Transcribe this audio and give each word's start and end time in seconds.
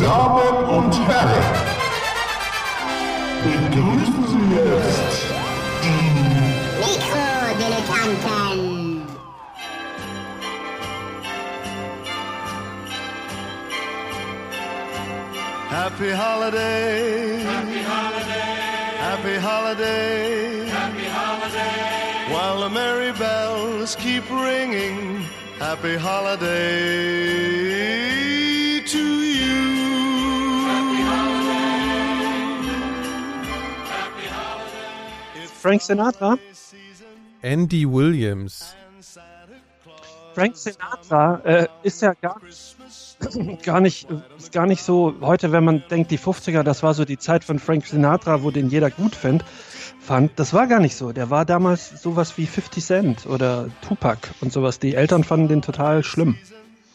Damen 0.00 0.64
und 0.64 0.94
Herren, 1.08 1.44
begrüßen 3.44 4.24
Sie 4.32 4.44
jetzt 4.56 5.20
die 5.82 6.02
Mikrodilettanten. 6.80 9.02
Happy 15.68 16.10
holiday. 16.12 17.42
Happy 17.44 17.82
holiday. 17.82 18.56
Happy 19.06 19.36
holiday. 19.38 20.66
Happy 20.68 21.06
holiday. 21.08 22.32
While 22.32 22.60
the 22.60 22.68
merry 22.70 23.12
bells 23.12 23.94
keep 23.96 24.28
ringing. 24.30 25.24
Happy 25.58 25.96
holiday 25.96 26.48
to 28.86 28.98
you. 28.98 29.29
Frank 35.60 35.82
Sinatra? 35.82 36.38
Andy 37.42 37.84
Williams. 37.86 38.74
Frank 40.34 40.56
Sinatra 40.56 41.40
äh, 41.44 41.68
ist 41.82 42.00
ja 42.00 42.14
gar, 42.14 42.40
gar 43.62 43.82
nicht, 43.82 44.08
ist 44.38 44.52
gar 44.52 44.64
nicht 44.66 44.82
so, 44.82 45.14
heute, 45.20 45.52
wenn 45.52 45.64
man 45.64 45.84
denkt, 45.90 46.10
die 46.12 46.18
50er, 46.18 46.62
das 46.62 46.82
war 46.82 46.94
so 46.94 47.04
die 47.04 47.18
Zeit 47.18 47.44
von 47.44 47.58
Frank 47.58 47.86
Sinatra, 47.86 48.42
wo 48.42 48.50
den 48.50 48.70
jeder 48.70 48.90
gut 48.90 49.14
fand, 49.14 49.44
fand, 50.00 50.38
das 50.38 50.54
war 50.54 50.66
gar 50.66 50.80
nicht 50.80 50.96
so. 50.96 51.12
Der 51.12 51.28
war 51.28 51.44
damals 51.44 52.02
sowas 52.02 52.38
wie 52.38 52.46
50 52.46 52.82
Cent 52.82 53.26
oder 53.26 53.68
Tupac 53.86 54.30
und 54.40 54.54
sowas. 54.54 54.78
Die 54.78 54.94
Eltern 54.94 55.24
fanden 55.24 55.48
den 55.48 55.60
total 55.60 56.02
schlimm. 56.02 56.38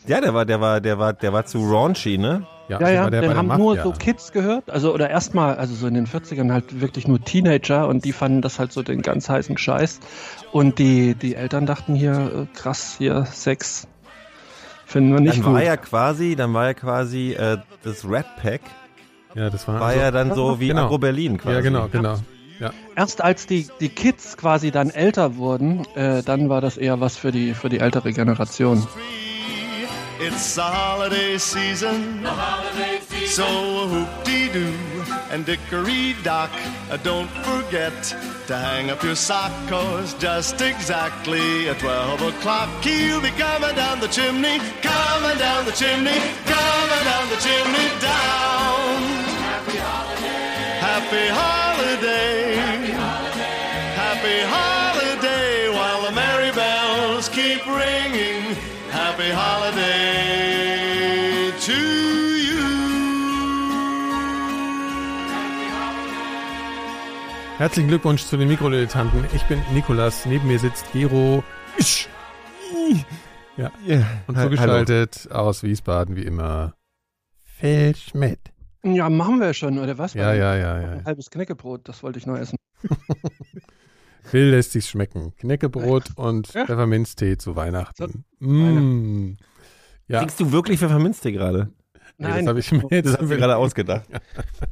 Ja, 0.08 0.22
der 0.22 0.34
war, 0.34 0.46
der 0.46 0.62
war, 0.62 0.82
der 0.82 1.00
war, 1.00 1.14
der 1.14 1.34
war 1.34 1.46
zu 1.46 1.60
raunchy, 1.60 2.18
ne? 2.18 2.46
Ja, 2.68 2.80
ja, 2.90 3.04
war 3.04 3.12
der 3.12 3.22
bei 3.22 3.28
den 3.28 3.38
haben 3.38 3.48
nur 3.60 3.76
Mafia. 3.76 3.84
so 3.84 3.92
Kids 3.92 4.32
gehört, 4.32 4.70
also 4.72 4.92
oder 4.94 5.10
erstmal, 5.10 5.56
also 5.56 5.76
so 5.76 5.86
in 5.88 5.94
den 5.94 6.08
40ern 6.08 6.52
halt 6.52 6.82
wirklich 6.82 7.08
nur 7.08 7.22
Teenager 7.24 7.88
und 7.88 8.06
die 8.06 8.12
fanden 8.12 8.42
das 8.42 8.58
halt 8.58 8.72
so 8.72 8.82
den 8.82 9.02
ganz 9.04 9.30
heißen 9.30 9.58
Scheiß. 9.58 10.00
Und 10.52 10.80
die, 10.80 11.14
die 11.14 11.36
Eltern 11.36 11.66
dachten 11.68 11.94
hier, 11.94 12.48
äh, 12.52 12.58
krass, 12.58 12.96
hier 12.98 13.26
Sex 13.26 13.88
finden 14.88 15.14
wir 15.14 15.20
nicht 15.20 15.38
Dann 15.38 15.44
gut. 15.44 15.54
war 15.54 15.64
ja 15.64 15.78
quasi, 15.78 16.36
dann 16.36 16.54
war 16.54 16.66
ja 16.68 16.74
quasi 16.74 17.34
äh, 17.34 17.58
das 17.84 18.04
Red 18.04 18.26
Pack, 18.42 18.62
Ja, 19.36 19.50
das 19.52 19.68
war, 19.68 19.80
war 19.80 19.96
ja 19.96 20.10
dann 20.12 20.34
so 20.34 20.60
wie 20.60 20.70
Genau. 20.70 20.86
Agro 20.86 20.98
Berlin 20.98 21.38
quasi. 21.38 21.56
Ja, 21.56 21.62
genau, 21.62 21.88
genau. 21.88 22.16
Ja. 22.60 22.72
Erst 22.96 23.22
als 23.22 23.46
die, 23.48 23.68
die 23.82 23.90
Kids 23.90 24.38
quasi 24.38 24.72
dann 24.72 24.90
älter 24.90 25.36
wurden, 25.36 25.86
äh, 25.96 26.24
dann 26.24 26.48
war 26.50 26.62
das 26.62 26.78
eher 26.78 27.00
was 27.02 27.18
für 27.18 27.32
die, 27.32 27.54
für 27.54 27.68
die 27.70 27.80
ältere 27.80 28.12
Generation. 28.14 28.88
It's 30.28 30.56
the 30.56 30.64
holiday 30.64 31.38
season. 31.38 32.24
The 32.24 32.32
holiday 32.32 33.00
season. 33.00 33.28
So 33.28 33.46
hoop-dee-doo 33.88 34.74
and 35.30 35.46
dickory-dock. 35.46 36.50
Uh, 36.90 36.98
don't 36.98 37.30
forget 37.46 37.94
to 38.48 38.58
hang 38.58 38.90
up 38.90 39.04
your 39.04 39.14
sock, 39.14 39.54
cause 39.70 40.16
just 40.16 40.60
exactly 40.62 41.70
at 41.70 41.78
12 41.78 42.22
o'clock 42.24 42.70
he'll 42.84 43.22
be 43.22 43.30
coming 43.38 43.76
down 43.76 44.00
the 44.00 44.08
chimney, 44.08 44.58
coming 44.82 45.38
down 45.38 45.64
the 45.64 45.76
chimney, 45.78 46.18
coming 46.50 47.04
down 47.06 47.30
the 47.30 47.40
chimney 47.46 47.88
down. 48.02 48.98
Happy 50.90 51.28
holiday. 51.38 52.56
Happy 52.66 52.92
holiday. 52.98 53.46
Happy 54.02 54.40
holiday 54.58 55.70
while 55.70 56.02
the 56.02 56.12
merry 56.14 56.52
bells 56.52 57.30
keep 57.30 57.64
ringing. 57.68 58.05
Happy 59.18 59.32
holiday 59.32 60.78
to 61.62 61.72
you. 61.72 62.66
Herzlichen 67.58 67.88
Glückwunsch 67.88 68.24
zu 68.26 68.36
den 68.36 68.50
Mikrodilettanten. 68.50 69.24
Ich 69.34 69.44
bin 69.44 69.62
Nikolas, 69.74 70.26
neben 70.26 70.48
mir 70.48 70.60
sitzt 70.60 70.92
Gero. 70.92 71.44
Ja. 73.56 73.72
Ja, 73.86 74.06
Und 74.28 74.36
ha- 74.36 74.44
zugeschaltet 74.44 75.32
aus 75.32 75.64
Wiesbaden 75.64 76.18
wie 76.18 76.24
immer. 76.24 76.74
Phil 77.42 77.96
Schmidt. 77.96 78.40
Ja, 78.84 79.10
machen 79.10 79.40
wir 79.40 79.54
schon, 79.54 79.80
oder 79.80 79.98
was? 79.98 80.14
Ja, 80.14 80.34
ja, 80.34 80.56
ja, 80.58 80.82
ja. 80.82 80.90
Ein 80.92 81.06
halbes 81.06 81.30
Knäckebrot, 81.30 81.88
das 81.88 82.04
wollte 82.04 82.20
ich 82.20 82.26
noch 82.26 82.36
essen. 82.38 82.58
Phil 84.26 84.50
lässt 84.50 84.72
sich's 84.72 84.90
schmecken. 84.90 85.34
Knäckebrot 85.38 86.10
und 86.18 86.54
Ja. 86.54 86.66
Pfefferminztee 86.66 87.38
zu 87.38 87.56
Weihnachten. 87.56 88.26
So, 88.40 88.48
Mm. 88.48 89.38
Ja, 90.08 90.20
Kriegst 90.20 90.40
du 90.40 90.52
wirklich 90.52 90.80
Pfefferminztee 90.80 91.32
gerade? 91.32 91.72
Nee, 92.18 92.28
das 92.28 92.48
habe 92.48 92.60
ich 92.60 92.72
mir 92.72 93.02
Das 93.02 93.14
hast 93.14 93.22
du 93.22 93.28
gerade 93.38 93.58
ausgedacht. 93.58 94.04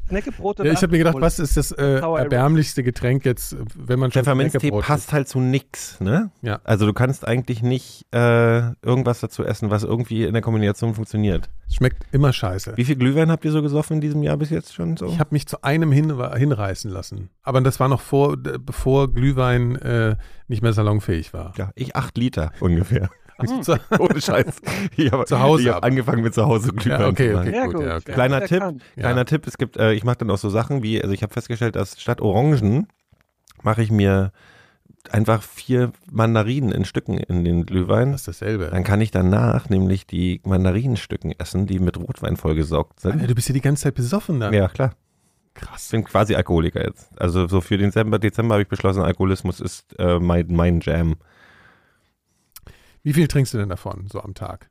Knäckebrot 0.08 0.60
Ja, 0.60 0.72
ich 0.72 0.82
habe 0.82 0.90
mir 0.90 1.00
gedacht, 1.00 1.16
was 1.20 1.40
ist 1.40 1.58
das 1.58 1.72
äh, 1.72 2.00
erbärmlichste 2.00 2.84
Getränk 2.84 3.26
jetzt, 3.26 3.56
wenn 3.76 4.00
man 4.00 4.12
schon 4.12 4.24
Pfefferminztee 4.24 4.72
passt 4.72 5.14
halt 5.14 5.28
zu 5.28 5.40
nix, 5.40 6.00
ne? 6.00 6.32
Ja. 6.42 6.60
Also 6.64 6.86
du 6.86 6.94
kannst 6.94 7.28
eigentlich 7.28 7.62
nicht 7.62 8.06
äh, 8.14 8.72
irgendwas 8.82 9.20
dazu 9.20 9.44
essen, 9.44 9.70
was 9.70 9.84
irgendwie 9.84 10.24
in 10.24 10.34
der 10.34 10.42
Kombination 10.42 10.96
funktioniert. 10.96 11.50
Schmeckt 11.70 12.04
immer 12.12 12.34
scheiße. 12.34 12.74
Wie 12.76 12.86
viel 12.86 12.96
Glühwein 12.96 13.32
habt 13.32 13.46
ihr 13.46 13.52
so 13.52 13.62
gesoffen 13.62 13.96
in 13.96 14.02
diesem 14.02 14.24
Jahr 14.24 14.38
bis 14.38 14.50
jetzt 14.50 14.74
schon 14.74 14.98
so? 14.98 15.08
Ich 15.08 15.20
habe 15.20 15.30
mich 15.32 15.48
zu 15.48 15.64
einem 15.64 15.92
hin, 15.92 16.14
hinreißen 16.36 16.92
lassen. 16.92 17.30
Aber 17.42 17.62
das 17.62 17.80
war 17.80 17.88
noch 17.88 18.02
vor, 18.02 18.38
bevor 18.38 19.12
Glühwein 19.12 19.76
äh, 19.78 20.16
nicht 20.48 20.62
mehr 20.62 20.74
salonfähig 20.74 21.34
war. 21.34 21.54
ja, 21.58 21.72
ich 21.76 21.96
acht 21.96 22.18
Liter 22.18 22.52
ungefähr. 22.60 23.10
So- 23.62 23.78
Ohne 24.00 24.22
Scheiß. 24.22 24.62
Ich 24.96 25.12
habe 25.12 25.26
Zu 25.26 25.40
Hause 25.40 25.64
ich 25.64 25.70
hab 25.70 25.78
ab. 25.78 25.86
angefangen 25.86 26.24
mit 26.24 26.34
zu 26.34 26.46
Hause 26.46 26.72
Glühwein 26.74 27.02
Ja, 27.02 27.08
okay, 27.08 27.36
okay. 27.36 27.52
Sehr 27.52 27.66
gut, 27.66 27.76
gut. 27.76 27.86
ja, 27.86 27.96
okay. 27.98 28.12
Kleiner 28.14 28.40
Der 28.40 28.48
Tipp, 28.48 28.60
kann. 28.60 28.82
kleiner 28.98 29.26
Tipp, 29.26 29.48
es 29.48 29.58
gibt, 29.58 29.78
äh, 29.78 29.94
ich 29.94 30.04
mache 30.04 30.18
dann 30.20 30.30
auch 30.32 30.38
so 30.38 30.50
Sachen 30.50 30.84
wie, 30.84 31.02
also 31.02 31.14
ich 31.14 31.24
habe 31.24 31.34
festgestellt, 31.34 31.76
dass 31.76 32.00
statt 32.02 32.22
Orangen 32.22 32.88
mache 33.62 33.82
ich 33.84 33.92
mir 33.92 34.32
einfach 35.12 35.42
vier 35.44 35.92
Mandarinen 36.12 36.72
in 36.72 36.86
Stücken 36.86 37.18
in 37.18 37.44
den 37.44 37.66
Glühwein. 37.66 38.14
Das 38.14 38.22
ist 38.22 38.28
dasselbe. 38.42 38.70
Dann 38.72 38.84
kann 38.86 39.02
ich 39.02 39.12
danach 39.12 39.70
nämlich 39.70 40.08
die 40.08 40.40
Mandarinenstücken 40.46 41.34
essen, 41.38 41.66
die 41.68 41.80
mit 41.80 41.98
Rotwein 41.98 42.38
vollgesaugt 42.38 43.04
Alter, 43.06 43.18
sind. 43.20 43.30
du 43.30 43.36
bist 43.36 43.50
ja 43.50 43.54
die 43.54 43.62
ganze 43.62 43.84
Zeit 43.84 43.96
besoffen 43.96 44.40
dann. 44.40 44.54
Ja, 44.54 44.68
klar. 44.70 44.94
Krass. 45.56 45.86
Ich 45.86 45.92
bin 45.92 46.04
quasi 46.06 46.36
Alkoholiker 46.36 46.84
jetzt. 46.84 47.10
Also 47.22 47.48
so 47.48 47.62
für 47.62 47.78
den 47.78 47.88
Dezember, 47.90 48.18
Dezember 48.18 48.56
habe 48.56 48.64
ich 48.64 48.70
beschlossen, 48.70 49.02
Alkoholismus 49.04 49.60
ist 49.60 49.94
äh, 50.00 50.20
mein, 50.20 50.48
mein 50.50 50.80
Jam. 50.80 51.16
Wie 53.04 53.14
viel 53.14 53.28
trinkst 53.28 53.54
du 53.54 53.58
denn 53.58 53.70
davon 53.70 54.08
so 54.12 54.22
am 54.22 54.34
Tag? 54.34 54.70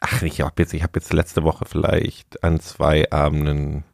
Ach, 0.00 0.22
ich 0.22 0.40
habe 0.40 0.54
jetzt, 0.58 0.74
ich 0.74 0.82
habe 0.82 0.92
jetzt 0.96 1.12
letzte 1.12 1.42
Woche 1.42 1.64
vielleicht 1.64 2.42
an 2.44 2.60
zwei 2.60 3.10
Abenden 3.10 3.84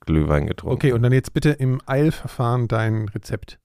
Glühwein 0.00 0.46
getrunken. 0.46 0.74
Okay, 0.74 0.92
und 0.92 1.02
dann 1.02 1.12
jetzt 1.12 1.32
bitte 1.32 1.50
im 1.50 1.80
Eilverfahren 1.86 2.68
dein 2.68 3.08
Rezept. 3.08 3.58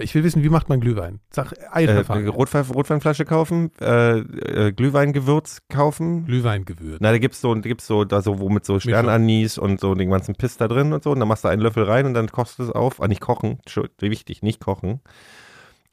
Ich 0.00 0.14
will 0.14 0.22
wissen, 0.22 0.42
wie 0.42 0.48
macht 0.48 0.68
man 0.68 0.80
Glühwein? 0.80 1.20
Sag 1.30 1.52
äh, 1.52 1.56
Eilverfahren. 1.70 2.22
eine 2.22 2.30
Rotwein, 2.30 2.64
Rotweinflasche 2.64 3.24
kaufen, 3.24 3.72
äh, 3.80 4.18
äh, 4.18 4.72
Glühweingewürz 4.72 5.62
kaufen. 5.68 6.24
Glühweingewürz. 6.26 6.98
Na, 7.00 7.10
da 7.10 7.18
gibt's 7.18 7.40
so, 7.40 7.54
da 7.54 7.60
gibt's 7.60 7.86
so, 7.86 8.04
da 8.04 8.22
so, 8.22 8.38
wo 8.38 8.48
mit 8.48 8.64
so 8.64 8.78
Sternanis 8.78 9.58
und 9.58 9.80
so 9.80 9.94
den 9.94 10.10
ganzen 10.10 10.34
Piss 10.36 10.56
da 10.56 10.68
drin 10.68 10.92
und 10.92 11.02
so. 11.02 11.10
Und 11.10 11.20
dann 11.20 11.28
machst 11.28 11.44
du 11.44 11.48
einen 11.48 11.62
Löffel 11.62 11.82
rein 11.84 12.06
und 12.06 12.14
dann 12.14 12.30
kochst 12.30 12.58
du 12.58 12.62
es 12.62 12.70
auf. 12.70 13.02
Ah, 13.02 13.08
nicht 13.08 13.20
kochen, 13.20 13.58
wichtig, 13.98 14.42
nicht 14.42 14.60
kochen. 14.60 15.00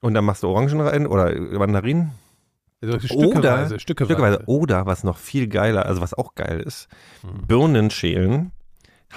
Und 0.01 0.13
dann 0.13 0.23
machst 0.23 0.43
du 0.43 0.49
Orangen 0.49 0.81
rein 0.81 1.07
oder 1.07 1.33
Mandarinen. 1.57 2.11
Also 2.81 2.99
stückeweise, 2.99 3.27
Oder- 3.39 3.79
stückeweise. 3.79 3.79
Stückweise. 3.79 4.43
Oder 4.47 4.85
was 4.85 5.03
noch 5.03 5.17
viel 5.17 5.47
geiler, 5.47 5.85
also 5.85 6.01
was 6.01 6.13
auch 6.13 6.35
geil 6.35 6.59
ist, 6.59 6.87
Hm. 7.21 7.47
Birnen 7.47 7.89
schälen, 7.89 8.51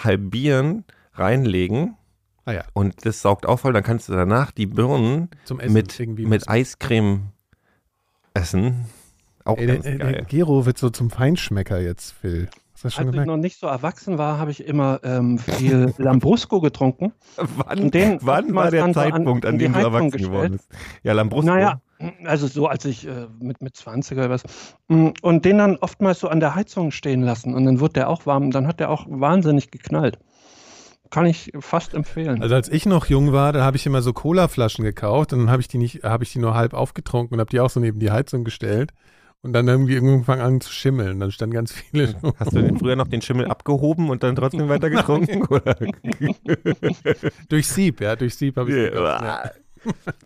halbieren, 0.02 0.84
reinlegen 1.14 1.96
Ah 2.44 2.52
ja, 2.52 2.64
und 2.72 3.04
das 3.04 3.20
saugt 3.20 3.44
auf, 3.44 3.64
weil 3.64 3.74
dann 3.74 3.82
kannst 3.82 4.08
du 4.08 4.14
danach 4.14 4.52
die 4.52 4.64
Birnen 4.64 5.28
zum 5.44 5.60
Essen. 5.60 5.72
mit, 5.74 6.00
irgendwie 6.00 6.24
mit 6.24 6.48
Eiscreme 6.48 7.28
essen. 8.32 8.86
Auch 9.44 9.58
Ey, 9.58 9.66
der, 9.66 9.74
ganz 9.76 9.84
der, 9.84 9.98
der 9.98 10.12
geil. 10.12 10.26
Gero 10.28 10.64
wird 10.64 10.78
so 10.78 10.88
zum 10.88 11.10
Feinschmecker 11.10 11.78
jetzt, 11.80 12.12
Phil. 12.12 12.48
Hast 12.72 12.84
du 12.84 12.86
das 12.88 12.94
schon 12.94 13.00
Als 13.02 13.08
ich 13.08 13.10
gemerkt? 13.12 13.26
noch 13.26 13.36
nicht 13.36 13.58
so 13.60 13.66
erwachsen 13.66 14.16
war, 14.16 14.38
habe 14.38 14.50
ich 14.50 14.64
immer 14.66 15.00
ähm, 15.02 15.38
viel 15.38 15.92
Lambrusco 15.98 16.60
getrunken. 16.62 17.12
Wann, 17.36 17.90
wann 18.22 18.54
war 18.54 18.70
der 18.70 18.92
Zeitpunkt, 18.94 19.44
an, 19.44 19.52
an 19.54 19.58
dem 19.58 19.72
du 19.74 19.80
erwachsen 19.80 20.10
gestellt. 20.10 20.30
geworden 20.32 20.52
bist? 20.52 20.68
Ja, 21.02 21.12
Lambrusco. 21.12 21.50
Naja, 21.52 21.82
also 22.24 22.46
so 22.46 22.66
als 22.66 22.84
ich 22.84 23.06
äh, 23.06 23.26
mit, 23.40 23.62
mit 23.62 23.76
20 23.76 24.18
oder 24.18 24.30
was. 24.30 24.42
Mm, 24.88 25.08
Und 25.22 25.44
den 25.44 25.58
dann 25.58 25.76
oftmals 25.76 26.20
so 26.20 26.28
an 26.28 26.40
der 26.40 26.54
Heizung 26.54 26.90
stehen 26.90 27.22
lassen. 27.22 27.54
Und 27.54 27.64
dann 27.64 27.80
wird 27.80 27.96
der 27.96 28.08
auch 28.08 28.26
warm. 28.26 28.44
Und 28.44 28.54
dann 28.54 28.66
hat 28.66 28.80
der 28.80 28.90
auch 28.90 29.06
wahnsinnig 29.08 29.70
geknallt. 29.70 30.18
Kann 31.10 31.26
ich 31.26 31.52
fast 31.58 31.94
empfehlen. 31.94 32.42
Also 32.42 32.54
als 32.54 32.68
ich 32.68 32.84
noch 32.84 33.06
jung 33.06 33.32
war, 33.32 33.52
da 33.52 33.64
habe 33.64 33.76
ich 33.76 33.86
immer 33.86 34.02
so 34.02 34.12
Colaflaschen 34.12 34.84
gekauft 34.84 35.32
und 35.32 35.38
dann 35.38 35.50
habe 35.50 35.62
ich 35.62 35.68
die 35.68 35.78
nicht, 35.78 36.04
habe 36.04 36.22
ich 36.22 36.32
die 36.32 36.38
nur 36.38 36.54
halb 36.54 36.74
aufgetrunken 36.74 37.34
und 37.34 37.40
habe 37.40 37.48
die 37.48 37.60
auch 37.60 37.70
so 37.70 37.80
neben 37.80 37.98
die 37.98 38.10
Heizung 38.10 38.44
gestellt 38.44 38.92
und 39.40 39.52
dann 39.52 39.68
irgendwie 39.68 39.94
irgendwann 39.94 40.40
an 40.40 40.60
zu 40.60 40.72
schimmeln. 40.72 41.20
Dann 41.20 41.30
standen 41.30 41.54
ganz 41.54 41.72
viele. 41.72 42.14
Hast 42.38 42.52
du 42.52 42.60
den 42.60 42.78
früher 42.78 42.96
noch 42.96 43.08
den 43.08 43.22
Schimmel 43.22 43.46
abgehoben 43.46 44.10
und 44.10 44.22
dann 44.22 44.36
trotzdem 44.36 44.68
weiter 44.70 44.90
getrunken? 44.90 45.46
durch 47.48 47.68
Sieb, 47.68 48.00
ja, 48.00 48.16
durch 48.16 48.34
Sieb 48.34 48.56
habe 48.56 48.70
ich. 48.70 48.94
Ja. 48.94 49.50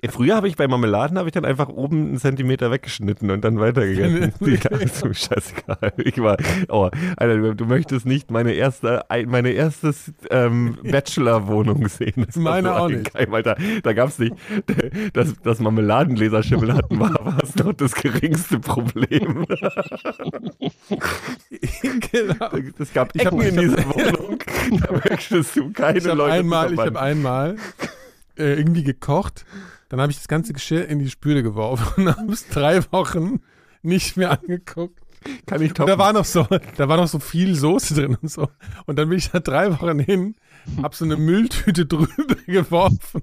Früher 0.08 0.36
habe 0.36 0.48
ich 0.48 0.56
bei 0.56 0.66
Marmeladen 0.68 1.18
habe 1.18 1.28
ich 1.28 1.32
dann 1.32 1.44
einfach 1.44 1.68
oben 1.68 2.08
einen 2.08 2.18
Zentimeter 2.18 2.70
weggeschnitten 2.70 3.30
und 3.30 3.42
dann 3.44 3.58
weitergegangen. 3.60 4.32
so 4.92 5.12
scheißegal. 5.12 5.92
Ich 5.98 6.18
war, 6.22 6.36
oh, 6.68 6.90
Alter, 7.16 7.36
du, 7.38 7.54
du 7.54 7.66
möchtest 7.66 8.06
nicht 8.06 8.30
meine 8.30 8.52
erste, 8.52 9.10
ein- 9.10 9.28
meine 9.28 9.50
erstes 9.50 10.12
ähm, 10.30 10.78
Bachelor-Wohnung 10.82 11.88
sehen. 11.88 12.24
Das 12.26 12.36
Meine 12.36 12.74
auch 12.74 12.88
nicht. 12.88 13.12
Geheim, 13.12 13.32
Alter. 13.34 13.56
Da 13.82 13.92
gab 13.92 14.08
es 14.08 14.18
nicht, 14.18 14.34
dass, 15.12 15.34
dass 15.42 15.60
Marmeladengläser-Schimmel 15.60 16.72
hatten, 16.74 16.98
war, 16.98 17.12
war 17.24 17.38
es 17.42 17.54
noch 17.56 17.72
das 17.72 17.94
geringste 17.94 18.58
Problem. 18.58 19.46
genau. 22.12 22.48
Es 22.78 22.92
gab 22.92 23.14
Ecken 23.18 23.40
in 23.40 23.56
dieser 23.56 23.84
Wohnung. 23.94 24.38
Da 24.80 24.92
möchtest 24.92 25.56
du 25.56 25.70
keine 25.72 25.98
Ich 25.98 26.04
Leute 26.04 26.24
einmal, 26.32 26.72
ich 26.72 26.78
habe 26.78 27.00
einmal 27.00 27.56
äh, 28.36 28.54
irgendwie 28.54 28.82
gekocht, 28.84 29.44
dann 29.88 30.00
habe 30.00 30.10
ich 30.12 30.18
das 30.18 30.28
ganze 30.28 30.52
Geschirr 30.52 30.88
in 30.88 30.98
die 30.98 31.10
Spüle 31.10 31.42
geworfen 31.42 32.06
und 32.08 32.16
habe 32.16 32.32
es 32.32 32.48
drei 32.48 32.80
Wochen 32.92 33.40
nicht 33.82 34.16
mehr 34.16 34.30
angeguckt. 34.30 35.00
Kann 35.46 35.62
ich 35.62 35.70
Und 35.70 35.76
toppen. 35.76 35.90
da 35.92 35.98
war 35.98 36.12
noch 36.12 36.24
so, 36.24 36.46
da 36.76 36.88
war 36.88 36.96
noch 36.96 37.06
so 37.06 37.20
viel 37.20 37.54
Soße 37.54 37.94
drin 37.94 38.16
und 38.20 38.28
so. 38.28 38.48
Und 38.86 38.98
dann 38.98 39.08
bin 39.08 39.18
ich 39.18 39.30
da 39.30 39.38
drei 39.38 39.70
Wochen 39.72 40.00
hin, 40.00 40.34
hab 40.82 40.94
so 40.94 41.04
eine 41.04 41.16
Mülltüte 41.16 41.86
drüber 41.86 42.36
geworfen, 42.46 43.22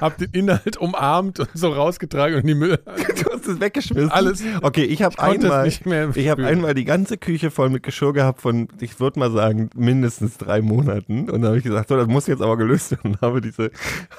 hab 0.00 0.18
den 0.18 0.30
Inhalt 0.32 0.76
umarmt 0.76 1.40
und 1.40 1.48
so 1.54 1.70
rausgetragen 1.72 2.40
und 2.40 2.46
die 2.46 2.54
Müll. 2.54 2.78
Du 3.18 3.32
hast 3.32 3.48
es 3.48 3.60
weggeschmissen. 3.60 4.10
Alles. 4.10 4.42
Okay, 4.62 4.84
ich 4.84 5.02
habe 5.02 5.18
einmal, 5.18 5.66
ich 5.66 6.28
habe 6.28 6.46
einmal 6.46 6.74
die 6.74 6.84
ganze 6.84 7.16
Küche 7.18 7.50
voll 7.50 7.68
mit 7.68 7.82
Geschirr 7.82 8.12
gehabt 8.12 8.40
von, 8.40 8.68
ich 8.80 9.00
würde 9.00 9.18
mal 9.18 9.30
sagen, 9.32 9.70
mindestens 9.74 10.38
drei 10.38 10.62
Monaten. 10.62 11.28
Und 11.28 11.42
dann 11.42 11.46
habe 11.46 11.58
ich 11.58 11.64
gesagt, 11.64 11.88
so, 11.88 11.96
das 11.96 12.06
muss 12.06 12.26
jetzt 12.26 12.42
aber 12.42 12.56
gelöst 12.56 12.92
werden. 12.92 13.12
Und 13.12 13.20
habe 13.20 13.40
diese 13.40 13.70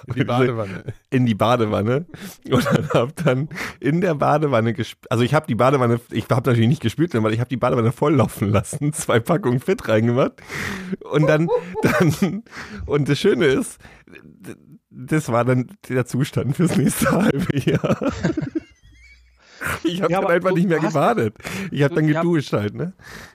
In 0.07 0.13
die 0.15 0.23
Badewanne. 0.25 0.83
in 1.09 1.25
die 1.25 1.35
Badewanne 1.35 2.05
und 2.49 2.65
dann 2.65 2.89
habe 2.93 3.11
dann 3.23 3.49
in 3.79 4.01
der 4.01 4.15
Badewanne 4.15 4.73
gespült. 4.73 5.11
Also 5.11 5.23
ich 5.23 5.33
habe 5.33 5.47
die 5.47 5.55
Badewanne, 5.55 5.99
ich 6.11 6.25
habe 6.29 6.49
natürlich 6.49 6.67
nicht 6.69 6.81
gespült, 6.81 7.13
weil 7.13 7.33
ich 7.33 7.39
habe 7.39 7.49
die 7.49 7.57
Badewanne 7.57 7.91
volllaufen 7.91 8.49
lassen, 8.49 8.93
zwei 8.93 9.19
Packungen 9.19 9.59
Fit 9.59 9.87
reingemacht 9.87 10.33
und 11.11 11.27
dann, 11.27 11.47
dann 11.81 12.13
und 12.85 13.09
das 13.09 13.19
Schöne 13.19 13.45
ist, 13.45 13.77
das 14.89 15.29
war 15.29 15.45
dann 15.45 15.71
der 15.87 16.05
Zustand 16.05 16.55
fürs 16.55 16.75
nächste 16.77 17.11
halbe 17.11 17.57
Jahr. 17.59 18.11
Ich 19.83 20.01
habe 20.01 20.11
Ja, 20.13 20.21
dann 20.21 20.31
einfach 20.31 20.49
du- 20.51 20.55
nicht 20.55 20.69
mehr 20.69 20.79
gebadet. 20.79 21.35
Ich 21.69 21.83
habe 21.83 21.93
dann 21.95 22.07
ja. 22.07 22.21
geduscht 22.21 22.53
halt, 22.53 22.75
ne? 22.75 22.93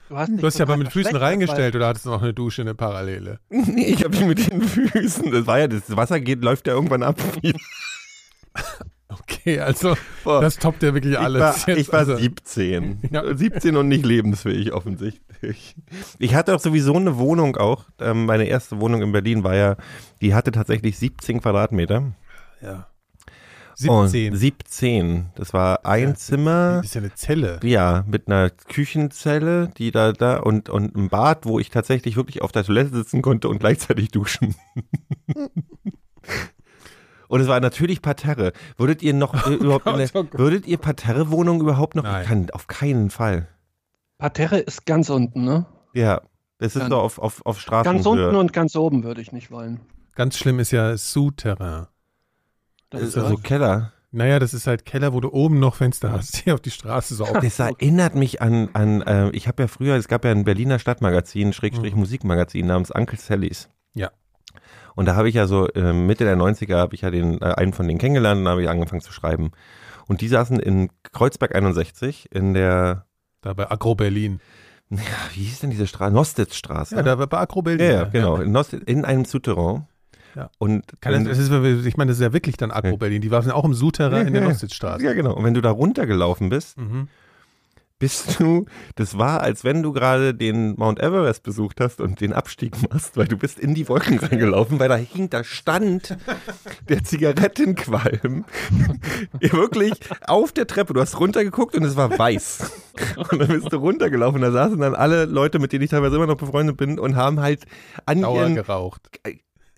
Du 0.09 0.17
hast, 0.17 0.31
Du 0.31 0.41
hast 0.45 0.57
ja 0.57 0.65
aber 0.65 0.75
mit 0.77 0.91
Füßen 0.91 1.15
reingestellt 1.15 1.75
oder 1.75 1.87
hattest 1.87 2.05
du 2.05 2.09
noch 2.09 2.21
eine 2.23 2.33
Dusche, 2.33 2.63
eine 2.63 2.73
Parallele? 2.73 3.39
Nee, 3.49 3.85
ich 3.93 4.03
habe 4.03 4.17
mich 4.17 4.25
mit 4.25 4.51
den 4.51 4.61
Füßen. 4.61 5.31
Das 5.31 5.45
war 5.45 5.59
ja, 5.59 5.67
das 5.67 5.95
Wasser 5.95 6.19
geht, 6.19 6.43
läuft 6.43 6.65
ja 6.67 6.73
irgendwann 6.73 7.03
ab. 7.03 7.19
Okay, 9.19 9.59
also 9.59 9.95
Boah. 10.23 10.41
das 10.41 10.57
toppt 10.57 10.83
ja 10.83 10.93
wirklich 10.93 11.17
alles. 11.17 11.57
Ich 11.57 11.67
war, 11.67 11.75
jetzt. 11.75 11.79
ich 11.81 11.91
war 11.91 11.99
also, 11.99 12.17
17. 12.17 12.99
Ja. 13.11 13.35
17 13.35 13.77
und 13.77 13.87
nicht 13.87 14.05
lebensfähig, 14.05 14.73
offensichtlich. 14.73 15.75
Ich 16.19 16.35
hatte 16.35 16.55
auch 16.55 16.59
sowieso 16.59 16.95
eine 16.95 17.17
Wohnung 17.17 17.55
auch. 17.57 17.85
Ähm, 17.99 18.25
meine 18.25 18.45
erste 18.45 18.79
Wohnung 18.79 19.01
in 19.01 19.11
Berlin 19.11 19.43
war 19.43 19.55
ja, 19.55 19.77
die 20.21 20.33
hatte 20.33 20.51
tatsächlich 20.51 20.97
17 20.97 21.41
Quadratmeter. 21.41 22.13
ja. 22.61 22.87
Und 23.87 24.07
17. 24.07 24.35
17. 24.37 25.25
Das 25.35 25.53
war 25.53 25.85
ein 25.85 26.15
Zimmer. 26.15 26.77
Das 26.77 26.85
ist 26.85 26.95
ja 26.95 27.01
eine 27.01 27.13
Zelle. 27.13 27.59
Ja, 27.61 28.05
mit 28.07 28.27
einer 28.29 28.49
Küchenzelle, 28.49 29.69
die 29.77 29.91
da, 29.91 30.13
da 30.13 30.37
und, 30.37 30.69
und 30.69 30.95
einem 30.95 31.09
Bad, 31.09 31.45
wo 31.45 31.59
ich 31.59 31.71
tatsächlich 31.71 32.15
wirklich 32.15 32.41
auf 32.41 32.53
der 32.53 32.63
Toilette 32.63 32.95
sitzen 32.95 33.21
konnte 33.21 33.49
und 33.49 33.59
gleichzeitig 33.59 34.11
duschen. 34.11 34.55
und 37.27 37.41
es 37.41 37.47
war 37.47 37.59
natürlich 37.59 38.01
Parterre. 38.01 38.53
Würdet 38.77 39.01
ihr 39.03 39.13
noch 39.13 39.47
äh, 39.47 39.53
überhaupt 39.55 39.85
Gott, 39.85 39.99
der, 39.99 40.09
oh 40.13 40.23
Gott. 40.23 40.39
würdet 40.39 40.65
ihr 40.67 40.77
Parterre-Wohnung 40.77 41.59
überhaupt 41.61 41.95
noch? 41.95 42.03
Nein. 42.03 42.21
Ich 42.23 42.27
kann 42.29 42.49
auf 42.51 42.67
keinen 42.67 43.09
Fall. 43.09 43.47
Parterre 44.17 44.59
ist 44.59 44.85
ganz 44.85 45.09
unten, 45.09 45.43
ne? 45.43 45.65
Ja, 45.93 46.21
das 46.57 46.75
ist 46.75 46.79
Ganz- 46.81 46.91
so 46.91 46.97
auf, 46.97 47.19
auf, 47.19 47.45
auf 47.45 47.59
Straßenhöhe. 47.59 47.95
Ganz 47.95 48.05
unten 48.05 48.35
und 48.35 48.53
ganz 48.53 48.75
oben 48.75 49.03
würde 49.03 49.21
ich 49.21 49.31
nicht 49.31 49.51
wollen. 49.51 49.81
Ganz 50.15 50.37
schlimm 50.37 50.59
ist 50.59 50.71
ja 50.71 50.95
Souterrain. 50.97 51.87
Das 52.89 53.01
Das 53.01 53.09
ist 53.09 53.17
also 53.17 53.35
was. 53.35 53.43
Keller. 53.43 53.91
Naja, 54.11 54.39
das 54.39 54.53
ist 54.53 54.65
halt 54.65 54.85
Keller, 54.85 55.11
wo 55.11 55.19
du 55.19 55.33
oben 55.33 55.59
noch 55.59 55.75
Fenster 55.75 56.09
hast, 56.13 56.45
die 56.45 56.53
auf 56.53 56.61
die 56.61 56.71
Straße 56.71 57.15
so 57.15 57.25
auf. 57.25 57.37
Das 57.41 57.59
erinnert 57.59 58.15
mich 58.15 58.41
an, 58.41 58.69
an 58.71 59.01
äh, 59.01 59.29
ich 59.31 59.49
habe 59.49 59.63
ja 59.63 59.67
früher, 59.67 59.95
es 59.97 60.07
gab 60.07 60.23
ja 60.23 60.31
ein 60.31 60.45
Berliner 60.45 60.79
Stadtmagazin, 60.79 61.51
Schrägstrich 61.51 61.93
Mhm. 61.93 61.99
Musikmagazin 61.99 62.65
namens 62.65 62.91
Uncle 62.91 63.19
Sallys. 63.19 63.67
Ja. 63.93 64.11
Und 64.95 65.05
da 65.07 65.15
habe 65.15 65.27
ich 65.29 65.35
ja 65.35 65.45
so 65.47 65.67
äh, 65.69 65.93
Mitte 65.93 66.23
der 66.23 66.37
90er 66.37 66.77
habe 66.77 66.95
ich 66.95 67.01
ja 67.01 67.11
den 67.11 67.41
äh, 67.41 67.45
einen 67.55 67.73
von 67.73 67.87
denen 67.87 67.99
kennengelernt 67.99 68.41
und 68.41 68.47
habe 68.47 68.63
ich 68.63 68.69
angefangen 68.69 69.01
zu 69.01 69.11
schreiben. 69.11 69.51
Und 70.07 70.21
die 70.21 70.27
saßen 70.27 70.59
in 70.59 70.89
Kreuzberg 71.11 71.53
61 71.55 72.29
in 72.31 72.53
der, 72.53 73.05
Da 73.41 73.53
bei 73.53 73.69
Agro 73.69 73.95
Berlin. 73.95 74.39
ja, 74.89 74.97
wie 75.33 75.41
hieß 75.43 75.59
denn 75.59 75.71
diese 75.71 75.87
Straße? 75.87 76.13
Nostitzstraße. 76.13 76.95
Ja, 76.95 77.01
da 77.03 77.15
bei 77.15 77.37
Agro 77.37 77.61
Berlin. 77.61 77.85
ja, 77.85 77.91
ja, 77.91 78.03
genau, 78.05 78.37
in, 78.37 78.51
Nostitz, 78.51 78.83
in 78.85 79.03
einem 79.03 79.25
Souterrain. 79.25 79.85
Ja. 80.35 80.49
Und 80.59 80.83
Kann 81.01 81.25
das, 81.25 81.37
das 81.37 81.49
ist, 81.49 81.85
ich 81.85 81.97
meine, 81.97 82.09
das 82.09 82.17
ist 82.17 82.23
ja 82.23 82.33
wirklich 82.33 82.57
dann 82.57 82.69
Agro 82.71 82.89
Ja. 82.91 82.95
Berlin. 82.97 83.21
Die 83.21 83.31
waren 83.31 83.47
ja 83.47 83.53
auch 83.55 83.63
im 83.65 83.73
Souterrain 83.73 84.27
in 84.27 84.33
der 84.33 84.41
Ja, 84.43 84.47
ja. 84.47 84.53
Nostitzstraße. 84.53 85.03
ja, 85.03 85.13
genau. 85.13 85.33
Und 85.33 85.43
wenn 85.43 85.53
du 85.53 85.61
da 85.61 85.71
runtergelaufen 85.71 86.49
bist, 86.49 86.77
Mhm. 86.77 87.07
Bist 87.97 88.39
du, 88.39 88.65
das 88.95 89.17
war, 89.17 89.41
als 89.41 89.63
wenn 89.63 89.81
du 89.81 89.93
gerade 89.93 90.33
den 90.33 90.75
Mount 90.75 90.99
Everest 90.99 91.43
besucht 91.43 91.79
hast 91.79 92.01
und 92.01 92.19
den 92.19 92.33
Abstieg 92.33 92.73
machst, 92.89 93.15
weil 93.15 93.27
du 93.27 93.37
bist 93.37 93.57
in 93.57 93.73
die 93.73 93.87
Wolken 93.87 94.19
reingelaufen, 94.19 94.79
weil 94.79 94.89
da 94.89 94.95
hing, 94.97 95.29
da 95.29 95.43
stand 95.43 96.17
der 96.89 97.03
Zigarettenqualm 97.03 98.45
wirklich 99.39 99.93
auf 100.27 100.51
der 100.51 100.67
Treppe. 100.67 100.93
Du 100.93 100.99
hast 100.99 101.19
runtergeguckt 101.19 101.75
und 101.75 101.83
es 101.83 101.95
war 101.95 102.17
weiß. 102.17 102.71
Und 103.29 103.39
dann 103.39 103.47
bist 103.47 103.71
du 103.71 103.77
runtergelaufen, 103.77 104.41
da 104.41 104.51
saßen 104.51 104.79
dann 104.79 104.95
alle 104.95 105.25
Leute, 105.25 105.59
mit 105.59 105.71
denen 105.71 105.83
ich 105.83 105.89
teilweise 105.89 106.17
immer 106.17 106.27
noch 106.27 106.37
befreundet 106.37 106.77
bin 106.77 106.99
und 106.99 107.15
haben 107.15 107.39
halt 107.39 107.63
an 108.05 108.21
Dauer 108.21 108.41
ihren, 108.41 108.55
geraucht. 108.55 109.09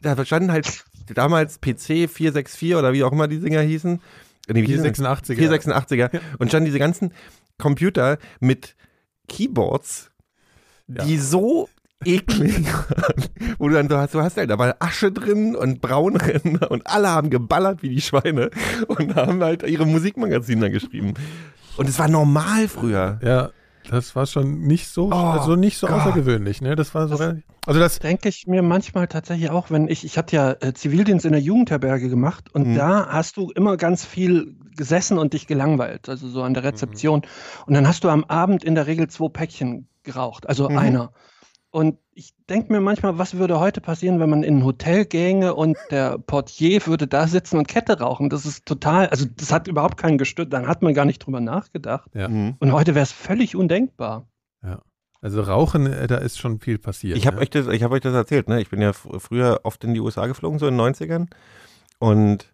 da 0.01 0.25
standen 0.25 0.51
halt 0.51 0.85
damals 1.13 1.59
PC 1.59 2.09
464 2.09 2.75
oder 2.75 2.93
wie 2.93 3.03
auch 3.03 3.11
immer 3.11 3.27
die 3.27 3.39
Dinger 3.39 3.61
hießen. 3.61 4.01
Nee, 4.49 4.61
wie 4.61 4.65
hießen 4.65 4.83
die? 4.83 4.89
486er. 4.89 6.09
486er 6.09 6.19
und 6.39 6.47
standen 6.49 6.65
diese 6.65 6.79
ganzen 6.79 7.11
Computer 7.57 8.17
mit 8.39 8.75
Keyboards, 9.27 10.11
die 10.87 11.17
so 11.17 11.69
eklig 12.05 12.65
waren, 12.73 13.25
wo 13.57 13.67
du 13.67 13.75
dann 13.75 13.89
so 13.89 13.97
hast, 13.97 14.13
du 14.13 14.21
hast 14.21 14.37
halt, 14.37 14.49
da 14.49 14.57
war 14.57 14.75
Asche 14.79 15.11
drin 15.11 15.55
und 15.55 15.81
Braunränder 15.81 16.71
und 16.71 16.85
alle 16.87 17.09
haben 17.09 17.29
geballert 17.29 17.81
wie 17.81 17.89
die 17.89 18.01
Schweine 18.01 18.51
und 18.87 19.15
haben 19.15 19.43
halt 19.43 19.63
ihre 19.63 19.85
Musikmagazine 19.85 20.71
geschrieben. 20.71 21.15
Und 21.77 21.89
es 21.89 21.99
war 21.99 22.07
normal 22.07 22.67
früher. 22.67 23.19
Ja, 23.21 23.51
das 23.89 24.15
war 24.15 24.25
schon 24.25 24.61
nicht 24.61 24.87
so, 24.87 25.07
Oh, 25.07 25.15
also 25.15 25.55
nicht 25.55 25.77
so 25.77 25.87
Gott. 25.87 25.97
außergewöhnlich, 26.01 26.61
ne? 26.61 26.75
Das 26.75 26.93
war 26.95 27.07
so 27.07 27.15
relativ, 27.15 27.43
also 27.65 27.79
das, 27.79 27.99
denke 27.99 28.29
ich 28.29 28.47
mir 28.47 28.61
manchmal 28.61 29.07
tatsächlich 29.07 29.49
auch, 29.49 29.71
wenn 29.71 29.87
ich, 29.87 30.05
ich 30.05 30.17
hatte 30.17 30.35
ja 30.35 30.51
äh, 30.61 30.73
Zivildienst 30.73 31.25
in 31.25 31.31
der 31.33 31.41
Jugendherberge 31.41 32.09
gemacht 32.09 32.53
und 32.53 32.67
Mhm. 32.67 32.75
da 32.75 33.07
hast 33.09 33.37
du 33.37 33.49
immer 33.51 33.77
ganz 33.77 34.05
viel 34.05 34.55
gesessen 34.75 35.17
und 35.17 35.33
dich 35.33 35.47
gelangweilt, 35.47 36.07
also 36.09 36.27
so 36.29 36.43
an 36.43 36.53
der 36.53 36.63
Rezeption. 36.63 37.23
Und 37.65 37.73
dann 37.73 37.87
hast 37.87 38.03
du 38.03 38.09
am 38.09 38.23
Abend 38.25 38.63
in 38.63 38.75
der 38.75 38.87
Regel 38.87 39.07
zwei 39.09 39.29
Päckchen 39.29 39.87
geraucht, 40.03 40.47
also 40.47 40.69
Mhm. 40.69 40.77
einer. 40.77 41.11
Und 41.71 41.97
ich 42.17 42.33
denke 42.49 42.73
mir 42.73 42.81
manchmal, 42.81 43.19
was 43.19 43.37
würde 43.37 43.59
heute 43.59 43.79
passieren, 43.79 44.19
wenn 44.19 44.29
man 44.29 44.41
in 44.41 44.57
ein 44.57 44.63
Hotel 44.65 45.05
ginge 45.05 45.53
und 45.53 45.77
der 45.91 46.17
Portier 46.17 46.83
würde 46.87 47.05
da 47.05 47.27
sitzen 47.27 47.57
und 47.59 47.67
Kette 47.67 47.99
rauchen? 47.99 48.29
Das 48.31 48.43
ist 48.45 48.65
total, 48.65 49.07
also 49.09 49.25
das 49.37 49.51
hat 49.51 49.67
überhaupt 49.67 49.97
keinen 49.97 50.17
gestört, 50.17 50.51
dann 50.51 50.67
hat 50.67 50.81
man 50.81 50.95
gar 50.95 51.05
nicht 51.05 51.19
drüber 51.19 51.39
nachgedacht. 51.41 52.09
Ja. 52.15 52.27
Mhm. 52.27 52.55
Und 52.59 52.71
heute 52.71 52.95
wäre 52.95 53.03
es 53.03 53.11
völlig 53.11 53.55
undenkbar. 53.55 54.27
also 55.21 55.41
Rauchen, 55.41 55.85
äh, 55.85 56.07
da 56.07 56.17
ist 56.17 56.39
schon 56.39 56.59
viel 56.59 56.79
passiert. 56.79 57.17
Ich 57.17 57.27
habe 57.27 57.35
ne? 57.37 57.41
euch, 57.43 57.49
das- 57.51 57.67
ich 57.67 57.83
hab 57.83 57.91
euch 57.91 58.01
das 58.01 58.13
erzählt, 58.15 58.49
ne? 58.49 58.61
Ich 58.61 58.69
bin 58.69 58.81
ja 58.81 58.91
fr- 58.91 59.19
früher 59.19 59.59
oft 59.63 59.83
in 59.83 59.93
die 59.93 59.99
USA 59.99 60.25
geflogen, 60.27 60.57
so 60.59 60.67
in 60.67 60.75
den 60.77 60.81
90ern. 60.93 61.27
Und 61.99 62.53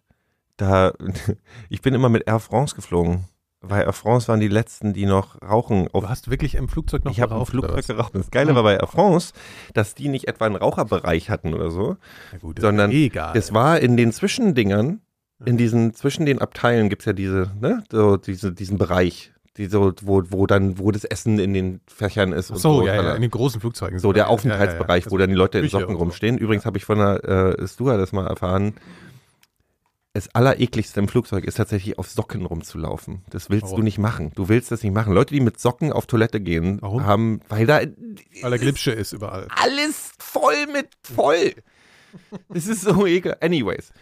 da, 0.58 0.92
ich 1.70 1.80
bin 1.82 1.94
immer 1.94 2.08
mit 2.10 2.26
Air 2.26 2.40
France 2.40 2.74
geflogen. 2.74 3.24
Weil 3.68 3.82
Air 3.84 3.92
France 3.92 4.28
waren 4.28 4.40
die 4.40 4.48
letzten, 4.48 4.92
die 4.92 5.06
noch 5.06 5.40
Rauchen 5.42 5.88
auf 5.92 6.04
Du 6.04 6.08
hast 6.08 6.30
wirklich 6.30 6.54
im 6.54 6.68
Flugzeug 6.68 7.04
noch 7.04 7.12
ich 7.12 7.20
habe 7.20 7.34
im 7.34 7.38
geraucht, 7.38 7.54
oder 7.54 7.68
Flugzeug 7.72 7.96
geraucht. 7.96 8.14
Das 8.14 8.30
Geile 8.30 8.54
war 8.54 8.62
bei 8.62 8.74
Air 8.74 8.86
France, 8.86 9.32
dass 9.72 9.94
die 9.94 10.08
nicht 10.08 10.28
etwa 10.28 10.46
einen 10.46 10.56
Raucherbereich 10.56 11.30
hatten 11.30 11.54
oder 11.54 11.70
so, 11.70 11.96
gut, 12.40 12.60
sondern 12.60 12.90
egal. 12.90 13.36
Es 13.36 13.54
war 13.54 13.80
in 13.80 13.96
den 13.96 14.12
Zwischendingern, 14.12 15.00
in 15.44 15.56
diesen, 15.56 15.94
zwischen 15.94 16.26
den 16.26 16.38
Abteilen 16.38 16.88
gibt's 16.88 17.04
ja 17.04 17.12
diese, 17.12 17.50
ne, 17.60 17.84
so 17.90 18.16
diese, 18.16 18.52
diesen 18.52 18.78
Bereich, 18.78 19.32
die 19.56 19.66
so, 19.66 19.92
wo, 20.02 20.22
wo 20.28 20.46
dann, 20.46 20.78
wo 20.78 20.90
das 20.90 21.04
Essen 21.04 21.38
in 21.38 21.54
den 21.54 21.80
Fächern 21.86 22.32
ist 22.32 22.50
Ach 22.50 22.56
und 22.56 22.60
so, 22.60 22.80
so. 22.80 22.86
ja, 22.86 22.94
ja, 22.94 23.14
in 23.14 23.22
den 23.22 23.30
großen 23.30 23.60
Flugzeugen. 23.60 23.98
so 23.98 24.12
der 24.12 24.24
Ja, 24.24 24.26
ja, 24.28 24.32
Aufenthaltsbereich, 24.32 25.04
ja, 25.04 25.10
wo 25.10 25.18
dann 25.18 25.30
die 25.30 25.36
Leute 25.36 25.58
in 25.58 25.68
Socken 25.68 25.94
so. 25.94 25.98
rumstehen. 25.98 26.38
Übrigens 26.38 26.66
habe 26.66 26.78
ich 26.78 26.84
von 26.84 26.98
der 26.98 27.58
äh, 27.58 27.68
Stuart 27.68 28.00
das 28.00 28.12
mal 28.12 28.26
erfahren. 28.26 28.74
Das 30.16 30.32
Allerekligste 30.32 31.00
im 31.00 31.08
Flugzeug 31.08 31.44
ist 31.44 31.56
tatsächlich 31.56 31.98
auf 31.98 32.08
Socken 32.08 32.46
rumzulaufen. 32.46 33.24
Das 33.30 33.50
willst 33.50 33.64
Warum? 33.64 33.78
du 33.78 33.82
nicht 33.82 33.98
machen. 33.98 34.30
Du 34.36 34.48
willst 34.48 34.70
das 34.70 34.84
nicht 34.84 34.92
machen. 34.94 35.12
Leute, 35.12 35.34
die 35.34 35.40
mit 35.40 35.58
Socken 35.58 35.92
auf 35.92 36.06
Toilette 36.06 36.40
gehen, 36.40 36.78
Warum? 36.80 37.04
haben, 37.04 37.40
weil 37.48 37.66
da 37.66 37.80
Weil 38.40 38.50
der 38.50 38.60
Glipsche 38.60 38.92
ist 38.92 39.12
überall. 39.12 39.48
alles 39.60 40.12
voll 40.20 40.68
mit 40.72 40.86
voll. 41.02 41.54
Es 42.54 42.66
ist 42.66 42.82
so 42.82 43.06
ekel. 43.06 43.36
Anyways. 43.40 43.92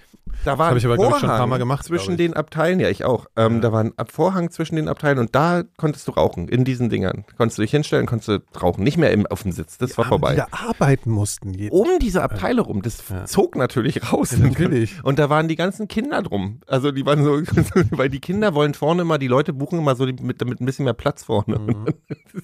Da 0.45 0.59
war 0.59 0.75
ich 0.77 0.85
ein 0.85 0.91
aber, 0.91 0.97
glaub 0.97 1.13
ich, 1.15 1.21
schon 1.21 1.25
ein 1.25 1.29
paar 1.29 1.37
Vorhang 1.37 1.49
Mal 1.51 1.59
gemacht, 1.59 1.85
zwischen 1.85 2.13
ich. 2.13 2.17
den 2.17 2.35
Abteilen. 2.35 2.81
Ja, 2.81 2.89
ich 2.89 3.05
auch. 3.05 3.27
Ähm, 3.37 3.55
Ja. 3.57 3.61
Da 3.61 3.73
war 3.73 3.81
ein 3.85 3.93
Vorhang 4.11 4.51
zwischen 4.51 4.77
den 4.77 4.89
Abteilen 4.89 5.19
und 5.19 5.35
da 5.35 5.63
konntest 5.77 6.09
du 6.09 6.13
rauchen. 6.13 6.49
In 6.49 6.65
diesen 6.65 6.89
Dingern. 6.89 7.25
Konntest 7.37 7.59
du 7.59 7.63
dich 7.63 7.71
hinstellen, 7.71 8.07
konntest 8.07 8.29
du 8.29 8.39
rauchen. 8.61 8.83
Nicht 8.83 8.97
mehr 8.97 9.11
im, 9.13 9.27
auf 9.27 9.43
dem 9.43 9.53
Sitz. 9.53 9.79
Das 9.79 9.97
war 9.99 10.07
Aber 10.07 10.17
vorbei. 10.19 10.31
Die 10.33 10.37
da 10.39 10.47
arbeiten 10.51 11.11
mussten. 11.11 11.53
Je 11.53 11.71
um 11.71 11.99
diese 12.01 12.23
Abteile 12.23 12.63
rum. 12.63 12.83
Das 12.83 13.07
Ja. 13.11 13.25
zog 13.27 13.57
natürlich 13.57 14.11
raus. 14.13 14.33
Ja, 14.33 14.39
natürlich. 14.39 14.95
Und 15.05 15.19
da 15.19 15.29
waren 15.29 15.49
die 15.49 15.57
ganzen 15.57 15.87
Kinder 15.87 16.23
drum. 16.23 16.61
Also 16.67 16.93
die 16.93 17.05
waren 17.05 17.23
so, 17.25 17.33
weil 17.91 18.09
die 18.09 18.21
Kinder 18.21 18.55
wollen 18.55 18.75
vorne 18.75 19.03
immer, 19.03 19.19
die 19.19 19.29
Leute 19.29 19.53
buchen 19.53 19.79
immer 19.81 19.97
so 19.97 20.07
die- 20.07 20.23
mit, 20.23 20.43
ein 20.43 20.57
bisschen 20.65 20.85
mehr 20.85 20.95
Platz 20.95 21.25
vorne. 21.25 21.59
Mhm. 21.59 21.85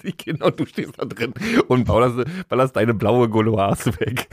Die 0.02 0.12
Kinder 0.12 0.46
und 0.46 0.60
du 0.60 0.66
stehst 0.66 0.92
da 0.98 1.04
drin 1.06 1.32
und 1.68 1.84
ballerst, 1.87 2.28
ballerst 2.48 2.76
deine 2.76 2.92
blaue 2.94 3.28
Goloise 3.30 3.98
weg. 4.00 4.28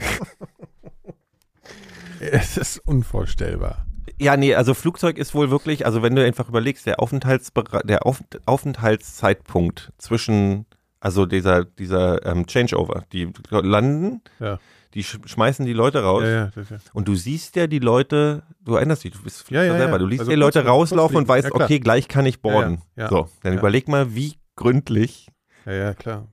Es 2.32 2.56
ist 2.56 2.78
unvorstellbar. 2.78 3.86
Ja, 4.18 4.36
nee, 4.36 4.54
also 4.54 4.72
Flugzeug 4.74 5.18
ist 5.18 5.34
wohl 5.34 5.50
wirklich, 5.50 5.84
also 5.84 6.02
wenn 6.02 6.14
du 6.14 6.24
einfach 6.24 6.48
überlegst, 6.48 6.86
der, 6.86 7.00
Aufenthaltsbere 7.00 7.82
der 7.84 8.06
Auf 8.06 8.22
Aufenthaltszeitpunkt 8.46 9.92
zwischen, 9.98 10.66
also 11.00 11.26
dieser, 11.26 11.64
dieser 11.64 12.24
ähm, 12.24 12.46
Changeover, 12.46 13.04
die 13.12 13.30
landen, 13.50 14.22
Ja. 14.38 14.58
die 14.94 15.02
sch 15.02 15.18
schmeißen 15.26 15.66
die 15.66 15.72
Leute 15.72 16.02
raus. 16.02 16.22
Ja, 16.24 16.50
ja. 16.54 16.78
Und 16.94 17.08
du 17.08 17.14
siehst 17.14 17.56
ja 17.56 17.66
die 17.66 17.80
Leute, 17.80 18.42
du 18.60 18.76
erinnerst 18.76 19.04
dich, 19.04 19.12
du 19.12 19.22
bist 19.22 19.50
Ja, 19.50 19.62
selber, 19.76 19.98
du 19.98 20.06
liest 20.06 20.20
Also 20.20 20.30
die 20.30 20.36
Leute 20.36 20.64
rauslaufen 20.64 21.16
und 21.16 21.28
weißt, 21.28 21.52
okay, 21.52 21.80
gleich 21.80 22.08
kann 22.08 22.26
ich 22.26 22.40
boarden. 22.40 22.82
So, 23.10 23.28
dann 23.42 23.58
überleg 23.58 23.88
mal, 23.88 24.14
wie 24.14 24.36
gründlich 24.54 25.28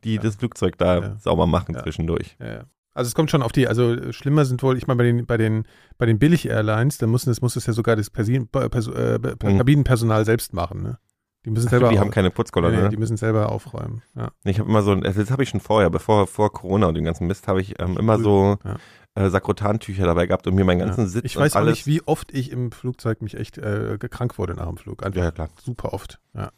die 0.03 0.19
das 0.19 0.35
Flugzeug 0.35 0.77
da 0.77 1.17
sauber 1.19 1.47
machen 1.47 1.75
zwischendurch. 1.75 2.37
Ja, 2.39 2.47
ja. 2.47 2.63
Also 2.93 3.07
es 3.07 3.15
kommt 3.15 3.31
schon 3.31 3.41
auf 3.41 3.51
die, 3.51 3.67
also 3.67 3.93
äh, 3.93 4.13
schlimmer 4.13 4.45
sind 4.45 4.61
wohl, 4.63 4.77
ich 4.77 4.85
meine, 4.87 4.97
bei 4.97 5.03
den, 5.03 5.25
bei 5.25 5.37
den, 5.37 5.63
bei 5.97 6.05
den 6.05 6.19
Billig-Airlines, 6.19 6.97
da 6.99 7.07
muss 7.07 7.25
es, 7.27 7.41
muss 7.41 7.55
es 7.55 7.65
ja 7.65 7.73
sogar 7.73 7.95
das 7.95 8.09
Persin, 8.09 8.47
Pers 8.47 8.87
äh, 8.87 9.19
Mhm. 9.19 9.57
Kabinenpersonal 9.57 10.25
selbst 10.25 10.53
machen, 10.53 10.81
ne? 10.83 10.97
Die 11.45 11.49
müssen 11.49 11.67
selber 11.67 11.89
die 11.89 11.99
haben 11.99 12.09
keine 12.11 12.31
Putzkolonne. 12.31 12.77
nee, 12.77 12.83
ne? 12.83 12.89
die 12.89 12.95
müssen 12.97 13.17
selber 13.17 13.51
aufräumen. 13.51 14.01
Ja. 14.15 14.29
Ich 14.45 14.59
habe 14.59 14.69
immer 14.69 14.81
so, 14.81 14.91
also 14.93 15.19
das 15.19 15.29
habe 15.29 15.43
ich 15.43 15.49
schon 15.49 15.59
vorher, 15.59 15.89
bevor 15.89 16.25
vor 16.25 16.53
Corona 16.53 16.87
und 16.87 16.93
dem 16.95 17.03
ganzen 17.03 17.27
Mist, 17.27 17.49
habe 17.49 17.59
ich 17.59 17.81
ähm, 17.81 17.97
immer 17.97 18.17
so 18.17 18.57
Ja. 18.63 18.77
äh, 19.15 19.29
Sakrotantücher 19.29 20.05
dabei 20.05 20.25
gehabt 20.25 20.47
und 20.47 20.55
mir 20.55 20.63
meinen 20.63 20.79
ganzen 20.79 21.01
ja. 21.01 21.07
Sitz 21.07 21.25
Ich 21.25 21.35
weiß 21.35 21.57
alles. 21.57 21.71
nicht, 21.71 21.87
wie 21.87 22.01
oft 22.07 22.31
ich 22.33 22.49
im 22.51 22.71
Flugzeug 22.71 23.21
mich 23.21 23.35
echt 23.35 23.57
äh, 23.57 23.97
krank 24.09 24.37
wurde 24.37 24.53
nach 24.53 24.67
dem 24.67 24.77
Flug. 24.77 25.03
Einfach 25.05 25.21
Ja, 25.21 25.31
klar. 25.31 25.49
super 25.61 25.93
oft. 25.93 26.19
Ja. 26.33 26.51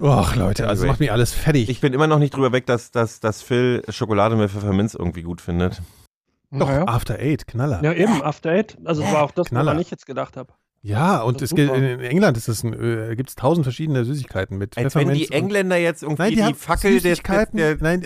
Och, 0.00 0.34
Leute, 0.36 0.66
also 0.68 0.82
Anyway. 0.82 0.88
macht 0.92 1.00
mich 1.00 1.12
alles 1.12 1.32
fertig. 1.32 1.68
Ich 1.68 1.80
bin 1.80 1.92
immer 1.92 2.06
noch 2.06 2.18
nicht 2.18 2.34
drüber 2.34 2.52
weg, 2.52 2.66
dass, 2.66 2.90
dass, 2.90 3.20
dass 3.20 3.42
Phil 3.42 3.82
Schokolade 3.88 4.36
mit 4.36 4.50
Pfefferminz 4.50 4.94
irgendwie 4.94 5.22
gut 5.22 5.40
findet. 5.40 5.82
Doch, 6.50 6.68
Naja. 6.68 6.84
After 6.86 7.18
Eight, 7.18 7.46
Knaller. 7.46 7.82
Ja, 7.82 7.92
eben, 7.92 8.22
After 8.22 8.50
Eight. 8.50 8.76
Also, 8.84 9.02
das 9.02 9.12
war 9.12 9.22
auch 9.22 9.30
das, 9.32 9.48
Knaller. 9.48 9.66
woran 9.66 9.80
ich 9.80 9.90
jetzt 9.90 10.06
gedacht 10.06 10.36
habe. 10.36 10.52
Ja, 10.82 11.22
und 11.22 11.40
es 11.40 11.54
gilt, 11.54 11.72
in 11.72 12.00
England 12.00 12.36
ist 12.36 12.46
es 12.46 12.62
ein, 12.62 12.74
äh, 12.74 13.16
gibt 13.16 13.30
es 13.30 13.36
tausend 13.36 13.64
verschiedene 13.64 14.04
Süßigkeiten 14.04 14.58
mit 14.58 14.76
Als 14.76 14.94
wenn 14.94 15.08
die 15.14 15.32
Engländer 15.32 15.78
jetzt 15.78 16.02
irgendwie 16.02 16.22
Nein, 16.22 16.30
die, 16.30 16.36
die, 16.36 16.42
haben 16.44 16.54
Fackel 16.54 17.00
der, 17.00 17.12
Süßigkeiten. 17.12 17.56
der, 17.56 17.76
nein, 17.80 18.02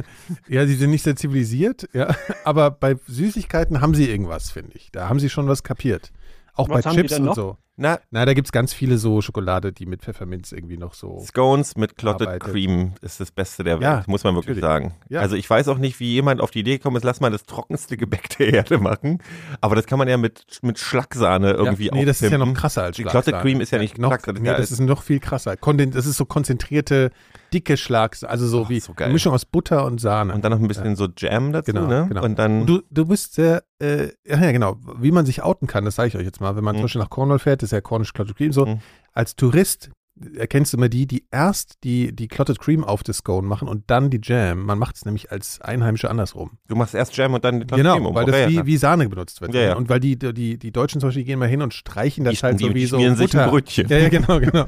ja, 0.48 0.66
sie 0.66 0.74
sind 0.74 0.90
nicht 0.90 1.04
sehr 1.04 1.16
zivilisiert, 1.16 1.88
ja, 1.94 2.14
aber 2.44 2.70
bei 2.70 2.96
Süßigkeiten 3.06 3.80
haben 3.80 3.94
sie 3.94 4.10
irgendwas, 4.10 4.50
finde 4.50 4.72
ich. 4.74 4.92
Da 4.92 5.08
haben 5.08 5.18
sie 5.20 5.30
schon 5.30 5.48
was 5.48 5.62
kapiert. 5.62 6.12
Auch 6.52 6.68
Was 6.68 6.84
bei 6.84 6.90
Chips 6.92 7.18
und 7.18 7.24
noch? 7.24 7.34
so. 7.34 7.56
Na, 7.78 7.98
Na, 8.10 8.24
da 8.26 8.34
gibt 8.34 8.48
es 8.48 8.52
ganz 8.52 8.72
viele 8.74 8.98
so 8.98 9.20
Schokolade, 9.22 9.72
die 9.72 9.86
mit 9.86 10.02
Pfefferminz 10.02 10.52
irgendwie 10.52 10.76
noch 10.76 10.94
so. 10.94 11.20
Scones 11.20 11.76
mit 11.76 11.96
Clotted 11.96 12.28
Arbeitet. 12.28 12.52
Cream 12.52 12.92
ist 13.00 13.20
das 13.20 13.30
Beste 13.30 13.64
der 13.64 13.74
Welt, 13.76 13.82
Ja, 13.84 14.02
muss 14.06 14.24
man 14.24 14.34
wirklich 14.34 14.56
natürlich. 14.60 14.90
sagen. 14.90 14.94
Ja. 15.08 15.20
Also 15.20 15.36
ich 15.36 15.48
weiß 15.48 15.68
auch 15.68 15.78
nicht, 15.78 16.00
wie 16.00 16.12
jemand 16.12 16.40
auf 16.40 16.50
die 16.50 16.60
Idee 16.60 16.78
gekommen 16.78 16.96
ist, 16.96 17.04
lass 17.04 17.20
mal 17.20 17.30
das 17.30 17.44
trockenste 17.44 17.96
Gebäck 17.96 18.36
der 18.38 18.52
Erde 18.52 18.78
machen. 18.78 19.22
Aber 19.60 19.76
das 19.76 19.86
kann 19.86 19.98
man 19.98 20.08
ja 20.08 20.16
mit, 20.16 20.44
mit 20.62 20.78
Schlagsahne 20.78 21.52
irgendwie 21.52 21.86
ja, 21.86 21.94
nee, 21.94 22.04
das 22.04 22.20
ist 22.20 22.30
ja 22.30 22.36
noch 22.38 22.42
aufpimpen. 22.46 22.60
krasser 22.60 22.82
als 22.82 22.96
Die 22.96 23.02
Schlagsahne. 23.02 23.22
Clotted 23.24 23.42
Cream 23.42 23.60
ist 23.60 23.70
ja 23.70 23.78
nicht 23.78 23.98
noch, 23.98 24.08
Schlagsahne, 24.10 24.40
nee, 24.40 24.48
das 24.48 24.70
ist- 24.70 24.80
noch 24.80 25.02
viel 25.02 25.20
krasser. 25.20 25.56
Konden, 25.56 25.92
das 25.92 26.06
ist 26.06 26.16
so 26.16 26.24
konzentrierte, 26.24 27.10
dicke 27.52 27.76
Schlagsahne, 27.76 28.30
also 28.30 28.46
so 28.46 28.64
Ach, 28.64 28.68
wie 28.68 28.80
so 28.80 28.92
eine 28.96 29.12
Mischung 29.12 29.32
aus 29.32 29.44
Butter 29.44 29.84
und 29.86 30.00
Sahne. 30.00 30.34
Und 30.34 30.44
dann 30.44 30.52
noch 30.52 30.58
ein 30.60 30.68
bisschen 30.68 30.96
so 30.96 31.08
Jam 31.16 31.52
dazu, 31.52 31.72
Genau, 31.72 31.86
ne? 31.86 32.06
genau. 32.08 32.22
Und 32.24 32.38
dann, 32.38 32.66
Du, 32.66 32.82
du 32.90 33.06
bist 33.06 33.34
sehr, 33.34 33.62
äh, 33.80 34.08
ja, 34.26 34.38
ja, 34.42 34.52
genau, 34.52 34.76
wie 34.98 35.12
man 35.12 35.24
sich 35.24 35.42
outen 35.42 35.66
kann, 35.66 35.84
das 35.84 35.94
sage 35.94 36.08
ich 36.08 36.16
euch 36.16 36.24
jetzt 36.24 36.40
mal. 36.40 36.56
Wenn 36.56 36.64
man 36.64 36.74
Mhm. 36.74 36.78
zum 36.80 36.84
Beispiel 36.84 37.00
nach 37.02 37.10
Cornwall 37.10 37.38
fährt, 37.38 37.62
ist 37.68 37.72
ja 37.72 37.80
Cornish 37.80 38.12
Clotted 38.12 38.36
Cream, 38.36 38.52
so, 38.52 38.66
Mhm. 38.66 38.80
als 39.12 39.36
Tourist 39.36 39.90
erkennst 40.36 40.72
du 40.72 40.78
immer 40.78 40.88
die, 40.88 41.06
die 41.06 41.26
erst 41.30 41.76
die, 41.84 42.12
die 42.12 42.26
Clotted 42.26 42.58
Cream 42.58 42.82
auf 42.82 43.04
das 43.04 43.18
Scone 43.18 43.46
machen 43.46 43.68
und 43.68 43.84
dann 43.88 44.10
die 44.10 44.18
Jam. 44.20 44.64
Man 44.66 44.76
macht 44.76 44.96
es 44.96 45.04
nämlich 45.04 45.30
als 45.30 45.60
Einheimische 45.60 46.10
andersrum. 46.10 46.58
du 46.66 46.74
machst 46.74 46.92
erst 46.96 47.16
Jam 47.16 47.34
und 47.34 47.44
dann 47.44 47.60
die 47.60 47.66
Clotted 47.66 47.84
genau, 47.84 47.94
Cream 47.94 48.06
um. 48.06 48.14
weil 48.16 48.24
das 48.26 48.34
ja, 48.36 48.48
wie, 48.48 48.66
wie 48.66 48.76
Sahne 48.78 49.08
benutzt 49.08 49.40
wird. 49.40 49.54
Ja, 49.54 49.60
ja. 49.60 49.76
Und 49.76 49.88
weil 49.88 50.00
die, 50.00 50.18
die, 50.18 50.58
die 50.58 50.72
Deutschen 50.72 51.00
zum 51.00 51.08
Beispiel 51.10 51.22
gehen 51.22 51.38
mal 51.38 51.46
hin 51.48 51.62
und 51.62 51.72
streichen 51.72 52.24
das 52.24 52.34
Die- 52.34 52.40
halt 52.42 52.58
so 52.58 52.74
wie 52.74 52.86
so 52.86 52.96
schmieren 52.96 53.14
sich 53.14 53.26
ein 53.32 53.38
Butter. 53.38 53.48
Brötchen. 53.50 53.88
Ja, 53.88 53.98
ja, 53.98 54.08
genau, 54.08 54.40
genau. 54.40 54.64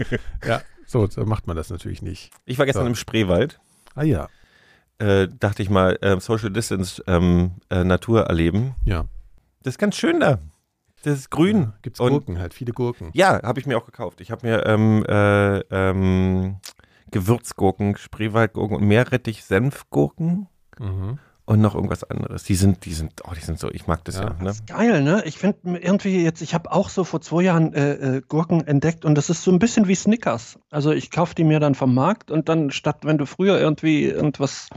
ja, 0.46 0.62
so, 0.86 1.06
so 1.08 1.24
macht 1.24 1.48
man 1.48 1.56
das 1.56 1.70
natürlich 1.70 2.00
nicht. 2.02 2.30
Ich 2.44 2.58
war 2.60 2.66
gestern 2.66 2.84
So. 2.84 2.88
im 2.90 2.94
Spreewald. 2.94 3.58
Ah 3.96 4.04
ja, 4.04 4.28
Äh, 4.98 5.26
dachte 5.40 5.64
ich 5.64 5.68
mal, 5.70 5.98
äh, 6.00 6.20
Social 6.20 6.50
Distance 6.50 7.02
ähm, 7.08 7.52
äh, 7.70 7.82
Natur 7.82 8.22
erleben. 8.26 8.76
ja. 8.84 9.06
Das 9.64 9.74
ist 9.74 9.78
ganz 9.78 9.96
schön 9.96 10.18
da. 10.20 10.38
Das 11.04 11.18
ist 11.18 11.30
grün. 11.30 11.60
Ja, 11.60 11.72
Gibt's 11.82 12.00
Und- 12.00 12.10
Gurken 12.12 12.38
halt, 12.38 12.54
viele 12.54 12.72
Gurken. 12.72 13.10
Ja, 13.12 13.42
habe 13.42 13.58
ich 13.60 13.66
mir 13.66 13.76
auch 13.78 13.86
gekauft. 13.86 14.20
Ich 14.20 14.30
habe 14.30 14.46
mir 14.46 14.64
ähm, 14.66 15.04
äh, 15.08 15.58
ähm, 15.70 16.56
Gewürzgurken, 17.10 17.96
Spreewaldgurken 17.96 18.76
und 18.76 18.84
Meerrettich, 18.86 19.44
Senfgurken 19.44 20.48
Mhm. 20.78 21.18
und 21.44 21.60
noch 21.60 21.74
irgendwas 21.74 22.04
anderes. 22.04 22.44
Die 22.44 22.54
sind, 22.54 22.84
die 22.86 22.94
sind, 22.94 23.20
oh, 23.28 23.32
die 23.36 23.40
sind 23.44 23.58
so, 23.58 23.70
ich 23.70 23.86
mag 23.86 24.04
das 24.04 24.14
ja. 24.16 24.22
Ja. 24.24 24.28
ne? 24.30 24.44
Das 24.44 24.56
ist 24.60 24.66
geil, 24.66 25.02
ne? 25.02 25.22
Ich 25.26 25.36
finde 25.38 25.78
irgendwie 25.78 26.22
jetzt, 26.24 26.40
ich 26.40 26.54
habe 26.54 26.72
auch 26.72 26.88
so 26.88 27.04
vor 27.04 27.20
zwei 27.20 27.42
Jahren 27.42 27.74
äh, 27.74 28.16
äh, 28.16 28.22
Gurken 28.26 28.66
entdeckt 28.66 29.04
und 29.04 29.14
das 29.16 29.28
ist 29.28 29.42
so 29.42 29.50
ein 29.50 29.58
bisschen 29.58 29.88
wie 29.88 29.94
Snickers. 29.94 30.58
Also 30.70 30.92
ich 30.92 31.10
kaufe 31.10 31.34
die 31.34 31.44
mir 31.44 31.60
dann 31.60 31.74
vom 31.74 31.94
Markt 31.94 32.30
und 32.30 32.48
dann 32.48 32.70
statt, 32.70 33.00
wenn 33.02 33.18
du 33.18 33.26
früher 33.26 33.60
irgendwie 33.60 34.04
irgendwas 34.04 34.68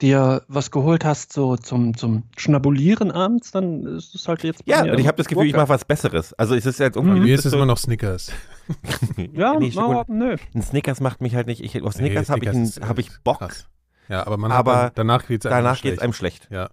dir 0.00 0.42
was 0.48 0.70
geholt 0.70 1.04
hast, 1.04 1.32
so 1.32 1.56
zum, 1.56 1.96
zum 1.96 2.22
Schnabulieren 2.36 3.10
abends, 3.10 3.50
dann 3.50 3.84
ist 3.84 4.14
es 4.14 4.28
halt 4.28 4.44
jetzt 4.44 4.64
bei 4.64 4.72
Ja, 4.72 4.84
mir 4.84 4.92
und 4.92 4.98
ich 5.00 5.06
habe 5.08 5.16
das 5.16 5.26
Gefühl, 5.26 5.46
ich 5.46 5.52
Gurke. 5.52 5.62
mache 5.64 5.68
was 5.74 5.84
Besseres. 5.84 6.32
Also 6.34 6.54
es 6.54 6.66
ist 6.66 6.78
jetzt 6.78 6.94
Bei 6.94 7.00
irgendwie 7.00 7.20
mir 7.20 7.32
das 7.36 7.40
ist 7.40 7.46
es 7.46 7.52
immer 7.54 7.66
noch 7.66 7.78
Snickers. 7.78 8.30
Ja, 9.32 9.58
nee, 9.58 9.70
Schoko- 9.70 10.04
nö. 10.08 10.36
ein 10.54 10.62
Snickers 10.62 11.00
macht 11.00 11.20
mich 11.20 11.34
halt 11.34 11.46
nicht. 11.46 11.62
Ich, 11.64 11.82
auf 11.82 11.94
Snickers 11.94 12.28
Nee, 12.28 12.32
habe 12.34 12.44
ich, 12.44 12.50
ein- 12.50 12.88
hab 12.88 12.98
ich 12.98 13.10
Bock. 13.24 13.38
krass. 13.38 13.66
Ja, 14.08 14.26
aber 14.26 14.36
man 14.36 14.52
Aber 14.52 14.76
hat 14.76 14.98
dann, 14.98 15.06
danach 15.08 15.26
geht 15.26 15.44
es 15.44 15.50
Danach 15.50 15.80
geht 15.82 15.94
es 15.94 15.98
einem 16.00 16.12
schlecht. 16.12 16.48
Ja. 16.50 16.70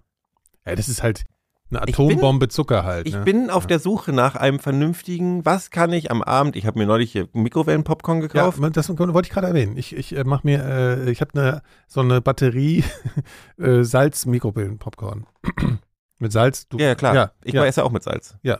ja, 0.65 0.75
das 0.75 0.87
ist 0.89 1.01
halt 1.03 1.23
eine 1.71 1.81
Ich 1.87 1.95
bin- 1.97 2.07
Atombombe 2.11 2.47
Zucker 2.47 2.83
halt. 2.83 3.07
Ich 3.07 3.15
ne? 3.15 3.21
bin 3.23 3.49
auf 3.49 3.63
Ja. 3.63 3.67
der 3.67 3.79
Suche 3.79 4.13
nach 4.13 4.35
einem 4.35 4.59
vernünftigen, 4.59 5.45
was 5.45 5.71
kann 5.71 5.91
ich 5.93 6.11
am 6.11 6.21
Abend, 6.21 6.55
ich 6.55 6.65
habe 6.67 6.77
mir 6.79 6.85
neulich 6.85 7.11
hier 7.11 7.27
Mikrowellenpopcorn 7.33 8.21
ja, 8.21 8.27
gekauft. 8.27 8.59
man- 8.59 8.71
das 8.73 8.87
wollte 8.89 9.27
ich 9.27 9.33
gerade 9.33 9.47
erwähnen. 9.47 9.75
Ich, 9.77 9.95
ich 9.95 10.15
äh, 10.15 10.23
mach 10.23 10.43
mir, 10.43 10.63
äh, 10.63 11.09
ich 11.11 11.21
habe 11.21 11.31
eine, 11.33 11.61
so 11.87 12.01
eine 12.01 12.21
Batterie 12.21 12.83
äh, 13.59 13.83
Salz-Mikrowellen-Popcorn. 13.83 15.25
Mit 16.19 16.31
Salz. 16.31 16.67
Du, 16.69 16.77
Ja, 16.77 16.87
ja, 16.87 16.95
klar. 16.95 17.13
Ja, 17.15 17.31
ich 17.43 17.53
ja. 17.53 17.65
esse 17.65 17.83
auch 17.83 17.91
mit 17.91 18.01
Salz. 18.03 18.37
Ja, 18.41 18.59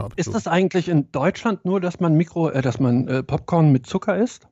ab 0.00 0.12
und 0.12 0.18
Ist 0.18 0.32
das 0.34 0.46
eigentlich 0.46 0.88
in 0.88 1.12
Deutschland 1.12 1.64
nur, 1.66 1.78
dass 1.80 2.00
man 2.00 2.14
Mikro, 2.14 2.48
äh, 2.48 2.62
dass 2.62 2.80
man 2.80 3.06
äh, 3.06 3.22
Popcorn 3.22 3.70
mit 3.70 3.86
Zucker 3.86 4.16
isst? 4.16 4.47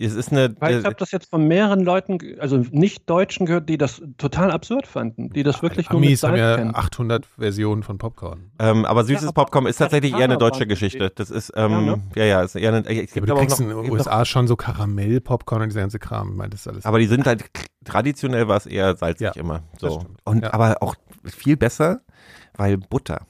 Es 0.00 0.14
ist 0.14 0.30
eine, 0.30 0.54
Weil 0.60 0.78
ich 0.78 0.84
äh, 0.84 0.86
habe 0.86 0.94
das 0.96 1.10
jetzt 1.10 1.28
von 1.30 1.46
mehreren 1.48 1.80
Leuten, 1.80 2.18
also 2.38 2.58
nicht 2.70 3.08
Deutschen 3.10 3.46
gehört, 3.46 3.68
die 3.68 3.78
das 3.78 4.00
total 4.16 4.50
absurd 4.50 4.86
fanden, 4.86 5.30
die 5.30 5.42
das 5.42 5.60
wirklich 5.62 5.90
nur 5.90 6.00
mit 6.00 6.08
Amis 6.08 6.22
haben 6.22 6.36
ja 6.36 6.56
kennen. 6.56 6.74
800 6.74 7.26
Versionen 7.36 7.82
von 7.82 7.98
Popcorn. 7.98 8.50
ähm, 8.60 8.84
aber 8.84 9.04
süßes 9.04 9.24
aber 9.28 9.32
Popcorn 9.44 9.66
ist 9.66 9.76
tatsächlich 9.78 10.12
eher 10.12 10.24
eine 10.24 10.38
deutsche 10.38 10.66
Geschichte. 10.66 11.10
Das 11.14 11.30
ist, 11.30 11.52
Ja, 11.56 11.66
ähm, 11.66 11.84
ne? 11.84 12.02
ja, 12.14 12.24
ja, 12.24 12.42
ist 12.42 12.54
eher 12.54 12.72
eine, 12.72 12.86
es 12.86 12.86
Ja, 12.96 13.02
gibt 13.02 13.16
aber 13.18 13.26
du 13.26 13.34
kriegst 13.46 13.60
noch, 13.60 13.68
in 13.70 13.82
den 13.84 13.90
USA 13.92 14.24
schon 14.24 14.46
so 14.46 14.54
Karamell-Popcorn 14.56 15.62
und 15.62 15.68
dieser 15.70 15.80
ganze 15.80 15.98
Kram. 15.98 16.30
Ich 16.30 16.36
meine, 16.36 16.50
das 16.50 16.60
ist 16.60 16.68
alles. 16.68 16.84
aber 16.86 16.98
die 17.00 17.06
sind 17.06 17.26
halt, 17.26 17.44
traditionell 17.84 18.46
war 18.48 18.56
es 18.56 18.66
eher 18.66 18.96
salzig 18.96 19.24
Ja, 19.26 19.32
immer. 19.40 19.62
So. 19.80 20.04
Und, 20.24 20.42
Ja. 20.44 20.52
aber 20.54 20.76
auch 20.80 20.94
viel 21.24 21.56
besser, 21.56 22.00
weil 22.56 22.76
Butter. 22.78 23.26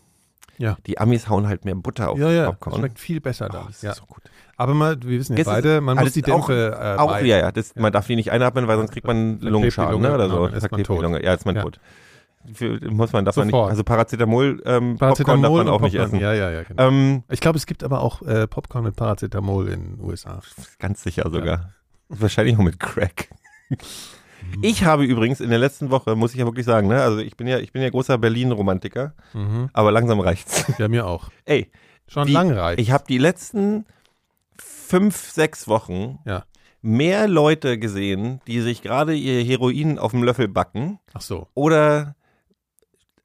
Ja. 0.58 0.76
Die 0.86 0.98
Amis 0.98 1.28
hauen 1.28 1.46
halt 1.48 1.64
mehr 1.64 1.74
Butter 1.76 2.10
auf 2.10 2.18
ja, 2.18 2.26
das 2.26 2.34
ja, 2.34 2.40
das 2.46 2.50
Popcorn. 2.58 2.76
schmeckt 2.80 2.98
viel 2.98 3.20
besser 3.20 3.46
Oh, 3.48 3.52
dann. 3.52 3.66
das 3.68 3.76
ist 3.76 3.82
ja. 3.82 3.94
so 3.94 4.04
gut. 4.06 4.22
Aber 4.56 4.74
mal, 4.74 5.00
wir 5.02 5.20
wissen 5.20 5.36
ja 5.36 5.44
Das 5.44 5.46
ist 5.46 5.52
beide, 5.62 5.80
man 5.80 5.96
muss 5.98 6.12
die 6.12 6.22
auch- 6.24 6.46
Dämpfe 6.48 6.76
äh, 6.80 6.98
Auch, 7.00 7.10
meiden. 7.10 7.28
ja, 7.28 7.38
ja, 7.38 7.52
das, 7.52 7.74
man 7.76 7.92
darf 7.92 8.06
die 8.08 8.16
nicht 8.16 8.32
einatmen, 8.32 8.66
weil 8.66 8.76
sonst 8.76 8.90
kriegt 8.90 9.06
man 9.06 9.38
Lungenschaden, 9.40 9.92
Lunge, 9.92 10.08
ne, 10.08 10.14
oder 10.14 10.24
genau, 10.24 10.36
so. 10.38 10.46
dann 10.48 10.54
ist 10.56 10.70
man 10.72 10.82
tot. 10.84 11.22
Ja, 11.22 11.34
ist 11.34 11.46
man 11.46 11.56
Ja. 11.56 11.62
tot. 11.62 11.78
Für, 12.54 12.80
muss 12.90 13.12
man, 13.12 13.24
darf 13.24 13.36
man 13.36 13.48
nicht, 13.48 13.54
also 13.56 13.84
Paracetamol, 13.84 14.62
ähm, 14.64 14.96
Popcorn 14.96 14.98
Paracetamol 14.98 15.40
darf 15.42 15.52
man 15.66 15.68
auch 15.68 15.80
nicht 15.80 15.92
Popcorn. 15.96 16.08
essen. 16.14 16.20
Ja, 16.20 16.32
ja, 16.32 16.50
ja. 16.50 16.62
Genau. 16.62 16.88
Ähm, 16.88 17.22
ich 17.28 17.40
glaube, 17.40 17.58
es 17.58 17.66
gibt 17.66 17.84
aber 17.84 18.00
auch 18.00 18.22
äh, 18.22 18.46
Popcorn 18.46 18.84
mit 18.84 18.96
Paracetamol 18.96 19.68
in 19.68 19.96
den 19.96 20.00
USA. 20.04 20.40
Ganz 20.78 21.02
sicher 21.02 21.28
sogar. 21.30 21.74
Wahrscheinlich 22.08 22.56
auch 22.56 22.62
mit 22.62 22.80
Crack. 22.80 23.28
Ich 24.62 24.84
habe 24.84 25.04
übrigens 25.04 25.40
in 25.40 25.50
der 25.50 25.58
letzten 25.58 25.90
Woche, 25.90 26.16
muss 26.16 26.32
ich 26.32 26.38
ja 26.40 26.44
wirklich 26.46 26.66
sagen, 26.66 26.88
ne, 26.88 27.02
also 27.02 27.18
ich 27.18 27.36
bin 27.36 27.46
ja, 27.46 27.58
ich 27.58 27.72
bin 27.72 27.82
ja 27.82 27.90
großer 27.90 28.18
Berlin-Romantiker, 28.18 29.14
Mhm. 29.34 29.70
aber 29.72 29.92
langsam 29.92 30.20
reicht's. 30.20 30.64
Ja, 30.78 30.88
mir 30.88 31.06
auch. 31.06 31.28
Ey, 31.44 31.70
Schon 32.06 32.26
Die- 32.26 32.32
lang 32.32 32.50
reicht. 32.52 32.80
ich 32.80 32.90
habe 32.90 33.04
die 33.08 33.18
letzten 33.18 33.84
fünf, 34.58 35.16
sechs 35.30 35.68
Wochen 35.68 36.18
Ja. 36.24 36.44
mehr 36.80 37.28
Leute 37.28 37.78
gesehen, 37.78 38.40
die 38.46 38.60
sich 38.60 38.80
gerade 38.82 39.14
ihr 39.14 39.44
Heroin 39.44 39.98
auf 39.98 40.12
dem 40.12 40.22
Löffel 40.22 40.48
backen 40.48 40.98
Ach 41.12 41.20
so. 41.20 41.48
oder 41.54 42.14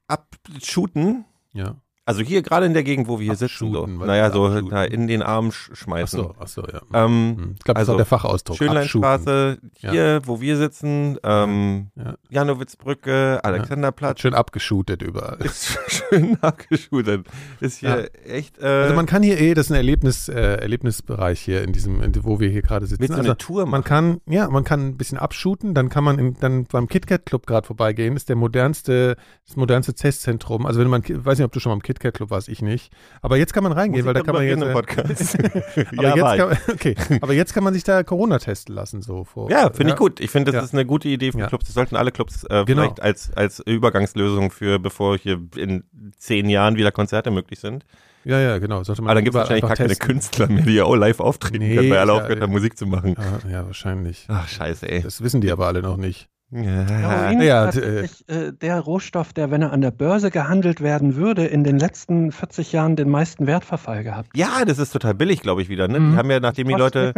abshooten. 0.08 1.26
Ja. 1.54 1.76
Also 2.06 2.22
hier 2.22 2.42
gerade 2.42 2.66
in 2.66 2.74
der 2.74 2.84
Gegend, 2.84 3.08
wo 3.08 3.20
wir 3.20 3.26
hier 3.26 3.36
sitzen. 3.36 3.72
So. 3.72 3.86
Naja, 3.88 4.28
ist 4.28 4.34
so 4.34 4.50
na, 4.70 4.84
in 4.84 5.08
den 5.08 5.22
Arm 5.22 5.52
Ach 5.54 5.76
schmeißen. 5.76 6.20
so, 6.20 6.36
ach 6.38 6.48
so, 6.48 6.62
ja. 6.62 6.82
Ähm, 6.94 7.38
Hm. 7.38 7.56
Ich 7.58 7.64
glaube, 7.64 7.76
das 7.80 7.82
also 7.84 7.92
war 7.94 7.98
der 7.98 8.06
Fachausdruck. 8.06 8.58
Schönleinstraße, 8.58 9.58
Ja. 9.80 9.92
hier, 9.92 10.22
wo 10.26 10.42
wir 10.42 10.58
sitzen, 10.58 11.18
ähm, 11.24 11.92
Ja. 11.96 12.16
Janowitzbrücke, 12.30 13.40
Alexanderplatz. 13.44 14.20
Schön 14.20 14.34
abgeschootet 14.34 15.02
überall. 15.02 15.38
Ist 15.46 15.78
schön 15.88 16.38
abgeschudert. 16.42 17.26
Ist 17.62 17.78
hier 17.80 18.10
echt. 18.26 18.60
Äh, 18.60 18.66
Also 18.66 18.96
man 18.96 19.06
kann 19.06 19.24
hier 19.24 19.40
eh, 19.40 19.54
das 19.54 19.68
ist 19.68 19.72
ein 19.72 19.76
Erlebnis, 19.76 20.28
äh, 20.28 20.56
Erlebnisbereich 20.58 21.40
hier 21.40 21.64
in 21.64 21.72
diesem, 21.72 22.02
in, 22.04 22.14
wo 22.26 22.40
wir 22.42 22.50
hier 22.50 22.62
gerade 22.64 22.86
sitzen. 22.86 23.00
willst 23.00 23.14
du 23.14 23.18
also 23.18 23.30
eine 23.30 23.38
Tour 23.38 23.62
man 23.62 23.72
machen? 23.80 23.84
kann, 23.86 24.22
ja, 24.28 24.50
man 24.50 24.66
kann 24.66 24.88
ein 24.88 24.98
bisschen 24.98 25.18
abshooten, 25.18 25.74
dann 25.74 25.88
kann 25.88 26.04
man 26.04 26.20
in, 26.20 26.38
dann 26.40 26.66
beim 26.66 26.88
KitKat 26.88 27.26
Club 27.26 27.46
gerade 27.48 27.66
vorbeigehen, 27.66 28.16
ist 28.18 28.28
der 28.28 28.36
modernste, 28.36 29.16
das 29.48 29.56
modernste 29.56 29.94
Testzentrum. 29.94 30.66
Also 30.66 30.82
wenn 30.82 30.90
man, 30.90 31.02
weiß 31.08 31.38
nicht, 31.38 31.46
ob 31.46 31.52
du 31.54 31.62
schon 31.62 31.70
mal 31.70 31.76
im 31.76 31.82
KitKat 31.82 31.93
Club 32.00 32.30
warst, 32.30 32.50
ich 32.50 32.62
nicht. 32.62 32.92
Aber 33.22 33.38
jetzt 33.38 33.54
kann 33.54 33.64
man 33.64 33.72
reingehen, 33.72 34.06
weil 34.06 34.14
da 34.14 34.22
kann 34.22 34.36
man 34.36 34.44
jetzt, 34.46 34.62
äh, 34.62 34.72
Podcast. 34.74 35.38
aber 35.98 36.04
ja, 36.04 36.16
jetzt 36.16 36.22
war 36.22 36.38
kann, 36.38 36.58
okay, 36.74 36.96
aber 37.22 37.34
jetzt 37.34 37.54
kann 37.54 37.64
man 37.64 37.74
sich 37.74 37.84
da 37.84 38.04
Corona 38.04 38.40
testen 38.40 38.76
lassen, 38.76 39.02
so 39.02 39.24
vor. 39.24 39.50
ja, 39.52 39.72
finde 39.72 39.94
ich 39.94 39.98
gut. 40.00 40.20
Ich 40.20 40.32
finde, 40.32 40.52
das 40.52 40.60
Ja. 40.62 40.66
ist 40.66 40.74
eine 40.74 40.86
gute 40.86 41.08
Idee 41.08 41.32
für 41.32 41.40
Ja. 41.40 41.48
Clubs. 41.48 41.66
Das 41.66 41.74
sollten 41.76 41.96
alle 41.96 42.12
Clubs 42.12 42.44
äh, 42.46 42.64
Genau. 42.66 42.66
vielleicht 42.82 43.02
als, 43.02 43.32
als 43.34 43.60
Übergangslösung 43.60 44.52
für, 44.52 44.80
bevor 44.80 45.18
hier 45.18 45.42
in 45.56 45.84
zehn 46.18 46.50
Jahren 46.50 46.76
wieder 46.76 46.92
Konzerte 46.92 47.32
möglich 47.32 47.60
sind. 47.60 47.86
Ja, 48.26 48.40
ja, 48.40 48.58
genau. 48.58 48.84
Sollte 48.84 49.02
man 49.02 49.10
Aber 49.10 49.16
dann 49.16 49.26
gibt 49.26 49.36
es 49.36 49.40
wahrscheinlich 49.40 49.64
gar 49.66 49.76
keine. 49.76 49.96
Künstler 49.96 50.48
mehr, 50.48 50.64
die 50.64 50.76
ja 50.76 50.86
auch 50.86 50.96
live 50.96 51.20
auftreten 51.20 51.58
Nee, 51.60 51.76
können, 51.76 51.90
weil 51.90 51.98
alle 51.98 52.12
ja, 52.14 52.18
aufgehört 52.18 52.40
ja. 52.40 52.44
haben, 52.44 52.52
Musik 52.54 52.78
zu 52.78 52.86
machen. 52.86 53.16
Ja, 53.44 53.52
ja, 53.52 53.66
wahrscheinlich. 53.66 54.26
Ach, 54.30 54.48
scheiße, 54.48 54.90
ey. 54.90 55.02
Das 55.02 55.22
wissen 55.22 55.42
die 55.42 55.52
aber 55.52 55.68
alle 55.68 55.82
noch 55.82 55.98
nicht. 55.98 56.30
Ja. 56.54 56.86
Heroin 56.88 57.42
Ja, 57.42 57.66
ist 57.66 57.76
tatsächlich 57.76 58.30
äh, 58.30 58.52
der 58.54 58.80
Rohstoff, 58.80 59.34
der, 59.34 59.50
wenn 59.52 59.62
er 59.62 59.74
an 59.74 59.82
der 59.82 59.92
Börse 59.92 60.30
gehandelt 60.32 60.82
werden 60.82 61.16
würde, 61.16 61.46
in 61.46 61.64
den 61.64 61.80
letzten 61.80 62.32
40 62.32 62.72
Jahren 62.72 62.96
den 62.96 63.10
meisten 63.10 63.48
Wertverfall 63.48 64.04
gehabt. 64.04 64.30
Ja, 64.36 64.64
das 64.66 64.78
ist 64.80 64.92
total 64.92 65.14
billig, 65.14 65.42
glaube 65.42 65.62
ich, 65.62 65.70
wieder. 65.70 65.88
Ne? 65.88 66.00
Mhm. 66.00 66.12
Die 66.12 66.18
haben 66.18 66.32
ja, 66.32 66.40
nachdem 66.40 66.68
die 66.68 66.74
Leute, 66.74 67.14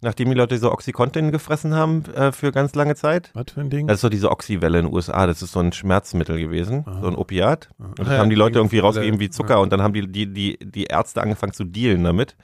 nachdem 0.00 0.28
die 0.28 0.34
Leute 0.34 0.58
so 0.58 0.72
Oxycontin 0.72 1.30
gefressen 1.30 1.74
haben 1.74 2.04
äh, 2.14 2.32
für 2.32 2.52
ganz 2.52 2.74
lange 2.74 2.94
Zeit. 2.94 3.30
Was 3.34 3.46
für 3.54 3.60
ein 3.60 3.70
Ding? 3.70 3.86
Das 3.86 3.96
ist 3.96 4.00
so 4.02 4.08
diese 4.08 4.30
Oxywelle 4.30 4.78
in 4.80 4.86
den 4.86 4.94
USA. 4.94 5.26
Das 5.26 5.42
ist 5.42 5.52
so 5.52 5.60
ein 5.60 5.72
Schmerzmittel 5.72 6.38
gewesen, 6.38 6.84
Aha. 6.86 7.00
so 7.02 7.08
ein 7.08 7.14
Opiat. 7.14 7.70
Und 7.78 7.98
das 7.98 8.08
Ah, 8.08 8.14
ja, 8.14 8.18
haben 8.18 8.30
die 8.30 8.36
Leute 8.36 8.58
irgendwie 8.58 8.78
rausgegeben 8.80 9.20
wie 9.20 9.30
Zucker 9.30 9.54
ja. 9.54 9.60
und 9.60 9.72
dann 9.72 9.82
haben 9.82 9.94
die, 9.94 10.06
die, 10.10 10.26
die, 10.32 10.58
die 10.60 10.84
Ärzte 10.84 11.22
angefangen 11.22 11.52
zu 11.52 11.64
dealen 11.64 12.04
damit. 12.04 12.36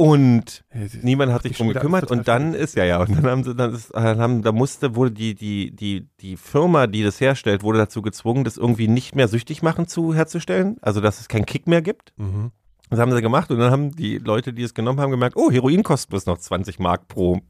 Und 0.00 0.64
niemand 1.02 1.32
hat 1.32 1.42
sich 1.42 1.56
drum 1.56 1.70
gekümmert. 1.70 2.08
Und 2.12 2.28
dann 2.28 2.54
ist 2.54 2.76
ja 2.76 2.84
ja 2.84 3.00
und 3.00 3.10
dann 3.16 3.26
haben 3.26 3.42
sie 3.42 3.52
dann 3.52 3.74
ist, 3.74 3.92
dann 3.92 4.20
haben 4.20 4.42
da 4.42 4.52
musste 4.52 4.94
wurde 4.94 5.10
die 5.10 5.34
die 5.34 5.74
die 5.74 6.06
die 6.20 6.36
Firma 6.36 6.86
die 6.86 7.02
das 7.02 7.20
herstellt 7.20 7.64
wurde 7.64 7.78
dazu 7.78 8.00
gezwungen 8.00 8.44
das 8.44 8.58
irgendwie 8.58 8.86
nicht 8.86 9.16
mehr 9.16 9.26
süchtig 9.26 9.60
machen 9.60 9.88
zu 9.88 10.14
herzustellen. 10.14 10.76
Also 10.82 11.00
dass 11.00 11.18
es 11.18 11.26
keinen 11.26 11.46
Kick 11.46 11.66
mehr 11.66 11.82
gibt. 11.82 12.12
Mhm. 12.16 12.52
das 12.90 13.00
haben 13.00 13.10
sie 13.10 13.20
gemacht 13.20 13.50
und 13.50 13.58
dann 13.58 13.72
haben 13.72 13.90
die 13.90 14.18
Leute 14.18 14.52
die 14.52 14.62
es 14.62 14.72
genommen 14.72 15.00
haben 15.00 15.10
gemerkt 15.10 15.34
oh 15.36 15.50
Heroin 15.50 15.82
kostet 15.82 16.10
bloß 16.10 16.26
noch 16.26 16.38
20 16.38 16.78
Mark 16.78 17.08
pro 17.08 17.40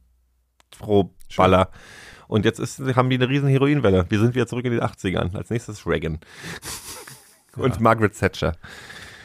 pro 0.79 1.11
Baller. 1.37 1.69
Und 2.29 2.47
jetzt 2.47 2.61
ist, 2.61 2.81
haben 2.97 3.11
die 3.11 3.17
eine 3.17 3.29
riesen 3.29 3.49
Heroinwelle. 3.51 4.07
Wir 4.09 4.21
sind 4.21 4.35
wieder 4.35 4.47
zurück 4.47 4.65
in 4.65 4.73
den 4.73 4.81
80ern 4.81 5.37
als 5.37 5.51
nächstes 5.51 5.87
Reagan. 5.87 6.19
Und 7.57 7.75
Ja. 7.75 7.81
Margaret 7.83 8.19
Thatcher 8.19 8.55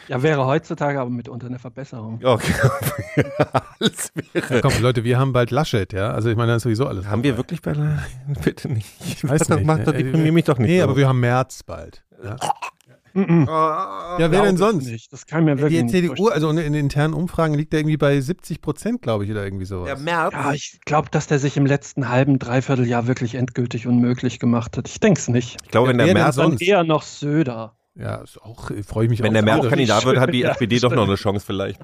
Ja, 0.08 0.22
wäre 0.22 0.46
heutzutage 0.46 1.00
aber 1.00 1.10
mitunter 1.10 1.48
eine 1.48 1.60
Verbesserung. 1.60 2.20
okay 2.24 2.54
alles 3.80 4.12
wäre 4.34 4.56
Ja, 4.56 4.62
komm, 4.62 4.74
Leute, 4.82 5.04
wir 5.04 5.18
haben 5.18 5.34
bald 5.34 5.52
Laschet, 5.52 5.92
ja. 5.94 6.12
Also 6.12 6.30
ich 6.30 6.36
meine, 6.36 6.52
das 6.54 6.58
ist 6.58 6.64
sowieso 6.64 6.88
alles. 6.88 7.06
Haben 7.08 7.24
wir 7.24 7.36
vorbei. 7.36 7.40
wirklich 7.40 7.62
bei 7.62 7.74
der, 7.74 8.04
bitte 8.44 8.70
nicht. 8.70 8.88
Ich 9.06 9.28
weiß 9.28 9.50
nicht. 9.50 9.66
Mach 9.66 9.80
doch, 9.80 9.94
Äh, 9.94 10.04
deprimier 10.04 10.32
mich 10.32 10.46
doch 10.46 10.58
nicht. 10.58 10.70
Nee, 10.70 10.82
aber 10.82 10.98
wir 10.98 11.08
haben 11.08 11.20
März 11.20 11.64
bald. 11.64 12.04
Ja, 12.24 12.38
ja 13.16 14.32
wer 14.32 14.42
denn 14.42 14.58
sonst? 14.58 14.86
Nicht. 14.88 15.14
Das 15.14 15.26
kann 15.28 15.44
mir 15.46 15.58
wirklich 15.60 15.78
Die 15.78 15.84
nicht 15.84 15.92
CDU, 15.92 16.16
vorstellen. 16.16 16.34
also 16.34 16.50
in 16.50 16.56
den 16.58 16.74
internen 16.74 17.14
Umfragen 17.14 17.54
liegt 17.54 17.74
er 17.74 17.80
irgendwie 17.82 17.98
bei 17.98 18.20
70 18.20 18.62
Prozent, 18.62 19.02
glaube 19.02 19.26
ich, 19.26 19.32
oder 19.32 19.44
irgendwie 19.44 19.66
sowas. 19.66 19.86
Der 19.86 19.98
März. 19.98 20.34
Ja, 20.34 20.52
ich 20.54 20.80
glaube, 20.86 21.10
dass 21.12 21.28
der 21.28 21.38
sich 21.40 21.56
im 21.58 21.66
letzten 21.66 22.10
halben, 22.10 22.40
dreiviertel 22.40 22.88
Jahr 22.88 23.06
wirklich 23.08 23.36
endgültig 23.36 23.86
unmöglich 23.88 24.40
gemacht 24.40 24.78
hat. 24.78 24.88
Ich 24.88 25.00
denke 25.00 25.20
es 25.20 25.28
nicht. 25.28 25.58
ich 25.64 25.70
glaube, 25.72 25.90
wenn 25.90 25.98
Wer 25.98 26.06
der 26.06 26.14
März, 26.16 26.36
sonst? 26.36 26.60
Dann 26.62 26.68
eher 26.68 26.84
noch 26.84 27.04
Söder. 27.04 27.76
Ja, 27.96 28.16
ist 28.18 28.42
auch, 28.42 28.72
freue 28.86 29.06
ich 29.06 29.10
mich 29.10 29.20
wenn 29.22 29.30
auch. 29.30 29.34
der 29.34 29.44
März. 29.44 29.70
Kandidat 29.70 30.06
wird, 30.06 30.20
hat 30.20 30.34
die 30.34 30.40
Ja, 30.42 30.52
SPD 30.52 30.80
doch 30.80 30.94
noch 30.94 31.06
eine 31.08 31.16
Chance 31.16 31.46
vielleicht. 31.46 31.80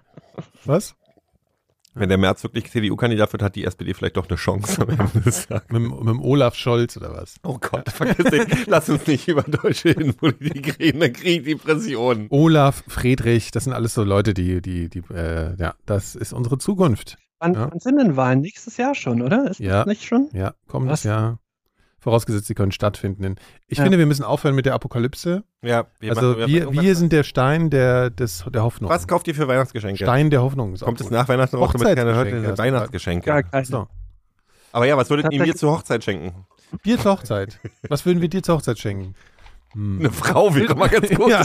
Was? 0.65 0.95
Wenn 1.95 2.10
der 2.10 2.17
März 2.19 2.43
wirklich 2.43 2.69
CDU-Kandidat 2.72 3.32
wird, 3.34 3.41
hat 3.41 3.56
die 3.56 3.65
SPD 3.65 3.93
vielleicht 3.93 4.15
doch 4.17 4.28
eine 4.30 4.38
Chance 4.38 4.82
am 4.82 4.89
Ende 4.89 5.22
des 5.22 5.48
Tages. 5.48 5.67
Mit, 5.69 5.82
mit 5.82 6.08
dem 6.08 6.22
Olaf 6.22 6.56
Scholz 6.56 6.95
oder 6.98 7.13
was? 7.13 7.36
Oh 7.43 7.58
Gott, 7.60 7.89
vergiss 7.89 8.26
den. 8.30 8.48
Lass 8.67 8.89
uns 8.89 9.06
nicht 9.08 9.28
über 9.28 9.41
deutsche 9.41 9.89
Innenpolitik 9.89 10.80
reden, 10.80 11.00
dann 11.02 11.13
kriege 11.13 11.52
ich 11.52 11.58
Depressionen. 11.58 12.28
Olaf, 12.30 12.84
Friedrich, 12.88 13.52
das 13.52 13.63
sind 13.65 13.74
alles 13.74 13.95
so 13.95 14.04
Leute, 14.04 14.34
die, 14.34 14.62
die, 14.62 14.88
die, 14.89 15.02
äh, 15.13 15.56
ja, 15.58 15.74
das 15.86 16.15
ist 16.15 16.32
unsere 16.32 16.58
Zukunft. 16.60 17.17
Wann, 17.39 17.54
Ja. 17.56 17.69
wann 17.72 17.80
sind 17.80 17.98
denn 17.98 18.15
Wahlen? 18.15 18.41
Nächstes 18.41 18.78
Jahr 18.78 18.93
schon, 18.95 19.22
oder? 19.22 19.50
Ist 19.50 19.60
Ja. 19.60 19.80
das 19.80 19.88
nicht 19.88 20.06
schon? 20.06 20.30
Ja, 20.34 20.54
kommendes? 20.67 21.04
Jahr. 21.04 21.39
Vorausgesetzt, 22.02 22.48
sie 22.48 22.56
können 22.56 22.72
stattfinden. 22.72 23.36
Ich 23.68 23.78
Ja. 23.78 23.84
finde, 23.84 23.98
wir 24.00 24.06
müssen 24.06 24.24
aufhören 24.24 24.56
mit 24.56 24.66
der 24.66 24.74
Apokalypse. 24.74 25.44
Ja, 25.62 25.86
wir 26.00 26.12
also 26.12 26.30
machen- 26.32 26.48
wir, 26.48 26.62
irgendwas- 26.62 26.84
wir 26.84 26.96
sind 26.96 27.12
der 27.12 27.24
Stein 27.24 27.70
der, 27.70 28.10
des, 28.10 28.46
der 28.54 28.64
Hoffnung. 28.64 28.90
Was 28.90 29.08
kauft 29.08 29.28
ihr 29.28 29.36
für 29.36 29.48
Weihnachtsgeschenke? 29.48 29.98
Stein 30.04 30.30
der 30.30 30.42
Hoffnung. 30.42 30.74
ist 30.74 30.84
auch 30.84 30.88
Kommt 30.88 31.02
es 31.02 31.12
nach 31.12 31.28
Weihnachten 31.28 31.58
raus, 31.58 31.72
damit 31.74 31.96
keiner 31.98 32.14
hört? 32.16 32.58
Weihnachtsgeschenke. 32.58 33.26
Gar 33.26 33.44
keine. 33.44 33.66
So. 33.66 33.88
Aber 34.72 34.86
ja, 34.86 34.96
was 34.96 35.10
würdet 35.10 35.32
ihr 35.34 35.42
mir 35.42 35.56
zur 35.56 35.72
Hochzeit 35.74 36.04
schenken? 36.04 36.46
Bier 36.84 37.00
zur 37.00 37.14
Hochzeit. 37.14 37.60
Was 37.90 38.06
würden 38.06 38.22
wir 38.22 38.30
dir 38.30 38.44
zur 38.44 38.56
Hochzeit 38.58 38.78
schenken? 38.80 39.16
Hm. 39.74 40.00
Eine 40.00 40.12
Frau 40.12 40.54
wäre 40.56 40.76
mal 40.76 40.88
ganz 40.90 41.10
gut. 41.10 41.32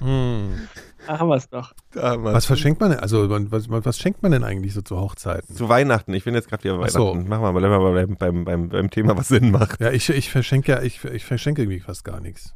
Hm. 0.00 0.68
Da 1.08 1.18
haben 1.18 1.28
wir 1.30 1.36
es 1.36 1.48
doch. 1.48 1.72
Was 1.94 2.44
verschenkt 2.44 2.80
man 2.82 2.90
denn? 2.90 3.00
Also 3.00 3.26
man- 3.28 3.50
was, 3.50 3.66
was 3.70 3.98
schenkt 3.98 4.22
man 4.22 4.30
denn 4.30 4.44
eigentlich 4.44 4.74
so 4.74 4.82
zu 4.82 5.00
Hochzeiten? 5.00 5.56
Zu 5.56 5.70
Weihnachten. 5.70 6.12
Ich 6.12 6.24
bin 6.24 6.34
jetzt 6.34 6.50
gerade 6.50 6.64
wieder 6.64 6.74
so. 6.90 7.06
Weihnachten. 7.14 7.28
Machen 7.30 7.42
wir 7.44 7.52
mal, 7.52 7.58
bleiben 7.60 7.72
wir 7.72 7.80
mal 7.80 7.94
beim, 7.94 8.16
beim, 8.16 8.44
beim, 8.44 8.68
beim 8.68 8.90
Thema, 8.90 9.16
was 9.16 9.28
Sinn 9.28 9.50
macht. 9.50 9.80
Ja, 9.80 9.90
ich, 9.90 10.10
ich 10.10 10.30
verschenke 10.30 10.72
ja, 10.72 10.82
ich, 10.82 11.02
ich 11.04 11.24
verschenke 11.24 11.62
irgendwie 11.62 11.80
fast 11.80 12.04
gar 12.04 12.20
nichts. 12.20 12.54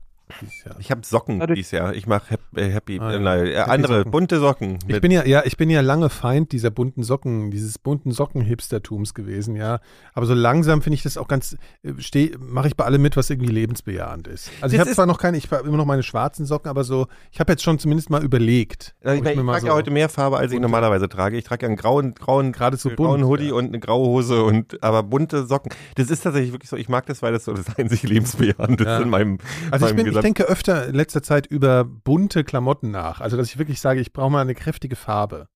Ich 0.78 0.90
habe 0.90 1.00
Socken 1.04 1.40
Dadurch- 1.40 1.56
dieses 1.58 1.70
Jahr. 1.72 1.94
Ich 1.94 2.06
mache 2.06 2.30
Happy, 2.30 2.60
äh, 2.60 2.70
happy, 2.70 2.98
Ah, 3.00 3.10
ja. 3.12 3.16
äh, 3.16 3.20
nein, 3.20 3.46
äh, 3.46 3.54
Happy 3.60 3.70
andere 3.70 3.98
Socken. 3.98 4.10
bunte 4.10 4.38
Socken. 4.40 4.78
Ich 4.86 5.00
bin 5.00 5.10
ja, 5.10 5.24
ja, 5.24 5.42
ich 5.44 5.56
bin 5.56 5.70
ja 5.70 5.80
lange 5.80 6.08
Feind 6.10 6.52
dieser 6.52 6.70
bunten 6.70 7.02
Socken, 7.02 7.50
dieses 7.50 7.78
bunten 7.78 8.12
Socken-Hipstertums 8.12 9.14
gewesen, 9.14 9.56
ja. 9.56 9.80
Aber 10.14 10.26
so 10.26 10.34
langsam 10.34 10.82
finde 10.82 10.94
ich 10.96 11.02
das 11.02 11.16
auch 11.16 11.28
ganz, 11.28 11.56
äh, 11.82 12.30
mache 12.38 12.68
ich 12.68 12.76
bei 12.76 12.84
allem 12.84 13.02
mit, 13.02 13.16
was 13.16 13.30
irgendwie 13.30 13.50
lebensbejahend 13.52 14.28
ist. 14.28 14.50
Also 14.60 14.74
ich 14.74 14.78
Das 14.78 14.80
habe 14.80 14.90
ist- 14.90 14.96
zwar 14.96 15.06
noch 15.06 15.18
keine, 15.18 15.36
ich 15.38 15.50
habe 15.50 15.66
immer 15.66 15.76
noch 15.76 15.86
meine 15.86 16.02
schwarzen 16.02 16.46
Socken, 16.46 16.68
aber 16.68 16.84
so, 16.84 17.06
ich 17.30 17.40
habe 17.40 17.52
jetzt 17.52 17.62
schon 17.62 17.78
zumindest 17.78 18.10
mal 18.10 18.22
überlegt. 18.22 18.94
also 19.02 19.22
ich, 19.22 19.28
ich, 19.30 19.36
mal 19.36 19.52
trage 19.52 19.60
so- 19.62 19.66
ja 19.68 19.74
heute 19.74 19.90
mehr 19.90 20.08
Farbe, 20.08 20.36
als 20.38 20.52
ich 20.52 20.56
bunte- 20.58 20.62
normalerweise 20.62 21.08
trage. 21.08 21.36
Ich 21.36 21.44
trage 21.44 21.62
ja 21.62 21.68
einen 21.68 21.76
grauen, 21.76 22.14
grauen, 22.14 22.52
Gerade 22.52 22.76
so 22.76 22.88
bunt, 22.90 22.98
grauen 22.98 23.24
Hoodie 23.24 23.48
ja. 23.48 23.54
und 23.54 23.66
eine 23.66 23.78
graue 23.80 24.06
Hose 24.06 24.42
und 24.44 24.82
aber 24.82 25.02
bunte 25.02 25.46
Socken. 25.46 25.72
Das 25.96 26.10
ist 26.10 26.22
tatsächlich 26.22 26.52
wirklich 26.52 26.68
so. 26.70 26.76
Ich 26.76 26.88
mag 26.88 27.06
das, 27.06 27.22
weil 27.22 27.32
das 27.32 27.44
so 27.44 27.52
das 27.52 27.66
einzig 27.78 28.02
lebensbejahende 28.02 28.84
Ja. 28.84 28.96
ist 28.98 29.02
in 29.04 29.10
meinem. 29.10 29.38
Also 29.70 29.86
ich, 29.86 29.92
meinem 29.92 29.96
bin, 29.96 30.06
ich 30.06 30.12
Gesamt- 30.12 30.21
denke 30.22 30.44
öfter 30.44 30.86
in 30.88 30.94
letzter 30.94 31.22
Zeit 31.22 31.46
über 31.46 31.84
bunte 31.84 32.44
Klamotten 32.44 32.90
nach. 32.90 33.20
Also 33.20 33.36
dass 33.36 33.48
ich 33.48 33.58
wirklich 33.58 33.80
sage, 33.80 34.00
ich 34.00 34.12
brauche 34.12 34.30
mal 34.30 34.40
eine 34.40 34.54
kräftige 34.54 34.96
Farbe. 34.96 35.48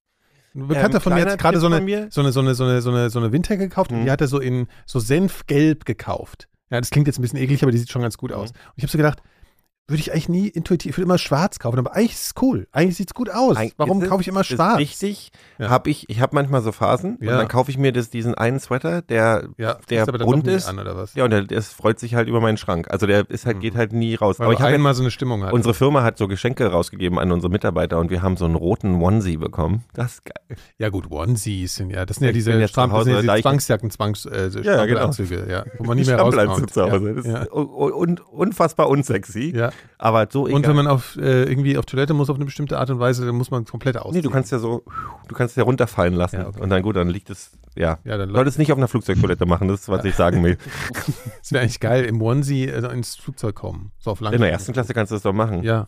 Ein 0.54 0.68
Bekannter 0.68 0.96
Ähm, 0.98 1.02
von 1.02 1.14
mir 1.14 1.24
hat 1.26 1.38
gerade 1.38 1.60
so 1.60 1.66
eine, 1.66 1.76
so 2.10 2.20
eine, 2.22 2.32
so 2.32 2.40
eine, 2.40 2.54
so 2.54 2.64
eine, 2.64 2.80
so 2.82 2.90
eine, 2.90 3.10
so 3.10 3.18
eine 3.18 3.32
Winter 3.32 3.56
gekauft 3.56 3.92
und 3.92 4.00
Mhm. 4.00 4.04
die 4.06 4.10
hat 4.10 4.20
er 4.20 4.26
so 4.28 4.38
in 4.40 4.66
so 4.86 4.98
Senfgelb 5.00 5.84
gekauft. 5.84 6.48
Ja, 6.70 6.80
das 6.80 6.90
klingt 6.90 7.06
jetzt 7.06 7.18
ein 7.18 7.22
bisschen 7.22 7.38
eklig, 7.38 7.62
aber 7.62 7.70
die 7.72 7.78
sieht 7.78 7.90
schon 7.90 8.02
ganz 8.02 8.16
gut 8.18 8.30
Mhm. 8.30 8.36
aus. 8.36 8.50
Und 8.50 8.58
ich 8.76 8.82
habe 8.82 8.90
so 8.90 8.98
gedacht, 8.98 9.20
würde 9.88 10.00
ich 10.00 10.10
eigentlich 10.12 10.28
nie 10.28 10.48
intuitiv, 10.48 10.90
ich 10.90 10.96
würde 10.98 11.04
immer 11.06 11.18
schwarz 11.18 11.60
kaufen, 11.60 11.78
aber 11.78 11.94
eigentlich 11.94 12.12
ist 12.14 12.26
es 12.36 12.42
cool. 12.42 12.66
Eigentlich 12.72 12.96
sieht 12.96 13.10
es 13.10 13.14
gut 13.14 13.30
aus. 13.30 13.56
Warum 13.76 14.00
kaufe 14.02 14.20
ich 14.20 14.26
immer 14.28 14.40
ist 14.40 14.48
schwarz? 14.48 14.78
Richtig. 14.78 15.30
Ja. 15.58 15.70
Hab 15.70 15.86
ich, 15.86 16.08
ich 16.10 16.20
habe 16.20 16.34
manchmal 16.34 16.60
so 16.62 16.72
Phasen 16.72 17.18
Ja. 17.20 17.32
und 17.32 17.38
dann 17.38 17.48
kaufe 17.48 17.70
ich 17.70 17.78
mir 17.78 17.92
das, 17.92 18.10
diesen 18.10 18.34
einen 18.34 18.58
Sweater, 18.58 19.02
der, 19.02 19.48
ja, 19.58 19.78
der 19.88 20.06
bunt 20.06 20.48
ist. 20.48 20.66
An, 20.66 20.80
oder 20.80 20.96
was? 20.96 21.14
ja, 21.14 21.22
und 21.24 21.30
der, 21.30 21.42
der 21.44 21.62
freut 21.62 22.00
sich 22.00 22.16
halt 22.16 22.26
über 22.28 22.40
meinen 22.40 22.56
Schrank. 22.56 22.90
Also 22.90 23.06
der 23.06 23.30
ist 23.30 23.46
halt, 23.46 23.58
Mhm. 23.58 23.60
geht 23.60 23.74
halt 23.76 23.92
nie 23.92 24.16
raus. 24.16 24.40
Weil 24.40 24.46
Aber 24.46 24.54
ich 24.54 24.60
habe 24.60 24.74
einmal 24.74 24.94
so 24.94 25.02
eine 25.02 25.10
Stimmung 25.12 25.44
hat. 25.44 25.52
Unsere 25.52 25.72
Firma 25.72 26.02
hat 26.02 26.18
so 26.18 26.26
Geschenke 26.26 26.66
rausgegeben 26.66 27.18
an 27.20 27.30
unsere 27.30 27.52
Mitarbeiter 27.52 27.98
und 27.98 28.10
wir 28.10 28.22
haben 28.22 28.36
so 28.36 28.44
einen 28.44 28.56
roten 28.56 29.00
Onesie 29.00 29.36
bekommen. 29.36 29.84
Das 29.94 30.14
ist 30.14 30.24
geil. 30.24 30.56
ja 30.78 30.88
gut, 30.88 31.10
Onesies 31.12 31.76
sind 31.76 31.90
ja, 31.90 32.04
das 32.04 32.16
sind 32.16 32.26
ja 32.26 32.32
diese, 32.32 32.50
zu 32.52 32.68
Stramp- 32.68 32.92
Hause, 32.92 33.12
ja 33.12 33.20
diese 33.20 33.36
ich- 33.36 33.42
Zwangsjacken, 33.42 33.90
Zwangs, 33.90 34.26
äh, 34.26 34.50
so 34.50 34.58
Ja, 34.58 34.76
ja, 34.78 34.86
genau. 34.86 35.12
Strampelanzüge, 35.12 35.46
ja, 35.48 35.64
wo 35.78 35.84
man 35.84 35.96
nie 35.96 36.04
mehr 36.04 36.18
rauskommt. 36.18 36.72
zu 36.72 36.82
Hause. 36.90 37.14
Das 37.14 37.24
Ja, 37.26 37.38
ist 37.42 37.52
un 37.52 37.66
un 37.92 38.18
unfassbar 38.32 38.88
unsexy. 38.88 39.52
ja. 39.56 39.70
Aber 39.98 40.26
so 40.30 40.46
egal. 40.46 40.56
Und 40.56 40.66
wenn 40.68 40.76
man 40.76 40.86
auf, 40.86 41.16
äh, 41.16 41.44
irgendwie 41.44 41.78
auf 41.78 41.86
Toilette 41.86 42.14
muss 42.14 42.28
auf 42.28 42.36
eine 42.36 42.44
bestimmte 42.44 42.78
Art 42.78 42.90
und 42.90 42.98
Weise, 42.98 43.24
dann 43.24 43.34
muss 43.34 43.50
man 43.50 43.64
komplett 43.64 43.96
aus. 43.96 44.14
nee, 44.14 44.20
du 44.20 44.30
kannst 44.30 44.52
ja 44.52 44.58
so, 44.58 44.84
du 45.28 45.34
kannst 45.34 45.56
ja 45.56 45.62
runterfallen 45.62 46.14
lassen. 46.14 46.36
Ja, 46.36 46.48
okay. 46.48 46.60
Und 46.60 46.70
dann 46.70 46.82
gut, 46.82 46.96
dann 46.96 47.08
liegt 47.08 47.30
es, 47.30 47.52
ja. 47.74 47.98
Ja, 48.04 48.18
dann 48.18 48.34
es 48.46 48.58
nicht 48.58 48.72
auf 48.72 48.78
einer 48.78 48.88
Flugzeugtoilette 48.88 49.46
machen, 49.46 49.68
das 49.68 49.80
ist, 49.82 49.88
was 49.88 50.04
ich 50.04 50.14
sagen 50.14 50.42
will. 50.44 50.58
Das 51.40 51.52
wäre 51.52 51.62
eigentlich 51.62 51.80
geil, 51.80 52.04
im 52.04 52.20
Onesie 52.20 52.66
äh, 52.66 52.92
ins 52.92 53.14
Flugzeug 53.14 53.54
kommen. 53.54 53.92
So 53.98 54.10
auf 54.10 54.20
In 54.20 54.40
der 54.40 54.50
ersten 54.50 54.72
Klasse 54.72 54.94
kannst 54.94 55.12
du 55.12 55.14
das 55.16 55.22
doch 55.22 55.32
machen. 55.32 55.62
Ja. 55.62 55.86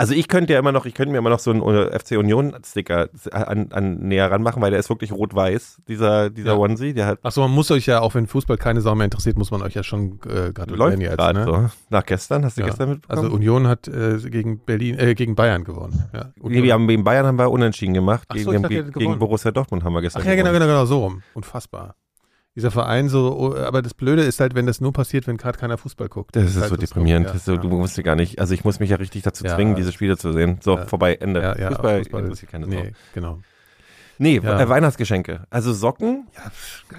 Also 0.00 0.14
ich 0.14 0.28
könnte 0.28 0.54
ja 0.54 0.58
immer 0.58 0.72
noch, 0.72 0.86
ich 0.86 0.94
könnte 0.94 1.12
mir 1.12 1.18
immer 1.18 1.28
noch 1.28 1.40
so 1.40 1.50
einen 1.50 1.60
äh, 1.62 1.98
FC 1.98 2.12
Union 2.12 2.56
Sticker 2.64 3.10
an, 3.32 3.68
an 3.70 3.98
näher 3.98 4.30
ranmachen, 4.30 4.62
weil 4.62 4.70
der 4.70 4.80
ist 4.80 4.88
wirklich 4.88 5.12
rot-weiß, 5.12 5.82
dieser, 5.88 6.30
dieser 6.30 6.52
Ja. 6.52 6.56
Onesie, 6.56 6.94
der 6.94 7.04
hat 7.06 7.18
Achso, 7.22 7.42
man 7.42 7.50
muss 7.50 7.70
euch 7.70 7.84
ja, 7.84 8.00
auch 8.00 8.14
wenn 8.14 8.26
Fußball 8.26 8.56
keine 8.56 8.80
Sau 8.80 8.94
mehr 8.94 9.04
interessiert, 9.04 9.36
muss 9.36 9.50
man 9.50 9.60
euch 9.60 9.74
ja 9.74 9.82
schon 9.82 10.18
äh, 10.26 10.52
gratulieren 10.54 11.02
jetzt. 11.02 11.18
Ne? 11.18 11.44
so. 11.44 11.70
Nach 11.90 12.06
gestern, 12.06 12.46
hast 12.46 12.56
du 12.56 12.62
Ja. 12.62 12.68
gestern 12.68 12.88
mitbekommen? 12.88 13.24
Also 13.24 13.34
Union 13.36 13.68
hat 13.68 13.88
äh, 13.88 14.16
gegen 14.30 14.60
Berlin, 14.64 14.98
äh, 14.98 15.14
gegen 15.14 15.34
Bayern 15.34 15.64
gewonnen. 15.64 16.08
Ja. 16.14 16.32
nee, 16.42 16.62
wir 16.62 16.72
haben 16.72 16.88
gegen 16.88 17.04
Bayern 17.04 17.26
haben 17.26 17.38
wir 17.38 17.50
unentschieden 17.50 17.92
gemacht, 17.92 18.24
Ach 18.28 18.36
gegen, 18.36 18.44
so, 18.46 18.52
dachte, 18.52 18.68
gegen 18.68 18.92
gewonnen. 18.92 19.18
Borussia 19.18 19.50
Dortmund 19.50 19.84
haben 19.84 19.92
wir 19.92 20.00
gestern 20.00 20.22
Ach 20.22 20.26
ja, 20.26 20.34
genau, 20.34 20.52
genau, 20.52 20.64
genau, 20.66 20.86
so 20.86 21.00
rum. 21.04 21.22
Unfassbar. 21.34 21.94
Dieser 22.56 22.70
Verein 22.72 23.08
so, 23.08 23.36
oh, 23.38 23.54
aber 23.56 23.80
das 23.80 23.94
Blöde 23.94 24.22
ist 24.22 24.40
halt, 24.40 24.54
wenn 24.56 24.66
das 24.66 24.80
nur 24.80 24.92
passiert, 24.92 25.26
wenn 25.28 25.36
gerade 25.36 25.56
keiner 25.56 25.78
Fußball 25.78 26.08
guckt. 26.08 26.34
Das 26.34 26.44
ist 26.50 26.56
halt 26.60 26.70
so 26.70 26.74
dumm, 26.76 26.80
deprimierend. 26.84 27.26
ja, 27.26 27.32
das 27.32 27.42
ist 27.42 27.44
so, 27.46 27.52
ja. 27.54 27.58
Du 27.60 27.68
musst 27.68 27.96
dir 27.96 28.02
gar 28.02 28.16
nicht, 28.16 28.40
also 28.40 28.54
ich 28.54 28.64
muss 28.64 28.80
mich 28.80 28.90
ja 28.90 28.96
richtig 28.96 29.22
dazu 29.22 29.44
Ja. 29.44 29.54
zwingen, 29.54 29.76
diese 29.76 29.92
Spiele 29.92 30.16
zu 30.18 30.32
sehen. 30.32 30.58
So, 30.60 30.76
Ja. 30.76 30.86
vorbei, 30.86 31.14
Ende. 31.14 31.40
ja, 31.40 31.56
ja, 31.56 31.68
Fußball, 31.68 31.98
Fußball 32.00 32.22
interessiert 32.22 32.50
keine 32.50 32.64
Sau. 32.66 32.70
Nee, 32.72 32.92
genau. 33.14 33.38
Nee, 34.18 34.40
Ja. 34.42 34.60
äh, 34.60 34.68
Weihnachtsgeschenke. 34.68 35.44
Also 35.48 35.72
Socken. 35.72 36.26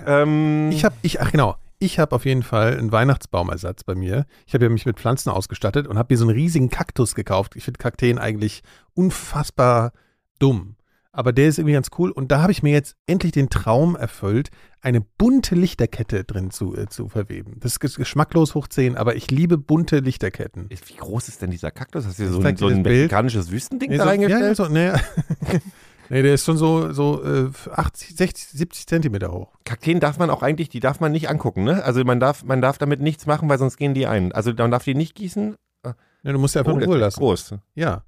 Ähm, 0.06 0.70
Ich 0.72 0.86
habe, 0.86 0.96
ich, 1.02 1.22
ach 1.22 1.32
genau, 1.32 1.56
ich 1.80 2.00
habe 2.00 2.16
auf 2.16 2.26
jeden 2.26 2.44
Fall 2.44 2.78
einen 2.78 2.92
Weihnachtsbaumersatz 2.92 3.84
bei 3.84 3.94
mir. 3.94 4.26
Ich 4.48 4.54
habe 4.54 4.64
ja 4.66 4.70
mich 4.70 4.86
mit 4.86 5.00
Pflanzen 5.00 5.30
ausgestattet 5.30 5.86
und 5.86 5.98
habe 5.98 6.14
mir 6.14 6.18
so 6.18 6.26
einen 6.26 6.34
riesigen 6.34 6.70
Kaktus 6.70 7.14
gekauft. 7.14 7.56
Ich 7.56 7.66
finde 7.66 7.78
Kakteen 7.80 8.18
eigentlich 8.20 8.64
unfassbar 8.94 9.92
dumm. 10.40 10.76
Aber 11.14 11.34
der 11.34 11.50
ist 11.50 11.58
irgendwie 11.60 11.74
ganz 11.74 11.90
cool. 11.98 12.10
Und 12.12 12.32
da 12.32 12.42
habe 12.42 12.54
ich 12.54 12.64
mir 12.64 12.72
jetzt 12.72 12.96
endlich 13.06 13.34
den 13.34 13.50
Traum 13.50 13.98
erfüllt, 13.98 14.50
eine 14.80 15.02
bunte 15.02 15.56
Lichterkette 15.56 16.24
drin 16.24 16.52
zu, 16.52 16.76
äh, 16.78 16.88
zu 16.88 17.10
verweben. 17.10 17.58
Das 17.60 17.76
ist 17.76 17.96
geschmacklos 17.98 18.56
hoch 18.56 18.68
10, 18.68 18.96
aber 18.96 19.16
ich 19.18 19.30
liebe 19.30 19.58
bunte 19.58 20.00
Lichterketten. 20.00 20.70
wie 20.70 20.96
groß 20.96 21.28
ist 21.28 21.42
denn 21.42 21.52
dieser 21.52 21.70
Kaktus? 21.72 22.06
Hast 22.06 22.18
du 22.20 22.28
so, 22.32 22.40
ein- 22.42 22.56
so 22.56 22.68
ein 22.68 22.82
mexikanisches 22.82 23.52
Wüstending 23.52 23.90
Nee, 23.90 23.98
da 23.98 24.04
so, 24.04 24.10
reingestellt? 24.10 24.58
ja, 24.58 24.66
so, 24.66 24.72
nee, 24.72 24.92
nee, 26.10 26.22
der 26.22 26.34
ist 26.34 26.46
schon 26.46 26.58
so, 26.58 26.94
so 26.94 27.22
äh, 27.24 27.50
80, 27.72 28.16
60, 28.16 28.48
70 28.48 28.88
Zentimeter 28.88 29.34
hoch. 29.34 29.52
Kakteen 29.66 30.00
darf 30.00 30.18
man 30.18 30.30
auch 30.30 30.42
eigentlich, 30.44 30.70
die 30.70 30.80
darf 30.80 31.02
man 31.02 31.12
nicht 31.12 31.30
angucken, 31.30 31.66
ne? 31.66 31.84
Also 31.84 32.02
man 32.06 32.22
darf, 32.22 32.46
man 32.46 32.62
darf 32.62 32.78
damit 32.78 33.02
nichts 33.02 33.26
machen, 33.26 33.50
weil 33.50 33.58
sonst 33.60 33.76
gehen 33.76 33.94
die 33.94 34.08
ein. 34.08 34.32
Also 34.32 34.54
man 34.54 34.72
darf 34.72 34.86
die 34.86 34.96
nicht 34.96 35.16
gießen. 35.16 35.56
Ja, 36.24 36.32
du 36.32 36.40
musst 36.40 36.56
ja 36.56 36.62
einfach 36.62 36.74
Oh, 36.74 36.78
in 36.78 36.86
Ruhe 36.86 36.98
lassen. 37.00 37.20
groß. 37.20 37.56
Ja. 37.76 38.04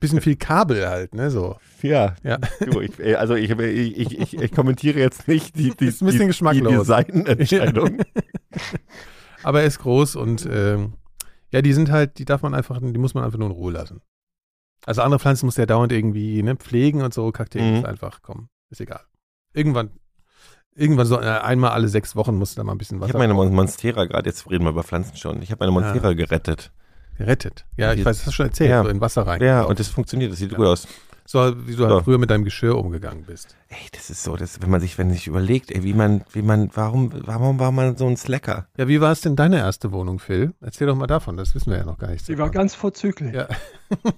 Bisschen 0.00 0.20
viel 0.20 0.36
Kabel 0.36 0.88
halt, 0.88 1.14
ne, 1.14 1.30
so. 1.30 1.56
Ja. 1.82 2.14
Ja. 2.22 2.38
Du, 2.64 2.80
ich, 2.80 2.98
äh, 3.00 3.16
also 3.16 3.34
ich, 3.34 3.50
ich, 3.50 3.96
ich, 3.98 4.18
ich, 4.18 4.38
ich 4.40 4.52
kommentiere 4.52 4.98
jetzt 5.00 5.26
nicht 5.26 5.56
die, 5.56 5.70
die, 5.76 5.86
Ist 5.86 6.02
ein 6.02 6.06
bisschen 6.06 6.10
die, 6.12 6.18
die 6.18 6.26
geschmacklos. 6.28 6.86
Designentscheidung. 6.86 7.98
Aber 9.42 9.60
er 9.60 9.66
ist 9.66 9.78
groß 9.80 10.16
und 10.16 10.46
ähm, 10.50 10.94
ja, 11.52 11.62
die 11.62 11.72
sind 11.72 11.90
halt, 11.90 12.18
die 12.18 12.24
darf 12.24 12.42
man 12.42 12.54
einfach, 12.54 12.78
die 12.80 12.98
muss 12.98 13.14
man 13.14 13.24
einfach 13.24 13.38
nur 13.38 13.48
in 13.48 13.54
Ruhe 13.54 13.72
lassen. 13.72 14.00
Also 14.86 15.02
andere 15.02 15.18
Pflanzen 15.18 15.46
muss 15.46 15.56
ja 15.56 15.66
dauernd 15.66 15.92
irgendwie 15.92 16.42
ne, 16.42 16.56
pflegen 16.56 17.02
und 17.02 17.12
so, 17.14 17.30
Kakteen 17.32 17.70
Mhm. 17.72 17.76
ist 17.78 17.84
einfach, 17.84 18.20
komm, 18.22 18.48
ist 18.70 18.80
egal. 18.80 19.00
Irgendwann, 19.52 19.90
irgendwann 20.74 21.06
so 21.06 21.18
äh, 21.20 21.24
einmal 21.24 21.70
alle 21.70 21.88
sechs 21.88 22.14
Wochen 22.16 22.36
muss 22.36 22.54
da 22.54 22.64
mal 22.64 22.72
ein 22.72 22.78
bisschen 22.78 22.98
Ich 22.98 23.02
Wasser 23.02 23.14
habe 23.14 23.18
meine 23.18 23.34
Mon- 23.34 23.52
Monstera 23.54 24.04
gerade, 24.04 24.28
jetzt 24.28 24.48
reden 24.50 24.64
wir 24.64 24.70
über 24.70 24.84
Pflanzen 24.84 25.16
schon. 25.16 25.42
Ich 25.42 25.50
habe 25.50 25.60
meine 25.60 25.72
Monstera 25.72 26.12
gerettet. 26.12 26.72
Gerettet. 27.18 27.66
Ja, 27.76 27.92
ich 27.92 28.00
weiß, 28.04 28.16
das 28.16 28.18
hast 28.20 28.26
du 28.28 28.32
schon 28.32 28.46
erzählt, 28.46 28.70
Ja. 28.70 28.82
so 28.82 28.88
in 28.88 29.00
Wasser 29.00 29.26
rein. 29.26 29.42
Ja, 29.42 29.62
und 29.64 29.78
das 29.78 29.88
funktioniert, 29.88 30.32
das 30.32 30.38
sieht 30.38 30.54
gut 30.54 30.64
aus. 30.66 30.88
so 31.26 31.52
wie 31.66 31.76
du 31.76 31.82
halt 31.84 31.92
So. 31.92 32.00
früher 32.04 32.16
mit 32.16 32.30
deinem 32.30 32.44
Geschirr 32.44 32.78
umgegangen 32.78 33.24
bist. 33.26 33.54
Ey, 33.68 33.76
das 33.92 34.08
ist 34.08 34.22
so, 34.22 34.34
das, 34.36 34.62
wenn 34.62 34.70
man 34.70 34.80
sich, 34.80 34.96
wenn 34.96 35.08
man 35.08 35.14
sich 35.16 35.26
überlegt, 35.26 35.70
ey, 35.70 35.82
wie 35.84 35.92
man, 35.92 36.22
wie 36.32 36.40
man, 36.40 36.70
warum, 36.72 37.12
warum 37.26 37.58
war 37.58 37.70
man 37.70 37.98
so 37.98 38.06
ein 38.06 38.16
Slacker? 38.16 38.66
Ja, 38.78 38.88
wie 38.88 39.02
war 39.02 39.12
es 39.12 39.20
denn 39.20 39.36
deine 39.36 39.58
erste 39.58 39.92
Wohnung, 39.92 40.20
Phil? 40.20 40.54
Erzähl 40.62 40.86
doch 40.86 40.96
mal 40.96 41.06
davon, 41.06 41.36
das 41.36 41.54
wissen 41.54 41.70
wir 41.70 41.76
ja 41.76 41.84
noch 41.84 41.98
gar 41.98 42.08
nicht. 42.10 42.24
so 42.24 42.32
Die 42.32 42.38
war 42.38 42.48
genau. 42.48 42.60
ganz 42.62 42.74
vorzüglich. 42.74 43.34
Ja. 43.34 43.46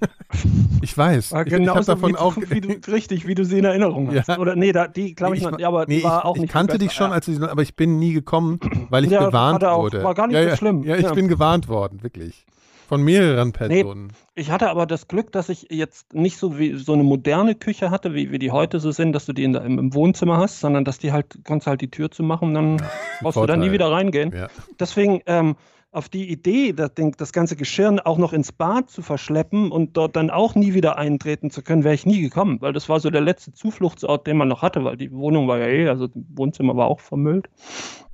Ich 0.83 0.97
weiß. 0.97 1.33
War 1.33 1.41
ich, 1.43 1.53
ich 1.53 1.59
genauso 1.59 1.93
davon 1.95 2.13
wie, 2.13 2.17
auch. 2.17 2.37
wie 2.37 2.61
du, 2.61 2.69
richtig, 2.91 3.27
wie 3.27 3.35
du 3.35 3.45
sie 3.45 3.59
in 3.59 3.65
Erinnerung 3.65 4.15
hast. 4.15 4.29
Ja. 4.29 4.39
Oder 4.39 4.57
nee, 4.57 4.73
da, 4.73 4.87
die 4.89 5.15
glaube 5.15 5.37
ich, 5.37 5.43
Nee, 5.45 5.51
noch, 5.51 5.59
ja, 5.59 5.69
aber 5.69 5.87
nee, 5.87 6.03
war 6.03 6.21
ich, 6.21 6.25
auch 6.25 6.37
ich 6.37 6.43
nicht 6.43 6.53
kannte 6.53 6.73
viel 6.75 6.79
dich 6.81 6.93
schon, 6.93 7.13
als 7.13 7.27
du, 7.27 7.45
aber 7.51 7.63
ich 7.63 7.75
bin 7.77 7.99
nie 7.99 8.13
gekommen, 8.13 8.59
weil 8.89 9.05
ich 9.05 9.11
Ja, 9.11 9.27
gewarnt 9.27 9.65
auch- 9.65 9.83
wurde. 9.83 10.03
war 10.03 10.15
gar 10.15 10.27
nicht 10.29 10.37
ja, 10.37 10.43
so 10.45 10.49
ja, 10.49 10.57
schlimm. 10.57 10.83
Ja, 10.85 10.97
ich 10.97 11.03
Ja. 11.03 11.13
bin 11.13 11.29
gewarnt 11.29 11.69
worden, 11.69 12.03
wirklich. 12.03 12.47
Von 12.91 13.03
mehreren 13.03 13.53
Personen. 13.53 14.09
ja. 14.09 14.17
Ich 14.35 14.51
hatte 14.51 14.69
aber 14.69 14.85
das 14.85 15.07
Glück, 15.07 15.31
dass 15.31 15.49
ich 15.49 15.69
jetzt 15.71 16.13
nicht 16.13 16.39
so 16.39 16.59
wie 16.59 16.75
so 16.75 16.93
eine 16.93 17.05
moderne 17.05 17.55
Küche 17.55 17.89
hatte, 17.93 18.15
wie, 18.15 18.33
wie 18.33 18.41
die 18.41 18.51
heute 18.51 18.81
so 18.81 18.91
sind, 18.91 19.13
dass 19.13 19.27
du 19.27 19.33
die 19.33 19.45
in 19.45 19.55
im, 19.55 19.79
im 19.79 19.95
Wohnzimmer 19.95 20.39
hast, 20.39 20.59
sondern 20.59 20.85
dass 20.85 20.99
die 20.99 21.13
halt, 21.13 21.39
kannst 21.45 21.69
halt 21.69 21.83
die 21.83 21.91
Tür 21.93 22.11
zu 22.11 22.25
machen, 22.25 22.53
dann 22.53 22.83
brauchst 23.21 23.37
du 23.37 23.47
da 23.47 23.57
nie 23.57 23.71
wieder 23.71 23.93
reingehen. 23.93 24.35
Ja. 24.35 24.49
Deswegen 24.81 25.21
ähm, 25.27 25.55
auf 25.93 26.09
die 26.09 26.31
Idee, 26.31 26.73
das, 26.73 26.91
das 27.17 27.33
ganze 27.33 27.55
Geschirr 27.55 27.97
auch 28.05 28.19
noch 28.19 28.33
ins 28.33 28.51
Bad 28.51 28.91
zu 28.91 29.03
verschleppen 29.03 29.71
und 29.71 29.97
dort 29.97 30.17
dann 30.17 30.31
auch 30.31 30.57
nie 30.57 30.75
wieder 30.75 30.99
eintreten 30.99 31.53
zu 31.53 31.63
können, 31.63 31.85
wäre 31.85 31.95
ich 31.95 32.07
nie 32.07 32.21
gekommen, 32.21 32.61
weil 32.61 32.73
das 32.73 32.89
war 32.89 32.99
so 32.99 33.11
der 33.11 33.21
letzte 33.21 33.53
Zufluchtsort, 33.53 34.27
den 34.27 34.37
man 34.37 34.49
noch 34.49 34.63
hatte, 34.63 34.83
weil 34.83 34.97
die 34.97 35.13
Wohnung 35.13 35.47
war 35.47 35.59
ja 35.59 35.67
eh, 35.67 35.89
also 35.89 36.09
das 36.09 36.17
Wohnzimmer 36.35 36.77
war 36.77 36.89
auch 36.89 36.99
vermüllt. 36.99 37.49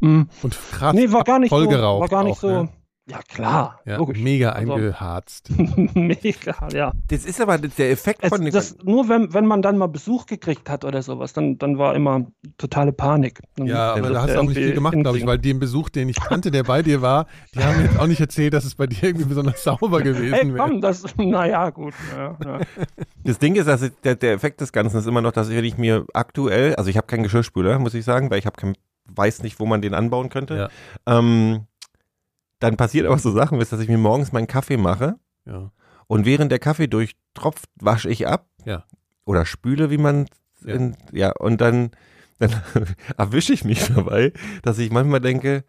Mm. 0.00 0.24
Und 0.42 0.58
krass 0.70 0.94
Nee, 0.94 1.12
war 1.12 1.24
gar 1.24 1.38
nicht 1.38 1.48
voll 1.48 1.64
so. 1.64 1.70
geraucht 1.70 2.00
War 2.02 2.08
gar 2.08 2.24
nicht 2.24 2.36
auch, 2.36 2.40
so. 2.40 2.48
Ne? 2.48 2.68
Ja, 3.09 3.21
klar. 3.23 3.81
Ja, 3.85 3.99
logisch. 3.99 4.19
mega 4.19 4.51
Also- 4.51 4.73
eingeharzt. 4.75 5.51
Mega, 5.95 6.69
ja. 6.73 6.92
Das 7.07 7.25
ist 7.25 7.40
aber 7.40 7.57
der 7.57 7.92
Effekt 7.92 8.19
Es, 8.25 8.31
von 8.31 8.45
das, 8.51 8.77
nur 8.83 9.09
wenn, 9.09 9.33
wenn 9.33 9.47
man 9.47 9.62
dann 9.62 9.79
mal 9.79 9.87
Besuch 9.87 10.27
gekriegt 10.27 10.69
hat 10.69 10.85
oder 10.85 11.01
sowas, 11.03 11.33
dann, 11.33 11.57
dann 11.57 11.79
war 11.79 11.95
immer 11.95 12.27
totale 12.59 12.92
Panik. 12.92 13.40
Dann 13.55 13.69
Ja, 13.69 13.95
aber 13.95 14.11
da 14.11 14.23
hast 14.23 14.35
du 14.35 14.40
auch 14.40 14.42
nicht 14.42 14.57
viel 14.57 14.73
gemacht, 14.75 14.97
glaube 14.99 15.19
ich, 15.19 15.25
weil 15.27 15.38
den 15.38 15.61
Besuch, 15.61 15.88
den 15.88 16.09
ich 16.09 16.16
kannte, 16.16 16.51
der 16.51 16.64
bei 16.64 16.83
dir 16.83 17.01
war, 17.01 17.27
die 17.55 17.61
haben 17.62 17.81
jetzt 17.81 17.97
auch 17.97 18.09
nicht 18.09 18.21
erzählt, 18.21 18.53
dass 18.55 18.64
es 18.64 18.75
bei 18.75 18.88
dir 18.88 19.01
irgendwie 19.05 19.27
besonders 19.27 19.62
sauber 19.62 20.03
gewesen 20.03 20.33
Hey, 20.35 20.53
wäre. 20.53 20.57
komm, 20.69 20.81
das, 20.81 21.05
naja, 21.16 21.71
gut. 21.71 21.95
Ja, 22.16 22.37
ja. 22.45 22.61
Das 23.23 23.38
Ding 23.38 23.55
ist, 23.55 23.66
dass 23.69 23.83
ich, 23.83 23.92
der, 24.03 24.16
der 24.16 24.33
Effekt 24.33 24.61
des 24.61 24.73
Ganzen 24.73 24.99
ist 24.99 25.07
immer 25.07 25.21
noch, 25.21 25.31
dass 25.31 25.49
ich, 25.49 25.57
wenn 25.57 25.64
ich 25.64 25.79
mir 25.79 26.05
aktuell, 26.12 26.75
also 26.75 26.90
ich 26.90 26.97
habe 26.97 27.07
keinen 27.07 27.23
Geschirrspüler, 27.23 27.79
muss 27.79 27.95
ich 27.95 28.05
sagen, 28.05 28.31
weil 28.33 28.40
ich 28.40 28.47
habe 28.47 28.57
kein, 28.57 28.73
weiß 29.14 29.45
nicht, 29.45 29.61
wo 29.61 29.66
man 29.66 29.81
den 29.81 29.95
anbauen 29.95 30.29
könnte. 30.29 30.69
Ja. 31.07 31.19
Ähm, 31.19 31.66
dann 32.59 32.77
passiert 32.77 33.07
aber 33.07 33.19
so 33.19 33.31
Sachen, 33.31 33.59
dass 33.59 33.73
ich 33.73 33.88
mir 33.88 33.99
morgens 33.99 34.33
meinen 34.33 34.47
Kaffee 34.47 34.77
mache 34.77 35.16
Ja. 35.45 35.71
und 36.07 36.25
während 36.25 36.51
der 36.53 36.59
Kaffee 36.59 36.88
durchtropft, 36.88 37.66
wasche 37.81 38.09
ich 38.11 38.27
ab. 38.27 38.47
Ja. 38.64 38.85
Oder 39.25 39.45
spüle, 39.47 39.90
wie 39.90 39.99
man 39.99 40.27
Ja. 40.64 40.79
ja, 41.12 41.33
und 41.38 41.61
dann, 41.61 41.90
dann 42.38 42.51
erwische 43.16 43.53
ich 43.53 43.64
mich 43.64 43.87
dabei, 43.95 44.33
dass 44.62 44.79
ich 44.79 44.90
manchmal 44.90 45.21
denke, 45.21 45.64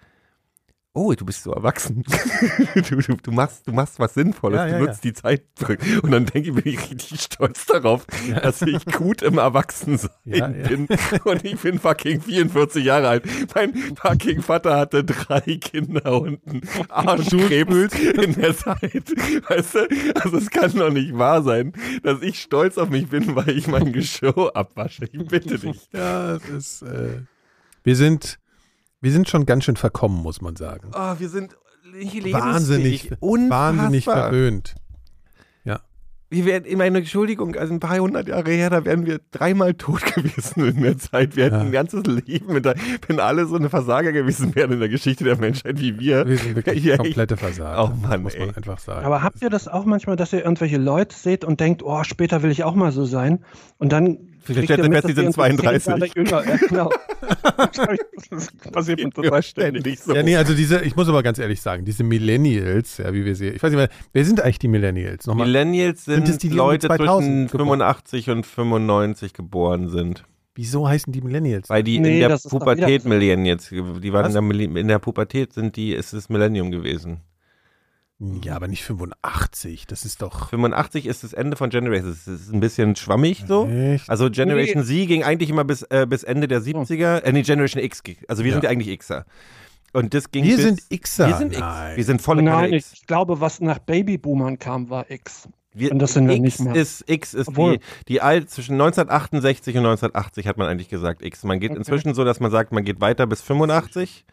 oh, 0.98 1.14
du 1.14 1.26
bist 1.26 1.44
so 1.44 1.52
erwachsen. 1.52 2.04
du, 2.76 2.82
du, 2.82 3.16
du, 3.16 3.32
machst, 3.32 3.68
du 3.68 3.72
machst 3.72 4.00
was 4.00 4.16
Sinnvolles, 4.16 4.58
Ja, 4.58 4.68
ja, 4.68 4.80
du 4.80 4.86
nutzt 4.86 5.04
die 5.04 5.14
Zeit. 5.14 5.44
Und 6.02 6.12
dann 6.12 6.26
denke 6.26 6.50
ich, 6.50 6.56
bin 6.56 6.74
ich 6.74 6.92
richtig 6.92 7.22
stolz 7.22 7.66
darauf, 7.68 8.06
dass 8.42 8.62
ich 8.64 8.84
gut 8.86 9.22
im 9.22 9.38
Erwachsensein 9.38 10.10
Ja, 10.26 10.50
ja. 10.50 10.68
bin. 10.68 10.88
Und 11.24 11.46
ich 11.46 11.60
bin 11.60 11.80
fucking 11.80 12.22
44 12.22 12.84
Jahre 12.84 13.10
alt. 13.10 13.26
Mein 13.54 13.74
fucking 13.96 14.42
Vater 14.42 14.78
hatte 14.78 15.04
drei 15.04 15.42
Kinder 15.42 16.20
und 16.20 16.40
einen 16.48 16.62
Arschkrebs 16.90 17.94
in 17.94 18.34
der 18.34 18.58
Zeit. 18.58 19.12
Weißt 19.50 19.76
du? 19.76 19.88
Also 20.16 20.38
es 20.38 20.50
kann 20.50 20.72
doch 20.74 20.92
nicht 20.92 21.18
wahr 21.18 21.44
sein, 21.44 21.74
dass 22.04 22.22
ich 22.22 22.42
stolz 22.42 22.78
auf 22.78 22.90
mich 22.90 23.08
bin, 23.08 23.36
weil 23.36 23.50
ich 23.50 23.68
mein 23.68 23.94
Geschirr 23.94 24.52
abwasche. 24.56 25.06
Ich 25.12 25.28
bitte 25.28 25.60
dich. 25.60 25.90
Ja, 25.94 26.36
es 26.36 26.50
ist. 26.50 26.82
Äh, 26.82 27.22
wir 27.84 27.96
sind, 27.96 28.40
wir 29.02 29.12
sind 29.12 29.30
schon 29.30 29.46
ganz 29.46 29.64
schön 29.66 29.76
verkommen, 29.78 30.22
muss 30.22 30.42
man 30.42 30.56
sagen. 30.56 30.92
Oh, 30.94 31.14
wir 31.20 31.30
sind 31.30 31.56
Wahnsinnig. 32.32 33.12
Unfassbar. 33.22 33.78
wahnsinnig 33.78 34.04
verwöhnt. 34.04 34.76
Wir 36.30 36.44
werden, 36.44 36.66
ich 36.68 36.76
meine, 36.76 36.98
Entschuldigung, 36.98 37.56
also 37.56 37.74
ein 37.74 37.80
paar 37.80 37.98
hundert 38.00 38.28
Jahre 38.28 38.52
her, 38.52 38.70
da 38.70 38.84
wären 38.84 39.06
wir 39.06 39.22
dreimal 39.32 39.76
tot 39.76 40.02
gewesen 40.14 40.68
in 40.76 40.82
der 40.82 40.98
Zeit. 40.98 41.38
Wir 41.38 41.46
hätten 41.46 41.56
Ja. 41.56 41.62
ein 41.62 41.72
ganzes 41.72 42.04
Leben, 42.06 42.52
mit 42.52 42.66
der, 42.66 42.76
wenn 43.08 43.22
alle 43.22 43.46
so 43.46 43.56
eine 43.56 43.70
Versager 43.70 44.12
gewesen 44.12 44.54
wären 44.54 44.74
in 44.74 44.82
der 44.82 44.90
Geschichte 44.90 45.24
der 45.24 45.38
Menschheit 45.38 45.80
wie 45.80 45.98
wir. 46.02 46.28
Wir 46.28 46.38
sind 46.38 46.58
wirklich 46.58 46.84
Ja, 46.84 46.98
komplette 46.98 47.38
Versager. 47.38 47.82
Oh 47.82 47.96
Mann, 48.06 48.24
muss 48.24 48.38
man 48.38 48.50
ey. 48.50 48.56
einfach 48.58 48.78
sagen. 48.80 49.06
Aber 49.06 49.24
habt 49.24 49.42
ihr 49.42 49.50
das 49.50 49.70
auch 49.70 49.86
manchmal, 49.86 50.18
dass 50.18 50.34
ihr 50.34 50.44
irgendwelche 50.44 50.76
Leute 50.76 51.16
seht 51.16 51.46
und 51.46 51.62
denkt, 51.62 51.82
oh, 51.82 52.04
später 52.04 52.44
will 52.44 52.52
ich 52.52 52.66
auch 52.66 52.76
mal 52.76 52.92
so 52.92 53.06
sein? 53.06 53.46
Und 53.78 53.94
dann 53.94 54.27
Vielleicht 54.48 54.70
mit, 54.70 54.94
dass 54.94 55.06
ihr 55.06 55.16
sind 55.16 55.18
irgendwie 55.18 55.24
zehn 55.24 55.34
32. 55.34 55.86
Jahre 55.88 56.08
Jünger, 56.16 56.48
ja, 56.48 56.58
genau. 56.58 56.90
das 58.30 58.48
passiert 58.72 59.04
mir 59.04 59.10
total 59.10 59.44
ständig. 59.44 59.82
ständig 59.82 60.00
so. 60.00 60.16
ja, 60.16 60.24
nee, 60.24 60.36
also 60.36 60.54
diese, 60.54 60.82
ich 60.82 60.96
muss 60.96 61.10
aber 61.10 61.24
ganz 61.24 61.40
ehrlich 61.40 61.62
sagen, 61.62 61.86
diese 61.86 62.04
Millennials, 62.04 62.98
ja, 62.98 63.14
wie 63.14 63.26
wir 63.26 63.36
sie, 63.36 63.50
ich 63.50 63.62
weiß 63.62 63.72
nicht 63.72 63.78
mehr, 63.78 63.90
wer 64.14 64.26
sind 64.26 64.42
eigentlich 64.42 64.60
die 64.60 64.68
Millennials? 64.68 65.28
Nochmal. 65.28 65.48
Millennials 65.48 66.06
sind, 66.06 66.26
Sind 66.26 66.30
es 66.30 66.38
die, 66.40 66.50
die 66.50 66.56
Leute 66.56 66.88
2000 66.88 67.50
zwischen 67.50 67.58
geboren? 67.58 67.80
85 67.80 68.30
und 68.30 68.46
95 68.46 69.34
geboren 69.34 69.90
sind. 69.90 70.24
Wieso 70.56 70.88
heißen 70.88 71.14
die 71.14 71.22
Millennials? 71.22 71.70
Weil 71.70 71.84
die 71.84 72.00
Nee, 72.00 72.22
in 72.22 72.30
der 72.30 72.38
Pubertät 72.38 73.06
Millennials, 73.06 73.70
die 73.70 74.12
waren 74.12 74.36
in 74.36 74.50
der, 74.74 74.82
in 74.82 74.88
der 74.88 75.00
Pubertät 75.00 75.54
sind 75.54 75.76
die, 75.76 75.94
ist 75.94 76.14
das 76.14 76.30
Millennium 76.30 76.72
gewesen. 76.72 77.22
Ja, 78.20 78.56
aber 78.56 78.68
nicht 78.68 78.84
85, 78.84 79.86
das 79.86 80.04
ist 80.04 80.24
doch. 80.24 80.50
85 80.50 81.06
ist 81.06 81.24
das 81.24 81.34
Ende 81.34 81.56
von 81.56 81.70
Generation. 81.70 82.10
Das 82.10 82.28
ist 82.28 82.52
ein 82.52 82.60
bisschen 82.60 82.96
schwammig 82.96 83.44
so. 83.48 83.68
Echt? 83.68 84.10
Also 84.10 84.32
Generation 84.32 84.84
Z 84.84 85.08
ging 85.08 85.24
eigentlich 85.24 85.52
immer 85.52 85.64
bis, 85.64 85.84
äh, 85.84 86.08
bis 86.10 86.24
Ende 86.24 86.48
der 86.48 86.62
70er. 86.62 87.20
Äh, 87.24 87.32
nee, 87.32 87.44
Generation 87.44 87.84
X. 87.84 88.02
ging- 88.02 88.18
Also 88.28 88.44
wir 88.44 88.50
Ja. 88.50 88.56
sind 88.56 88.64
ja 88.64 88.70
eigentlich 88.72 88.98
Xer. 89.00 89.26
Und 89.94 90.14
das 90.16 90.32
ging 90.32 90.44
Wir 90.46 90.56
bis, 90.58 90.66
sind 90.66 90.82
Xer. 91.04 91.28
Wir 91.28 91.36
sind 91.38 91.52
X. 91.54 91.60
Nein. 91.60 91.96
Wir 91.98 92.04
sind 92.04 92.22
volle 92.22 92.42
Nein, 92.42 92.54
Kanne 92.56 92.78
ich 92.78 92.92
X. 92.92 93.02
glaube, 93.06 93.40
was 93.40 93.62
nach 93.62 93.78
Babyboomern 93.80 94.58
kam, 94.58 94.90
war 94.90 95.10
X. 95.12 95.48
Wir, 95.74 95.92
Und 95.92 96.00
das 96.00 96.14
sind 96.14 96.28
wir 96.28 96.34
X 96.38 96.42
nicht 96.42 96.60
mehr. 96.62 96.76
Ist, 96.76 97.04
X 97.08 97.36
ist 97.36 97.50
Obwohl- 97.50 97.78
die, 97.78 97.84
die 98.08 98.22
alt, 98.22 98.50
zwischen 98.50 98.78
1968 98.78 99.76
und 99.78 99.84
1980 99.84 100.48
hat 100.48 100.58
man 100.58 100.68
eigentlich 100.68 100.90
gesagt 100.90 101.22
X. 101.24 101.44
Man 101.44 101.60
geht 101.60 101.76
inzwischen 101.76 102.16
so, 102.16 102.24
dass 102.24 102.40
man 102.40 102.50
sagt, 102.50 102.72
man 102.72 102.84
geht 102.84 103.00
weiter 103.00 103.28
bis 103.28 103.42
85. 103.44 104.26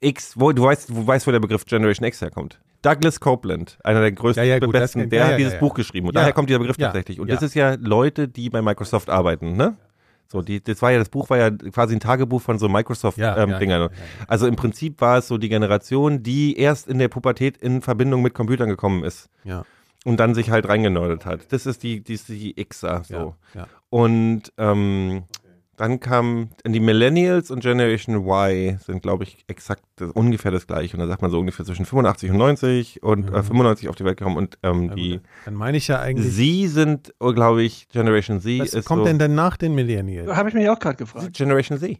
X, 0.00 0.34
wo, 0.36 0.52
du 0.52 0.64
weißt, 0.64 0.90
du 0.90 1.06
weißt, 1.06 1.26
wo 1.26 1.30
der 1.30 1.40
Begriff 1.40 1.64
Generation 1.64 2.06
X 2.06 2.20
herkommt. 2.20 2.60
Douglas 2.86 3.20
Copeland, 3.20 3.78
einer 3.82 4.00
der 4.00 4.12
größten, 4.12 4.44
Ja, 4.44 4.54
ja, 4.54 4.58
gut, 4.60 4.72
besten, 4.72 5.00
kennt- 5.00 5.12
der 5.12 5.20
ja, 5.20 5.26
hat 5.32 5.38
dieses. 5.38 5.58
Buch 5.58 5.74
geschrieben. 5.74 6.06
Und 6.08 6.16
daher 6.16 6.32
kommt 6.32 6.48
dieser 6.48 6.58
Begriff 6.60 6.76
tatsächlich. 6.76 7.18
Und 7.20 7.30
das 7.30 7.42
ist 7.42 7.54
ja 7.54 7.74
Leute, 7.80 8.28
die 8.28 8.48
bei 8.50 8.62
Microsoft 8.62 9.10
arbeiten, 9.10 9.56
ne? 9.56 9.76
So, 10.28 10.42
die, 10.42 10.60
das 10.62 10.82
war 10.82 10.90
ja, 10.90 10.98
das 10.98 11.08
Buch 11.08 11.30
war 11.30 11.38
ja 11.38 11.50
quasi 11.50 11.94
ein 11.94 12.00
Tagebuch 12.00 12.42
von 12.42 12.58
so 12.58 12.68
Microsoft-Dingern. 12.68 13.48
ja, 13.50 13.56
ja, 13.56 13.60
ja, 13.60 13.78
ja. 13.84 13.88
Also 14.26 14.48
im 14.48 14.56
Prinzip 14.56 15.00
war 15.00 15.18
es 15.18 15.28
so 15.28 15.38
die 15.38 15.48
Generation, 15.48 16.22
die 16.24 16.58
erst 16.58 16.88
in 16.88 16.98
der 16.98 17.06
Pubertät 17.08 17.56
in 17.56 17.80
Verbindung 17.80 18.22
mit 18.22 18.34
Computern 18.34 18.68
gekommen 18.68 19.04
ist 19.04 19.28
und 20.04 20.18
dann 20.18 20.34
sich 20.34 20.50
halt 20.50 20.68
reingenördet 20.68 21.26
hat. 21.26 21.52
Das 21.52 21.64
ist 21.66 21.82
die, 21.84 22.00
die, 22.02 22.14
ist 22.14 22.28
die 22.28 22.54
Xer 22.54 23.02
so. 23.04 23.36
Und 23.88 24.52
ähm, 24.58 25.22
dann 25.76 26.00
kam 26.00 26.48
die 26.66 26.80
Millennials 26.80 27.50
und 27.50 27.60
Generation 27.60 28.16
Y 28.26 28.78
sind, 28.78 29.02
glaube 29.02 29.24
ich, 29.24 29.44
exakt 29.46 29.82
das, 29.96 30.10
ungefähr 30.10 30.50
das 30.50 30.66
gleiche. 30.66 30.96
Und 30.96 31.00
da 31.00 31.06
sagt 31.06 31.22
man 31.22 31.30
so 31.30 31.38
ungefähr 31.38 31.66
zwischen 31.66 31.84
85 31.84 32.30
und 32.30 32.38
90 32.38 33.02
und 33.02 33.28
äh, 33.28 33.42
95 33.42 33.88
auf 33.88 33.96
die 33.96 34.04
Welt 34.04 34.16
gekommen. 34.18 34.36
Und 34.36 34.58
ähm, 34.62 34.94
die 34.94 35.20
Dann 35.44 35.54
meine 35.54 35.76
ich 35.76 35.88
ja 35.88 36.00
eigentlich. 36.00 36.32
Sie 36.32 36.66
sind, 36.68 37.14
oh, 37.20 37.32
glaube 37.32 37.62
ich, 37.62 37.88
Generation 37.88 38.40
Z 38.40 38.60
was 38.60 38.74
ist 38.74 38.86
kommt 38.86 39.00
so, 39.00 39.06
denn 39.06 39.18
dann 39.18 39.34
nach 39.34 39.56
den 39.56 39.74
Millennials? 39.74 40.34
Habe 40.34 40.48
ich 40.48 40.54
mich 40.54 40.68
auch 40.68 40.78
gerade 40.78 40.96
gefragt. 40.96 41.34
Generation 41.34 41.78
Z. 41.78 41.98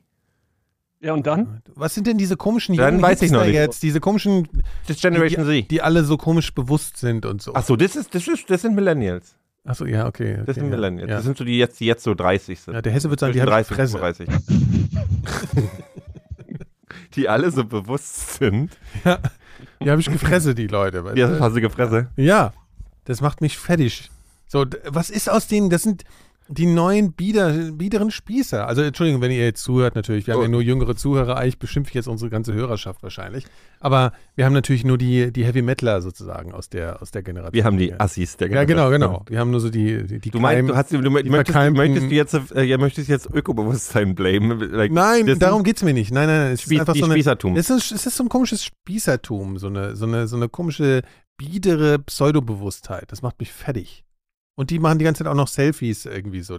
Ja, 1.00 1.12
und 1.12 1.26
dann? 1.26 1.62
Was 1.74 1.94
sind 1.94 2.06
denn 2.06 2.16
diese 2.16 2.36
komischen 2.36 2.76
Dann 2.76 2.94
jungen 2.94 3.02
weiß 3.02 3.20
ich 3.22 3.30
noch 3.30 3.44
nicht. 3.44 3.54
jetzt? 3.54 3.82
Diese 3.82 4.00
komischen, 4.00 4.48
Das 4.86 4.96
ist 4.96 5.02
Generation 5.02 5.44
die, 5.46 5.62
Z. 5.62 5.70
die 5.70 5.82
alle 5.82 6.02
so 6.04 6.16
komisch 6.16 6.54
bewusst 6.54 6.96
sind 6.96 7.26
und 7.26 7.42
so. 7.42 7.52
Ach 7.54 7.62
so, 7.62 7.76
das 7.76 7.96
ist, 7.96 8.14
das 8.14 8.26
ist, 8.26 8.48
das 8.48 8.62
sind 8.62 8.74
Millennials. 8.74 9.36
Achso, 9.66 9.84
ja, 9.84 10.06
okay. 10.06 10.34
okay 10.34 10.42
Das 10.46 10.54
sind 10.54 10.64
ja. 10.64 10.70
Millennials. 10.70 11.10
Ja. 11.10 11.16
Das 11.16 11.24
sind 11.24 11.36
so 11.36 11.44
die 11.44 11.58
jetzt, 11.58 11.78
die 11.80 11.86
jetzt 11.86 12.02
so 12.04 12.14
30 12.14 12.60
sind. 12.60 12.74
ja, 12.74 12.82
der 12.82 12.92
Hesse 12.92 13.10
wird 13.10 13.20
sagen, 13.20 13.32
die 13.32 13.40
haben 13.40 13.48
30 13.48 13.70
und 13.70 13.76
Fresse. 13.76 14.24
35. 14.26 14.28
die 17.16 17.28
alle 17.28 17.50
so 17.50 17.64
bewusst 17.64 18.34
sind. 18.34 18.78
Die 19.82 19.90
habe 19.90 20.00
ich 20.00 20.10
gefresse, 20.10 20.54
die 20.54 20.66
Leute. 20.66 21.02
Die 21.14 21.20
du? 21.20 21.40
hast 21.40 21.56
du 21.56 21.60
gefressen. 21.60 22.08
Ja, 22.16 22.52
das 23.04 23.20
macht 23.20 23.40
mich 23.40 23.58
fertig. 23.58 24.10
So, 24.46 24.64
was 24.84 25.10
ist 25.10 25.28
aus 25.28 25.48
denen? 25.48 25.70
Das 25.70 25.82
sind 25.82 26.04
die 26.48 26.66
neuen 26.66 27.12
Bieder, 27.12 27.52
biederen 27.72 28.10
Spießer. 28.10 28.66
Also, 28.68 28.82
Entschuldigung, 28.82 29.20
wenn 29.20 29.30
ihr 29.32 29.44
jetzt 29.44 29.62
zuhört, 29.62 29.94
natürlich. 29.96 30.26
Wir 30.26 30.34
haben 30.34 30.40
Oh. 30.40 30.44
ja 30.44 30.48
nur 30.48 30.62
jüngere 30.62 30.94
Zuhörer. 30.94 31.36
Eigentlich 31.36 31.58
beschimpfe 31.58 31.90
ich 31.90 31.94
jetzt 31.94 32.06
unsere 32.08 32.30
ganze 32.30 32.52
Hörerschaft 32.52 33.02
wahrscheinlich. 33.02 33.44
Aber 33.80 34.12
wir 34.36 34.44
haben 34.44 34.52
natürlich 34.52 34.84
nur 34.84 34.96
die, 34.98 35.32
die 35.32 35.44
Heavy 35.44 35.62
Metaler 35.62 36.00
sozusagen 36.02 36.52
aus 36.52 36.68
der, 36.68 37.02
aus 37.02 37.10
der 37.10 37.22
Generation. 37.22 37.52
Wir 37.54 37.64
haben 37.64 37.78
die. 37.78 37.92
Assis 37.98 38.36
der 38.36 38.48
Ja, 38.50 38.64
genau, 38.64 38.90
Generation. 38.90 39.18
genau. 39.24 39.24
Wir 39.28 39.38
haben 39.40 39.50
nur 39.50 39.60
so 39.60 39.70
die, 39.70 40.04
die, 40.04 40.18
die 40.20 40.30
Du 40.30 40.38
meinst, 40.40 40.56
Keim- 40.58 40.66
du, 40.68 40.76
hast, 40.76 40.92
du, 40.92 41.00
du 41.00 41.10
möchtest, 41.10 42.10
du 42.10 42.14
jetzt, 42.14 42.34
äh, 42.54 42.62
ja, 42.62 42.78
möchtest 42.78 43.08
jetzt 43.08 43.28
Ökobewusstsein 43.32 44.14
blamen? 44.14 44.60
Like, 44.72 44.92
Nein, 44.92 45.38
darum 45.38 45.62
geht's 45.64 45.82
mir 45.82 45.94
nicht. 45.94 46.12
Nein, 46.12 46.28
nein, 46.28 46.44
nein. 46.44 46.52
Es 46.52 46.62
Spieß- 46.62 46.74
ist 46.74 46.80
einfach 46.80 46.94
so 46.96 47.04
eine, 47.04 47.14
Spießertum. 47.14 47.56
Es 47.56 47.70
ist, 47.70 47.92
es 47.92 48.06
ist 48.06 48.16
so 48.16 48.22
ein 48.22 48.28
komisches 48.28 48.64
Spießertum, 48.64 49.58
so 49.58 49.66
eine, 49.66 49.96
so 49.96 50.06
eine, 50.06 50.26
so 50.28 50.36
eine 50.36 50.48
komische, 50.48 51.02
biedere 51.36 51.98
Pseudobewusstheit. 51.98 53.10
Das 53.12 53.20
macht 53.22 53.38
mich 53.40 53.52
fertig. 53.52 54.04
Und 54.58 54.70
die 54.70 54.78
machen 54.78 54.98
die 54.98 55.04
ganze 55.04 55.22
Zeit 55.22 55.30
auch 55.30 55.36
noch 55.36 55.48
Selfies 55.48 56.06
irgendwie 56.06 56.40
so. 56.40 56.58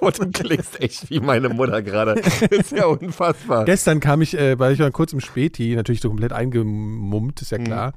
Oh, 0.00 0.10
du 0.16 0.30
klingst 0.30 0.80
echt 0.80 1.10
wie 1.10 1.18
meine 1.18 1.48
Mutter 1.48 1.82
gerade. 1.82 2.12
Ist 2.50 2.70
ja 2.70 2.86
unfassbar. 2.86 3.64
Gestern 3.64 3.98
kam 3.98 4.22
ich, 4.22 4.38
äh, 4.38 4.56
war 4.58 4.70
ich 4.70 4.78
mal 4.78 4.92
kurz 4.92 5.12
im 5.12 5.20
Späti, 5.20 5.74
natürlich 5.74 6.00
so 6.00 6.08
komplett 6.08 6.32
eingemummt, 6.32 7.42
ist 7.42 7.50
ja 7.50 7.58
Mhm. 7.58 7.64
klar. 7.64 7.92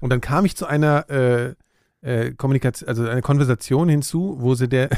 Und 0.00 0.10
dann 0.10 0.20
kam 0.20 0.44
ich 0.44 0.56
zu 0.56 0.66
einer 0.66 1.08
äh, 1.08 1.54
äh, 2.02 2.32
Kommunikation, 2.32 2.86
also 2.86 3.08
einer 3.08 3.22
Konversation 3.22 3.88
hinzu, 3.88 4.36
wo 4.40 4.54
sie 4.54 4.68
der, 4.68 4.90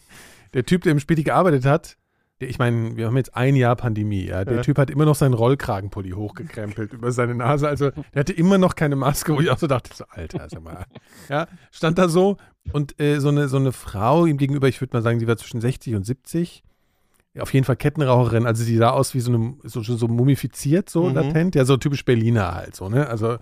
der 0.54 0.64
Typ, 0.64 0.82
der 0.84 0.92
im 0.92 1.00
Späti 1.00 1.24
gearbeitet 1.24 1.64
hat, 1.64 1.96
ich 2.38 2.58
meine, 2.58 2.96
wir 2.96 3.06
haben 3.06 3.16
jetzt 3.16 3.34
ein 3.34 3.56
Jahr 3.56 3.76
Pandemie, 3.76 4.26
ja. 4.26 4.44
Der 4.44 4.56
Ja. 4.56 4.62
Typ 4.62 4.76
hat 4.78 4.90
immer 4.90 5.04
noch 5.06 5.14
seinen 5.14 5.34
Rollkragenpulli 5.34 6.10
hochgekrempelt 6.10 6.92
über 6.92 7.10
seine 7.12 7.34
Nase. 7.34 7.66
Also 7.68 7.90
der 7.90 8.20
hatte 8.20 8.32
immer 8.34 8.58
noch 8.58 8.74
keine 8.74 8.96
Maske, 8.96 9.34
wo 9.34 9.40
ich 9.40 9.50
auch 9.50 9.58
so 9.58 9.66
dachte, 9.66 9.90
so, 9.94 10.04
Alter, 10.10 10.46
sag 10.50 10.62
mal. 10.62 10.84
Ja, 11.28 11.46
stand 11.72 11.96
da 11.98 12.08
so 12.08 12.36
und 12.72 13.00
äh, 13.00 13.20
so, 13.20 13.28
eine, 13.28 13.48
so 13.48 13.56
eine 13.56 13.72
Frau 13.72 14.26
ihm 14.26 14.36
gegenüber, 14.36 14.68
ich 14.68 14.80
würde 14.80 14.96
mal 14.96 15.02
sagen, 15.02 15.18
sie 15.20 15.26
war 15.26 15.36
zwischen 15.36 15.60
60 15.60 15.94
und 15.94 16.04
70. 16.04 16.62
Ja, 17.34 17.42
auf 17.42 17.52
jeden 17.52 17.64
Fall 17.64 17.76
Kettenraucherin, 17.76 18.46
also 18.46 18.64
die 18.64 18.76
sah 18.78 18.90
aus 18.90 19.12
wie 19.12 19.20
so 19.20 19.30
eine, 19.32 19.54
so, 19.64 19.82
so, 19.82 20.08
mumifiziert, 20.08 20.88
so 20.88 21.04
Mhm. 21.08 21.14
latent, 21.14 21.54
ja, 21.54 21.64
so 21.66 21.76
typisch 21.76 22.04
Berliner 22.04 22.54
halt, 22.54 22.74
so, 22.74 22.88
ne? 22.88 23.08
Also 23.08 23.36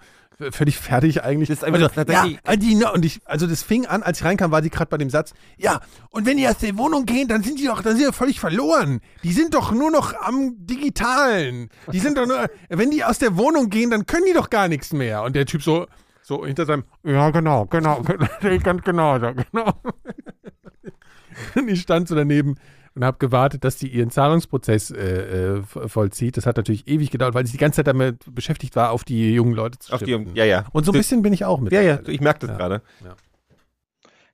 völlig 0.51 0.79
fertig 0.79 1.23
eigentlich. 1.23 1.49
Das 1.49 1.59
ist 1.59 1.65
einfach 1.65 1.97
also, 1.97 2.13
ja, 2.13 2.57
die, 2.57 2.75
ne, 2.75 2.93
und 2.93 3.05
ich, 3.05 3.21
also 3.25 3.47
das 3.47 3.63
fing 3.63 3.87
an, 3.87 4.03
als 4.03 4.19
ich 4.19 4.25
reinkam, 4.25 4.51
war 4.51 4.63
die 4.63 4.71
gerade 4.71 4.89
bei 4.89 4.99
dem 4.99 5.11
Satz, 5.11 5.35
ja, 5.57 5.81
und 6.11 6.27
wenn 6.27 6.37
die 6.37 6.49
aus 6.49 6.59
der 6.59 6.77
Wohnung 6.77 7.07
gehen, 7.07 7.29
dann 7.29 7.43
sind 7.43 7.59
die 7.59 7.67
doch, 7.67 7.83
dann 7.83 7.97
sind 7.97 8.09
die 8.09 8.13
völlig 8.13 8.41
verloren. 8.41 9.01
Die 9.23 9.33
sind 9.33 9.55
doch 9.55 9.73
nur 9.73 9.91
noch 9.91 10.15
am 10.15 10.55
Digitalen. 10.59 11.69
Die 11.93 12.01
sind 12.01 12.19
doch 12.19 12.27
nur, 12.27 12.47
wenn 12.69 12.91
die 12.91 13.05
aus 13.05 13.19
der 13.19 13.37
Wohnung 13.37 13.71
gehen, 13.71 13.91
dann 13.91 14.07
können 14.07 14.27
die 14.27 14.35
doch 14.35 14.51
gar 14.51 14.69
nichts 14.69 14.93
mehr. 14.93 15.23
Und 15.23 15.37
der 15.37 15.47
Typ 15.47 15.63
so, 15.63 15.87
so 16.23 16.45
hinter 16.45 16.67
seinem, 16.67 16.85
ja, 17.05 17.31
genau, 17.31 17.67
genau, 17.67 18.03
ganz 18.63 18.83
genau, 18.83 19.19
genau. 19.19 19.73
Und 21.55 21.69
ich 21.69 21.81
stand 21.81 22.09
so 22.09 22.15
daneben 22.15 22.57
und 22.95 23.05
habe 23.05 23.19
gewartet, 23.19 23.65
dass 23.65 23.77
die 23.77 23.89
ihren 23.89 24.11
Zahlungsprozess 24.11 24.91
äh, 24.91 25.57
äh, 25.57 25.63
vo- 25.63 25.89
vollzieht. 25.89 26.37
Das 26.37 26.47
hat 26.47 26.57
natürlich 26.57 26.87
ewig 26.87 27.11
gedauert, 27.11 27.35
weil 27.35 27.45
ich 27.45 27.51
die 27.51 27.57
ganze 27.59 27.77
Zeit 27.77 27.87
damit 27.89 28.19
beschäftigt 28.35 28.77
war, 28.77 28.91
auf 28.93 29.05
die 29.05 29.33
jungen 29.35 29.55
Leute 29.55 29.79
zu 29.79 29.93
Auf 29.93 30.03
die, 30.03 30.13
schimpfen. 30.13 30.37
ja, 30.37 30.45
ja. 30.45 30.65
Und 30.73 30.85
so 30.87 30.93
ein 30.93 30.99
bisschen 30.99 31.23
bin 31.23 31.33
ich 31.33 31.45
auch 31.45 31.59
mit. 31.61 31.73
Ja, 31.73 31.81
ja, 31.81 31.99
ich 32.07 32.21
merke 32.21 32.41
das 32.41 32.51
Ja. 32.51 32.57
gerade. 32.57 32.83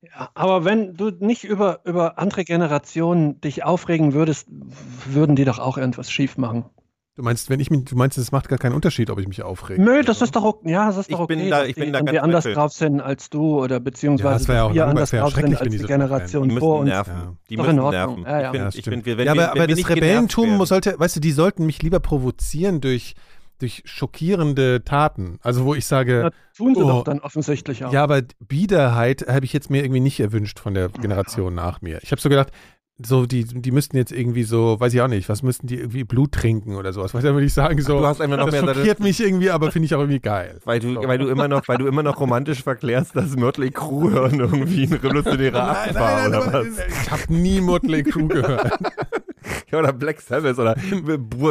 Ja, 0.02 0.30
aber 0.34 0.64
wenn 0.64 0.94
du 0.96 1.10
nicht 1.10 1.44
über, 1.44 1.80
über 1.84 2.18
andere 2.18 2.44
Generationen 2.44 3.38
dich 3.42 3.64
aufregen 3.64 4.14
würdest, 4.14 4.48
würden 5.06 5.36
die 5.36 5.44
doch 5.44 5.58
auch 5.58 5.76
irgendwas 5.76 6.10
schief 6.10 6.38
machen. 6.38 6.64
Du 7.16 7.24
meinst, 7.24 7.50
wenn 7.50 7.58
ich 7.60 7.70
mich, 7.70 7.84
du 7.84 7.96
meinst, 7.96 8.16
es 8.18 8.30
macht 8.30 8.48
gar 8.48 8.58
keinen 8.58 8.72
Unterschied, 8.74 9.10
ob 9.10 9.18
ich 9.18 9.26
mich 9.26 9.42
aufrege. 9.42 9.82
Nö, 9.82 10.02
das 10.02 10.22
ist 10.22 10.36
doch 10.36 10.44
okay. 10.44 10.70
Ja, 10.70 10.86
das 10.86 10.96
ist 10.96 11.10
Ich 11.10 11.16
doch 11.16 11.22
okay, 11.24 11.36
bin 11.36 11.50
da- 11.50 11.64
ich 11.64 11.74
die 11.74 11.80
bin 11.80 11.92
da 11.92 12.00
ganz 12.02 12.18
anders 12.18 12.44
mit. 12.44 12.56
drauf 12.56 12.72
sind 12.72 13.00
als 13.00 13.28
du 13.30 13.58
oder 13.60 13.76
Ja, 13.76 13.78
beziehungsweise 13.80 14.46
das 14.46 14.54
ja 14.56 14.62
auch 14.62 14.68
dass 14.68 14.74
wir 14.76 14.86
anders 14.86 15.10
das 15.10 15.16
ja 15.18 15.20
drauf 15.22 15.34
sind 15.34 15.42
wenn 15.44 15.52
als 15.56 15.62
die 15.64 15.68
die. 15.70 15.78
Die 15.78 15.86
Generation 15.86 16.46
müssen 16.46 16.60
vor 16.60 16.78
uns. 16.80 16.88
nerven. 16.88 17.12
Ja. 17.14 17.34
Die 17.50 17.56
müssen 17.56 17.70
in 17.70 17.80
Ordnung. 17.80 18.22
nerven. 18.22 18.24
Ja, 18.24 18.40
ja. 18.40 18.46
Ich 18.46 18.52
bin, 18.52 18.60
Ja, 18.62 18.68
ich 18.74 18.84
bin, 18.84 19.04
wir, 19.06 19.18
wenn 19.18 19.26
ja, 19.26 19.34
wir, 19.34 19.42
aber, 19.42 19.50
aber 19.50 19.60
wenn 19.62 19.68
wir 19.76 19.76
das 19.84 19.88
Rebellentum 19.90 20.64
sollte, 20.66 20.94
weißt 20.98 21.16
du, 21.16 21.20
die 21.20 21.32
sollten 21.32 21.66
mich 21.66 21.82
lieber 21.82 21.98
provozieren 22.00 22.80
durch, 22.80 23.14
durch 23.58 23.82
schockierende 23.86 24.84
Taten. 24.84 25.38
Also 25.42 25.64
wo 25.64 25.74
ich 25.74 25.86
sage, 25.86 26.20
Na, 26.24 26.30
tun 26.56 26.74
sie 26.76 26.82
Oh. 26.82 26.86
doch 26.88 27.04
dann 27.04 27.18
offensichtlich 27.20 27.84
auch. 27.84 27.92
ja, 27.92 28.04
aber 28.04 28.22
Biederheit 28.38 29.26
habe 29.28 29.44
ich 29.44 29.52
jetzt 29.52 29.68
mir 29.68 29.82
irgendwie 29.82 30.00
nicht 30.00 30.20
erwünscht 30.20 30.60
von 30.60 30.74
der 30.74 30.88
Generation 30.88 31.54
nach 31.54 31.82
mir. 31.82 31.98
Ich 32.02 32.12
habe 32.12 32.20
so 32.20 32.28
gedacht, 32.28 32.50
so 33.04 33.26
die, 33.26 33.44
die 33.44 33.70
müssten 33.70 33.96
jetzt 33.96 34.12
irgendwie 34.12 34.42
so, 34.42 34.78
weiß 34.78 34.92
ich 34.94 35.00
auch 35.00 35.08
nicht, 35.08 35.28
was 35.28 35.42
müssten 35.42 35.66
die 35.66 35.76
irgendwie 35.78 36.04
Blut 36.04 36.32
trinken 36.32 36.76
oder 36.76 36.92
sowas. 36.92 37.14
Was 37.14 37.22
würde 37.22 37.44
ich 37.44 37.54
sagen? 37.54 37.80
So, 37.80 37.98
Du 37.98 38.06
hast 38.06 38.20
einfach 38.20 38.36
noch 38.36 38.50
das 38.50 38.62
mehr 38.62 38.74
schockiert 38.74 39.00
mich 39.00 39.20
irgendwie, 39.20 39.50
aber 39.50 39.70
finde 39.70 39.86
ich 39.86 39.94
auch 39.94 40.00
irgendwie 40.00 40.20
geil. 40.20 40.58
Weil 40.64 40.80
du, 40.80 40.96
weil, 40.96 41.18
du 41.18 41.28
immer 41.28 41.48
noch, 41.48 41.66
weil 41.68 41.78
du 41.78 41.86
immer 41.86 42.02
noch 42.02 42.20
romantisch 42.20 42.62
verklärst, 42.62 43.16
dass 43.16 43.36
Mötley 43.36 43.70
Crew 43.70 44.10
hören 44.10 44.40
irgendwie 44.40 44.84
ein 44.84 44.92
revolutionärer 44.92 45.70
Akt 45.70 45.94
war 45.94 46.28
oder 46.28 46.42
aber 46.46 46.66
was? 46.66 46.66
ich 47.04 47.10
habe 47.10 47.32
nie 47.32 47.60
Motley 47.60 48.02
Crue 48.02 48.28
gehört. 48.28 48.72
Ja, 49.72 49.78
oder 49.78 49.92
Black 49.92 50.20
Sabbath 50.20 50.58
oder 50.58 50.76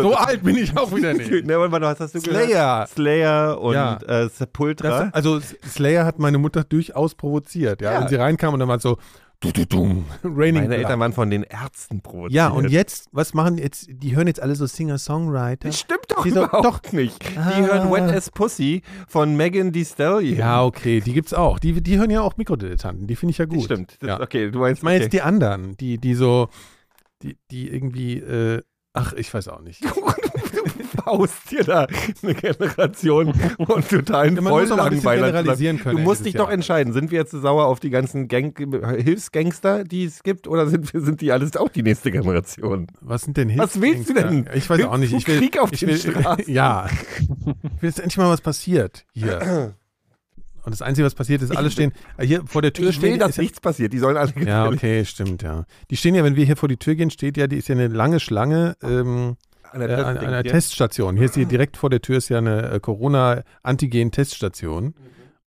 So 0.02 0.14
alt 0.14 0.44
bin 0.44 0.58
ich 0.58 0.78
auch 0.78 0.94
wieder 0.96 1.14
nicht. 1.14 1.32
Ne, 1.46 1.58
warte 1.58 1.72
mal, 1.72 1.82
was 1.82 2.00
hast 2.00 2.16
du 2.16 2.22
gehört? 2.22 2.46
Slayer. 2.46 2.88
Slayer 2.88 3.60
und 3.62 3.74
Ja. 3.74 3.98
äh, 4.08 4.30
Sepultura. 4.30 5.06
Das, 5.06 5.14
also 5.14 5.40
Slayer 5.66 6.06
hat 6.06 6.20
meine 6.20 6.38
Mutter 6.38 6.64
durchaus 6.64 7.16
provoziert, 7.16 7.82
ja. 7.82 7.94
Ja. 7.94 8.02
Wenn 8.02 8.08
sie 8.10 8.16
reinkam 8.16 8.54
und 8.54 8.60
dann 8.60 8.70
war 8.70 8.78
es 8.78 8.84
so, 8.84 8.98
du, 9.42 9.52
du, 9.52 9.66
du, 9.66 10.04
Raining 10.24 10.54
Meine 10.64 10.68
Blood. 10.68 10.78
Eltern 10.80 11.00
waren 11.00 11.14
von 11.14 11.30
den 11.30 11.44
Ärzten 11.44 12.02
provoziert. 12.02 12.34
Ja, 12.34 12.50
und 12.50 12.70
jetzt, 12.70 13.08
was 13.12 13.34
machen 13.34 13.58
jetzt, 13.58 13.88
die 13.90 14.16
hören 14.16 14.28
jetzt 14.28 14.42
alle 14.42 14.56
so 14.56 14.66
Singer-Songwriter. 14.66 15.68
Das 15.70 15.80
stimmt 15.80 16.06
doch 16.10 16.24
Die 16.24 16.32
so- 16.32 16.44
überhaupt 16.46 16.88
doch. 16.88 16.92
nicht. 16.92 17.18
Die 17.34 17.38
Ah. 17.38 17.56
hören 17.58 17.92
Wet 17.92 18.14
as 18.16 18.30
Pussy 18.32 18.82
von 19.08 19.36
Megan 19.38 19.72
Thee 19.72 19.86
Stallion. 19.86 20.38
Ja, 20.38 20.64
okay, 20.64 21.00
die 21.02 21.14
gibt's 21.14 21.34
auch. 21.34 21.60
Die, 21.60 21.82
die 21.82 21.98
hören 21.98 22.10
ja 22.10 22.22
auch 22.22 22.38
Mikrodilettanten, 22.38 23.08
die 23.08 23.16
finde 23.16 23.32
ich 23.32 23.38
ja 23.38 23.46
Das 23.46 23.56
gut. 23.56 23.66
stimmt. 23.66 23.98
Das, 24.02 24.08
Ja. 24.10 24.22
Okay, 24.22 24.52
du 24.52 24.60
meinst. 24.60 24.80
Ich 24.80 24.84
meine 24.84 24.96
okay. 24.98 25.04
jetzt 25.06 25.14
die 25.14 25.22
anderen, 25.22 25.78
die, 25.78 25.98
die 25.98 26.14
so, 26.16 26.50
die, 27.22 27.38
die 27.52 27.70
irgendwie, 27.70 28.18
äh, 28.18 28.62
ach, 28.94 29.14
ich 29.14 29.34
weiß 29.34 29.48
auch 29.50 29.62
nicht. 29.62 29.82
baust 31.06 31.52
dir 31.52 31.64
da 31.64 31.88
eine 32.24 32.34
Generation 32.36 33.34
von 33.34 33.82
totalen 33.88 34.36
Ja, 34.36 34.42
Volllangweilern. 34.42 35.46
Du 35.46 35.98
musst 36.00 36.26
dich 36.26 36.34
doch 36.34 36.46
Jahr. 36.46 36.54
entscheiden, 36.54 36.94
sind 36.94 37.12
wir 37.12 37.20
jetzt 37.20 37.32
sauer 37.32 37.66
auf 37.66 37.80
die 37.80 37.90
ganzen 37.90 38.28
Gang 38.28 38.58
Hilfsgangster, 39.04 39.84
die 39.84 40.06
es 40.06 40.24
gibt, 40.24 40.48
oder 40.48 40.68
sind, 40.68 40.94
wir, 40.94 41.02
sind 41.02 41.22
die 41.22 41.32
alles 41.32 41.56
auch 41.58 41.70
die 41.70 41.84
nächste 41.84 42.12
Generation? 42.12 42.88
Was 43.02 43.24
sind 43.24 43.38
denn 43.38 43.58
Was 43.58 43.82
willst 43.82 44.10
du 44.10 44.14
denn? 44.14 44.30
Hilfsgangster? 44.30 44.56
Ich 44.58 44.70
weiß 44.70 44.84
auch 44.86 44.98
nicht. 44.98 45.14
Ich 45.14 45.28
will, 45.28 45.38
Krieg 45.40 45.60
auf 45.60 45.72
ich 45.72 45.80
den 45.82 45.90
will, 45.90 45.98
Straßen. 45.98 46.54
Ja. 46.54 46.88
Ich 46.88 47.46
will 47.82 47.90
jetzt 47.90 48.00
endlich 48.00 48.18
mal 48.18 48.30
was 48.30 48.42
passiert 48.42 49.06
hier. 49.14 49.74
Und 50.62 50.72
das 50.74 50.82
Einzige, 50.82 51.06
was 51.06 51.16
passiert, 51.16 51.42
ist, 51.42 51.56
alle 51.56 51.72
stehen, 51.72 51.94
hier 52.20 52.44
vor 52.46 52.62
der 52.62 52.74
Tür 52.74 52.90
Ich 52.90 53.02
will, 53.02 53.10
stehen. 53.12 53.20
dass 53.20 53.30
ist 53.32 53.38
ja- 53.38 53.44
nichts 53.44 53.62
passiert. 53.62 53.94
Die 53.94 53.98
sollen 53.98 54.18
alle 54.18 54.32
Ja, 54.46 54.68
okay, 54.68 55.06
stimmt, 55.06 55.42
ja. 55.42 55.64
Die 55.90 55.96
stehen 55.98 56.16
ja, 56.16 56.24
wenn 56.24 56.36
wir 56.36 56.44
hier 56.46 56.58
vor 56.58 56.68
die 56.68 56.76
Tür 56.78 56.96
gehen, 56.96 57.10
steht 57.10 57.38
ja, 57.38 57.48
die 57.48 57.56
ist 57.56 57.70
ja 57.70 57.76
eine 57.76 57.88
lange 57.88 58.20
Schlange. 58.20 58.76
Ähm, 58.84 59.38
An 59.72 59.80
der 59.80 59.90
äh, 59.90 60.02
an 60.02 60.18
einer 60.18 60.42
hier. 60.42 60.52
Teststation. 60.52 61.16
Hier 61.16 61.26
ist 61.26 61.36
hier 61.36 61.46
direkt 61.46 61.78
vor 61.78 61.90
der 61.90 62.02
Tür 62.02 62.18
ist 62.18 62.30
ja 62.30 62.40
eine 62.40 62.72
äh, 62.72 62.80
Corona-Antigen-Teststation. 62.80 64.96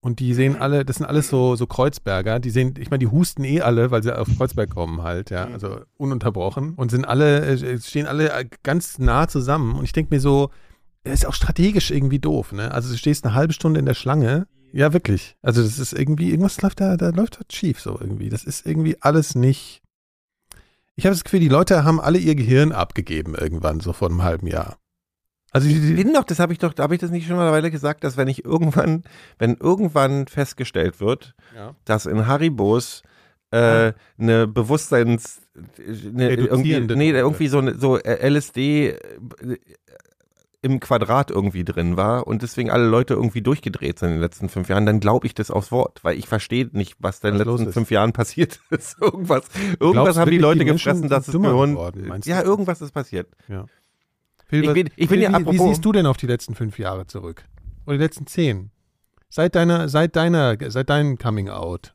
Und 0.02 0.18
die 0.18 0.32
sehen 0.32 0.56
alle, 0.56 0.86
das 0.86 0.96
sind 0.96 1.04
alles 1.04 1.28
so, 1.28 1.56
so 1.56 1.66
Kreuzberger, 1.66 2.40
die 2.40 2.48
sehen, 2.48 2.72
ich 2.78 2.90
meine, 2.90 3.00
die 3.00 3.08
husten 3.08 3.44
eh 3.44 3.60
alle, 3.60 3.90
weil 3.90 4.02
sie 4.02 4.16
auf 4.16 4.28
Kreuzberg 4.38 4.70
kommen 4.70 5.02
halt, 5.02 5.28
ja, 5.28 5.44
also 5.44 5.80
ununterbrochen 5.98 6.72
und 6.74 6.90
sind 6.90 7.04
alle, 7.04 7.44
äh, 7.44 7.78
stehen 7.78 8.06
alle 8.06 8.32
äh, 8.32 8.46
ganz 8.62 8.98
nah 8.98 9.28
zusammen 9.28 9.74
und 9.74 9.84
ich 9.84 9.92
denke 9.92 10.14
mir 10.14 10.20
so, 10.20 10.48
das 11.04 11.14
ist 11.14 11.26
auch 11.26 11.34
strategisch 11.34 11.90
irgendwie 11.90 12.18
doof, 12.18 12.52
ne? 12.52 12.72
Also 12.72 12.90
du 12.90 12.96
stehst 12.96 13.26
eine 13.26 13.34
halbe 13.34 13.52
Stunde 13.52 13.78
in 13.78 13.84
der 13.84 13.92
Schlange, 13.92 14.46
ja 14.72 14.94
wirklich, 14.94 15.36
also 15.42 15.62
das 15.62 15.78
ist 15.78 15.92
irgendwie, 15.92 16.30
irgendwas 16.30 16.62
läuft 16.62 16.80
da, 16.80 16.96
da 16.96 17.10
läuft 17.10 17.36
halt 17.36 17.52
schief 17.52 17.78
so 17.78 17.98
irgendwie, 18.00 18.30
das 18.30 18.44
ist 18.44 18.64
irgendwie 18.64 18.96
alles 19.02 19.34
nicht, 19.34 19.79
ich 21.00 21.06
habe 21.06 21.14
das 21.14 21.24
Gefühl, 21.24 21.40
die 21.40 21.48
Leute 21.48 21.82
haben 21.84 21.98
alle 22.00 22.18
ihr 22.18 22.34
Gehirn 22.34 22.72
abgegeben 22.72 23.34
irgendwann, 23.34 23.80
so 23.80 23.92
vor 23.94 24.08
einem 24.10 24.22
halben 24.22 24.46
Jahr. 24.46 24.76
Also 25.50 25.66
die, 25.66 25.94
Bin 25.94 26.12
doch, 26.12 26.24
das 26.24 26.38
habe 26.38 26.52
ich 26.52 26.58
doch, 26.58 26.76
habe 26.78 26.94
ich 26.94 27.00
das 27.00 27.10
nicht 27.10 27.26
schon 27.26 27.36
mal 27.36 27.42
eine 27.46 27.52
Weile 27.52 27.70
gesagt, 27.70 28.04
dass 28.04 28.16
wenn 28.16 28.28
ich 28.28 28.44
irgendwann, 28.44 29.02
wenn 29.38 29.56
irgendwann 29.56 30.26
festgestellt 30.28 31.00
wird, 31.00 31.34
Ja. 31.56 31.74
dass 31.84 32.06
in 32.06 32.26
Haribos 32.26 33.02
äh, 33.52 33.94
eine 34.16 34.46
Bewusstseins, 34.46 35.40
eine, 35.76 36.34
irgendwie, 36.34 36.78
nee, 36.94 37.10
irgendwie 37.10 37.48
so, 37.48 37.58
eine- 37.58 37.74
so 37.76 37.96
äh, 37.98 38.28
LSD 38.28 38.90
äh, 38.90 38.96
im 40.62 40.78
Quadrat 40.78 41.30
irgendwie 41.30 41.64
drin 41.64 41.96
war 41.96 42.26
und 42.26 42.42
deswegen 42.42 42.70
alle 42.70 42.86
Leute 42.86 43.14
irgendwie 43.14 43.40
durchgedreht 43.40 43.98
sind 43.98 44.08
in 44.08 44.14
den 44.16 44.20
letzten 44.20 44.48
fünf 44.50 44.68
Jahren, 44.68 44.84
dann 44.84 45.00
glaube 45.00 45.26
ich 45.26 45.34
das 45.34 45.50
aufs 45.50 45.72
Wort, 45.72 46.04
weil 46.04 46.18
ich 46.18 46.28
verstehe 46.28 46.68
nicht, 46.72 46.96
was 46.98 47.20
da 47.20 47.28
in 47.28 47.38
den 47.38 47.46
letzten 47.48 47.68
ist. 47.68 47.74
fünf 47.74 47.90
Jahren 47.90 48.12
passiert 48.14 48.60
ist. 48.70 49.00
irgendwas, 49.00 49.44
irgendwas 49.78 50.18
haben 50.18 50.30
die 50.30 50.38
Leute 50.38 50.60
die 50.60 50.66
gefressen, 50.66 51.08
dass 51.08 51.26
dümmer 51.26 51.52
Gehirn, 51.52 52.20
ja, 52.24 52.42
irgendwas 52.42 52.82
ist 52.82 52.92
passiert. 52.92 53.28
Phil, 54.46 54.64
Ich 54.64 54.72
bin- 54.74 54.86
ich 54.96 55.08
bin 55.08 55.08
Phil, 55.08 55.22
ja 55.22 55.38
wie, 55.40 55.46
wie 55.52 55.58
siehst 55.58 55.84
du 55.84 55.92
denn 55.92 56.04
auf 56.06 56.16
die 56.18 56.26
letzten 56.26 56.54
fünf 56.54 56.78
Jahre 56.78 57.06
zurück? 57.06 57.44
Oder 57.86 57.96
die 57.96 58.02
letzten 58.04 58.26
zehn? 58.26 58.70
Seit 59.30 59.54
deiner, 59.54 59.88
seit 59.88 60.16
deiner, 60.16 60.56
seit 60.70 60.90
deinem 60.90 61.16
Coming 61.16 61.48
Out. 61.48 61.94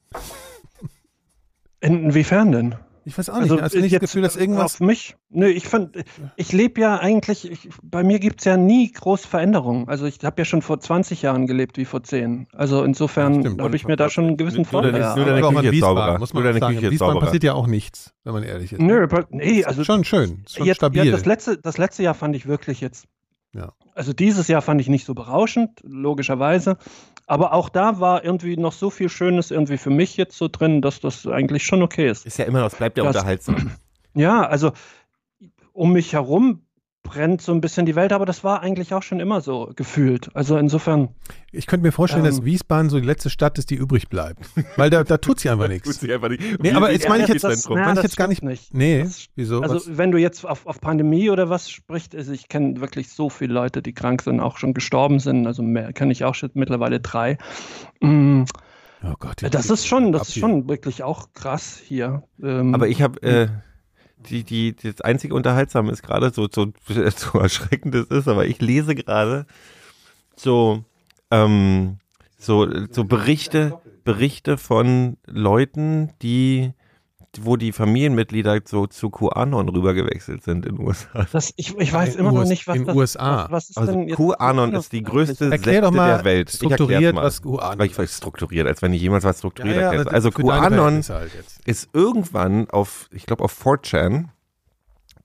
Inwiefern 1.81 2.51
denn? 2.51 2.75
Ich 3.07 3.15
weiß 3.17 3.29
auch 3.29 3.39
nicht. 3.39 3.61
hast 3.61 3.75
du 3.75 3.79
nicht 3.81 3.93
das 3.93 3.99
Gefühl, 4.01 4.23
dass 4.23 4.35
irgendwas. 4.35 4.75
Auf 4.75 4.79
mich? 4.79 5.15
Nö, 5.29 5.47
ich 5.47 5.67
fand, 5.67 5.95
ich 6.37 6.51
lebe 6.51 6.81
ja 6.81 6.97
eigentlich, 6.97 7.49
ich, 7.51 7.69
bei 7.83 8.03
mir 8.03 8.17
gibt 8.19 8.39
es 8.41 8.45
ja 8.45 8.57
nie 8.57 8.91
groß 8.91 9.25
Veränderungen. 9.27 9.87
Also 9.87 10.05
ich 10.07 10.17
habe 10.23 10.41
ja 10.41 10.45
schon 10.45 10.63
vor 10.63 10.79
20 10.79 11.21
Jahren 11.21 11.45
gelebt 11.45 11.77
wie 11.77 11.85
vor 11.85 12.01
10. 12.01 12.47
Also 12.51 12.83
insofern 12.83 13.61
habe 13.61 13.75
ich 13.75 13.85
mir 13.85 13.95
da 13.95 14.09
schon 14.09 14.25
einen 14.25 14.37
gewissen 14.37 14.57
Nur 14.57 14.65
Vorteil. 14.65 14.91
deine- 14.93 15.03
Ja, 15.03 15.15
nur 15.15 15.25
deine 15.25 15.41
Küche 15.41 15.67
in 15.67 15.73
ist 15.73 15.79
sauberer. 15.81 15.95
Wiesbaden, 16.05 16.19
muss 16.19 16.33
man 16.33 16.43
Nur 16.43 16.49
deine 16.51 16.59
sagen. 16.59 16.73
Küche 16.75 16.85
ist 16.87 16.91
Wiesbaden 16.93 17.13
sauberer. 17.13 17.25
passiert 17.27 17.43
ja 17.43 17.53
auch 17.53 17.67
nichts, 17.67 18.13
wenn 18.23 18.33
man 18.33 18.43
ehrlich 18.43 18.73
ist. 18.73 18.81
Nö, 18.81 19.03
aber- 19.03 19.27
nee, 19.29 19.63
also 19.63 19.83
schon 19.83 20.03
schön. 20.03 20.41
Ist 20.45 20.55
schon 20.57 20.65
jetzt, 20.65 20.77
stabil. 20.77 21.05
Ja, 21.05 21.11
das, 21.11 21.25
letzte, 21.25 21.57
das 21.59 21.77
letzte 21.77 22.01
Jahr 22.01 22.15
fand 22.15 22.35
ich 22.35 22.47
wirklich 22.47 22.81
jetzt. 22.81 23.05
Ja. 23.55 23.71
Also 23.93 24.11
dieses 24.13 24.47
Jahr 24.49 24.61
fand 24.61 24.81
ich 24.81 24.89
nicht 24.89 25.05
so 25.05 25.13
berauschend, 25.13 25.79
logischerweise. 25.83 26.77
Aber 27.27 27.53
auch 27.53 27.69
da 27.69 27.99
war 27.99 28.23
irgendwie 28.23 28.57
noch 28.57 28.73
so 28.73 28.89
viel 28.89 29.09
Schönes 29.09 29.49
irgendwie 29.49 29.77
für 29.77 29.89
mich 29.89 30.17
jetzt 30.17 30.37
so 30.37 30.47
drin, 30.47 30.81
dass 30.81 30.99
das 30.99 31.25
eigentlich 31.25 31.63
schon 31.63 31.81
okay 31.81 32.09
ist. 32.09 32.25
Ist 32.25 32.37
ja 32.37 32.45
immer 32.45 32.59
noch, 32.59 32.67
es 32.67 32.75
bleibt 32.75 32.97
ja 32.97 33.03
Das- 33.05 33.15
unterhaltsam. 33.15 33.71
Ja, 34.13 34.45
also 34.45 34.71
um 35.73 35.93
mich 35.93 36.13
herum 36.13 36.64
brennt 37.05 37.41
so 37.41 37.53
ein 37.53 37.61
bisschen 37.61 37.85
die 37.85 37.95
Welt, 37.95 38.11
aber 38.11 38.25
das 38.25 38.43
war 38.43 38.61
eigentlich 38.61 38.93
auch 38.93 39.03
schon 39.03 39.19
immer 39.21 39.39
so 39.39 39.71
gefühlt. 39.75 40.29
Also 40.35 40.57
insofern, 40.57 41.09
ich 41.51 41.67
könnte 41.67 41.85
mir 41.85 41.91
vorstellen, 41.93 42.25
dass 42.25 42.39
Ähm. 42.39 42.45
Wiesbaden 42.45 42.89
so 42.89 42.99
die 42.99 43.05
letzte 43.05 43.29
Stadt 43.29 43.57
ist, 43.57 43.69
die 43.69 43.75
übrig 43.75 44.09
bleibt. 44.09 44.39
Weil 44.75 44.89
da, 44.89 45.03
da 45.05 45.17
tut 45.17 45.39
sie 45.39 45.49
einfach 45.49 45.65
Tut 45.65 45.73
nichts. 45.73 45.99
sich 45.99 46.11
einfach 46.11 46.29
nicht. 46.29 46.41
Nee, 46.61 46.71
aber 46.73 46.91
jetzt 46.91 47.07
meine 47.07 47.23
ich 47.23 47.29
jetzt- 47.29 47.43
das, 47.43 47.61
Zentrum. 47.61 47.79
meine 47.79 47.99
ich 47.99 48.03
jetzt 48.03 48.17
gar 48.17 48.29
stimmt 48.31 48.49
nicht. 48.49 48.73
Nee, 48.73 49.03
Das- 49.03 49.27
wieso? 49.35 49.61
Also 49.61 49.75
Was? 49.75 49.97
wenn 49.97 50.11
du 50.11 50.17
jetzt 50.17 50.45
auf, 50.45 50.65
auf 50.65 50.81
Pandemie 50.81 51.29
oder 51.29 51.49
was 51.49 51.69
sprichst, 51.69 52.15
also 52.15 52.33
ich 52.33 52.49
kenne 52.49 52.81
wirklich 52.81 53.09
so 53.09 53.29
viele 53.29 53.53
Leute, 53.53 53.81
die 53.81 53.93
krank 53.93 54.23
sind, 54.23 54.39
auch 54.41 54.57
schon 54.57 54.73
gestorben 54.73 55.19
sind, 55.19 55.47
also 55.47 55.63
mehr 55.63 55.93
kenne 55.93 56.11
ich 56.11 56.25
auch 56.25 56.35
schon 56.35 56.49
mittlerweile 56.55 56.99
drei. 56.99 57.37
Mm, 58.01 58.43
Oh 59.03 59.13
Gott, 59.19 59.43
Das 59.51 59.69
ist 59.69 59.85
schon, 59.85 60.11
das 60.11 60.29
ist 60.29 60.39
schon 60.39 60.67
wirklich 60.67 61.03
auch 61.03 61.27
krass 61.35 61.79
hier. 61.83 62.23
Ähm, 62.41 62.73
Aber 62.73 62.87
ich 62.87 63.03
habe 63.03 63.21
äh, 63.21 63.47
die, 64.17 64.43
die, 64.43 64.75
das 64.75 65.01
einzige 65.01 65.35
Unterhaltsame 65.35 65.91
ist 65.91 66.03
gerade 66.03 66.31
so, 66.31 66.47
so, 66.51 66.67
so 67.15 67.39
erschreckend 67.39 67.95
es 67.95 68.07
ist, 68.07 68.27
aber 68.27 68.45
ich 68.45 68.61
lese 68.61 68.95
gerade 68.95 69.45
so, 70.35 70.83
ähm, 71.31 71.97
so, 72.37 72.67
so 72.91 73.03
Berichte, 73.03 73.79
Berichte 74.03 74.57
von 74.57 75.17
Leuten, 75.25 76.11
die, 76.21 76.73
wo 77.43 77.57
die 77.57 77.71
Familienmitglieder 77.71 78.59
so 78.65 78.87
zu 78.87 79.09
QAnon 79.09 79.69
rübergewechselt 79.69 80.43
sind 80.43 80.65
in 80.65 80.77
den 80.77 80.85
USA. 80.85 81.27
das, 81.31 81.53
ich, 81.55 81.77
ich 81.77 81.91
weiß 81.91 82.15
In 82.15 82.21
immer 82.21 82.31
noch 82.31 82.41
US 82.41 82.49
nicht, 82.49 82.67
was 82.67 82.75
in 82.77 82.85
das 82.85 82.95
USA. 82.95 83.47
Was, 83.49 83.51
was 83.51 83.69
ist 83.69 83.77
Also 83.77 84.05
QAnon 84.05 84.73
ist 84.73 84.91
die 84.91 85.03
größte 85.03 85.51
Erklär 85.51 85.81
doch 85.81 85.87
Sekte 85.89 85.97
mal 85.97 86.15
der 86.17 86.25
Welt. 86.25 86.49
Strukturiert, 86.49 87.15
mal. 87.15 87.23
was 87.23 87.41
QAnon 87.41 87.97
weiß 87.97 88.17
strukturiert, 88.17 88.67
als 88.67 88.81
wenn 88.81 88.93
ich 88.93 89.01
jemals 89.01 89.23
was 89.23 89.39
strukturiert 89.39 89.77
Ja, 89.77 89.93
ja, 89.93 90.03
Also 90.03 90.31
QAnon 90.31 91.03
Verhältnisse 91.03 91.13
Halt 91.13 91.31
ist 91.65 91.89
irgendwann 91.93 92.69
auf, 92.69 93.09
ich 93.11 93.25
glaube 93.25 93.43
auf 93.43 93.65
4chan, 93.65 94.25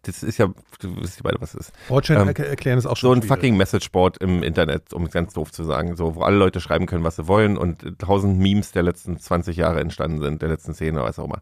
das 0.03 0.23
ist 0.23 0.39
ja, 0.39 0.47
du 0.81 0.97
wisst 0.97 1.17
ja 1.17 1.23
beide, 1.25 1.41
was 1.41 1.55
es 1.55 1.69
ist. 1.69 1.73
Fortune 1.89 2.21
Ähm, 2.21 2.29
erk- 2.29 2.43
erklären 2.43 2.79
ist 2.79 2.87
auch 2.87 2.97
schon 2.97 3.09
So 3.09 3.13
ein 3.15 3.21
schwierig. 3.23 3.29
fucking 3.37 3.57
Messageboard 3.57 4.17
im 4.19 4.43
Internet, 4.43 4.93
um 4.95 5.05
es 5.05 5.11
ganz 5.13 5.35
doof 5.35 5.53
zu 5.53 5.63
sagen, 5.65 5.97
so, 5.97 6.15
wo 6.15 6.23
alle 6.23 6.37
Leute 6.37 6.61
schreiben 6.61 6.87
können, 6.87 7.05
was 7.05 7.17
sie 7.17 7.29
wollen 7.29 7.57
und 7.59 7.99
tausend 7.99 8.39
Memes 8.39 8.73
der 8.73 8.83
letzten 8.83 9.19
20 9.19 9.57
Jahre 9.59 9.81
entstanden 9.81 10.21
sind, 10.23 10.41
der 10.43 10.49
letzten 10.49 10.73
10 10.75 10.95
oder 10.97 11.05
was 11.05 11.19
auch 11.19 11.25
immer. 11.27 11.41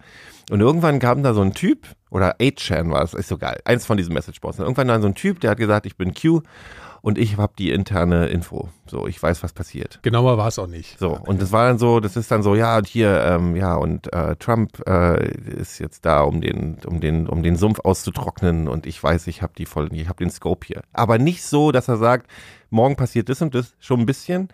Und 0.51 0.61
irgendwann 0.61 0.99
kam 0.99 1.23
da 1.23 1.35
so 1.35 1.43
ein 1.43 1.55
Typ, 1.55 1.87
oder 2.11 2.37
8chan 2.41 2.91
war 2.91 3.03
es, 3.03 3.15
ist 3.15 3.29
so 3.29 3.39
geil, 3.39 3.61
eins 3.65 3.87
von 3.87 3.97
diesen 3.97 4.15
Messageboards. 4.15 4.59
Und 4.59 4.65
irgendwann 4.65 4.89
war 4.89 5.01
so 5.01 5.07
ein 5.09 5.15
Typ, 5.15 5.41
der 5.41 5.51
hat 5.51 5.59
gesagt, 5.59 5.87
ich 5.87 5.97
bin 5.97 6.15
Q 6.15 6.41
und 7.09 7.17
ich 7.17 7.39
habe 7.39 7.55
die 7.59 7.71
interne 7.71 8.27
Info. 8.27 8.69
So, 8.87 9.07
ich 9.07 9.23
weiß, 9.23 9.43
was 9.43 9.55
passiert. 9.55 9.99
Genauer 10.03 10.37
war 10.37 10.49
es 10.49 10.59
auch 10.59 10.67
nicht. 10.67 10.99
So, 10.99 11.19
und 11.19 11.41
das 11.41 11.53
war 11.53 11.67
dann 11.67 11.79
so, 11.79 12.01
das 12.01 12.17
ist 12.19 12.31
dann 12.31 12.43
so, 12.43 12.55
ja, 12.55 12.77
und 12.77 12.87
hier, 12.87 13.25
ähm, 13.25 13.57
ja, 13.57 13.77
und 13.77 14.13
äh, 14.13 14.37
Trump 14.37 14.87
äh, 14.87 15.27
ist 15.59 15.79
jetzt 15.79 16.05
da, 16.05 16.21
um 16.21 16.43
den, 16.43 16.77
um 16.85 17.01
den, 17.01 17.27
um 17.27 17.43
den 17.43 17.57
Sumpf 17.57 17.81
auszutrocknen 17.81 18.69
und 18.69 18.85
ich 18.85 19.03
weiß, 19.03 19.27
ich 19.29 19.41
habe 19.41 19.55
die 19.57 19.65
voll, 19.65 19.89
ich 19.91 20.07
habe 20.07 20.23
den 20.23 20.29
Scope 20.29 20.67
hier. 20.67 20.83
Aber 20.93 21.17
nicht 21.17 21.45
so, 21.45 21.73
dass 21.73 21.89
er 21.89 21.97
sagt, 21.97 22.31
morgen 22.69 22.97
passiert 22.97 23.31
das 23.31 23.41
und 23.41 23.55
das, 23.55 23.75
schon 23.81 24.01
ein 24.01 24.07
bisschen, 24.07 24.49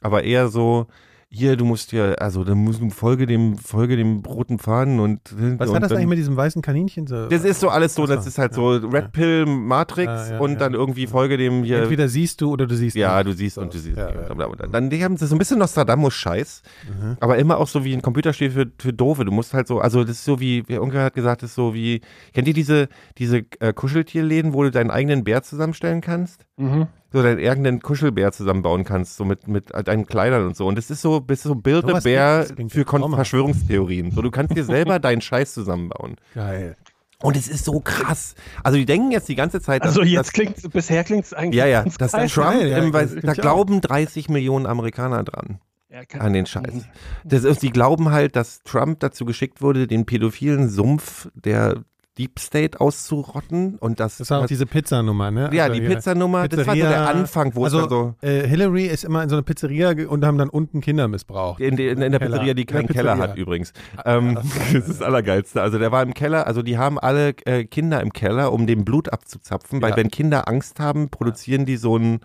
aber 0.00 0.24
eher 0.24 0.48
so, 0.48 0.88
hier, 1.32 1.56
du 1.56 1.64
musst 1.64 1.90
hier, 1.90 2.20
also 2.20 2.42
da 2.42 2.56
musst 2.56 2.80
du 2.80 2.90
folge 2.90 3.24
dem, 3.24 3.56
folge 3.56 3.96
dem 3.96 4.18
roten 4.26 4.58
Faden 4.58 4.98
und 4.98 5.20
Was 5.58 5.68
und 5.68 5.76
hat 5.76 5.82
das 5.84 5.90
dann, 5.90 5.98
eigentlich 5.98 6.08
mit 6.08 6.18
diesem 6.18 6.36
weißen 6.36 6.60
Kaninchen? 6.60 7.06
So? 7.06 7.28
Das 7.28 7.44
ist 7.44 7.60
so 7.60 7.68
alles 7.68 7.94
so, 7.94 8.04
das 8.06 8.26
ist 8.26 8.36
halt 8.36 8.50
ja, 8.50 8.56
so 8.56 8.68
Red 8.70 9.12
Pill 9.12 9.46
Matrix 9.46 10.06
Ja, 10.06 10.30
ja, 10.32 10.38
und 10.40 10.52
ja. 10.54 10.58
dann 10.58 10.74
irgendwie 10.74 11.06
folge 11.06 11.36
dem 11.36 11.62
hier. 11.62 11.82
Entweder 11.82 12.08
siehst 12.08 12.40
du 12.40 12.50
oder 12.52 12.66
du 12.66 12.74
siehst 12.74 12.96
Ja, 12.96 13.18
nicht. 13.22 13.28
du 13.28 13.32
siehst 13.38 13.54
So, 13.54 13.60
und 13.60 13.72
du 13.72 13.78
siehst. 13.78 13.96
ja, 13.96 14.10
ja. 14.10 14.66
Dann 14.72 14.90
die 14.90 15.04
haben 15.04 15.16
das 15.16 15.28
so 15.28 15.36
ein 15.36 15.38
bisschen 15.38 15.58
Nostradamus-Scheiß, 15.60 16.62
Mhm. 16.88 17.16
aber 17.20 17.38
immer 17.38 17.58
auch 17.58 17.68
so 17.68 17.84
wie 17.84 17.92
ein 17.94 18.02
Computerspiel 18.02 18.50
für, 18.50 18.66
für 18.78 18.92
Doofe. 18.92 19.24
Du 19.24 19.30
musst 19.30 19.54
halt 19.54 19.68
so, 19.68 19.78
also 19.78 20.02
das 20.02 20.16
ist 20.16 20.24
so 20.24 20.40
wie, 20.40 20.66
wie 20.68 20.72
irgendwer 20.72 21.04
hat 21.04 21.14
gesagt, 21.14 21.42
das 21.42 21.50
ist 21.50 21.54
so 21.56 21.74
wie, 21.74 22.00
kennt 22.32 22.48
ihr 22.48 22.54
diese, 22.54 22.88
diese 23.18 23.44
äh, 23.60 23.72
Kuscheltierläden, 23.72 24.52
wo 24.52 24.64
du 24.64 24.72
deinen 24.72 24.90
eigenen 24.90 25.22
Bär 25.22 25.42
zusammenstellen 25.44 26.00
kannst? 26.00 26.44
Mhm. 26.56 26.88
So 27.12 27.22
deinen 27.22 27.38
eigenen 27.44 27.80
Kuschelbär 27.80 28.30
zusammenbauen 28.32 28.84
kannst, 28.84 29.16
so 29.16 29.24
mit, 29.24 29.48
mit 29.48 29.70
deinen 29.86 30.06
Kleidern 30.06 30.46
und 30.46 30.56
so. 30.56 30.66
Und 30.66 30.76
das 30.78 30.90
ist 30.90 31.02
so, 31.02 31.20
bist 31.20 31.42
so 31.42 31.54
Build 31.56 31.84
a 31.86 32.00
klingt 32.00 32.70
für 32.72 32.84
Kon. 32.84 33.12
Verschwörungstheorien. 33.14 34.10
So, 34.12 34.22
du 34.22 34.30
kannst 34.30 34.56
dir 34.56 34.64
selber 34.64 34.98
deinen 35.00 35.20
Scheiß 35.20 35.52
zusammenbauen. 35.54 36.16
Geil. 36.34 36.76
Und 37.22 37.36
es 37.36 37.48
ist 37.48 37.64
so 37.66 37.80
krass. 37.80 38.34
Also 38.62 38.78
die 38.78 38.86
denken 38.86 39.10
jetzt 39.10 39.28
die 39.28 39.34
ganze 39.34 39.60
Zeit, 39.60 39.82
Also 39.82 40.00
dass- 40.00 40.08
jetzt 40.08 40.32
klingt 40.32 40.72
bisher 40.72 41.04
klingt 41.04 41.24
es 41.26 41.34
eigentlich 41.34 41.56
ja, 41.58 41.66
ja, 41.66 41.84
dass 41.98 42.12
geil. 42.12 42.28
Trump, 42.28 42.62
ja, 42.62 42.80
find 42.80 43.26
da 43.26 43.32
glauben 43.34 43.80
30 43.80 44.28
Millionen 44.30 44.66
Amerikaner 44.66 45.22
dran. 45.24 45.58
Ja, 45.90 46.04
kann- 46.04 46.20
an 46.20 46.32
den 46.32 46.46
Scheiß. 46.46 46.86
Das 47.24 47.42
ist, 47.44 47.62
die 47.62 47.70
glauben 47.70 48.10
halt, 48.12 48.36
dass 48.36 48.62
Trump 48.62 49.00
dazu 49.00 49.24
geschickt 49.24 49.60
wurde, 49.60 49.86
den 49.88 50.06
pädophilen 50.06 50.68
Sumpf 50.68 51.28
der 51.34 51.82
Deep 52.20 52.38
State 52.38 52.78
auszurotten 52.80 53.76
und 53.78 53.98
das, 53.98 54.18
Das 54.18 54.28
war 54.30 54.42
auch 54.42 54.46
diese 54.46 54.66
Pizzanummer, 54.66 55.30
ne? 55.30 55.48
ja, 55.54 55.64
Also 55.64 55.80
die 55.80 55.86
Pizzanummer, 55.86 56.48
das 56.48 56.58
war 56.58 56.64
so 56.66 56.70
Pizzeria- 56.82 56.88
der 56.90 57.08
Anfang, 57.08 57.54
wo 57.54 57.64
es 57.66 57.72
also, 57.72 57.86
dann 57.86 58.14
so 58.20 58.26
äh, 58.26 58.46
Hillary 58.46 58.84
ist 58.86 59.04
immer 59.04 59.22
in 59.22 59.30
so 59.30 59.36
eine 59.36 59.42
Pizzeria 59.42 59.94
und 60.06 60.24
haben 60.26 60.36
dann 60.36 60.50
unten 60.50 60.82
Kinder 60.82 61.08
missbraucht. 61.08 61.60
in, 61.60 61.76
die- 61.76 61.88
in, 61.88 62.02
in 62.02 62.10
der 62.12 62.20
Keller. 62.20 62.32
Pizzeria, 62.32 62.54
die 62.54 62.66
keinen 62.66 62.88
Keller 62.88 63.12
Pizzeria. 63.14 63.30
hat 63.30 63.38
übrigens. 63.38 63.72
Ähm, 64.04 64.34
das 64.54 64.74
ist 64.74 64.88
das 64.90 65.02
Allergeilste. 65.02 65.62
Also 65.62 65.78
der 65.78 65.90
war 65.92 66.02
im 66.02 66.12
Keller, 66.12 66.46
also 66.46 66.60
die 66.62 66.76
haben 66.76 66.98
alle 66.98 67.30
äh, 67.46 67.64
Kinder 67.64 68.00
im 68.02 68.12
Keller, 68.12 68.52
um 68.52 68.66
dem 68.66 68.84
Blut 68.84 69.10
abzuzapfen, 69.12 69.80
weil 69.80 69.90
Ja. 69.92 69.96
wenn 69.96 70.10
Kinder 70.10 70.46
Angst 70.46 70.78
haben, 70.80 71.08
produzieren 71.08 71.64
die 71.64 71.76
so 71.76 71.96
ein 71.96 72.20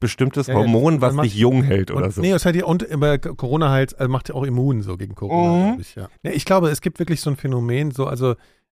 bestimmtes 0.00 0.48
Ja, 0.48 0.54
Hormon, 0.54 1.00
was 1.00 1.16
dich 1.18 1.34
jung 1.36 1.62
hält 1.62 1.90
oder 1.92 2.06
Und, 2.06 2.14
so. 2.14 2.20
Nee, 2.22 2.32
das 2.32 2.44
hat 2.44 2.56
ja, 2.56 2.64
und 2.64 2.82
über 2.82 3.18
Corona 3.18 3.70
halt, 3.70 3.98
also 4.00 4.10
macht 4.10 4.28
ja 4.28 4.34
auch 4.34 4.42
immun 4.42 4.82
so 4.82 4.96
gegen 4.96 5.14
Corona, 5.14 5.74
Mhm. 5.74 5.80
ich, 5.80 5.94
ja. 5.94 6.08
Nee, 6.24 6.32
ich 6.32 6.44
glaube, 6.44 6.70
es 6.70 6.80
gibt 6.80 6.98
wirklich 6.98 7.20
so 7.20 7.30
ein 7.30 7.36
Phänomen, 7.36 7.92
so, 7.92 8.06
also, 8.06 8.34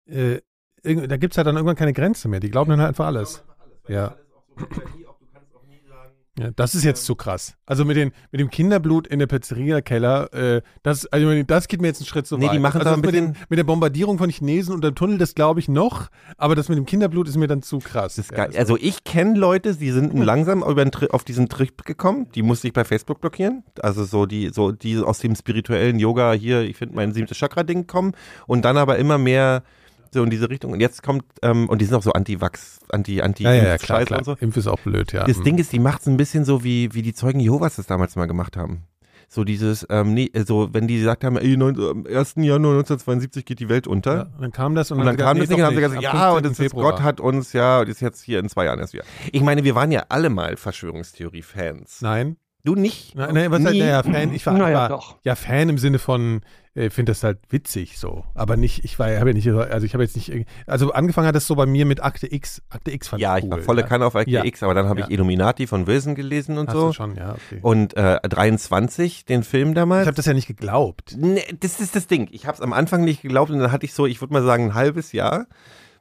äh, 0.05 0.39
da 0.83 1.17
gibt 1.17 1.33
es 1.33 1.37
halt 1.37 1.47
dann 1.47 1.55
irgendwann 1.55 1.75
keine 1.75 1.93
Grenze 1.93 2.27
mehr. 2.27 2.39
Die 2.39 2.51
glauben 2.51 2.69
dann 2.69 2.79
halt 2.79 2.89
einfach 2.89 3.05
alles. 3.05 3.43
Ja. 3.87 4.15
Ja, 6.39 6.49
das 6.55 6.73
ist 6.73 6.83
jetzt 6.83 7.05
zu 7.05 7.13
krass. 7.13 7.55
Also 7.67 7.85
mit, 7.85 7.95
den, 7.95 8.11
mit 8.31 8.41
dem 8.41 8.49
Kinderblut 8.49 9.05
in 9.05 9.19
der 9.19 9.27
Pizzeria-Keller, 9.27 10.33
äh, 10.33 10.61
das, 10.81 11.05
also 11.05 11.43
das 11.43 11.67
geht 11.67 11.79
mir 11.79 11.87
jetzt 11.87 11.99
einen 11.99 12.07
Schritt 12.07 12.25
zu 12.25 12.37
Nee, 12.37 12.47
weit. 12.47 12.53
die 12.55 12.59
machen 12.59 12.81
also 12.81 12.89
da 12.89 12.97
mit, 12.97 13.13
den, 13.13 13.35
mit 13.49 13.59
der 13.59 13.63
Bombardierung 13.63 14.17
von 14.17 14.31
Chinesen 14.31 14.73
unter 14.73 14.89
dem 14.89 14.95
Tunnel, 14.95 15.19
das 15.19 15.35
glaube 15.35 15.59
ich 15.59 15.67
noch, 15.67 16.09
aber 16.37 16.55
das 16.55 16.69
mit 16.69 16.79
dem 16.79 16.87
Kinderblut 16.87 17.27
ist 17.27 17.37
mir 17.37 17.45
dann 17.45 17.61
zu 17.61 17.77
krass. 17.77 18.19
Ja, 18.35 18.47
Also 18.57 18.77
ich 18.81 19.03
kenne 19.03 19.37
Leute, 19.37 19.75
die 19.75 19.91
sind 19.91 20.11
langsam 20.17 20.63
über 20.63 20.83
auf 21.11 21.23
diesen 21.23 21.49
Trip 21.49 21.85
gekommen. 21.85 22.27
Die 22.33 22.41
musste 22.41 22.65
ich 22.65 22.73
bei 22.73 22.83
Facebook 22.83 23.21
blockieren. 23.21 23.63
Also 23.79 24.03
so 24.03 24.25
die, 24.25 24.49
so 24.49 24.71
die 24.71 24.97
aus 24.97 25.19
dem 25.19 25.35
spirituellen 25.35 25.99
Yoga 25.99 26.33
hier, 26.33 26.61
ich 26.61 26.77
finde 26.77 26.95
mein 26.95 27.13
siebtes 27.13 27.37
Chakra-Ding 27.37 27.85
kommen 27.85 28.13
und 28.47 28.65
dann 28.65 28.77
aber 28.77 28.97
immer 28.97 29.19
mehr 29.19 29.61
so 30.13 30.23
in 30.23 30.29
diese 30.29 30.49
Richtung. 30.49 30.71
Und 30.71 30.79
jetzt 30.79 31.03
kommt, 31.03 31.23
ähm, 31.41 31.67
und 31.69 31.79
die 31.81 31.85
sind 31.85 31.95
auch 31.95 32.03
so 32.03 32.13
Anti-Wachs, 32.13 32.79
anti 32.89 33.21
anti 33.21 33.43
ja, 33.43 33.53
ja, 33.53 33.63
ja, 33.63 33.77
klar, 33.77 34.03
klar. 34.05 34.19
und 34.19 34.25
so. 34.25 34.33
Impf 34.39 34.57
ist 34.57 34.67
auch 34.67 34.79
blöd, 34.79 35.11
ja. 35.13 35.25
Das 35.25 35.37
Mhm. 35.39 35.43
Ding 35.43 35.57
ist, 35.57 35.71
die 35.73 35.79
macht 35.79 36.01
es 36.01 36.07
ein 36.07 36.17
bisschen 36.17 36.45
so, 36.45 36.63
wie, 36.63 36.93
wie 36.93 37.01
die 37.01 37.13
Zeugen 37.13 37.39
Jehovas 37.39 37.75
das 37.75 37.85
damals 37.87 38.15
mal 38.15 38.25
gemacht 38.27 38.55
haben. 38.57 38.83
So 39.29 39.43
dieses, 39.43 39.83
ähm, 39.89 40.13
nee, 40.13 40.29
so 40.45 40.69
wenn 40.73 40.87
die 40.87 40.99
gesagt 40.99 41.23
haben, 41.23 41.37
ey, 41.37 41.57
neun, 41.57 41.75
am 41.79 42.05
1. 42.05 42.33
Januar 42.37 42.73
1972 42.73 43.45
geht 43.45 43.59
die 43.59 43.67
Welt 43.67 43.87
unter. 43.87 44.13
ja, 44.15 44.21
und 44.23 44.41
dann 44.41 44.51
kam 44.51 44.75
das 44.75 44.91
und, 44.91 44.99
Und 44.99 45.05
dann 45.07 45.17
kam 45.17 45.39
das 45.39 45.47
Ding 45.47 45.57
und 45.57 45.63
haben 45.65 45.75
sie 45.75 45.81
gesagt, 45.81 46.01
ja, 46.03 46.29
und 46.33 46.43
15. 46.43 46.49
das 46.49 46.59
ist. 46.59 46.73
Gott 46.73 47.01
hat 47.01 47.19
uns, 47.19 47.51
ja, 47.53 47.79
und 47.79 47.89
ist 47.89 47.99
jetzt 48.01 48.21
hier 48.21 48.37
in 48.37 48.47
zwei 48.47 48.65
Jahren 48.65 48.77
erst 48.79 48.93
wieder. 48.93 49.05
Ich 49.31 49.41
meine, 49.41 49.63
wir 49.63 49.73
waren 49.73 49.91
ja 49.91 50.03
alle 50.09 50.29
mal 50.29 50.55
Verschwörungstheorie-Fans. 50.55 52.01
Nein, 52.01 52.37
Du 52.65 52.75
nicht? 52.75 53.13
nein, 53.15 53.33
nein, 53.33 53.51
was 53.51 53.61
halt, 53.65 53.73
Nie? 53.73 53.81
naja, 53.81 54.03
Fan, 54.03 54.33
ich 54.33 54.45
war, 54.45 54.53
Naja, 54.53 54.69
ich 54.69 54.75
war 54.75 54.89
doch. 54.89 55.17
ja 55.25 55.35
Fan 55.35 55.67
im 55.67 55.77
Sinne 55.77 55.99
von, 55.99 56.41
äh, 56.75 56.89
finde 56.89 57.11
das 57.11 57.23
halt 57.23 57.39
witzig 57.49 57.97
so, 57.99 58.23
aber 58.33 58.57
nicht, 58.57 58.83
ich 58.83 58.97
war, 58.97 59.07
habe 59.19 59.29
ja 59.29 59.33
nicht, 59.35 59.47
also 59.47 59.85
ich 59.85 59.93
habe 59.93 60.03
jetzt 60.03 60.15
nicht, 60.15 60.31
also 60.65 60.91
angefangen 60.91 61.27
hat 61.27 61.35
das 61.35 61.45
so 61.45 61.55
bei 61.55 61.65
mir 61.67 61.85
mit 61.85 62.01
Akte 62.03 62.31
X, 62.33 62.61
Akte 62.69 62.91
X 62.91 63.09
fand 63.09 63.21
Ja, 63.21 63.37
ich 63.37 63.43
ich 63.43 63.51
cool. 63.51 63.57
war 63.57 63.63
volle 63.63 63.81
ja. 63.81 63.87
Kanne 63.87 64.05
auf 64.07 64.15
Ja. 64.25 64.43
IKX, 64.43 64.63
aber 64.63 64.73
dann 64.73 64.87
habe 64.89 65.01
ich 65.01 65.05
Ja. 65.07 65.11
Illuminati 65.11 65.67
von 65.67 65.85
Wilson 65.85 66.15
gelesen 66.15 66.57
und 66.57 66.67
Hast 66.69 66.75
so. 66.75 66.87
du 66.87 66.93
schon, 66.93 67.15
ja, 67.15 67.33
okay. 67.33 67.59
Und 67.61 67.95
äh, 67.95 68.19
23, 68.27 69.25
den 69.25 69.43
Film 69.43 69.73
damals. 69.75 70.03
ich 70.03 70.07
habe 70.07 70.15
das 70.15 70.25
ja 70.25 70.33
nicht 70.33 70.47
geglaubt. 70.47 71.15
Nee, 71.17 71.43
das 71.59 71.79
ist 71.79 71.95
das 71.95 72.07
Ding. 72.07 72.27
Ich 72.31 72.47
habe 72.47 72.55
es 72.55 72.61
am 72.61 72.73
Anfang 72.73 73.03
nicht 73.03 73.21
geglaubt 73.21 73.51
und 73.51 73.59
dann 73.59 73.71
hatte 73.71 73.85
ich 73.85 73.93
so, 73.93 74.05
ich 74.07 74.19
würde 74.21 74.33
mal 74.33 74.43
sagen, 74.43 74.65
ein 74.69 74.73
halbes 74.73 75.11
Jahr, 75.11 75.45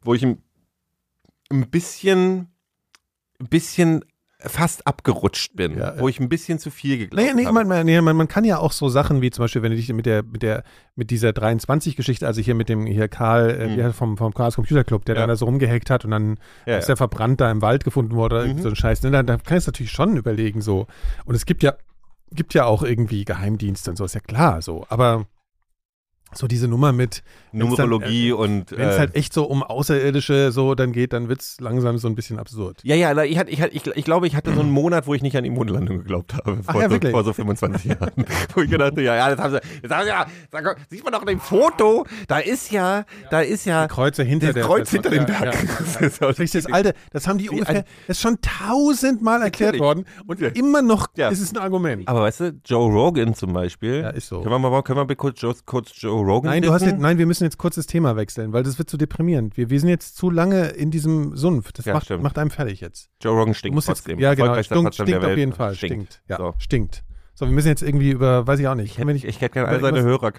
wo 0.02 0.14
ich 0.14 0.22
ein, 0.24 0.38
ein 1.50 1.68
bisschen, 1.68 2.48
ein 3.40 3.48
bisschen 3.48 4.04
fast 4.44 4.86
abgerutscht 4.86 5.54
bin, 5.56 5.78
Ja, 5.78 5.94
wo 5.98 6.08
ich 6.08 6.18
ein 6.20 6.28
bisschen 6.28 6.58
zu 6.58 6.70
viel 6.70 6.98
geglaubt 6.98 7.26
Nee, 7.26 7.34
nee, 7.34 7.44
habe. 7.46 7.64
man, 7.64 7.86
man, 8.04 8.16
man, 8.16 8.28
kann 8.28 8.44
ja 8.44 8.58
auch 8.58 8.72
so 8.72 8.88
Sachen 8.88 9.22
wie 9.22 9.30
zum 9.30 9.44
Beispiel, 9.44 9.62
wenn 9.62 9.70
du 9.70 9.76
dich 9.76 9.92
mit 9.92 10.06
der, 10.06 10.22
mit 10.22 10.42
der, 10.42 10.64
mit 10.96 11.10
dieser 11.10 11.30
23-Geschichte, 11.30 12.26
also 12.26 12.40
hier 12.40 12.54
mit 12.54 12.68
dem 12.68 12.86
hier 12.86 13.08
Karl, 13.08 13.50
äh, 13.50 13.68
Mhm. 13.88 13.92
vom, 13.92 14.16
vom 14.16 14.34
Chaos 14.34 14.56
Computer 14.56 14.84
Club, 14.84 15.04
der 15.04 15.14
Ja. 15.14 15.22
dann 15.22 15.28
da 15.28 15.36
so 15.36 15.44
rumgehackt 15.44 15.90
hat 15.90 16.04
und 16.04 16.10
dann 16.10 16.38
Ja, 16.66 16.78
ist 16.78 16.88
er 16.88 16.96
verbrannt 16.96 17.40
da 17.40 17.50
im 17.50 17.62
Wald 17.62 17.84
gefunden 17.84 18.14
worden 18.14 18.34
oder 18.34 18.46
Mhm. 18.54 18.58
so 18.62 18.68
ein 18.68 18.76
Scheiß. 18.76 19.02
Ne? 19.02 19.10
Da, 19.10 19.22
da 19.22 19.36
kann 19.36 19.56
ich 19.58 19.62
es 19.62 19.66
natürlich 19.66 19.92
schon 19.92 20.16
überlegen 20.16 20.60
so. 20.60 20.86
Und 21.24 21.34
es 21.34 21.46
gibt 21.46 21.62
ja, 21.62 21.74
gibt 22.32 22.54
ja 22.54 22.64
auch 22.64 22.82
irgendwie 22.82 23.24
Geheimdienste 23.24 23.90
und 23.90 23.96
so, 23.96 24.04
ist 24.04 24.14
ja 24.14 24.20
klar 24.20 24.62
so. 24.62 24.86
Aber 24.88 25.26
so 26.34 26.46
diese 26.46 26.68
Nummer 26.68 26.92
mit, 26.92 27.22
wenn's 27.52 27.76
dann, 27.76 27.88
Numerologie 27.88 28.30
äh, 28.30 28.32
und 28.32 28.70
wenn 28.72 28.88
es 28.88 28.96
äh, 28.96 28.98
halt 28.98 29.14
echt 29.16 29.32
so 29.32 29.44
um 29.44 29.62
Außerirdische 29.62 30.52
so 30.52 30.74
dann 30.74 30.92
geht, 30.92 31.12
dann 31.12 31.28
wird 31.28 31.40
es 31.40 31.60
langsam 31.60 31.98
so 31.98 32.08
ein 32.08 32.14
bisschen 32.14 32.38
absurd. 32.38 32.80
ja, 32.82 32.94
ja, 32.94 33.22
ich, 33.22 33.38
hatte, 33.38 33.50
ich, 33.50 33.60
ich, 33.60 33.86
ich 33.86 34.04
glaube, 34.04 34.26
ich 34.26 34.36
hatte 34.36 34.54
so 34.54 34.60
einen 34.60 34.70
Monat, 34.70 35.06
wo 35.06 35.14
ich 35.14 35.22
nicht 35.22 35.36
an 35.36 35.44
die 35.44 35.50
Mondlandung 35.50 35.98
geglaubt 35.98 36.34
habe. 36.34 36.58
Ach 36.66 36.72
Vor, 36.72 36.82
ja, 36.82 36.88
so, 36.88 36.98
vor 37.10 37.24
so 37.24 37.32
25 37.32 37.84
Jahren. 37.84 38.12
wo 38.54 38.62
ich 38.62 38.70
gedacht 38.70 38.92
habe, 38.92 39.02
ja, 39.02 39.16
ja, 39.16 39.34
das 39.34 39.38
haben 39.38 39.52
sie, 39.54 39.60
das 39.82 39.90
haben 39.90 40.02
sie 40.04 40.08
ja, 40.08 40.26
da, 40.50 40.74
sieht 40.90 41.04
man 41.04 41.12
doch 41.12 41.20
in 41.20 41.26
dem 41.26 41.40
Foto, 41.40 42.06
da 42.28 42.38
ist 42.38 42.70
ja, 42.70 43.04
da 43.30 43.40
ist 43.40 43.66
ja, 43.66 43.86
Kreuze 43.88 44.22
hinter 44.22 44.46
das 44.46 44.54
der 44.54 44.64
Kreuz 44.64 44.90
hinter 44.90 45.10
dem 45.10 45.26
ja, 45.26 45.40
Berg. 45.40 45.54
Ja, 45.54 45.60
Das 45.82 46.18
ja. 46.18 46.28
ist 46.28 46.38
Das, 46.38 46.50
das 46.64 46.72
alte, 46.72 46.94
das 47.12 47.26
haben 47.26 47.38
die 47.38 47.44
Wie 47.44 47.50
ungefähr, 47.50 47.84
das 48.06 48.16
ist 48.16 48.22
schon 48.22 48.38
tausendmal 48.40 49.42
erklärt 49.42 49.78
worden 49.78 50.04
und 50.26 50.40
Ja. 50.40 50.48
immer 50.48 50.82
noch 50.82 51.08
Ja. 51.16 51.28
ist 51.28 51.40
es 51.40 51.52
ein 51.52 51.58
Argument. 51.58 52.08
Aber 52.08 52.22
weißt 52.22 52.40
du, 52.40 52.60
Joe 52.64 52.90
Rogan 52.90 53.34
zum 53.34 53.52
Beispiel. 53.52 54.00
Ja, 54.00 54.10
ist 54.10 54.28
so. 54.28 54.40
Können 54.40 54.50
wir 54.62 54.70
mal, 54.70 54.82
können 54.82 54.98
wir 54.98 55.04
mal 55.04 55.16
kurz, 55.16 55.40
kurz 55.66 55.92
Joe 55.94 56.21
Rogan 56.22 56.50
Nein, 56.50 56.62
du 56.62 56.72
hast 56.72 56.82
jetzt, 56.82 56.98
nein, 56.98 57.18
wir 57.18 57.26
müssen 57.26 57.44
jetzt 57.44 57.58
kurz 57.58 57.74
das 57.74 57.86
Thema 57.86 58.16
wechseln, 58.16 58.52
weil 58.52 58.62
das 58.62 58.78
wird 58.78 58.88
zu 58.90 58.96
deprimierend. 58.96 59.56
Wir, 59.56 59.70
wir 59.70 59.78
sind 59.80 59.88
jetzt 59.88 60.16
zu 60.16 60.30
lange 60.30 60.68
in 60.68 60.90
diesem 60.90 61.36
Sumpf. 61.36 61.72
Das 61.72 61.84
Ja, 61.84 61.94
macht, 61.94 62.06
stimmt. 62.06 62.22
macht 62.22 62.38
einem 62.38 62.50
fertig 62.50 62.80
jetzt. 62.80 63.10
Joe 63.20 63.32
Rogan 63.38 63.54
stinkt 63.54 63.74
musst 63.74 63.88
jetzt, 63.88 64.06
ja 64.06 64.14
genau, 64.14 64.28
Erfolgreichster 64.54 64.74
stinkt, 64.76 64.94
stinkt 64.94 65.24
auf 65.24 65.36
jeden 65.36 65.52
Fall, 65.52 65.74
stinkt. 65.74 66.22
Ja, 66.28 66.36
So. 66.38 66.54
stinkt. 66.58 67.04
So, 67.34 67.46
wir 67.46 67.52
müssen 67.52 67.68
jetzt 67.68 67.82
irgendwie 67.82 68.10
über, 68.10 68.46
weiß 68.46 68.60
ich 68.60 68.68
auch 68.68 68.74
nicht. 68.74 68.92
Ich 68.92 68.98
hätte, 68.98 69.12
ich 69.12 69.40
hätte 69.40 69.54
gerne 69.54 69.68
all 69.68 69.80
seine 69.80 70.02
Hörer. 70.02 70.32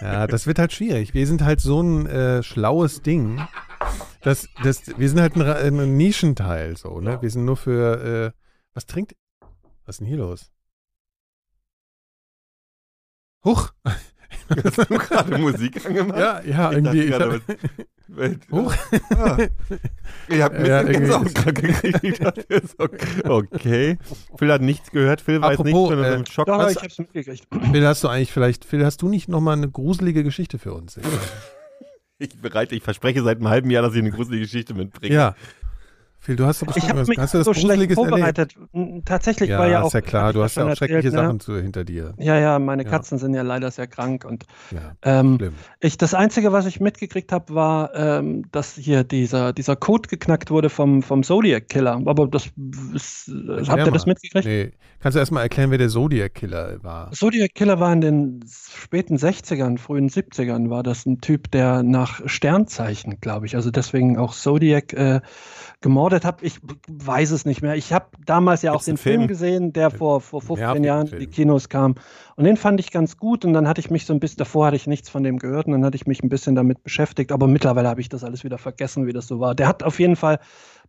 Ja, 0.00 0.26
das 0.26 0.46
wird 0.46 0.58
halt 0.58 0.72
schwierig. 0.72 1.14
Wir 1.14 1.26
sind 1.26 1.42
halt 1.42 1.60
so 1.60 1.80
ein 1.80 2.06
äh, 2.06 2.42
schlaues 2.42 3.02
Ding. 3.02 3.40
Das, 4.22 4.48
das, 4.64 4.98
wir 4.98 5.08
sind 5.08 5.20
halt 5.20 5.36
ein, 5.36 5.78
ein 5.80 5.96
Nischenteil 5.96 6.76
so, 6.76 7.00
ne? 7.00 7.22
Wir 7.22 7.30
sind 7.30 7.44
nur 7.44 7.56
für, 7.56 8.32
äh, 8.34 8.40
was 8.74 8.86
trinkt, 8.86 9.14
was 9.84 9.94
ist 9.94 10.00
denn 10.00 10.08
hier 10.08 10.16
los? 10.18 10.50
Huch! 13.44 13.70
Hast 14.64 14.78
du 14.78 14.84
gerade 14.98 15.38
Musik 15.38 15.84
angemacht? 15.86 16.18
Ja, 16.18 16.40
ja, 16.42 16.70
Ich 16.70 16.76
irgendwie. 16.76 17.00
Ich 17.02 17.10
dachte 17.10 17.32
hab, 17.32 17.46
gerade, 17.46 18.38
Huch! 18.52 18.74
Ah. 19.16 19.36
Ich 20.28 20.40
habe 20.40 20.56
Ja, 20.68 20.78
ein 20.80 20.86
bisschen 20.86 20.86
irgendwie- 20.86 20.92
Gänsehaut 20.92 21.34
gerade 21.34 21.52
gekriegt. 21.52 21.98
Ich 22.04 22.18
dachte, 22.18 22.46
so, 22.78 22.88
Okay. 23.28 23.98
Phil 24.38 24.52
hat 24.52 24.62
nichts 24.62 24.90
gehört. 24.90 25.20
Phil 25.20 25.40
weiß 25.42 25.58
Apropos, 25.58 25.90
nichts, 25.90 25.90
wenn 25.90 25.98
er 25.98 26.04
so 26.10 26.12
äh, 26.14 26.18
im 26.18 26.26
Schock 26.26 26.46
Doch, 26.46 26.70
ich 26.70 26.76
hab's 26.76 26.98
mitgekriegt. 26.98 27.46
Phil, 27.72 27.86
hast 27.86 28.04
du 28.04 28.08
eigentlich 28.08 28.32
vielleicht, 28.32 28.64
Phil, 28.64 28.84
hast 28.84 29.02
du 29.02 29.08
nicht 29.08 29.28
nochmal 29.28 29.56
eine 29.56 29.68
gruselige 29.68 30.22
Geschichte 30.24 30.58
für 30.58 30.72
uns? 30.72 30.98
Ich 32.18 32.40
bereite, 32.40 32.74
ich 32.74 32.82
verspreche 32.82 33.22
seit 33.22 33.38
einem 33.38 33.48
halben 33.48 33.70
Jahr, 33.70 33.82
dass 33.82 33.92
ich 33.94 34.00
eine 34.00 34.10
gruselige 34.10 34.44
Geschichte 34.44 34.72
mitbringe. 34.74 35.14
Ja. 35.14 35.34
Phil, 36.18 36.34
du 36.34 36.44
hast 36.46 36.60
doch 36.62 36.66
bestimmt 36.66 36.96
was, 36.96 37.08
hast 37.16 37.34
du 37.34 37.38
das 37.38 37.44
so 37.44 37.54
schlecht 37.54 37.70
erlebt? 37.70 37.94
vorbereitet. 37.94 38.56
M, 38.72 39.02
Tatsächlich 39.04 39.50
Ja, 39.50 39.58
war 39.60 39.68
ja 39.68 39.80
ist 39.80 39.86
auch. 39.86 39.94
ja 39.94 40.00
klar, 40.00 40.24
hab 40.24 40.32
du 40.32 40.38
ich 40.40 40.44
hast 40.44 40.56
ja 40.56 40.64
auch 40.64 40.74
schreckliche 40.76 40.94
erzählt, 40.96 41.14
ne? 41.14 41.20
Sachen 41.20 41.40
zu, 41.40 41.56
hinter 41.60 41.84
dir. 41.84 42.14
Ja, 42.18 42.36
ja, 42.38 42.58
meine 42.58 42.82
Ja. 42.84 42.90
Katzen 42.90 43.18
sind 43.18 43.34
ja 43.34 43.42
leider 43.42 43.70
sehr 43.70 43.86
krank 43.86 44.24
und 44.24 44.44
Ja, 44.72 44.92
ähm, 45.02 45.38
ich, 45.80 45.98
das 45.98 46.14
Einzige, 46.14 46.52
was 46.52 46.66
ich 46.66 46.80
mitgekriegt 46.80 47.30
habe, 47.30 47.54
war, 47.54 47.94
ähm, 47.94 48.44
dass 48.50 48.74
hier 48.74 49.04
dieser, 49.04 49.52
dieser 49.52 49.76
Code 49.76 50.08
geknackt 50.08 50.50
wurde 50.50 50.68
vom, 50.68 51.02
vom 51.02 51.22
Zodiac 51.22 51.68
Killer. 51.68 52.00
Aber 52.06 52.26
das 52.26 52.50
ist, 52.94 53.30
habt 53.68 53.86
ihr 53.86 53.92
das 53.92 54.06
mitgekriegt? 54.06 54.46
Nee. 54.46 54.72
Kannst 55.00 55.14
du 55.14 55.20
erstmal 55.20 55.42
erklären, 55.44 55.70
wer 55.70 55.78
der 55.78 55.90
Zodiac-Killer 55.90 56.82
war? 56.82 57.12
Zodiac 57.12 57.54
Killer 57.54 57.78
war 57.78 57.92
in 57.92 58.00
den 58.00 58.44
späten 58.48 59.16
60ern, 59.16 59.78
frühen 59.78 60.08
70ern, 60.08 60.70
war 60.70 60.82
das 60.82 61.06
ein 61.06 61.20
Typ, 61.20 61.50
der 61.52 61.82
nach 61.84 62.20
Sternzeichen, 62.26 63.20
glaube 63.20 63.46
ich, 63.46 63.54
also 63.54 63.70
deswegen 63.70 64.18
auch 64.18 64.34
Zodiac 64.34 64.94
äh, 64.94 65.20
gemordet 65.80 66.24
hat. 66.24 66.42
Ich 66.42 66.58
weiß 66.88 67.30
es 67.30 67.44
nicht 67.44 67.62
mehr. 67.62 67.76
Ich 67.76 67.92
habe 67.92 68.06
damals 68.24 68.62
ja 68.62 68.72
auch 68.72 68.76
Gibt's 68.76 68.86
den 68.86 68.96
Film, 68.96 69.20
Film? 69.20 69.28
gesehen, 69.28 69.72
der 69.72 69.90
vor, 69.90 70.20
vor 70.20 70.40
15 70.40 70.58
Nervigen 70.58 70.84
Jahren 70.84 71.06
in 71.08 71.18
die 71.18 71.26
Kinos 71.26 71.68
kam. 71.68 71.94
Und 72.36 72.44
den 72.44 72.56
fand 72.56 72.80
ich 72.80 72.90
ganz 72.90 73.18
gut. 73.18 73.44
Und 73.44 73.52
dann 73.52 73.68
hatte 73.68 73.80
ich 73.80 73.90
mich 73.90 74.06
so 74.06 74.12
ein 74.12 74.20
bisschen, 74.20 74.38
davor 74.38 74.66
hatte 74.66 74.76
ich 74.76 74.86
nichts 74.86 75.10
von 75.10 75.22
dem 75.22 75.38
gehört 75.38 75.66
und 75.66 75.72
dann 75.72 75.84
hatte 75.84 75.96
ich 75.96 76.06
mich 76.06 76.22
ein 76.22 76.28
bisschen 76.28 76.54
damit 76.54 76.82
beschäftigt. 76.82 77.30
Aber 77.30 77.46
mittlerweile 77.46 77.88
habe 77.88 78.00
ich 78.00 78.08
das 78.08 78.24
alles 78.24 78.42
wieder 78.42 78.58
vergessen, 78.58 79.06
wie 79.06 79.12
das 79.12 79.26
so 79.26 79.38
war. 79.38 79.54
Der 79.54 79.68
hat 79.68 79.82
auf 79.82 80.00
jeden 80.00 80.16
Fall 80.16 80.38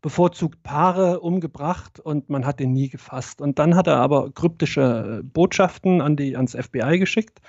bevorzugt 0.01 0.63
Paare 0.63 1.19
umgebracht 1.19 1.99
und 1.99 2.29
man 2.29 2.45
hat 2.45 2.61
ihn 2.61 2.71
nie 2.71 2.89
gefasst. 2.89 3.41
Und 3.41 3.59
dann 3.59 3.75
hat 3.75 3.87
er 3.87 3.97
aber 3.97 4.31
kryptische 4.31 5.21
Botschaften 5.23 6.01
an 6.01 6.15
die, 6.15 6.35
ans 6.35 6.55
FBI 6.55 6.99
geschickt, 6.99 7.39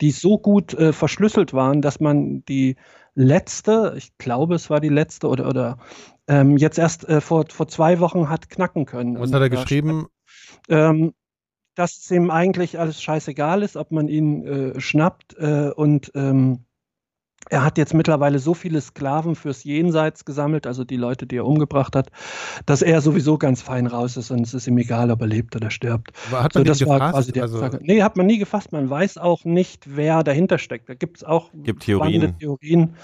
die 0.00 0.12
so 0.12 0.38
gut 0.38 0.74
äh, 0.74 0.92
verschlüsselt 0.92 1.52
waren, 1.52 1.82
dass 1.82 2.00
man 2.00 2.44
die 2.44 2.76
letzte, 3.16 3.94
ich 3.96 4.16
glaube, 4.18 4.54
es 4.54 4.70
war 4.70 4.80
die 4.80 4.88
letzte 4.90 5.28
oder, 5.28 5.48
oder 5.48 5.78
ähm, 6.28 6.56
jetzt 6.56 6.78
erst 6.78 7.08
äh, 7.08 7.20
vor, 7.20 7.46
vor 7.48 7.66
zwei 7.66 7.98
Wochen 7.98 8.28
hat 8.28 8.48
knacken 8.50 8.84
können. 8.86 9.18
Was 9.18 9.28
Und 9.28 9.34
hat 9.34 9.42
er 9.42 9.50
geschrieben? 9.50 10.06
ähm, 10.68 11.12
dass 11.74 11.96
es 11.98 12.10
ihm 12.10 12.30
eigentlich 12.30 12.78
alles 12.78 13.02
scheißegal 13.02 13.62
ist, 13.62 13.76
ob 13.76 13.90
man 13.90 14.08
ihn 14.08 14.44
äh, 14.44 14.80
schnappt 14.80 15.36
äh, 15.38 15.70
und 15.74 16.12
ähm, 16.14 16.65
er 17.50 17.64
hat 17.64 17.78
jetzt 17.78 17.94
mittlerweile 17.94 18.38
so 18.38 18.54
viele 18.54 18.80
Sklaven 18.80 19.34
fürs 19.36 19.64
Jenseits 19.64 20.24
gesammelt, 20.24 20.66
also 20.66 20.84
die 20.84 20.96
Leute, 20.96 21.26
die 21.26 21.36
er 21.36 21.46
umgebracht 21.46 21.94
hat, 21.96 22.10
dass 22.66 22.82
er 22.82 23.00
sowieso 23.00 23.38
ganz 23.38 23.62
fein 23.62 23.86
raus 23.86 24.16
ist 24.16 24.30
und 24.30 24.40
es 24.40 24.54
ist 24.54 24.66
ihm 24.66 24.78
egal, 24.78 25.10
ob 25.10 25.20
er 25.20 25.26
lebt 25.26 25.54
oder 25.56 25.70
stirbt. 25.70 26.12
War- 26.30 26.42
Hat 26.44 26.52
So, 26.52 26.58
man 26.60 26.64
den 26.64 26.68
das 26.72 26.86
war 26.86 26.98
gefasst? 26.98 27.12
quasi 27.14 27.32
die 27.32 27.40
also. 27.42 27.68
Nee, 27.80 28.02
hat 28.02 28.16
man 28.16 28.26
nie 28.26 28.38
gefasst. 28.38 28.72
Man 28.72 28.88
weiß 28.90 29.18
auch 29.18 29.44
nicht, 29.44 29.96
wer 29.96 30.22
dahinter 30.24 30.58
steckt. 30.58 30.88
Da 30.88 30.94
gibt 30.94 31.18
es 31.18 31.24
auch 31.24 31.50
Gibt 31.52 31.84
spannende 31.84 32.32
Theorien. 32.36 32.38
Theorien. 32.38 32.94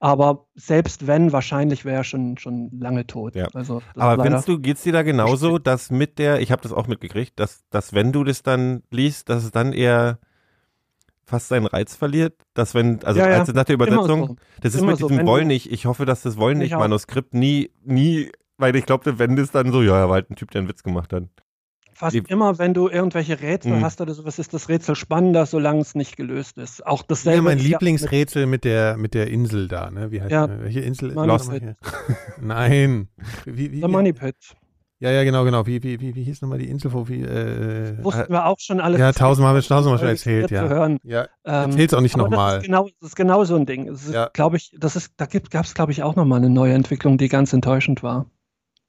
Aber 0.00 0.46
selbst 0.54 1.08
wenn, 1.08 1.32
wahrscheinlich 1.32 1.84
wäre 1.84 1.96
er 1.96 2.04
schon, 2.04 2.38
schon 2.38 2.70
lange 2.78 3.06
tot. 3.08 3.34
Ja. 3.34 3.48
Also, 3.52 3.82
Aber 3.96 4.22
findest 4.22 4.46
du, 4.46 4.60
geht's 4.60 4.84
dir 4.84 4.92
da 4.92 5.02
genauso, 5.02 5.58
dass 5.58 5.90
mit 5.90 6.20
der, 6.20 6.40
ich 6.40 6.52
habe 6.52 6.62
das 6.62 6.72
auch 6.72 6.86
mitgekriegt, 6.86 7.38
dass, 7.40 7.64
dass 7.70 7.92
wenn 7.92 8.12
du 8.12 8.22
das 8.22 8.44
dann 8.44 8.84
liest, 8.92 9.28
dass 9.28 9.42
es 9.42 9.50
dann 9.50 9.72
eher 9.72 10.18
fast 11.28 11.48
seinen 11.48 11.66
Reiz 11.66 11.94
verliert, 11.94 12.34
dass 12.54 12.74
wenn, 12.74 13.04
also 13.04 13.20
Ja, 13.20 13.28
ja. 13.28 13.38
als 13.40 13.52
nach 13.52 13.64
der 13.64 13.74
Übersetzung, 13.74 14.26
so. 14.28 14.36
das 14.62 14.74
ist 14.74 14.80
Immer 14.80 14.92
mit 14.92 14.98
so, 15.00 15.06
diesem 15.08 15.18
wenn 15.18 15.26
du- 15.26 15.32
Wollnich, 15.32 15.70
ich 15.70 15.86
hoffe, 15.86 16.06
dass 16.06 16.22
das 16.22 16.34
Ich 16.34 16.40
Wollnich-Manuskript 16.40 17.34
nie, 17.34 17.70
nie, 17.84 18.30
weil 18.56 18.74
ich 18.76 18.86
glaube, 18.86 19.18
wenn 19.18 19.36
das 19.36 19.50
dann 19.50 19.70
so, 19.72 19.82
ja, 19.82 19.98
er 19.98 20.08
war 20.08 20.14
halt 20.14 20.30
ein 20.30 20.36
Typ, 20.36 20.50
der 20.50 20.60
einen 20.60 20.68
Witz 20.68 20.82
gemacht 20.82 21.12
hat. 21.12 21.24
Fast 21.92 22.14
Die- 22.14 22.18
immer, 22.28 22.58
wenn 22.58 22.74
du 22.74 22.88
irgendwelche 22.88 23.40
Rätsel 23.40 23.72
Mhm. 23.76 23.84
hast 23.84 24.00
oder 24.00 24.14
sowas, 24.14 24.38
ist 24.38 24.54
das 24.54 24.68
Rätsel 24.68 24.94
spannender, 24.94 25.46
solange 25.46 25.80
es 25.80 25.96
nicht 25.96 26.16
gelöst 26.16 26.56
ist. 26.56 26.86
Auch 26.86 27.02
Das 27.02 27.18
ist 27.18 27.26
dasselbe. 27.26 27.36
ja 27.50 27.54
mein 27.56 27.58
Lieblingsrätsel 27.58 28.46
mit 28.46 28.62
der, 28.64 28.96
mit 28.96 29.14
der 29.14 29.26
Insel 29.28 29.66
da, 29.66 29.90
ne? 29.90 30.10
Wie 30.12 30.20
heißt 30.22 30.30
Ja. 30.30 30.48
welche 30.60 30.80
Insel? 30.80 31.12
Money 31.12 31.26
Lost. 31.28 31.50
Pit. 31.50 31.74
Nein. 32.40 33.08
Wie, 33.44 33.56
wie, 33.56 33.68
mit 33.76 33.82
The 33.84 33.88
Money 33.88 34.12
Pit. 34.12 34.36
Ja, 35.00 35.10
ja, 35.12 35.22
genau, 35.22 35.44
genau. 35.44 35.64
Wie, 35.66 35.80
wie, 35.84 36.00
wie, 36.00 36.14
wie 36.16 36.24
hieß 36.24 36.42
nochmal 36.42 36.58
die 36.58 36.68
Insel, 36.68 36.92
wo 36.92 37.06
wir, 37.06 37.30
äh, 37.30 38.04
Wussten 38.04 38.32
wir 38.32 38.46
auch 38.46 38.58
schon 38.58 38.80
alles. 38.80 38.98
ja, 38.98 39.12
tausendmal 39.12 39.50
haben 39.54 39.56
wir 39.56 39.62
tausendmal 39.62 39.98
schon 39.98 40.06
Folge 40.08 40.10
erzählt, 40.42 40.50
ja. 40.50 40.68
hören. 40.68 40.98
Ja, 41.04 41.26
Ähm, 41.44 41.70
erzähl's 41.70 41.94
auch 41.94 42.00
nicht 42.00 42.14
aber 42.16 42.24
Das 42.24 42.30
nochmal. 42.32 42.56
ist, 42.58 42.64
genau, 42.64 42.88
das 43.00 43.10
ist 43.10 43.16
genau 43.16 43.44
so 43.44 43.54
ein 43.54 43.64
Ding. 43.64 43.86
Das 43.86 44.04
ist, 44.06 44.12
Ja. 44.14 44.28
glaube 44.32 44.56
ich, 44.56 44.74
das 44.78 44.96
ist, 44.96 45.12
da 45.16 45.26
gab 45.26 45.64
es, 45.64 45.74
glaube 45.74 45.92
ich, 45.92 46.02
auch 46.02 46.16
nochmal 46.16 46.38
eine 46.38 46.50
neue 46.50 46.72
Entwicklung, 46.74 47.16
die 47.16 47.28
ganz 47.28 47.52
enttäuschend 47.52 48.02
war. 48.02 48.26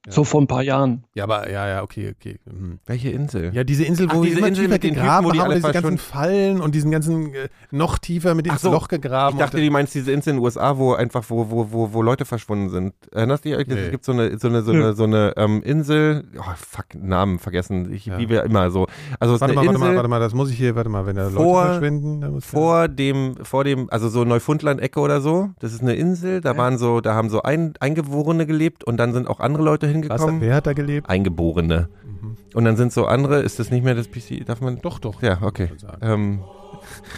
Ja. 0.05 0.13
So 0.13 0.23
vor 0.23 0.41
ein 0.41 0.47
paar 0.47 0.63
Jahren. 0.63 1.03
Ja, 1.13 1.25
aber, 1.25 1.51
ja, 1.51 1.67
ja, 1.67 1.83
okay, 1.83 2.13
okay. 2.17 2.39
Mhm. 2.49 2.79
Welche 2.85 3.09
Insel? 3.09 3.53
Ja, 3.53 3.65
diese 3.65 3.83
Insel, 3.83 4.07
Ach, 4.09 4.15
wo 4.15 4.23
diese 4.23 4.35
wir 4.35 4.39
immer 4.39 4.47
Insel 4.47 4.63
tiefer 4.63 4.73
mit 4.75 4.83
den 4.83 4.93
gegraben 4.93 5.27
wo 5.27 5.31
die 5.31 5.39
haben, 5.39 5.51
alle 5.51 5.55
diese 5.59 5.73
ganzen 5.73 5.97
Fallen 5.97 6.61
und 6.61 6.73
diesen 6.73 6.89
ganzen, 6.89 7.33
äh, 7.33 7.49
noch 7.69 7.97
tiefer 7.97 8.33
mit 8.33 8.45
ins 8.47 8.55
Ach 8.55 8.59
so. 8.59 8.71
Loch 8.71 8.87
gegraben. 8.87 9.35
Ich 9.37 9.43
dachte, 9.43 9.57
du 9.59 9.69
meinst 9.69 9.93
diese 9.93 10.13
Insel 10.13 10.31
in 10.31 10.35
den 10.37 10.43
USA, 10.45 10.77
wo 10.77 10.93
einfach, 10.93 11.25
wo, 11.27 11.49
wo, 11.51 11.71
wo, 11.73 11.91
wo 11.91 12.01
Leute 12.01 12.23
verschwunden 12.23 12.69
sind. 12.69 12.93
Erinnerst 13.11 13.43
du 13.43 13.49
dich? 13.57 13.67
Nee. 13.67 13.73
Es 13.75 13.91
gibt 13.91 14.05
so 14.05 14.13
eine, 14.13 14.39
so 14.39 14.47
eine, 14.47 14.61
so 14.63 14.71
eine, 14.71 14.93
so 14.93 15.03
eine 15.03 15.33
ähm, 15.35 15.61
Insel, 15.63 16.23
oh, 16.39 16.43
fuck, 16.55 16.85
Namen 16.95 17.37
vergessen, 17.37 17.91
ich 17.91 18.05
Ja. 18.05 18.15
liebe 18.15 18.35
ja 18.35 18.41
immer 18.43 18.71
so. 18.71 18.87
Also 19.19 19.33
warte 19.33 19.45
eine 19.51 19.53
mal, 19.55 19.65
warte 19.65 19.75
Insel 19.75 19.87
mal, 19.89 19.95
warte 19.97 20.09
mal, 20.09 20.19
das 20.21 20.33
muss 20.33 20.49
ich 20.49 20.57
hier, 20.57 20.75
warte 20.77 20.89
mal, 20.89 21.05
wenn 21.07 21.17
da 21.17 21.23
Leute 21.23 21.35
Vor- 21.35 21.65
verschwinden, 21.65 22.21
dann 22.21 22.31
muss 22.31 22.45
vor 22.45 22.87
dem, 22.87 23.35
vor 23.43 23.65
dem, 23.65 23.89
also 23.89 24.07
so 24.07 24.23
Neufundland-Ecke 24.23 24.97
oder 25.01 25.19
so. 25.19 25.49
Das 25.59 25.73
ist 25.73 25.81
eine 25.81 25.95
Insel, 25.95 26.39
da 26.39 26.53
Ja. 26.53 26.57
waren 26.57 26.77
so, 26.77 27.01
da 27.01 27.15
haben 27.15 27.29
so 27.29 27.41
ein, 27.41 27.73
Eingeborene 27.81 28.45
gelebt 28.45 28.85
und 28.85 28.95
dann 28.95 29.11
sind 29.11 29.27
auch 29.27 29.41
andere 29.41 29.61
Leute 29.63 29.88
Was, 29.89 29.93
hingekommen. 30.21 30.41
wer 30.41 30.55
hat 30.55 30.67
da 30.67 30.73
gelebt? 30.73 31.09
Eingeborene. 31.09 31.89
Mhm. 32.05 32.37
Und 32.53 32.65
dann 32.65 32.75
sind 32.77 32.91
so 32.93 33.05
andere, 33.05 33.41
ist 33.41 33.59
das 33.59 33.71
nicht 33.71 33.83
mehr 33.83 33.95
das 33.95 34.07
PC, 34.09 34.45
darf 34.45 34.61
man? 34.61 34.79
Doch, 34.81 34.99
doch. 34.99 35.21
Ja, 35.21 35.39
okay. 35.41 35.69
Ähm, 36.01 36.39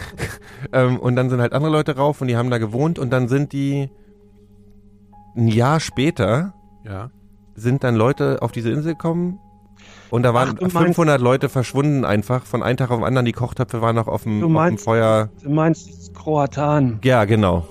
ähm, 0.73 0.99
und 0.99 1.15
dann 1.15 1.29
sind 1.29 1.41
halt 1.41 1.53
andere 1.53 1.71
Leute 1.71 1.95
rauf 1.95 2.21
und 2.21 2.27
die 2.27 2.37
haben 2.37 2.49
da 2.49 2.57
gewohnt 2.57 2.99
und 2.99 3.09
dann 3.11 3.27
sind 3.27 3.53
die 3.53 3.89
ein 5.35 5.47
Jahr 5.47 5.79
später 5.79 6.53
Ja. 6.85 7.09
sind 7.55 7.83
dann 7.83 7.95
Leute 7.95 8.41
auf 8.41 8.51
diese 8.51 8.69
Insel 8.71 8.93
gekommen 8.93 9.39
und 10.09 10.23
da 10.23 10.33
waren 10.33 10.49
Ach, 10.49 10.53
du 10.55 10.63
meinst- 10.65 10.77
500 10.77 11.21
Leute 11.21 11.47
verschwunden 11.49 12.03
einfach 12.05 12.45
von 12.45 12.63
einem 12.63 12.75
Tag 12.77 12.91
auf 12.91 12.97
den 12.99 13.05
anderen. 13.05 13.25
Die 13.25 13.31
Kochtöpfe 13.31 13.81
waren 13.81 13.95
noch 13.95 14.07
auf 14.07 14.23
dem, 14.23 14.39
Du 14.41 14.45
auf 14.47 14.49
dem 14.51 14.53
meinst- 14.53 14.83
Feuer. 14.83 15.29
Du 15.41 15.49
meinst 15.49 16.13
Kroatan. 16.13 16.99
Ja, 17.03 17.23
genau. 17.25 17.65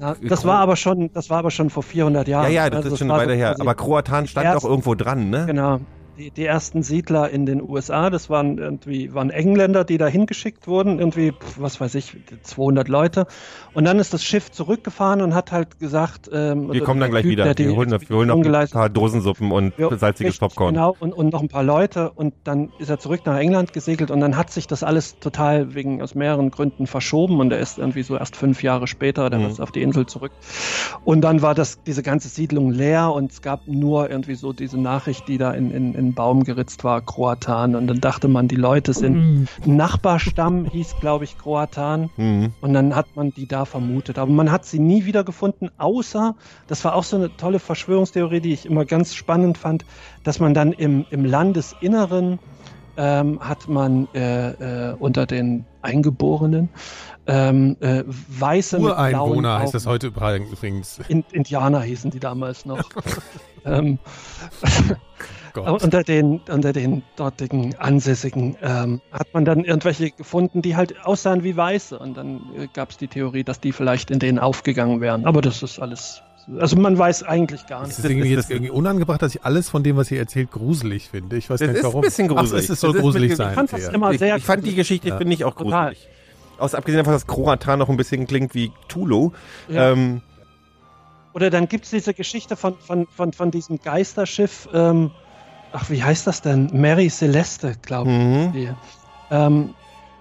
Ja, 0.00 0.14
das 0.22 0.44
war 0.44 0.58
aber 0.58 0.76
schon, 0.76 1.10
das 1.12 1.28
war 1.30 1.38
aber 1.38 1.50
schon 1.50 1.70
vor 1.70 1.82
400 1.82 2.28
Ja, 2.28 2.42
Jahren. 2.42 2.52
ja, 2.52 2.70
das 2.70 2.84
Also 2.84 2.94
ist 2.94 2.98
schon 3.00 3.08
war 3.08 3.18
weiter 3.18 3.32
so 3.32 3.36
her. 3.36 3.56
Aber 3.58 3.74
Kroatan 3.74 4.26
stand 4.26 4.54
doch 4.54 4.64
irgendwo 4.68 4.94
dran, 4.94 5.30
ne? 5.30 5.46
Genau. 5.46 5.80
Die, 6.18 6.32
die 6.32 6.44
ersten 6.46 6.82
Siedler 6.82 7.30
in 7.30 7.46
den 7.46 7.62
USA, 7.62 8.10
das 8.10 8.28
waren 8.28 8.58
irgendwie 8.58 9.14
waren 9.14 9.30
Engländer, 9.30 9.84
die 9.84 9.98
da 9.98 10.08
hingeschickt 10.08 10.66
wurden, 10.66 10.98
irgendwie, 10.98 11.32
was 11.56 11.80
weiß 11.80 11.94
ich, 11.94 12.16
200 12.42 12.88
Leute. 12.88 13.26
Und 13.72 13.84
dann 13.84 14.00
ist 14.00 14.12
das 14.12 14.24
Schiff 14.24 14.50
zurückgefahren 14.50 15.20
und 15.20 15.32
hat 15.32 15.52
halt 15.52 15.78
gesagt, 15.78 16.28
ähm, 16.32 16.72
Wir 16.72 16.82
kommen 16.82 16.98
dann 16.98 17.10
gleich 17.12 17.22
Typ, 17.22 17.30
wieder. 17.30 17.44
der 17.44 17.54
die 17.54 17.66
Wir 17.68 17.76
holen, 17.76 17.90
noch- 17.90 18.00
wir 18.00 18.16
holen 18.16 18.26
noch 18.26 18.36
ein 18.44 18.68
paar 18.68 18.88
Dosensuppen 18.88 19.52
und 19.52 19.78
Ja, 19.78 19.96
salziges 19.96 20.32
richtig, 20.34 20.40
Popcorn. 20.40 20.74
Genau, 20.74 20.96
und, 20.98 21.12
und 21.12 21.32
noch 21.32 21.40
ein 21.40 21.48
paar 21.48 21.62
Leute. 21.62 22.10
Und 22.10 22.34
dann 22.42 22.72
ist 22.78 22.88
er 22.90 22.98
zurück 22.98 23.20
nach 23.24 23.38
England 23.38 23.72
gesegelt 23.72 24.10
und 24.10 24.18
dann 24.18 24.36
hat 24.36 24.50
sich 24.50 24.66
das 24.66 24.82
alles 24.82 25.20
total 25.20 25.74
wegen 25.76 26.02
aus 26.02 26.16
mehreren 26.16 26.50
Gründen 26.50 26.88
verschoben 26.88 27.38
und 27.38 27.52
er 27.52 27.60
ist 27.60 27.78
irgendwie 27.78 28.02
so 28.02 28.16
erst 28.16 28.34
fünf 28.34 28.64
Jahre 28.64 28.88
später 28.88 29.30
dann 29.30 29.42
Mhm. 29.44 29.50
ist 29.50 29.60
auf 29.60 29.70
die 29.70 29.82
Insel 29.82 30.06
zurück. 30.06 30.32
Und 31.04 31.20
dann 31.20 31.42
war 31.42 31.54
das 31.54 31.80
diese 31.84 32.02
ganze 32.02 32.26
Siedlung 32.28 32.72
leer 32.72 33.12
und 33.12 33.30
es 33.30 33.40
gab 33.40 33.68
nur 33.68 34.10
irgendwie 34.10 34.34
so 34.34 34.52
diese 34.52 34.80
Nachricht, 34.80 35.28
die 35.28 35.38
da 35.38 35.52
in, 35.52 35.70
in, 35.70 35.94
in 35.94 36.07
einen 36.08 36.14
Baum 36.14 36.44
geritzt 36.44 36.84
war, 36.84 37.00
Kroatan. 37.00 37.74
Und 37.74 37.86
dann 37.86 38.00
dachte 38.00 38.28
man, 38.28 38.48
die 38.48 38.56
Leute 38.56 38.92
sind 38.92 39.48
ein 39.64 39.76
Nachbarstamm, 39.76 40.64
hieß 40.64 40.96
glaube 41.00 41.24
ich 41.24 41.38
Kroatan. 41.38 42.10
Mhm. 42.16 42.52
Und 42.60 42.72
dann 42.72 42.94
hat 42.94 43.14
man 43.14 43.32
die 43.32 43.46
da 43.46 43.64
vermutet. 43.64 44.18
Aber 44.18 44.30
man 44.30 44.50
hat 44.50 44.64
sie 44.64 44.78
nie 44.78 45.04
wieder 45.04 45.24
gefunden, 45.24 45.70
außer, 45.78 46.34
das 46.66 46.84
war 46.84 46.94
auch 46.94 47.04
so 47.04 47.16
eine 47.16 47.36
tolle 47.36 47.58
Verschwörungstheorie, 47.58 48.40
die 48.40 48.52
ich 48.52 48.66
immer 48.66 48.84
ganz 48.84 49.14
spannend 49.14 49.58
fand, 49.58 49.84
dass 50.24 50.40
man 50.40 50.54
dann 50.54 50.72
im, 50.72 51.04
im 51.10 51.24
Landesinneren 51.24 52.38
ähm, 52.96 53.38
hat 53.40 53.68
man 53.68 54.08
äh, 54.14 54.90
äh, 54.90 54.94
unter 54.98 55.26
den 55.26 55.64
Eingeborenen 55.82 56.68
ähm, 57.28 57.76
äh, 57.80 58.02
weiße 58.06 58.78
Ureinwohner 58.78 59.58
heißt 59.60 59.74
das 59.74 59.86
heute 59.86 60.08
übrigens. 60.08 60.98
In, 61.08 61.24
Indianer 61.30 61.82
hießen 61.82 62.10
die 62.10 62.20
damals 62.20 62.64
noch. 62.64 62.82
ähm, 63.64 63.98
Gott. 65.54 65.82
unter 65.82 66.02
den, 66.02 66.40
unter 66.50 66.72
den 66.72 67.02
dortigen 67.16 67.74
Ansässigen 67.76 68.56
ähm, 68.62 69.00
hat 69.12 69.28
man 69.32 69.44
dann 69.44 69.64
irgendwelche 69.64 70.10
gefunden, 70.10 70.62
die 70.62 70.76
halt 70.76 71.04
aussahen 71.04 71.42
wie 71.42 71.56
Weiße. 71.56 71.98
Und 71.98 72.16
dann 72.16 72.40
äh, 72.56 72.68
gab 72.72 72.90
es 72.90 72.96
die 72.96 73.08
Theorie, 73.08 73.44
dass 73.44 73.60
die 73.60 73.72
vielleicht 73.72 74.10
in 74.10 74.18
denen 74.18 74.38
aufgegangen 74.38 75.00
wären. 75.00 75.24
Aber 75.26 75.40
das 75.40 75.62
ist 75.62 75.78
alles. 75.80 76.22
Also 76.58 76.76
man 76.76 76.96
weiß 76.96 77.24
eigentlich 77.24 77.66
gar 77.66 77.82
Es 77.82 77.88
nicht. 77.88 77.98
ist 77.98 78.04
irgendwie 78.06 78.34
das- 78.34 78.44
jetzt 78.44 78.50
irgendwie 78.50 78.70
unangebracht, 78.70 79.20
dass 79.20 79.34
ich 79.34 79.44
alles 79.44 79.68
von 79.68 79.82
dem, 79.82 79.96
was 79.96 80.10
ihr 80.10 80.18
erzählt, 80.18 80.50
gruselig 80.50 81.08
finde. 81.10 81.36
Ich 81.36 81.50
weiß 81.50 81.60
Das 81.60 81.68
nicht 81.68 81.78
ist 81.78 81.84
ein 81.84 81.88
warum. 81.88 82.00
bisschen 82.02 82.28
gruselig. 82.28 82.52
Ach, 82.54 82.58
es 82.58 82.70
ist 82.70 82.80
so 82.80 82.86
Das 82.88 82.96
ist 82.96 83.02
gruselig 83.02 83.36
sein. 83.36 83.48
Ich 83.50 83.54
fand 83.54 83.72
das 83.72 83.88
immer 83.88 84.12
Ich, 84.12 84.18
sehr. 84.18 84.36
ich 84.36 84.44
fand 84.44 84.64
die 84.66 84.74
Geschichte, 84.74 85.08
Ja. 85.08 85.16
finde 85.18 85.34
ich 85.34 85.44
auch 85.44 85.54
Total. 85.54 85.94
Aus 86.58 86.74
abgesehen 86.74 86.98
davon, 86.98 87.12
dass 87.12 87.26
Kroatan 87.26 87.78
noch 87.78 87.88
ein 87.88 87.96
bisschen 87.96 88.26
klingt 88.26 88.54
wie 88.54 88.72
Tulu. 88.88 89.30
Ja. 89.68 89.92
Ähm, 89.92 90.22
Oder 91.34 91.50
dann 91.50 91.68
gibt 91.68 91.84
es 91.84 91.90
diese 91.90 92.14
Geschichte 92.14 92.56
von, 92.56 92.74
von, 92.78 93.06
von, 93.06 93.32
von 93.32 93.50
diesem 93.50 93.78
Geisterschiff. 93.80 94.68
Ähm, 94.72 95.10
ach, 95.72 95.88
wie 95.90 96.02
heißt 96.02 96.26
das 96.26 96.42
denn? 96.42 96.68
Mary 96.72 97.08
Celeste, 97.10 97.76
glaube 97.82 98.10
ich. 98.10 98.16
mhm. 98.16 98.76
ähm, 99.30 99.74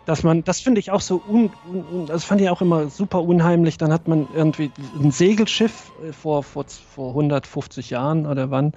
dass 0.05 0.23
man, 0.23 0.41
das 0.45 0.61
finde 0.61 0.79
ich 0.79 0.89
auch 0.91 1.01
so, 1.01 1.21
un, 1.27 1.51
un, 1.69 2.05
das 2.05 2.23
fand 2.23 2.39
ich 2.39 2.49
auch 2.49 2.61
immer 2.61 2.87
super 2.89 3.23
unheimlich. 3.23 3.77
Dann 3.77 3.91
hat 3.91 4.07
man 4.07 4.25
irgendwie 4.33 4.71
ein 4.97 5.11
Segelschiff 5.11 5.91
äh, 6.07 6.13
vor, 6.13 6.43
vor, 6.43 6.63
vor 6.95 7.09
150 7.09 7.89
Jahren 7.89 8.25
oder 8.25 8.49
wann 8.49 8.71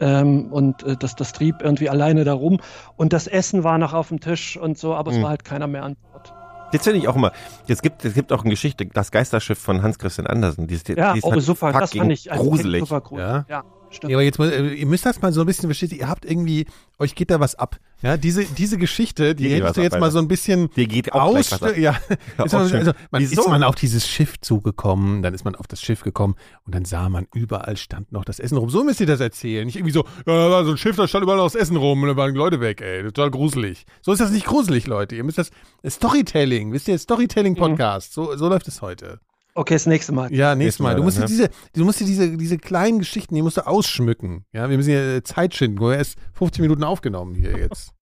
ähm, 0.00 0.46
und 0.52 0.82
äh, 0.82 0.96
das, 0.96 1.14
das 1.14 1.32
trieb 1.32 1.56
irgendwie 1.62 1.88
alleine 1.88 2.24
da 2.24 2.32
rum 2.32 2.58
und 2.96 3.12
das 3.12 3.28
Essen 3.28 3.62
war 3.62 3.78
noch 3.78 3.92
auf 3.92 4.08
dem 4.08 4.18
Tisch 4.20 4.56
und 4.56 4.76
so, 4.76 4.94
aber 4.96 5.12
es 5.12 5.18
Mhm. 5.18 5.22
war 5.22 5.30
halt 5.30 5.44
keiner 5.44 5.68
mehr 5.68 5.84
an 5.84 5.96
Bord. 6.12 6.32
Das 6.74 6.84
finde 6.84 6.98
ich 6.98 7.08
auch 7.08 7.16
immer. 7.16 7.32
Es 7.68 7.82
gibt, 7.82 8.04
es 8.04 8.14
gibt 8.14 8.32
auch 8.32 8.42
eine 8.42 8.50
Geschichte, 8.50 8.86
das 8.86 9.10
Geisterschiff 9.10 9.58
von 9.58 9.82
Hans 9.82 9.98
Christian 9.98 10.26
Andersen. 10.26 10.66
Die 10.66 10.74
ist, 10.74 10.88
Ja, 10.88 11.12
die 11.12 11.18
ist 11.18 11.24
oh, 11.24 11.32
halt 11.32 11.42
super, 11.42 11.72
das 11.72 11.92
fand 11.92 12.12
ich 12.12 12.30
also 12.30 12.44
gruselig. 12.44 12.80
super 12.80 13.00
gruselig. 13.00 13.28
Ja? 13.28 13.44
Ja, 13.48 13.64
stimmt. 13.94 14.10
Ja, 14.10 14.16
aber 14.16 14.22
jetzt 14.24 14.38
mal, 14.38 14.52
äh, 14.52 14.74
ihr 14.74 14.86
müsst 14.86 15.06
das 15.06 15.20
mal 15.22 15.32
so 15.32 15.40
ein 15.40 15.46
bisschen 15.46 15.68
verstehen. 15.68 15.90
Ihr 15.98 16.08
habt 16.08 16.24
irgendwie, 16.24 16.66
euch 16.98 17.14
geht 17.14 17.30
da 17.30 17.40
was 17.40 17.54
ab. 17.54 17.78
Ja, 18.02 18.16
diese, 18.16 18.44
diese 18.44 18.76
Geschichte, 18.76 19.34
die 19.34 19.48
hättest 19.48 19.76
du 19.76 19.80
ab, 19.80 19.84
jetzt 19.84 19.92
mal 19.92 20.02
Alter. 20.02 20.10
so 20.12 20.18
ein 20.18 20.28
bisschen 20.28 20.70
Dir 20.76 20.86
geht 20.86 21.12
auch 21.12 21.20
ab. 21.20 21.28
ausstellen. 21.38 21.80
Ja, 21.82 21.96
Ja, 22.38 22.44
Ist 22.44 22.52
man, 22.52 22.72
also, 22.72 22.92
man 23.10 23.22
Wieso? 23.22 23.42
ist 23.42 23.48
man 23.48 23.62
auf 23.62 23.74
dieses 23.76 24.06
Schiff 24.06 24.38
zugekommen, 24.40 25.22
dann 25.22 25.32
ist 25.32 25.44
man 25.44 25.54
auf 25.54 25.66
das 25.66 25.80
Schiff 25.80 26.02
gekommen 26.02 26.34
und 26.66 26.74
dann 26.74 26.84
sah 26.84 27.08
man, 27.08 27.26
überall 27.34 27.76
stand 27.76 28.12
noch 28.12 28.24
das 28.24 28.40
Essen 28.40 28.58
rum. 28.58 28.68
So 28.68 28.84
müsst 28.84 29.00
ihr 29.00 29.06
das 29.06 29.20
erzählen. 29.20 29.64
Nicht 29.64 29.76
irgendwie 29.76 29.92
so, 29.92 30.04
ja, 30.26 30.34
da 30.34 30.50
war 30.50 30.64
so 30.64 30.72
ein 30.72 30.76
Schiff, 30.76 30.96
da 30.96 31.08
stand 31.08 31.22
überall 31.22 31.38
noch 31.38 31.46
das 31.46 31.54
Essen 31.54 31.76
rum 31.76 32.02
und 32.02 32.08
da 32.08 32.16
waren 32.16 32.32
die 32.34 32.38
Leute 32.38 32.60
weg, 32.60 32.80
ey. 32.82 33.02
Total 33.04 33.30
gruselig. 33.30 33.86
So 34.02 34.12
ist 34.12 34.20
das 34.20 34.30
nicht 34.30 34.46
gruselig, 34.46 34.86
Leute. 34.86 35.16
Ihr 35.16 35.24
müsst 35.24 35.38
das, 35.38 35.50
Storytelling, 35.88 36.72
wisst 36.72 36.88
ihr, 36.88 36.98
Storytelling-Podcast. 36.98 38.12
So, 38.12 38.36
so 38.36 38.48
läuft 38.48 38.68
es 38.68 38.82
heute. 38.82 39.20
Okay, 39.56 39.74
das 39.74 39.86
nächste 39.86 40.12
Mal. 40.12 40.32
Ja, 40.34 40.54
nächstes 40.56 40.80
Mal. 40.80 40.90
Mal 40.90 40.96
Du 40.96 41.04
musst 41.04 41.16
dir 41.16 41.20
dann, 41.22 41.28
diese, 41.28 41.48
du 41.74 41.84
musst 41.84 42.00
dir 42.00 42.06
diese, 42.06 42.36
diese 42.36 42.58
kleinen 42.58 42.98
Geschichten, 42.98 43.34
die 43.36 43.42
musst 43.42 43.56
du 43.56 43.64
ausschmücken. 43.66 44.44
Ja, 44.52 44.68
wir 44.68 44.76
müssen 44.76 44.90
hier 44.90 45.22
Zeit 45.22 45.54
schinden. 45.54 45.78
Wir 45.80 45.90
haben 45.92 45.98
erst 45.98 46.16
15 46.32 46.62
Minuten 46.62 46.82
aufgenommen 46.82 47.34
hier 47.36 47.56
jetzt. 47.56 47.92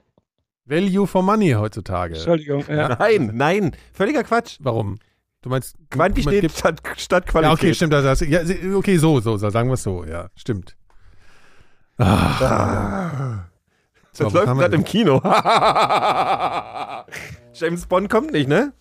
Value 0.64 1.06
for 1.06 1.22
money 1.22 1.50
heutzutage. 1.52 2.14
Entschuldigung. 2.14 2.64
Ja. 2.68 2.96
Nein, 2.98 3.30
nein, 3.34 3.76
völliger 3.92 4.24
Quatsch. 4.24 4.56
Warum? 4.60 4.98
Du 5.42 5.50
meinst 5.50 5.74
du- 5.78 5.84
Quantität 5.90 6.40
gibt- 6.40 6.56
statt, 6.58 6.80
statt 6.96 7.24
Ja, 7.26 7.30
Qualität. 7.30 7.58
okay, 7.58 7.74
stimmt. 7.74 7.92
Das, 7.92 8.18
das, 8.18 8.28
ja, 8.28 8.40
okay, 8.74 8.96
so, 8.96 9.20
so, 9.20 9.36
so, 9.36 9.50
sagen 9.50 9.68
wir 9.68 9.74
es 9.74 9.82
so. 9.82 10.02
Ja, 10.04 10.28
stimmt. 10.34 10.76
Ah, 11.98 12.38
Ah. 12.40 13.48
So, 14.12 14.24
Das 14.24 14.32
was 14.32 14.46
läuft 14.46 14.58
gerade 14.58 14.76
im 14.76 14.84
Kino. 14.84 15.20
James 17.54 17.86
Bond 17.86 18.08
kommt 18.10 18.32
nicht, 18.32 18.48
ne? 18.48 18.72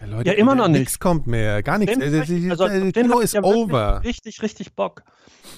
Ja, 0.00 0.06
Leute, 0.06 0.30
Ja, 0.30 0.36
immer 0.36 0.54
noch 0.54 0.68
Nichts 0.68 0.98
kommt 0.98 1.26
mehr. 1.26 1.62
Gar 1.62 1.78
nichts. 1.78 1.98
Den, 1.98 2.14
Äh, 2.14 2.50
also, 2.50 2.64
äh, 2.66 2.80
den 2.80 2.92
Kino 2.92 3.18
ich 3.18 3.24
ist 3.24 3.34
ja 3.34 3.42
over. 3.42 4.02
Richtig, 4.04 4.42
richtig 4.42 4.74
Bock. 4.74 5.02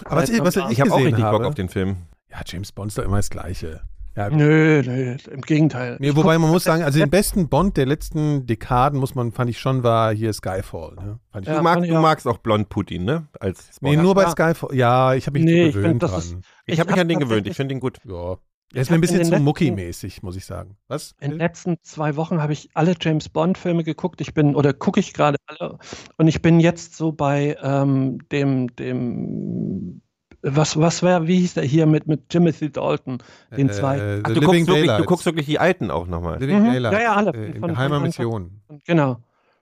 Aber 0.05 0.23
was, 0.23 0.29
ich- 0.31 0.41
was 0.41 0.57
ich 0.57 0.65
Ich 0.71 0.81
habe 0.81 0.93
auch 0.93 0.99
richtig 0.99 1.17
Bock 1.17 1.25
habe, 1.35 1.47
auf 1.47 1.55
den 1.55 1.69
Film. 1.69 1.97
Ja, 2.31 2.41
James 2.47 2.73
Bond 2.73 2.89
ist 2.89 2.99
doch 2.99 3.05
immer 3.05 3.17
das 3.19 3.31
Gleiche. 3.31 3.83
Ja, 4.15 4.29
Nö, 4.29 4.83
nö, 4.85 5.17
im 5.31 5.41
Gegenteil. 5.41 5.97
Nee, 5.99 6.11
Ich 6.11 6.17
wobei 6.17 6.37
man 6.37 6.51
muss 6.51 6.65
sagen, 6.65 6.83
also 6.83 6.99
den 6.99 7.09
besten 7.09 7.49
Bond 7.49 7.79
der 7.79 7.87
letzten 7.87 8.45
Dekaden, 8.45 8.99
muss 9.01 9.15
man, 9.15 9.33
fand 9.33 9.49
ich 9.49 9.59
schon, 9.59 9.83
war 9.85 10.13
hier 10.15 10.35
Skyfall. 10.35 10.97
Ne? 10.97 11.19
Fand 11.31 11.47
ich 11.47 11.49
Ja, 11.49 11.57
du, 11.57 11.63
magst, 11.63 11.75
fand 11.77 11.85
ich 11.87 11.91
du 11.93 11.97
auch. 11.97 12.03
magst 12.03 12.29
auch 12.29 12.37
Blond 12.39 12.69
Putin, 12.69 13.05
ne? 13.07 13.27
Als 13.41 13.71
nee, 13.81 13.97
nur 13.97 14.15
bei 14.15 14.25
Ja. 14.25 14.31
Skyfall. 14.31 14.75
Ja, 14.75 15.15
ich 15.15 15.27
habe 15.27 15.39
mich 15.39 15.47
Nee, 15.47 15.65
ich 15.69 15.73
find, 15.73 15.85
gewöhnt 15.85 16.03
das 16.03 16.11
dran. 16.11 16.21
ist- 16.21 16.37
ich 16.67 16.79
habe 16.79 16.91
mich 16.91 16.99
hab 16.99 17.03
an 17.05 17.09
den 17.09 17.19
gewöhnt. 17.21 17.47
Ich 17.47 17.57
finde 17.57 17.75
ihn 17.75 17.81
gut. 17.81 18.01
ja. 18.07 18.37
Er 18.75 18.83
ist 18.83 18.91
mir 18.91 18.97
ein 18.97 19.01
bisschen 19.01 19.21
in 19.21 19.31
den 19.31 19.39
zu 19.39 19.43
Mucki-mäßig, 19.45 20.23
muss 20.23 20.37
ich 20.37 20.45
sagen. 20.45 20.77
Was? 20.89 21.15
In 21.21 21.31
den 21.31 21.39
letzten 21.39 21.77
zwei 21.83 22.17
Wochen 22.17 22.41
habe 22.41 22.53
ich 22.53 22.71
alle 22.75 22.95
James 23.01 23.29
Bond-Filme 23.29 23.85
geguckt. 23.85 24.21
Ich 24.21 24.35
bin, 24.35 24.55
oder 24.55 24.73
gucke 24.73 25.01
ich 25.01 25.13
gerade 25.13 25.37
alle. 25.47 25.79
Und 26.17 26.29
ich 26.29 26.41
bin 26.43 26.61
jetzt 26.61 26.97
so 26.97 27.13
bei 27.13 27.57
ähm, 27.63 28.19
dem, 28.31 28.75
dem, 28.77 30.01
was, 30.43 30.77
was 30.79 31.03
wäre, 31.03 31.27
wie 31.27 31.39
hieß 31.41 31.55
der 31.55 31.65
hier 31.65 31.87
mit, 31.87 32.07
mit 32.07 32.29
Timothy 32.31 32.71
Dalton, 32.71 33.19
den 33.57 33.71
zwei. 33.71 33.99
Äh, 33.99 34.21
Ach, 34.25 34.29
The 34.29 34.35
du, 34.35 34.41
Living 34.41 34.41
guckst 34.41 34.55
wirklich, 34.55 34.67
du 34.67 34.73
Daylights. 34.87 35.07
guckst 35.07 35.27
wirklich 35.27 35.47
die 35.47 35.59
alten 35.59 35.91
auch 35.91 36.07
nochmal. 36.07 36.39
Living 36.41 36.63
Mhm. 36.63 36.73
Daylights. 36.73 36.97
Ja, 36.99 37.03
ja, 37.03 37.15
alle. 37.15 37.31
Äh, 37.33 37.51
in 37.53 37.61
Von- 37.61 37.71
geheimer 37.71 37.95
von- 37.97 38.03
Mission. 38.05 38.61
Genau. 38.87 39.19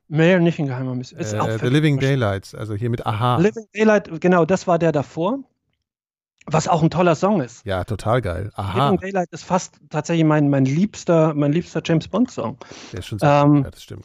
Mehr 0.08 0.40
nicht 0.40 0.58
in 0.58 0.66
geheimer 0.66 0.94
Mission. 0.94 1.20
Ist 1.20 1.34
auch 1.38 1.46
Äh, 1.48 1.58
The 1.58 1.66
Living. 1.66 1.98
Daylights, 2.00 2.54
also 2.54 2.74
hier 2.74 2.90
mit 2.90 3.06
Aha. 3.06 3.36
Living 3.38 3.66
Daylight, 3.74 4.20
genau, 4.20 4.44
das 4.44 4.66
war 4.66 4.78
der 4.78 4.90
davor. 4.92 5.38
Was 6.52 6.68
auch 6.68 6.82
ein 6.82 6.90
toller 6.90 7.14
Song 7.14 7.40
ist. 7.40 7.64
Ja, 7.64 7.84
total 7.84 8.20
geil. 8.20 8.50
Aha. 8.54 8.86
Living 8.90 9.00
Daylight 9.00 9.28
ist 9.30 9.44
fast 9.44 9.78
tatsächlich 9.90 10.24
mein, 10.26 10.48
mein 10.50 10.64
liebster, 10.64 11.34
mein 11.34 11.52
liebster 11.52 11.80
James 11.84 12.08
Bond-Song. 12.08 12.56
Der 12.92 12.98
ist 13.00 13.06
schon 13.06 13.18
sehr 13.18 13.42
Ähm, 13.44 13.52
gut, 13.56 13.64
ja, 13.64 13.70
das 13.70 13.82
stimmt. 13.82 14.04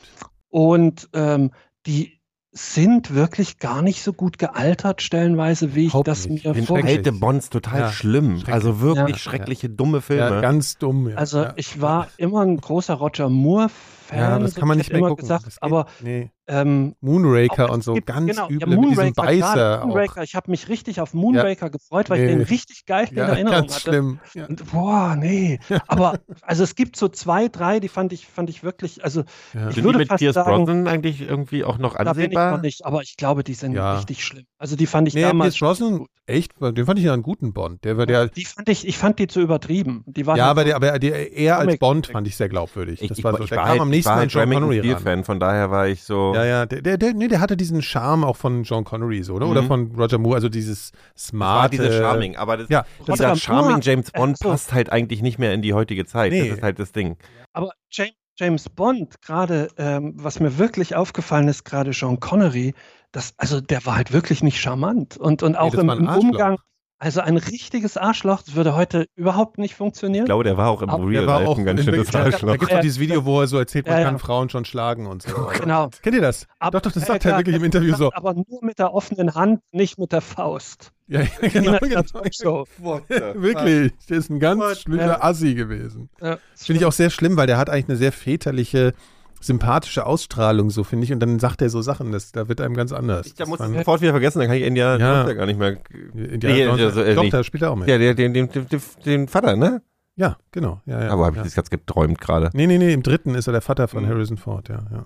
Und 0.49 1.09
ähm, 1.13 1.51
die 1.85 2.13
sind 2.57 3.13
wirklich 3.13 3.59
gar 3.59 3.81
nicht 3.81 4.01
so 4.01 4.13
gut 4.13 4.37
gealtert, 4.37 5.01
stellenweise, 5.01 5.75
wie 5.75 5.81
ich 5.81 5.87
Überhaupt 5.87 6.07
das 6.07 6.29
nicht. 6.29 6.45
mir 6.45 6.53
Den 6.53 6.65
vorgestellt 6.65 7.05
Alte 7.05 7.11
Bonds 7.19 7.49
total 7.49 7.79
Ja, 7.81 7.91
schlimm. 7.91 8.41
Also 8.49 8.79
wirklich 8.79 9.17
Ja. 9.17 9.21
schreckliche, 9.21 9.69
dumme 9.69 9.99
Filme. 9.99 10.35
Ja, 10.35 10.39
ganz 10.41 10.77
dumm. 10.77 11.09
Ja. 11.09 11.17
Also 11.17 11.43
ja. 11.43 11.53
ich 11.57 11.81
war 11.81 12.07
immer 12.15 12.41
ein 12.43 12.55
großer 12.55 12.93
Roger 12.93 13.27
Moore-Fan. 13.27 13.73
Ja, 14.19 14.39
das 14.39 14.53
so 14.53 14.59
kann 14.59 14.67
man 14.67 14.77
ich 14.79 14.85
nicht 14.85 14.91
mehr 14.91 14.99
immer 14.99 15.09
gucken. 15.09 15.23
gesagt, 15.23 15.57
aber 15.61 15.85
nee. 16.01 16.29
ähm, 16.47 16.95
Moonraker 17.01 17.69
auch- 17.69 17.73
und 17.73 17.83
so 17.83 17.93
gibt- 17.93 18.07
ganz 18.07 18.27
genau, 18.29 18.47
üble 18.49 18.59
ja, 18.61 18.67
mit 18.67 18.89
diesem 18.89 18.95
Moonraker, 19.05 19.11
gerade 19.13 19.39
Beißer 19.39 19.81
auch. 19.83 19.87
Moonraker, 19.87 20.23
ich 20.23 20.35
habe 20.35 20.51
mich 20.51 20.69
richtig 20.69 21.01
auf 21.01 21.13
Moonraker 21.13 21.69
gefreut, 21.69 22.09
weil 22.09 22.19
ich 22.21 22.29
Nee. 22.31 22.37
den 22.37 22.41
richtig 22.47 22.85
geil 22.85 23.07
in 23.09 23.17
Ja, 23.17 23.25
Erinnerung 23.25 23.59
ganz 23.61 23.71
hatte. 23.75 23.81
schlimm. 23.81 24.19
Ja. 24.33 24.45
Und, 24.45 24.71
boah, 24.71 25.15
nee. 25.17 25.59
Aber 25.87 26.19
also 26.41 26.63
es 26.63 26.75
gibt 26.75 26.95
so 26.97 27.07
zwei, 27.07 27.47
drei, 27.47 27.79
die 27.79 27.87
fand 27.89 28.13
ich, 28.13 28.27
fand 28.27 28.49
ich 28.49 28.63
wirklich, 28.63 29.03
also 29.03 29.21
Ja. 29.53 29.69
ich 29.69 29.75
Sind 29.75 29.77
die 29.77 29.83
würde 29.83 29.97
mit 29.99 30.07
fast 30.09 30.19
Pierce 30.19 30.35
sagen, 30.35 30.65
Brosnan 30.65 30.87
eigentlich 30.87 31.21
irgendwie 31.21 31.63
auch 31.63 31.77
noch 31.77 31.95
da 31.95 32.03
bin 32.13 32.21
ich 32.21 32.25
ansehbar? 32.25 32.51
noch 32.57 32.61
nicht, 32.61 32.85
aber 32.85 33.01
ich 33.01 33.17
glaube, 33.17 33.43
die 33.43 33.53
sind 33.53 33.73
Ja. 33.73 33.95
richtig 33.95 34.23
schlimm. 34.23 34.45
Also 34.57 34.75
die 34.75 34.85
fand 34.87 35.07
ich 35.07 35.13
Nee, 35.15 35.21
damals 35.23 35.55
Pierce 35.57 35.79
Brosnan, 35.79 35.97
gut. 35.99 36.09
echt, 36.27 36.51
den 36.61 36.85
fand 36.85 36.99
ich 36.99 37.05
ja 37.05 37.13
einen 37.13 37.23
guten 37.23 37.53
Bond. 37.53 37.83
Der 37.83 37.97
war 37.97 38.05
der, 38.05 38.27
Die 38.27 38.45
fand 38.45 38.69
ich, 38.69 38.87
ich 38.87 38.97
fand 38.97 39.19
die 39.19 39.27
zu 39.27 39.41
übertrieben. 39.41 40.03
Die 40.07 40.25
waren 40.25 40.37
ja, 40.37 40.45
halt 40.45 40.51
aber, 40.51 40.61
so- 40.61 40.65
der, 40.67 40.75
aber 40.75 40.99
der, 40.99 41.33
er 41.35 41.57
als 41.59 41.77
Bond 41.77 42.07
fand 42.07 42.27
ich 42.27 42.35
sehr 42.35 42.49
glaubwürdig. 42.49 43.01
Ich, 43.01 43.09
das 43.09 43.17
ich, 43.17 43.23
war 43.23 43.35
so, 43.37 43.43
ich 43.43 43.49
der 43.49 43.57
kam 43.59 43.79
am 43.81 43.89
ich 44.05 44.09
war 44.11 44.15
halt 44.17 44.31
John 44.31 44.41
Remington 44.41 44.69
Connery 44.69 44.79
Steel. 44.89 44.97
Fan, 44.97 45.23
von 45.23 45.39
daher 45.39 45.71
war 45.71 45.87
ich 45.87 46.03
so. 46.03 46.33
Ja, 46.33 46.45
ja, 46.45 46.65
der, 46.65 46.81
der, 46.81 46.97
der, 46.97 47.13
nee, 47.13 47.27
der 47.27 47.39
hatte 47.39 47.57
diesen 47.57 47.81
Charme 47.81 48.23
auch 48.23 48.35
von 48.37 48.63
John 48.63 48.83
Connery, 48.83 49.23
so, 49.23 49.33
oder? 49.33 49.47
Oder 49.47 49.61
Mhm. 49.63 49.67
von 49.67 49.91
Roger 49.97 50.17
Moore, 50.17 50.35
also 50.35 50.49
dieses 50.49 50.91
Das 50.91 51.33
war 51.33 51.59
smart. 51.67 51.73
diese 51.73 51.91
Charming, 51.91 52.35
aber 52.35 52.57
das, 52.57 52.69
Ja, 52.69 52.85
Roger 52.99 53.13
dieser 53.13 53.27
Moore- 53.27 53.37
Charming 53.39 53.81
James 53.81 54.09
äh, 54.09 54.17
Bond 54.17 54.37
so. 54.37 54.49
passt 54.49 54.73
halt 54.73 54.91
eigentlich 54.91 55.21
nicht 55.21 55.39
mehr 55.39 55.53
in 55.53 55.61
die 55.61 55.73
heutige 55.73 56.05
Zeit. 56.05 56.31
Nee. 56.31 56.49
Das 56.49 56.57
ist 56.57 56.63
halt 56.63 56.79
das 56.79 56.91
Ding. 56.91 57.17
Aber 57.53 57.71
James, 57.91 58.13
James 58.37 58.69
Bond, 58.69 59.21
gerade, 59.21 59.69
ähm, 59.77 60.13
was 60.17 60.39
mir 60.41 60.57
wirklich 60.57 60.95
aufgefallen 60.95 61.47
ist, 61.47 61.63
gerade 61.63 61.93
Sean 61.93 62.19
Connery, 62.19 62.73
das, 63.13 63.33
also 63.37 63.61
der 63.61 63.85
war 63.85 63.95
halt 63.95 64.11
wirklich 64.11 64.43
nicht 64.43 64.59
charmant. 64.59 65.15
Und, 65.15 65.41
und 65.41 65.55
auch 65.55 65.71
das 65.71 65.81
im, 65.81 65.89
im 65.89 66.07
Arschloch. 66.07 66.21
Umgang, 66.23 66.57
also 66.97 67.19
ein 67.21 67.37
richtiges 67.37 67.97
Arschloch, 67.97 68.41
das 68.43 68.55
würde 68.55 68.75
heute 68.75 69.05
überhaupt 69.15 69.57
nicht 69.57 69.75
funktionieren. 69.75 70.23
Ich 70.23 70.27
glaube, 70.27 70.43
der 70.45 70.55
war 70.57 70.69
auch 70.69 70.81
im 70.81 70.89
Aber 70.89 71.03
Real 71.03 71.21
der 71.23 71.27
war 71.27 71.39
Life 71.39 71.49
auch 71.51 71.57
ein 71.57 71.65
ganz 71.65 71.81
schönes 71.83 71.97
Wirklichkeit- 71.97 72.21
Da 72.21 72.33
Arschloch. 72.35 72.51
gibt 72.53 72.63
es 72.63 72.69
doch 72.69 72.79
dieses 72.81 72.99
Video, 72.99 73.25
wo 73.25 73.41
er 73.41 73.47
so 73.47 73.57
erzählt, 73.57 73.85
man 73.85 73.95
Ja, 73.95 73.99
ja. 74.01 74.05
kann 74.07 74.19
Frauen 74.19 74.49
schon 74.49 74.63
schlagen 74.65 75.05
und 75.07 75.21
so. 75.23 75.29
Genau. 75.59 75.89
Kennt 76.01 76.15
ihr 76.15 76.21
das? 76.21 76.47
Aber- 76.59 76.79
doch, 76.79 76.83
doch, 76.89 76.91
das 76.93 77.03
ja, 77.03 77.07
sagt 77.07 77.25
er 77.25 77.29
klar, 77.31 77.39
wirklich 77.41 77.55
im 77.57 77.63
Interview 77.65 77.95
so. 77.95 78.11
Aber 78.13 78.33
nur 78.33 78.45
mit 78.61 78.79
der 78.79 78.93
offenen 78.93 79.35
Hand, 79.35 79.59
nicht 79.71 79.97
mit 79.99 80.11
der 80.11 80.21
Faust. 80.21 80.91
Ja, 81.07 81.21
ja 81.21 81.27
genau, 81.49 81.73
Ja, 81.73 81.79
genau. 82.01 82.23
so. 82.31 82.65
Wirklich, 83.09 83.91
der 84.09 84.17
ist 84.17 84.31
ein 84.31 84.39
ganz 84.39 84.59
What? 84.59 84.77
schlimmer 84.79 85.05
Ja. 85.05 85.21
Assi 85.23 85.53
gewesen. 85.53 86.09
Ja, 86.19 86.39
Finde 86.55 86.79
ich 86.79 86.85
auch 86.85 86.91
sehr 86.93 87.11
schlimm, 87.11 87.37
weil 87.37 87.45
der 87.45 87.59
hat 87.59 87.69
eigentlich 87.69 87.89
eine 87.89 87.97
sehr 87.97 88.11
väterliche, 88.11 88.93
sympathische 89.41 90.05
Ausstrahlung, 90.05 90.69
so 90.69 90.83
finde 90.83 91.05
ich. 91.05 91.13
Und 91.13 91.19
dann 91.19 91.39
sagt 91.39 91.61
er 91.61 91.69
so 91.69 91.81
Sachen, 91.81 92.11
das, 92.11 92.31
da 92.31 92.47
wird 92.47 92.61
einem 92.61 92.73
ganz 92.75 92.91
anders. 92.91 93.27
Ich 93.27 93.35
da 93.35 93.45
muss 93.45 93.59
ich 93.59 93.77
sofort 93.77 94.01
wieder 94.01 94.11
vergessen, 94.11 94.39
dann 94.39 94.47
kann 94.47 94.57
ich 94.57 94.63
Indiana 94.63 94.97
Ja. 94.97 95.13
Jones 95.17 95.27
ja 95.29 95.33
gar 95.35 95.45
nicht 95.45 95.59
mehr. 95.59 95.77
Indiana 96.13 96.55
Nee, 96.55 96.63
Jones- 96.65 96.81
also, 96.97 97.01
äh, 97.01 97.29
da 97.29 97.43
spielt 97.43 97.63
er 97.63 97.71
auch 97.71 97.75
mit. 97.75 97.87
Ja, 97.87 97.97
der, 97.97 98.13
den, 98.15 98.33
den, 98.33 98.49
den, 98.49 98.67
den 99.05 99.27
Vater, 99.27 99.55
ne? 99.55 99.81
Ja, 100.15 100.37
genau. 100.51 100.81
Ja, 100.85 101.03
ja, 101.03 101.09
Aber 101.11 101.25
habe 101.25 101.33
ich 101.35 101.37
ja. 101.39 101.43
das 101.43 101.55
jetzt 101.55 101.71
geträumt 101.71 102.19
gerade. 102.21 102.49
Nee, 102.53 102.67
nee, 102.67 102.77
nee, 102.77 102.93
im 102.93 103.03
dritten 103.03 103.35
ist 103.35 103.47
er 103.47 103.51
der 103.51 103.61
Vater 103.61 103.87
von 103.87 104.03
Mhm. 104.03 104.09
Harrison 104.09 104.37
Ford, 104.37 104.69
ja, 104.69 104.85
ja. 104.91 105.05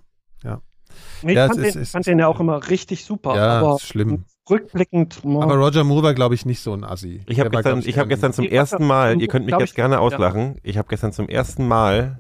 Nee, 1.21 1.33
ich 1.33 1.37
Ja, 1.37 1.47
fand, 1.47 1.59
ist- 1.59 1.75
den, 1.75 1.81
es 1.83 1.91
fand 1.91 2.01
ist- 2.01 2.07
den 2.11 2.19
ja 2.19 2.27
auch 2.27 2.39
immer 2.39 2.67
richtig 2.69 3.05
super. 3.05 3.35
Ja, 3.35 3.59
aber 3.59 3.75
ist 3.75 3.83
schlimm. 3.87 4.25
rückblickend, 4.49 5.19
oh, 5.23 5.41
Aber 5.41 5.55
Roger 5.55 5.83
Moore 5.83 6.03
war, 6.03 6.13
glaube 6.15 6.33
ich, 6.33 6.45
nicht 6.47 6.61
so 6.61 6.73
ein 6.73 6.83
Assi. 6.83 7.21
Ich 7.27 7.39
habe 7.39 7.53
war, 7.53 7.61
gestern, 7.61 7.83
ich 7.85 7.97
hab 7.99 8.09
gestern 8.09 8.33
zum 8.33 8.45
ersten 8.45 8.85
Mal, 8.87 9.21
ihr 9.21 9.27
könnt 9.27 9.45
mich 9.45 9.55
jetzt 9.59 9.75
gerne 9.75 9.95
ja. 9.95 9.99
auslachen, 9.99 10.55
ich 10.63 10.77
habe 10.79 10.87
gestern 10.87 11.11
zum 11.13 11.29
ersten 11.29 11.67
Mal, 11.67 12.19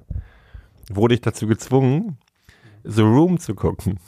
wurde 0.89 1.13
ich 1.15 1.21
dazu 1.21 1.47
gezwungen, 1.47 2.17
The 2.83 3.01
Room 3.01 3.39
zu 3.39 3.55
gucken. 3.55 3.99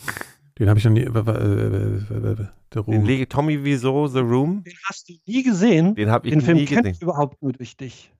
Den 0.59 0.69
habe 0.69 0.79
ich 0.79 0.85
noch 0.85 0.91
nie. 0.91 1.01
äh, 1.01 1.07
äh, 1.07 2.35
Der 2.73 2.83
Den 2.83 3.29
Tommy 3.29 3.63
wieso 3.63 4.07
The 4.07 4.19
Room? 4.19 4.63
den 4.63 4.73
hast 4.87 5.09
du 5.09 5.13
nie 5.25 5.43
gesehen. 5.43 5.95
Den 5.95 6.09
habe 6.09 6.27
ich 6.27 6.33
Den 6.33 6.41
Film 6.41 6.57
nie 6.57 6.65
kenne 6.65 6.81
gesehen. 6.83 6.95
ich 6.95 7.01
überhaupt 7.01 7.41
nur 7.41 7.53
durch 7.53 7.75
dich. 7.77 8.11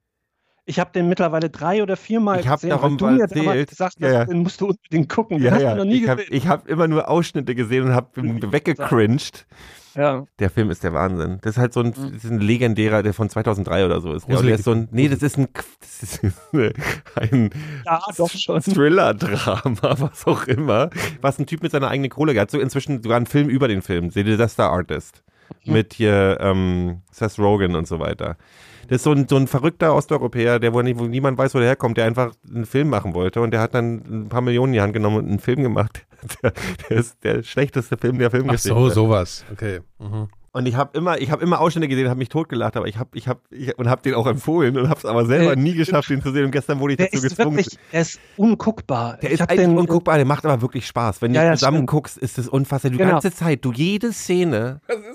Ich 0.66 0.80
habe 0.80 0.92
den 0.92 1.10
mittlerweile 1.10 1.50
drei 1.50 1.82
oder 1.82 1.98
viermal 1.98 2.40
Ich 2.40 2.48
hab 2.48 2.58
gesehen, 2.62 2.70
darum 2.70 3.00
weil 3.02 3.16
du 3.16 3.16
mir 3.16 3.22
erzählt. 3.24 3.70
gesagt 3.70 3.96
hast, 3.96 4.00
Ja, 4.02 4.12
ja. 4.12 4.26
den 4.26 4.44
musst 4.44 4.62
du 4.62 4.68
unbedingt 4.68 5.10
gucken. 5.10 5.38
Den 5.38 5.46
Ja, 5.48 5.52
hast 5.54 5.62
ja. 5.62 5.72
du 5.72 5.78
noch 5.80 5.86
nie 5.86 6.04
Ich 6.04 6.10
habe 6.10 6.24
gesehen. 6.26 6.48
hab 6.50 6.68
immer 6.68 6.88
nur 6.88 7.10
Ausschnitte 7.10 7.56
gesehen 7.56 7.86
und 7.86 7.94
habe 7.94 8.10
weggecringed. 8.52 9.46
Ja. 9.96 10.26
Der 10.40 10.50
Film 10.50 10.70
ist 10.72 10.84
der 10.84 10.94
Wahnsinn. 10.94 11.40
Das 11.42 11.54
ist 11.56 11.58
halt 11.58 11.74
so 11.74 11.82
ein, 11.82 11.88
Mhm. 11.98 12.14
das 12.14 12.24
ist 12.24 12.32
ein 12.32 12.40
legendärer, 12.40 13.04
der 13.04 13.14
von 13.14 13.30
2003 13.30 13.86
oder 13.86 14.02
so 14.02 14.14
ist. 14.14 14.28
Der, 14.28 14.40
ist 14.42 14.64
so 14.64 14.72
ein, 14.72 14.88
nee, 14.92 15.08
das 15.10 15.22
ist 15.22 15.38
ein, 15.38 15.48
das 15.80 16.04
ist 16.04 16.24
ein 17.20 17.50
ja. 17.86 18.00
Thriller-Drama, 18.60 19.96
was 20.00 20.26
auch 20.28 20.46
immer, 20.48 20.90
was 21.22 21.40
ein 21.40 21.46
Typ 21.46 21.64
mit 21.64 21.72
seiner 21.72 21.90
eigenen 21.90 22.10
Kohle 22.10 22.40
hat. 22.40 22.52
So 22.52 22.60
inzwischen 22.60 23.02
sogar 23.02 23.18
ein 23.20 23.26
Film 23.26 23.50
über 23.50 23.68
den 23.68 23.82
Film, 23.82 24.10
The 24.12 24.24
Disaster 24.24 24.70
Artist. 24.72 25.24
Mhm. 25.66 25.74
Mit 25.74 25.94
hier 25.94 26.38
ähm, 26.40 27.02
Seth 27.12 27.38
Rogen 27.38 27.76
und 27.76 27.88
so 27.88 28.00
weiter. 28.00 28.38
Das 28.88 28.98
ist 28.98 29.04
so 29.04 29.12
ein, 29.12 29.28
so 29.28 29.38
ein 29.38 29.48
verrückter 29.48 29.94
Osteuropäer, 29.96 30.60
der 30.60 30.74
wo, 30.74 30.82
nie- 30.82 30.98
wo 30.98 31.04
niemand 31.06 31.38
weiß, 31.38 31.54
wo 31.54 31.60
der 31.60 31.68
herkommt, 31.68 31.98
der 31.98 32.06
einfach 32.06 32.34
einen 32.50 32.66
Film 32.66 32.90
machen 32.90 33.14
wollte 33.14 33.42
und 33.42 33.52
der 33.52 33.60
hat 33.62 33.74
dann 33.74 34.02
ein 34.26 34.30
paar 34.30 34.42
Millionen 34.42 34.74
in 34.74 34.78
die 34.78 34.82
Hand 34.82 34.94
genommen 34.94 35.18
und 35.18 35.28
einen 35.28 35.40
Film 35.40 35.62
gemacht. 35.64 36.06
Der, 36.44 36.54
der 36.90 36.98
ist 36.98 37.24
der 37.24 37.44
schlechteste 37.44 37.98
Film 37.98 38.18
der 38.20 38.28
Ach 38.28 38.32
Filmgeschichte. 38.32 38.70
so, 38.70 38.90
sowas. 38.90 39.44
Okay. 39.52 39.80
Mhm. 40.00 40.28
Und 40.54 40.66
ich 40.66 40.76
habe 40.76 40.98
immer, 40.98 41.18
ich 41.22 41.32
habe 41.32 41.42
immer 41.44 41.62
Ausschnitte 41.62 41.88
gesehen, 41.88 42.10
habe 42.10 42.18
mich 42.18 42.28
totgelacht, 42.28 42.76
aber 42.76 42.86
ich 42.86 42.98
habe, 42.98 43.10
ich 43.18 43.30
habe, 43.30 43.40
ich, 43.52 43.78
und 43.80 43.88
habe 43.90 44.02
den 44.02 44.16
auch 44.16 44.28
empfohlen 44.28 44.78
und 44.78 44.90
habe 44.90 45.00
es 45.00 45.06
aber 45.06 45.26
selber 45.26 45.54
Äh, 45.54 45.56
nie 45.56 45.74
geschafft, 45.74 46.10
den 46.10 46.22
zu 46.22 46.34
sehen. 46.34 46.44
Und 46.44 46.52
gestern 46.52 46.82
wurde 46.82 46.94
ich 46.94 46.98
Der 46.98 47.06
dazu 47.08 47.26
ist 47.26 47.38
gezwungen. 47.38 47.56
wirklich, 47.58 47.80
der 47.94 48.02
ist 48.02 48.20
unguckbar. 48.36 49.16
Der 49.22 49.32
ich 49.32 49.40
ist 49.40 49.50
eigentlich 49.50 49.60
den, 49.62 49.78
unguckbar, 49.78 50.18
der 50.18 50.26
macht 50.26 50.46
aber 50.46 50.62
wirklich 50.62 50.86
Spaß. 50.88 51.22
Wenn 51.22 51.34
Ja, 51.34 51.52
du 51.52 51.58
zusammen 51.58 51.78
stimmt. 51.78 51.90
guckst, 51.90 52.18
ist 52.18 52.38
es 52.38 52.50
unfassbar. 52.50 52.92
Die 52.92 52.98
Genau. 52.98 53.12
ganze 53.12 53.32
Zeit, 53.34 53.64
du 53.64 53.72
jede 53.72 54.12
Szene. 54.12 54.82
Das 54.90 54.98
ist, 54.98 55.06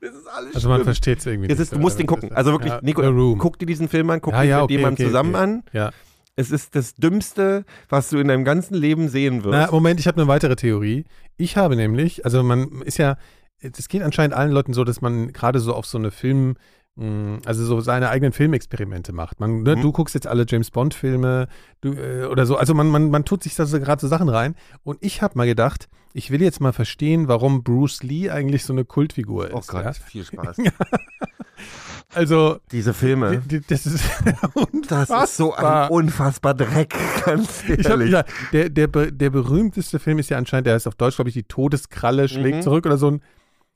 das 0.00 0.10
ist 0.14 0.26
alles 0.28 0.54
Also 0.54 0.68
man 0.68 0.84
versteht 0.84 1.18
es 1.18 1.26
irgendwie 1.26 1.52
ist, 1.52 1.72
du 1.72 1.78
musst 1.80 1.98
den 1.98 2.06
gucken. 2.06 2.30
Also 2.32 2.52
wirklich, 2.52 2.72
Ja, 2.72 2.78
Nico, 2.80 3.36
guck 3.38 3.58
dir 3.58 3.66
diesen 3.66 3.88
Film 3.88 4.08
an, 4.10 4.20
guck 4.20 4.34
Ja, 4.34 4.42
ihn 4.44 4.48
ja, 4.50 4.56
mit 4.58 4.64
okay, 4.66 4.76
jemandem 4.76 5.04
okay, 5.04 5.06
zusammen 5.06 5.34
okay. 5.34 5.42
an. 5.42 5.62
Ja. 5.72 5.90
Es 6.36 6.50
ist 6.50 6.74
das 6.74 6.94
Dümmste, 6.94 7.64
was 7.88 8.10
du 8.10 8.18
in 8.18 8.28
deinem 8.28 8.44
ganzen 8.44 8.74
Leben 8.74 9.08
sehen 9.08 9.42
wirst. 9.42 9.52
Na, 9.52 9.70
Moment, 9.70 9.98
ich 10.00 10.06
habe 10.06 10.20
eine 10.20 10.28
weitere 10.28 10.54
Theorie. 10.54 11.04
Ich 11.38 11.56
habe 11.56 11.76
nämlich, 11.76 12.24
also 12.26 12.42
man 12.42 12.82
ist 12.82 12.98
ja, 12.98 13.16
es 13.60 13.88
geht 13.88 14.02
anscheinend 14.02 14.34
allen 14.36 14.52
Leuten 14.52 14.74
so, 14.74 14.84
dass 14.84 15.00
man 15.00 15.32
gerade 15.32 15.60
so 15.60 15.72
auf 15.74 15.86
so 15.86 15.96
eine 15.96 16.10
Film, 16.10 16.56
mh, 16.96 17.38
also 17.46 17.64
so 17.64 17.80
seine 17.80 18.10
eigenen 18.10 18.32
Filmexperimente 18.34 19.14
macht. 19.14 19.40
Man, 19.40 19.62
ne, 19.62 19.76
Mhm. 19.76 19.80
Du 19.80 19.92
guckst 19.92 20.14
jetzt 20.14 20.26
alle 20.26 20.44
James 20.46 20.70
Bond 20.70 20.92
Filme 20.92 21.48
du, 21.80 21.94
äh, 21.94 22.24
oder 22.26 22.44
so. 22.44 22.56
Also 22.56 22.74
man, 22.74 22.88
man, 22.88 23.10
man 23.10 23.24
tut 23.24 23.42
sich 23.42 23.54
da 23.54 23.64
so 23.64 23.80
gerade 23.80 24.00
so 24.00 24.06
Sachen 24.08 24.28
rein. 24.28 24.54
Und 24.84 24.98
ich 25.00 25.22
habe 25.22 25.38
mal 25.38 25.46
gedacht, 25.46 25.88
ich 26.12 26.30
will 26.30 26.42
jetzt 26.42 26.60
mal 26.60 26.72
verstehen, 26.72 27.28
warum 27.28 27.62
Bruce 27.62 28.02
Lee 28.02 28.28
eigentlich 28.30 28.64
so 28.64 28.74
eine 28.74 28.84
Kultfigur 28.84 29.46
ist. 29.48 29.54
oh 29.54 29.62
Gott, 29.66 29.84
Ja? 29.86 29.92
viel 29.92 30.24
Spaß. 30.24 30.58
Also 32.14 32.58
Diese 32.72 32.94
Filme. 32.94 33.38
die- 33.46 33.60
die- 33.60 33.66
das 33.66 33.84
ist 33.86 34.02
Das 34.88 35.10
ist 35.10 35.36
so 35.36 35.46
unfassbar. 35.48 35.84
ein 35.86 35.90
unfassbar 35.90 36.54
Dreck, 36.54 36.94
ganz 37.24 37.64
ehrlich. 37.68 38.10
ja, 38.12 38.24
der, 38.52 38.68
der, 38.70 38.86
der 38.88 39.30
berühmteste 39.30 39.98
Film 39.98 40.18
ist 40.18 40.30
ja 40.30 40.38
anscheinend, 40.38 40.66
der 40.66 40.74
heißt 40.74 40.86
auf 40.86 40.94
Deutsch, 40.94 41.16
glaube 41.16 41.28
ich, 41.30 41.34
die 41.34 41.42
Todeskralle 41.42 42.28
schlägt 42.28 42.58
Mhm. 42.58 42.62
zurück 42.62 42.86
oder 42.86 42.96
so 42.96 43.10
ein. 43.10 43.22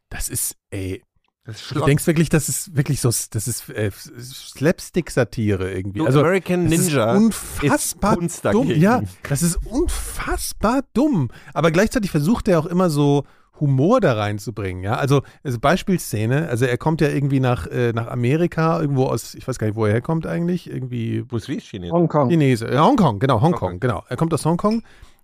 Das 0.09 0.29
ist, 0.29 0.57
ey, 0.71 1.03
das 1.45 1.61
ist 1.63 1.75
du 1.75 1.81
denkst 1.85 2.07
wirklich, 2.07 2.29
das 2.29 2.49
ist 2.49 2.77
wirklich 2.77 3.01
so, 3.01 3.09
das 3.09 3.49
ist 3.49 3.69
äh, 3.71 3.91
Slapstick-Satire 3.91 5.71
irgendwie. 5.73 6.01
Also, 6.07 6.21
American 6.21 6.69
das 6.71 6.79
Ninja 6.81 7.13
ist 7.13 7.17
unfassbar 7.19 8.21
ist 8.23 8.45
dumm. 8.45 8.71
Ja, 8.71 9.03
das 9.29 9.43
ist 9.43 9.59
unfassbar 9.67 10.83
dumm. 10.95 11.31
Aber 11.55 11.71
gleichzeitig 11.71 12.11
versucht 12.11 12.49
er 12.49 12.59
auch 12.61 12.67
immer 12.67 12.91
so 12.91 13.25
Humor 13.61 14.01
da 14.01 14.15
reinzubringen, 14.15 14.83
ja. 14.83 14.97
Also, 14.97 15.23
also 15.43 15.59
Beispielszene, 15.59 16.49
also 16.49 16.65
er 16.65 16.79
kommt 16.79 17.01
ja 17.01 17.09
irgendwie 17.09 17.41
nach, 17.41 17.67
äh, 17.67 17.93
nach 17.93 18.09
Amerika, 18.09 18.81
irgendwo 18.81 19.07
aus, 19.07 19.35
ich 19.35 19.47
weiß 19.47 19.59
gar 19.59 19.67
nicht, 19.67 19.77
wo 19.77 19.87
er 19.87 19.93
herkommt 19.93 20.27
eigentlich, 20.27 20.71
irgendwie 20.71 21.23
Bruce 21.23 21.49
Lee 21.49 21.57
ist 21.57 21.67
Chinese. 21.67 21.93
Hongkong. 21.93 22.29
Chinese, 22.31 22.73
ja, 22.73 22.85
Hongkong, 22.85 23.19
genau, 23.19 23.41
Hongkong, 23.41 23.61
Hongkong. 23.61 23.81
genau. 23.81 24.05
Er 24.09 24.17
kommt 24.17 24.33
aus 24.35 24.45
Hongkong, 24.45 24.83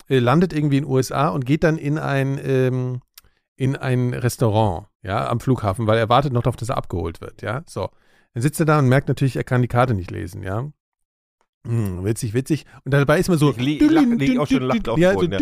äh, 0.09 0.19
landet 0.19 0.53
irgendwie 0.53 0.79
in 0.79 0.85
den 0.85 0.91
USA 0.91 1.29
und 1.29 1.47
geht 1.47 1.65
dann 1.65 1.79
in 1.79 1.99
ein, 1.99 2.39
ähm, 2.45 3.01
in 3.57 3.77
ein 3.77 4.13
Restaurant, 4.13 4.87
ja, 5.03 5.29
am 5.29 5.41
Flughafen, 5.41 5.87
weil 5.87 5.99
er 5.99 6.09
wartet 6.09 6.33
noch 6.33 6.43
darauf, 6.43 6.57
dass 6.57 6.69
er 6.69 6.77
abgeholt 6.77 7.21
wird, 7.21 7.43
ja. 7.43 7.63
So. 7.67 7.89
Dann 8.35 8.43
sitzt 8.43 8.61
er 8.61 8.67
da 8.67 8.79
und 8.79 8.89
merkt 8.89 9.09
natürlich, 9.09 9.37
er 9.37 9.45
kann 9.45 9.63
die 9.63 9.69
Karte 9.69 9.95
nicht 9.95 10.11
lesen, 10.11 10.43
ja. 10.43 10.69
Hm, 11.67 12.05
witzig, 12.05 12.35
witzig. 12.35 12.65
Und 12.85 12.93
dabei 12.93 13.19
ist 13.19 13.29
man 13.29 13.39
so. 13.39 13.51
Ich 13.51 13.57
li- 13.57 13.77
ich 13.77 13.91
lach- 13.91 14.03
lieg 14.05 14.39
auch 14.39 14.47
schon 14.47 14.63
lachend 14.63 14.89
auf 14.89 14.99
ja, 14.99 15.13
so, 15.15 15.23
ja. 15.23 15.39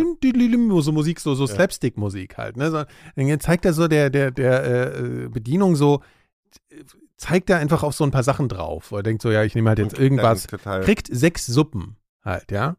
so 0.82 0.92
Musik, 0.92 1.20
so, 1.20 1.34
so. 1.34 1.46
Slapstick-Musik 1.46 2.36
halt. 2.38 2.56
Ne? 2.56 2.70
So, 2.70 2.84
dann 3.16 3.40
zeigt 3.40 3.64
er 3.64 3.72
so 3.72 3.88
der, 3.88 4.10
der, 4.10 4.30
der 4.30 4.94
äh, 4.96 5.28
Bedienung 5.28 5.76
so, 5.76 6.02
zeigt 7.16 7.50
er 7.50 7.58
einfach 7.58 7.82
auf 7.82 7.94
so 7.94 8.04
ein 8.04 8.10
paar 8.10 8.22
Sachen 8.22 8.48
drauf. 8.48 8.90
Er 8.90 9.02
denkt 9.02 9.22
so, 9.22 9.30
ja, 9.30 9.44
ich 9.44 9.54
nehme 9.54 9.68
halt 9.70 9.78
jetzt 9.78 9.98
irgendwas 9.98 10.46
kriegt 10.84 11.08
sechs 11.10 11.46
Suppen 11.46 11.96
halt, 12.24 12.50
ja. 12.50 12.76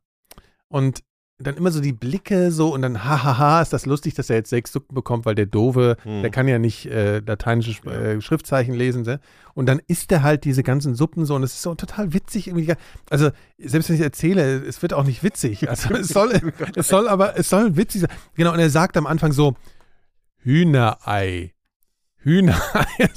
Und 0.68 1.04
dann 1.38 1.58
immer 1.58 1.70
so 1.72 1.82
die 1.82 1.92
Blicke 1.92 2.50
so 2.50 2.74
und 2.74 2.82
dann 2.82 3.04
hahaha, 3.04 3.62
ist 3.62 3.74
das 3.74 3.86
lustig, 3.86 4.14
dass 4.14 4.30
er 4.30 4.38
jetzt 4.38 4.50
sechs 4.50 4.72
Suppen 4.72 4.96
bekommt, 4.96 5.26
weil 5.26 5.36
der 5.36 5.46
Dove, 5.46 5.98
Hm. 6.04 6.22
der 6.22 6.32
kann 6.32 6.48
ja 6.48 6.60
nicht 6.60 6.86
äh, 6.86 7.20
lateinische 7.20 7.72
Sch- 7.72 7.90
äh, 7.92 8.22
Schriftzeichen 8.22 8.74
lesen. 8.74 9.04
Ne? 9.04 9.20
Und 9.54 9.66
dann 9.68 9.82
isst 9.88 10.12
er 10.14 10.24
halt 10.24 10.46
diese 10.46 10.64
ganzen 10.64 10.96
Suppen 10.96 11.26
so 11.26 11.36
und 11.36 11.44
es 11.44 11.54
ist 11.56 11.62
so 11.62 11.76
total 11.76 12.14
witzig 12.14 12.48
irgendwie. 12.48 12.74
Also 13.10 13.32
selbst 13.58 13.90
wenn 13.90 13.98
ich 13.98 14.02
erzähle, 14.02 14.64
es 14.66 14.82
wird 14.82 14.94
auch 14.94 15.04
nicht 15.04 15.24
witzig. 15.24 15.68
Also 15.70 15.94
es 15.94 16.08
soll, 16.08 16.32
es 16.76 16.88
soll 16.88 17.08
aber, 17.10 17.38
es 17.38 17.50
soll 17.50 17.76
witzig 17.76 18.02
sein. 18.02 18.10
Genau, 18.36 18.54
und 18.54 18.60
er 18.60 18.70
sagt 18.70 18.96
am 18.96 19.06
Anfang 19.06 19.34
so, 19.34 19.56
Hühnerei. 20.38 21.54
Hühnerei. 22.18 22.86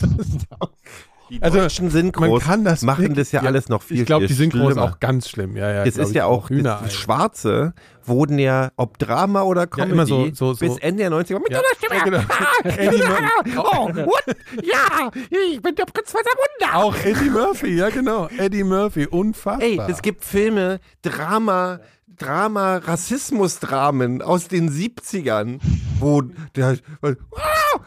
Die 1.30 1.42
Also, 1.42 1.58
deutschen 1.58 1.90
Synchros 1.90 2.28
man 2.28 2.38
kann 2.40 2.64
das 2.64 2.82
machen 2.82 3.14
das 3.14 3.32
ja, 3.32 3.42
ja, 3.42 3.48
alles 3.48 3.68
noch 3.68 3.82
viel, 3.82 4.00
ich 4.00 4.06
glaube, 4.06 4.26
die 4.26 4.32
Synchro 4.32 4.60
ist 4.68 4.74
schlimmer. 4.74 4.82
auch 4.84 4.98
ganz 5.00 5.28
schlimm. 5.28 5.56
Ja, 5.56 5.70
ja, 5.70 5.84
glaub 5.84 6.06
ist 6.08 6.14
ja 6.14 6.24
auch, 6.24 6.48
das 6.50 6.94
Schwarze 6.94 7.74
wurden 8.04 8.38
ja, 8.38 8.70
ob 8.76 8.98
Drama 8.98 9.42
oder 9.42 9.66
Comedy, 9.66 9.92
immer 9.92 10.06
so- 10.06 10.30
so- 10.32 10.54
so- 10.54 10.60
bis 10.60 10.78
Ende 10.78 11.02
der 11.02 11.10
90er 11.10 11.38
mit 11.40 11.50
Ja. 11.52 11.58
so 11.58 11.64
einer 11.64 11.76
Stimme. 11.76 11.96
Ja, 11.96 12.04
genau. 12.04 12.20
Eddie 12.64 13.02
Murphy. 13.02 13.58
Oh, 13.58 13.88
what? 14.06 14.36
Ja, 14.62 15.10
ich 15.50 15.60
bin 15.60 15.74
der 15.74 15.84
Prinz 15.84 16.10
von 16.10 16.20
Samunda. 16.24 16.78
Auch 16.78 16.96
Eddie 17.04 17.28
Murphy, 17.30 17.76
ja 17.76 17.90
genau. 17.90 18.28
Eddie 18.38 18.64
Murphy, 18.64 19.06
unfassbar. 19.06 19.60
Ey, 19.62 19.78
es 19.88 20.00
gibt 20.00 20.24
Filme, 20.24 20.80
Drama, 21.02 21.80
Drama, 22.16 22.78
Rassismusdramen 22.78 24.22
aus 24.22 24.48
den 24.48 24.70
70ern, 24.70 25.60
wo 26.00 26.22
der, 26.56 26.78
ah, 27.02 27.12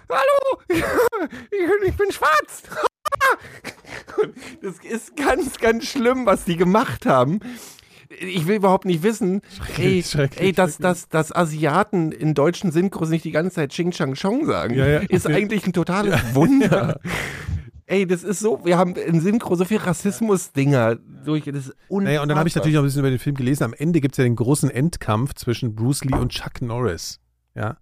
hallo, 0.10 0.62
ich 1.86 1.96
bin 1.96 2.12
schwarz. 2.12 2.64
Das 4.62 4.76
ist 4.84 5.16
ganz, 5.16 5.58
ganz 5.58 5.86
schlimm, 5.86 6.26
was 6.26 6.46
die 6.46 6.56
gemacht 6.56 7.06
haben. 7.06 7.40
Ich 8.20 8.46
will 8.46 8.58
überhaupt 8.58 8.86
nicht 8.86 9.04
wissen, 9.04 9.42
ey, 9.78 10.04
schrecklich, 10.04 10.42
ey 10.42 10.52
dass, 10.52 10.74
schrecklich. 10.76 10.82
dass, 11.10 11.10
dass 11.10 11.36
Asiaten 11.36 12.12
in 12.12 12.34
deutschen 12.34 12.72
Synchros 12.72 13.10
nicht 13.10 13.24
die 13.24 13.32
ganze 13.32 13.56
Zeit 13.56 13.72
Ching 13.72 13.92
Chang 13.92 14.14
Chong 14.16 14.46
sagen, 14.46 14.76
Ja, 14.76 14.86
ja. 14.86 15.00
ist 15.00 15.28
eigentlich 15.28 15.66
ein 15.66 15.74
totales 15.74 16.20
Wunder. 16.34 17.00
Ey, 17.88 18.08
das 18.08 18.24
ist 18.24 18.40
so, 18.40 18.64
wir 18.64 18.78
haben 18.78 18.96
in 18.96 19.20
Synchro 19.20 19.56
so 19.56 19.66
viel 19.66 19.78
Rassismus-Dinger 19.78 20.96
durch, 21.26 21.44
das 21.44 21.68
ist 21.68 21.76
unfassbar. 21.90 22.02
Naja, 22.04 22.22
und 22.22 22.30
dann 22.30 22.38
habe 22.38 22.48
ich 22.48 22.56
natürlich 22.56 22.76
noch 22.76 22.84
ein 22.84 22.86
bisschen 22.86 23.00
über 23.02 23.10
den 23.10 23.20
Film 23.20 23.36
gelesen. 23.36 23.66
Am 23.66 23.74
Ende 23.74 24.00
gibt 24.00 24.14
es 24.14 24.18
ja 24.18 24.24
den 24.24 24.38
großen 24.38 24.70
Endkampf 24.72 25.34
zwischen 25.34 25.76
Bruce 25.76 26.06
Lee 26.06 26.16
und 26.16 26.30
Chuck 26.32 26.62
Norris. 26.62 27.20
Ja. 27.54 27.78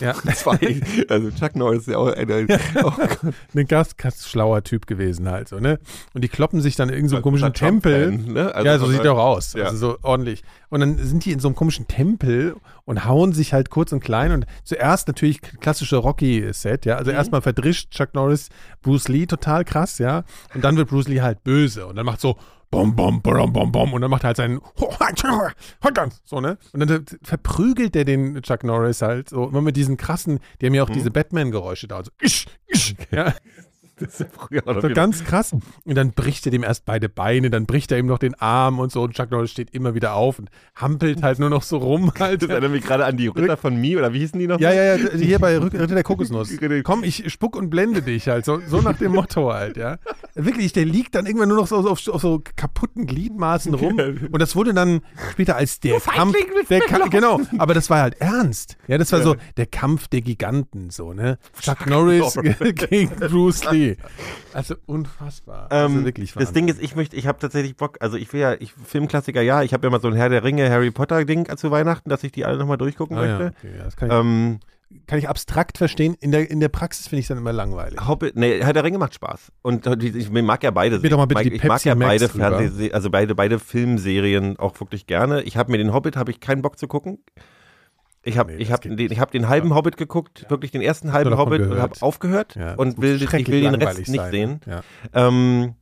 Ja, 0.00 0.14
zwei. 0.34 0.80
Also 1.08 1.30
Chuck 1.30 1.56
Norris 1.56 1.80
ist 1.80 1.88
ja 1.88 1.98
auch 1.98 2.12
einer. 2.12 2.36
Oh 2.82 2.90
Gott. 2.90 3.34
ein 3.54 3.66
ganz, 3.66 3.96
ganz 3.96 4.28
schlauer 4.28 4.62
Typ 4.62 4.86
gewesen 4.86 5.28
halt 5.28 5.48
so, 5.48 5.58
ne? 5.58 5.78
Und 6.14 6.22
die 6.22 6.28
kloppen 6.28 6.60
sich 6.60 6.76
dann 6.76 6.88
in 6.88 6.94
irgendeinem 6.94 7.22
komischen 7.22 7.52
Tempel. 7.52 8.12
Ne? 8.12 8.54
Also 8.54 8.66
ja, 8.66 8.78
so 8.78 8.86
sieht 8.86 9.04
er 9.04 9.14
auch 9.14 9.24
aus. 9.36 9.54
Ja. 9.54 9.64
Also 9.66 9.76
so 9.76 9.98
ordentlich. 10.02 10.42
Und 10.68 10.80
dann 10.80 10.98
sind 10.98 11.24
die 11.24 11.32
in 11.32 11.40
so 11.40 11.48
einem 11.48 11.54
komischen 11.54 11.86
Tempel 11.88 12.56
und 12.84 13.04
hauen 13.04 13.32
sich 13.32 13.52
halt 13.52 13.70
kurz 13.70 13.92
und 13.92 14.00
klein. 14.00 14.32
Und 14.32 14.46
zuerst 14.64 15.08
natürlich 15.08 15.40
klassische 15.40 15.96
Rocky-Set, 15.96 16.86
ja. 16.86 16.94
Mhm. 16.94 16.98
Also 16.98 17.10
erstmal 17.12 17.42
verdrischt 17.42 17.90
Chuck 17.90 18.14
Norris 18.14 18.48
Bruce 18.82 19.08
Lee 19.08 19.26
total 19.26 19.64
krass, 19.64 19.98
ja. 19.98 20.24
Und 20.54 20.64
dann 20.64 20.76
wird 20.76 20.88
Bruce 20.88 21.08
Lee 21.08 21.20
halt 21.22 21.42
böse. 21.44 21.86
Und 21.86 21.96
dann 21.96 22.06
macht 22.06 22.20
so 22.20 22.36
bom, 22.70 22.94
bom, 22.94 23.22
bom, 23.22 23.52
bom, 23.52 23.72
bom. 23.72 23.92
Und 23.92 24.00
dann 24.02 24.10
macht 24.10 24.24
er 24.24 24.28
halt 24.28 24.36
seinen 24.36 24.60
so, 26.24 26.40
ne? 26.40 26.58
Und 26.72 26.88
dann 26.88 27.04
verprügelt 27.22 27.96
er 27.96 28.04
den 28.04 28.42
Chuck 28.42 28.64
Norris 28.64 29.02
halt 29.02 29.30
so 29.30 29.48
immer 29.48 29.62
mit 29.62 29.76
diesen 29.76 29.96
krassen, 29.96 30.40
die 30.60 30.66
haben 30.66 30.74
ja 30.74 30.82
auch 30.82 30.90
diese 30.90 31.10
Batman-Geräusche 31.10 31.88
da. 31.88 31.96
Also, 31.96 32.10
isch, 32.20 32.46
isch, 32.66 32.94
ja. 33.10 33.34
Das 34.06 34.08
ist 34.10 34.20
ja 34.20 34.26
früher 34.30 34.62
noch 34.66 34.82
So 34.82 34.90
ganz 34.90 35.24
krass. 35.24 35.52
Und 35.52 35.94
dann 35.94 36.12
bricht 36.12 36.44
er 36.46 36.52
dem 36.52 36.62
erst 36.62 36.84
beide 36.84 37.08
Beine, 37.08 37.48
dann 37.48 37.64
bricht 37.64 37.90
er 37.92 37.98
ihm 37.98 38.06
noch 38.06 38.18
den 38.18 38.34
Arm 38.34 38.78
und 38.78 38.92
so. 38.92 39.02
Und 39.02 39.14
Chuck 39.14 39.30
Norris 39.30 39.50
steht 39.50 39.70
immer 39.70 39.94
wieder 39.94 40.14
auf 40.14 40.38
und 40.38 40.50
hampelt 40.74 41.22
halt 41.22 41.38
nur 41.38 41.48
noch 41.48 41.62
so 41.62 41.78
rum 41.78 42.12
halt. 42.18 42.42
Das 42.46 42.50
erinnert 42.50 42.72
mich 42.72 42.84
gerade 42.84 43.06
an 43.06 43.16
die 43.16 43.28
Ritter 43.28 43.56
von 43.56 43.74
Mi, 43.80 43.96
oder 43.96 44.12
wie 44.12 44.18
hießen 44.18 44.38
die 44.38 44.46
noch? 44.46 44.60
Ja, 44.60 44.70
ja, 44.72 44.96
ja, 44.96 45.10
hier 45.14 45.38
bei 45.38 45.56
Ritter 45.56 45.86
der 45.86 46.02
Kokosnuss. 46.02 46.50
Komm, 46.84 47.02
ich 47.04 47.32
spuck 47.32 47.56
und 47.56 47.70
blende 47.70 48.02
dich 48.02 48.28
halt. 48.28 48.44
So, 48.44 48.60
so 48.66 48.82
nach 48.82 48.98
dem 48.98 49.12
Motto 49.12 49.52
halt, 49.52 49.78
ja. 49.78 49.96
Wirklich, 50.34 50.74
der 50.74 50.84
liegt 50.84 51.14
dann 51.14 51.24
irgendwann 51.24 51.48
nur 51.48 51.56
noch 51.56 51.66
so 51.66 51.76
auf, 51.76 52.06
auf 52.08 52.20
so 52.20 52.42
kaputten 52.56 53.06
Gliedmaßen 53.06 53.72
rum. 53.72 53.98
Und 54.30 54.38
das 54.38 54.54
wurde 54.54 54.74
dann 54.74 55.00
später 55.32 55.56
als 55.56 55.80
der 55.80 55.98
Kampf. 56.00 56.36
Der 56.68 56.80
Kampf 56.80 57.10
genau, 57.10 57.40
aber 57.58 57.72
das 57.72 57.88
war 57.88 58.02
halt 58.02 58.20
ernst. 58.20 58.76
Ja, 58.86 58.98
das 58.98 59.10
war 59.12 59.22
so 59.22 59.36
der 59.56 59.66
Kampf 59.66 60.08
der 60.08 60.20
Giganten, 60.20 60.90
so, 60.90 61.14
ne? 61.14 61.38
Chuck 61.60 61.86
Norris 61.86 62.38
gegen 62.90 63.10
Bruce 63.16 63.64
Lee. 63.70 63.85
Also 64.52 64.74
unfassbar. 64.86 65.70
Also 65.70 65.98
Ähm, 65.98 66.04
wirklich 66.04 66.32
das 66.34 66.52
Ding 66.52 66.68
ist, 66.68 66.82
ich 66.82 66.96
möchte, 66.96 67.16
ich 67.16 67.26
habe 67.26 67.38
tatsächlich 67.38 67.76
Bock, 67.76 67.98
also 68.00 68.16
ich 68.16 68.32
will 68.32 68.40
ja, 68.40 68.54
ich 68.54 68.72
Filmklassiker, 68.72 69.42
ja, 69.42 69.62
ich 69.62 69.72
habe 69.72 69.86
ja 69.86 69.90
mal 69.90 70.00
so 70.00 70.08
ein 70.08 70.14
Herr 70.14 70.28
der 70.28 70.44
Ringe, 70.44 70.68
Harry 70.70 70.90
Potter 70.90 71.24
Ding 71.24 71.46
zu 71.56 71.70
Weihnachten, 71.70 72.08
dass 72.10 72.24
ich 72.24 72.32
die 72.32 72.44
alle 72.44 72.58
nochmal 72.58 72.78
durchgucken 72.78 73.16
Ah, 73.16 73.26
ja, 73.26 73.38
möchte. 73.38 73.54
okay, 73.58 73.76
ja, 73.78 73.84
das 73.84 73.96
kann 73.96 74.08
ich, 74.08 74.14
Ähm, 74.14 74.60
kann 75.06 75.18
ich 75.18 75.28
abstrakt 75.28 75.78
verstehen. 75.78 76.16
In 76.20 76.30
der, 76.30 76.48
in 76.50 76.60
der 76.60 76.68
Praxis 76.68 77.08
finde 77.08 77.18
ich 77.20 77.24
es 77.24 77.28
dann 77.28 77.38
immer 77.38 77.52
langweilig. 77.52 77.98
Hobbit, 78.06 78.36
nee, 78.36 78.62
Herr 78.62 78.72
der 78.72 78.84
Ringe 78.84 78.98
macht 78.98 79.14
Spaß. 79.14 79.50
Und 79.62 79.84
die- 80.02 80.16
ich 80.16 80.30
mag 80.30 80.62
ja 80.62 80.70
beide. 80.70 81.00
Mir 81.00 81.10
doch 81.10 81.18
mal 81.18 81.26
bitte 81.26 81.42
ich 81.42 81.60
die 81.60 81.66
mag, 81.68 81.80
ich 81.80 81.84
mag 81.84 81.84
ja 81.84 81.94
beide. 81.94 82.28
Fernseh, 82.28 82.92
also 82.92 83.10
beide, 83.10 83.34
beide 83.34 83.58
Filmserien 83.58 84.56
auch 84.58 84.78
wirklich 84.80 85.06
gerne. 85.06 85.42
Ich 85.42 85.56
habe 85.56 85.72
mir 85.72 85.78
den 85.78 85.92
Hobbit, 85.92 86.16
habe 86.16 86.30
ich 86.30 86.40
keinen 86.40 86.62
Bock 86.62 86.78
zu 86.78 86.86
gucken. 86.88 87.18
Ich 88.26 88.38
habe 88.38 88.52
Nee, 88.52 88.58
ich 88.62 88.72
hab 88.72 88.82
den, 88.82 88.98
ich 88.98 89.20
hab 89.20 89.30
den 89.30 89.48
halben 89.48 89.74
Hobbit 89.74 89.96
geguckt, 89.96 90.46
wirklich 90.48 90.72
den 90.72 90.82
ersten 90.82 91.12
halben 91.12 91.36
Hobbit 91.38 91.62
und 91.62 91.68
gehört. 91.70 91.82
habe 91.92 92.02
aufgehört 92.02 92.56
Ja, 92.56 92.74
und 92.74 93.00
will, 93.00 93.22
ich 93.22 93.30
will 93.48 93.60
den 93.62 93.74
Rest 93.76 93.98
nicht 94.08 94.14
sein, 94.20 94.30
sehen. 94.32 94.60
Ja. 94.66 94.82
Ähm, 95.14 95.74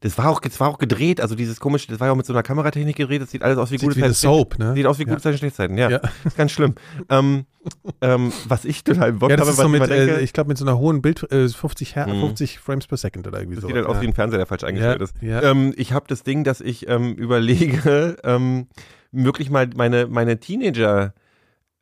das 0.00 0.18
war 0.18 0.30
auch, 0.30 0.40
das 0.40 0.58
war 0.58 0.68
auch 0.68 0.78
gedreht, 0.78 1.20
also 1.20 1.36
dieses 1.36 1.60
komische, 1.60 1.86
das 1.86 2.00
war 2.00 2.08
ja 2.08 2.12
auch 2.12 2.16
mit 2.16 2.26
so 2.26 2.32
einer 2.32 2.42
Kameratechnik 2.42 2.96
gedreht, 2.96 3.22
das 3.22 3.30
sieht 3.30 3.44
alles 3.44 3.56
aus 3.56 3.70
wie 3.70 3.78
Sieht 3.78 3.88
gute 3.88 3.96
wie 3.98 4.00
Zeiten. 4.00 4.14
Soap, 4.14 4.58
ne? 4.58 4.74
Sieht 4.74 4.86
aus 4.86 4.98
wie 4.98 5.02
Ja. 5.04 5.10
gute 5.10 5.20
Zeiten, 5.22 5.38
schlechte 5.38 5.56
Zeiten, 5.58 5.78
ja. 5.78 5.90
Ja. 5.90 6.00
Ist 6.24 6.36
ganz 6.36 6.50
schlimm. 6.50 6.74
ähm, 7.08 7.44
ähm, 8.00 8.32
was 8.48 8.64
ich 8.64 8.82
total 8.82 9.12
Bock 9.12 9.30
Ja, 9.30 9.36
das 9.36 9.42
habe, 9.46 9.52
ist 9.52 9.58
was 9.58 9.66
so 9.68 9.72
ich 9.74 9.80
mit, 9.80 9.90
denke, 9.90 10.16
äh, 10.16 10.20
ich 10.24 10.32
glaube, 10.32 10.48
mit 10.48 10.58
so 10.58 10.64
einer 10.64 10.76
hohen 10.78 11.02
Bild, 11.02 11.30
äh, 11.30 11.46
50, 11.48 11.94
Her 11.94 12.08
Mhm. 12.08 12.18
50 12.20 12.58
Frames 12.58 12.88
per 12.88 12.96
Second 12.98 13.28
oder 13.28 13.38
irgendwie 13.38 13.60
so. 13.60 13.68
sieht 13.68 13.76
halt 13.76 13.86
aus 13.86 14.00
wie 14.00 14.06
ein 14.08 14.14
Fernseher, 14.14 14.38
der 14.38 14.46
falsch 14.46 14.64
eingestellt 14.64 14.98
Ja, 14.98 15.04
ist. 15.04 15.14
ja. 15.44 15.50
Ähm, 15.50 15.72
ich 15.76 15.92
habe 15.92 16.06
das 16.08 16.24
Ding, 16.24 16.42
dass 16.42 16.60
ich 16.60 16.88
ähm, 16.88 17.12
überlege, 17.14 18.16
ähm, 18.24 18.66
wirklich 19.12 19.50
mal 19.50 19.68
meine, 19.76 20.08
meine 20.08 20.40
Teenager 20.40 21.14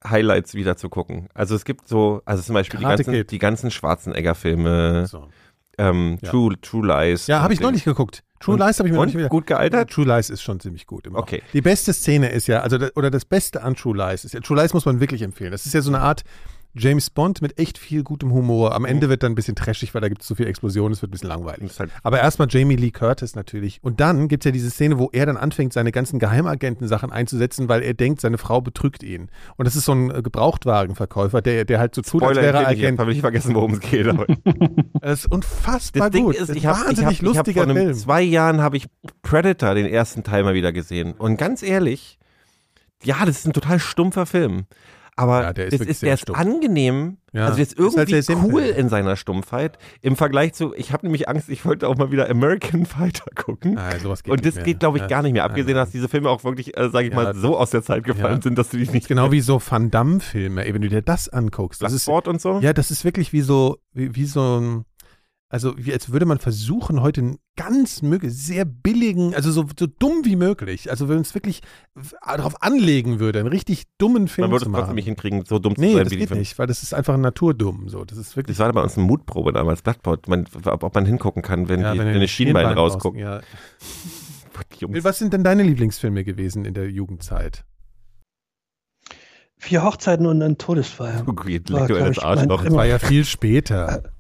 Highlights 0.07 0.55
wieder 0.55 0.76
zu 0.76 0.88
gucken. 0.88 1.28
Also 1.34 1.55
es 1.55 1.64
gibt 1.64 1.88
so, 1.88 2.22
also 2.24 2.42
zum 2.42 2.55
Beispiel 2.55 2.78
die 2.80 2.86
ganzen, 2.86 3.26
die 3.26 3.38
ganzen 3.38 3.70
Schwarzenegger-Filme, 3.70 5.07
so. 5.07 5.28
ähm, 5.78 6.18
Ja. 6.22 6.30
True, 6.30 6.61
True 6.61 6.86
Lies. 6.86 7.26
Ja, 7.26 7.40
habe 7.42 7.53
ich 7.53 7.61
noch 7.61 7.70
nicht 7.70 7.84
geguckt. 7.84 8.22
True 8.40 8.55
Und- 8.55 8.61
Lies 8.61 8.78
habe 8.78 8.88
ich 8.88 8.92
mir 8.92 8.98
noch 8.98 9.07
nicht 9.07 9.18
wieder. 9.18 9.28
gut 9.28 9.46
gealtert? 9.46 9.90
True 9.90 10.07
Lies 10.07 10.30
ist 10.30 10.42
schon 10.42 10.61
ziemlich 10.61 10.86
gut. 10.86 11.07
Immer 11.07 11.18
noch. 11.18 11.24
Okay. 11.24 11.42
Die 11.53 11.61
beste 11.61 11.92
Szene 11.92 12.30
ist 12.30 12.46
ja, 12.46 12.61
also 12.61 12.78
oder 12.94 13.11
das 13.11 13.24
Beste 13.26 13.62
an 13.62 13.74
True 13.74 13.96
Lies 13.96 14.24
ist 14.24 14.32
ja, 14.32 14.40
True 14.40 14.61
Lies 14.61 14.72
muss 14.72 14.86
man 14.86 15.01
wirklich 15.01 15.22
empfehlen. 15.22 15.51
Das 15.53 15.66
ist 15.66 15.74
ja 15.74 15.82
so 15.82 15.90
eine 15.90 16.01
Art 16.01 16.22
James 16.75 17.11
Bond 17.11 17.43
mit 17.43 17.59
echt 17.59 17.79
viel 17.79 18.03
gutem 18.05 18.33
Humor. 18.33 18.75
Am 18.75 18.85
Ende 18.85 19.09
wird 19.09 19.23
dann 19.23 19.33
ein 19.33 19.35
bisschen 19.35 19.57
trashig, 19.57 19.93
weil 19.93 20.01
da 20.01 20.09
gibt 20.09 20.23
es 20.23 20.29
zu 20.29 20.35
viel 20.37 20.47
Explosionen, 20.47 20.93
es 20.93 21.03
wird 21.03 21.11
ein 21.11 21.12
bisschen 21.12 21.29
langweilig. 21.29 21.64
Ist 21.64 21.81
halt- 21.81 21.91
Aber 22.03 22.21
erstmal 22.21 22.47
Jamie 22.51 22.77
Lee 22.77 22.91
Curtis 22.93 23.35
natürlich. 23.35 23.81
Und 23.83 23.99
dann 24.01 24.29
gibt 24.29 24.45
es 24.45 24.49
ja 24.49 24.53
diese 24.53 24.71
Szene, 24.71 24.99
wo 24.99 25.11
er 25.12 25.27
dann 25.27 25.37
anfängt, 25.37 25.73
seine 25.73 25.91
ganzen 25.93 26.18
Geheimagenten-Sachen 26.21 27.11
einzusetzen, 27.11 27.68
weil 27.68 27.83
er 27.83 27.95
denkt, 27.95 28.21
seine 28.21 28.39
Frau 28.39 28.61
betrügt 28.61 29.03
ihn. 29.03 29.31
Und 29.57 29.64
das 29.66 29.75
ist 29.75 29.85
so 29.85 29.93
ein 29.93 30.11
äh, 30.11 30.23
Gebrauchtwagenverkäufer, 30.23 31.43
der, 31.43 31.64
der 31.64 31.79
halt 31.81 31.95
so 31.95 32.03
tut, 32.03 32.23
als 32.23 32.33
Spoiler, 32.37 32.43
wäre 32.55 32.64
er 32.64 32.73
ich 32.73 32.79
Agent. 32.79 32.99
habe 33.01 33.11
nicht 33.11 33.21
vergessen, 33.21 33.55
worum 33.55 33.75
es 33.75 33.81
geht. 33.81 34.07
Das 35.01 35.21
ist 35.21 35.33
unfassbar 35.33 36.11
das 36.11 36.11
Ding 36.16 36.27
gut. 36.27 36.37
ist, 36.37 36.51
Das 36.51 36.57
ich 36.57 36.66
habe 36.66 36.79
wahnsinnig 36.87 36.99
ich 37.01 37.05
hab, 37.07 37.12
ich 37.12 37.18
hab 37.39 37.47
lustiger 37.47 37.64
vor 37.64 37.75
Film. 37.75 37.95
zwei 37.95 38.23
Jahren 38.23 38.61
habe 38.61 38.77
ich 38.77 38.87
Predator, 39.23 39.75
den 39.75 39.87
ersten 39.87 40.23
Teil 40.23 40.45
mal 40.45 40.55
wieder 40.55 40.73
gesehen. 40.73 41.12
Und 41.12 41.37
ganz 41.39 41.62
ehrlich, 41.62 42.18
ja, 43.03 43.16
das 43.25 43.39
ist 43.39 43.47
ein 43.47 43.53
total 43.55 43.79
stumpfer 43.79 44.27
Film. 44.27 44.66
Aber 45.21 45.43
Ja, 45.43 45.53
der 45.53 45.66
ist 45.66 45.81
das 45.81 45.87
ist, 45.87 46.03
der 46.03 46.14
ist 46.14 46.31
angenehm, 46.35 47.18
Ja, 47.33 47.45
also 47.45 47.57
der 47.57 47.62
ist 47.64 47.73
ist 47.75 47.79
halt 47.79 48.09
irgendwie 48.09 48.12
sehr 48.12 48.23
simpel. 48.23 48.53
cool 48.53 48.62
in 48.62 48.89
seiner 48.89 49.16
Stumpfheit 49.16 49.79
im 50.01 50.16
Vergleich 50.16 50.55
zu, 50.55 50.75
ich 50.75 50.93
habe 50.93 51.07
nämlich 51.07 51.29
Angst, 51.29 51.49
ich 51.49 51.64
wollte 51.64 51.89
auch 51.89 51.97
mal 51.97 52.11
wieder 52.11 52.29
American 52.31 52.87
Fighter 52.87 53.25
gucken. 53.35 53.75
Nein, 53.75 54.01
sowas 54.01 54.23
geht 54.23 54.33
Und 54.33 54.45
das 54.47 54.62
geht, 54.62 54.81
glaube 54.81 54.99
ich, 54.99 55.07
gar 55.09 55.23
nicht 55.23 55.33
mehr. 55.33 55.45
Abgesehen, 55.45 55.75
dass 55.77 55.91
diese 55.91 56.09
Filme 56.09 56.31
auch 56.31 56.43
wirklich, 56.45 56.77
äh, 56.77 56.89
sage 56.91 57.09
ich 57.09 57.14
mal, 57.14 57.35
so 57.35 57.59
aus 57.59 57.71
der 57.71 57.83
Zeit 57.83 58.05
gefallen 58.05 58.41
sind, 58.43 58.57
dass 58.59 58.71
du 58.71 58.79
dich 58.79 58.93
nicht 58.93 59.09
Genau 59.09 59.31
wie 59.33 59.41
so 59.41 59.61
Van 59.61 59.91
Damme-Filme, 59.91 60.64
wenn 60.73 60.83
du 60.83 60.89
dir 60.89 61.03
das 61.03 61.29
anguckst. 61.29 61.83
Das 61.83 61.93
ist, 61.93 62.03
Sport 62.05 62.29
und 62.29 62.41
so. 62.41 62.61
ja, 62.61 62.73
das 62.73 62.91
ist 62.91 63.05
wirklich 63.05 63.33
wie 63.33 63.43
so, 63.43 63.79
wie, 63.93 64.14
wie 64.14 64.25
so 64.25 64.59
ein, 64.61 64.85
also 65.53 65.74
wie, 65.76 65.92
als 65.92 66.12
würde 66.12 66.26
man 66.26 66.38
versuchen, 66.38 67.03
heute 67.03 67.20
einen 67.20 67.38
ganz 67.57 68.03
möglich, 68.03 68.32
sehr 68.32 68.64
billigen, 68.64 69.34
also 69.34 69.51
so, 69.51 69.66
so 69.78 69.86
dumm 69.86 70.22
wie 70.24 70.36
möglich, 70.36 70.90
also 70.90 71.09
wenn 71.09 71.16
man 71.16 71.22
es 71.22 71.34
wirklich 71.34 71.61
darauf 72.24 72.62
anlegen 72.62 73.18
würde, 73.18 73.40
einen 73.40 73.48
richtig 73.48 73.84
dummen 73.98 74.28
Film 74.28 74.44
Man 74.46 74.53
würde 74.53 74.64
zu 74.64 74.70
es 74.70 74.72
trotzdem 74.72 74.86
machen. 74.86 74.94
nicht 74.94 75.05
hinkriegen, 75.07 75.44
so 75.44 75.59
dumm 75.59 75.74
zu 75.74 75.80
Nee, 75.80 75.94
sein 75.94 76.05
das 76.05 76.11
wie 76.12 76.14
die 76.14 76.20
geht 76.20 76.28
Filme. 76.28 76.40
nicht, 76.40 76.59
weil 76.59 76.68
das 76.68 76.82
ist 76.84 76.94
einfach 76.94 77.16
naturdumm, 77.16 77.88
so, 77.88 78.05
das 78.05 78.16
ist 78.16 78.36
wirklich 78.36 78.57
Das 78.57 78.64
war 78.64 78.72
bei 78.72 78.80
uns 78.82 78.96
eine 78.96 79.07
Mutprobe 79.07 79.53
damals, 79.53 79.82
Blattpot, 79.82 80.28
man, 80.28 80.46
ob, 80.64 80.84
ob 80.84 80.94
man 80.94 81.05
hingucken 81.05 81.42
kann, 81.42 81.68
wenn, 81.68 81.80
Ja, 81.80 81.92
die, 81.92 81.98
wenn 81.98 82.07
wenn, 82.07 82.14
du 82.14 82.20
die 82.20 82.28
Schienbein 82.28 82.62
Schienbein 82.66 82.78
rausgucken. 82.78 83.20
Ja. 83.20 83.40
Was 85.03 85.18
sind 85.18 85.32
denn 85.32 85.42
deine 85.42 85.62
Lieblingsfilme 85.64 86.22
gewesen 86.22 86.64
in 86.64 86.74
der 86.74 86.90
Jugendzeit? 86.90 87.64
Vier 89.57 89.82
Hochzeiten 89.84 90.26
und 90.26 90.40
ein 90.42 90.57
Todesfeier. 90.59 91.22
Oh, 91.26 91.34
War, 91.34 91.44
leck 91.46 91.64
du 91.66 91.74
das 91.74 92.16
ich, 92.16 92.22
Arschloch. 92.22 92.64
Das 92.64 92.72
war 92.74 92.86
ja 92.86 92.98
viel 92.98 93.24
später. 93.24 94.05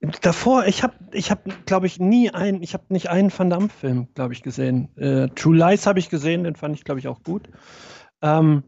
Davor, 0.00 0.66
ich 0.66 0.82
habe, 0.84 0.94
ich 1.12 1.30
hab, 1.30 1.44
glaube 1.66 1.86
ich, 1.86 1.98
nie 1.98 2.30
einen, 2.30 2.62
ich 2.62 2.72
habe 2.74 2.84
nicht 2.90 3.10
einen 3.10 3.32
Van 3.36 3.50
Damme-Film, 3.50 4.08
glaube 4.14 4.32
ich, 4.32 4.42
gesehen. 4.42 4.96
Äh, 4.96 5.28
True 5.34 5.56
Lies 5.56 5.86
habe 5.86 5.98
ich 5.98 6.08
gesehen, 6.08 6.44
den 6.44 6.54
fand 6.54 6.76
ich, 6.76 6.84
glaube 6.84 7.00
ich, 7.00 7.08
auch 7.08 7.22
gut. 7.22 7.48
Ähm, 8.22 8.64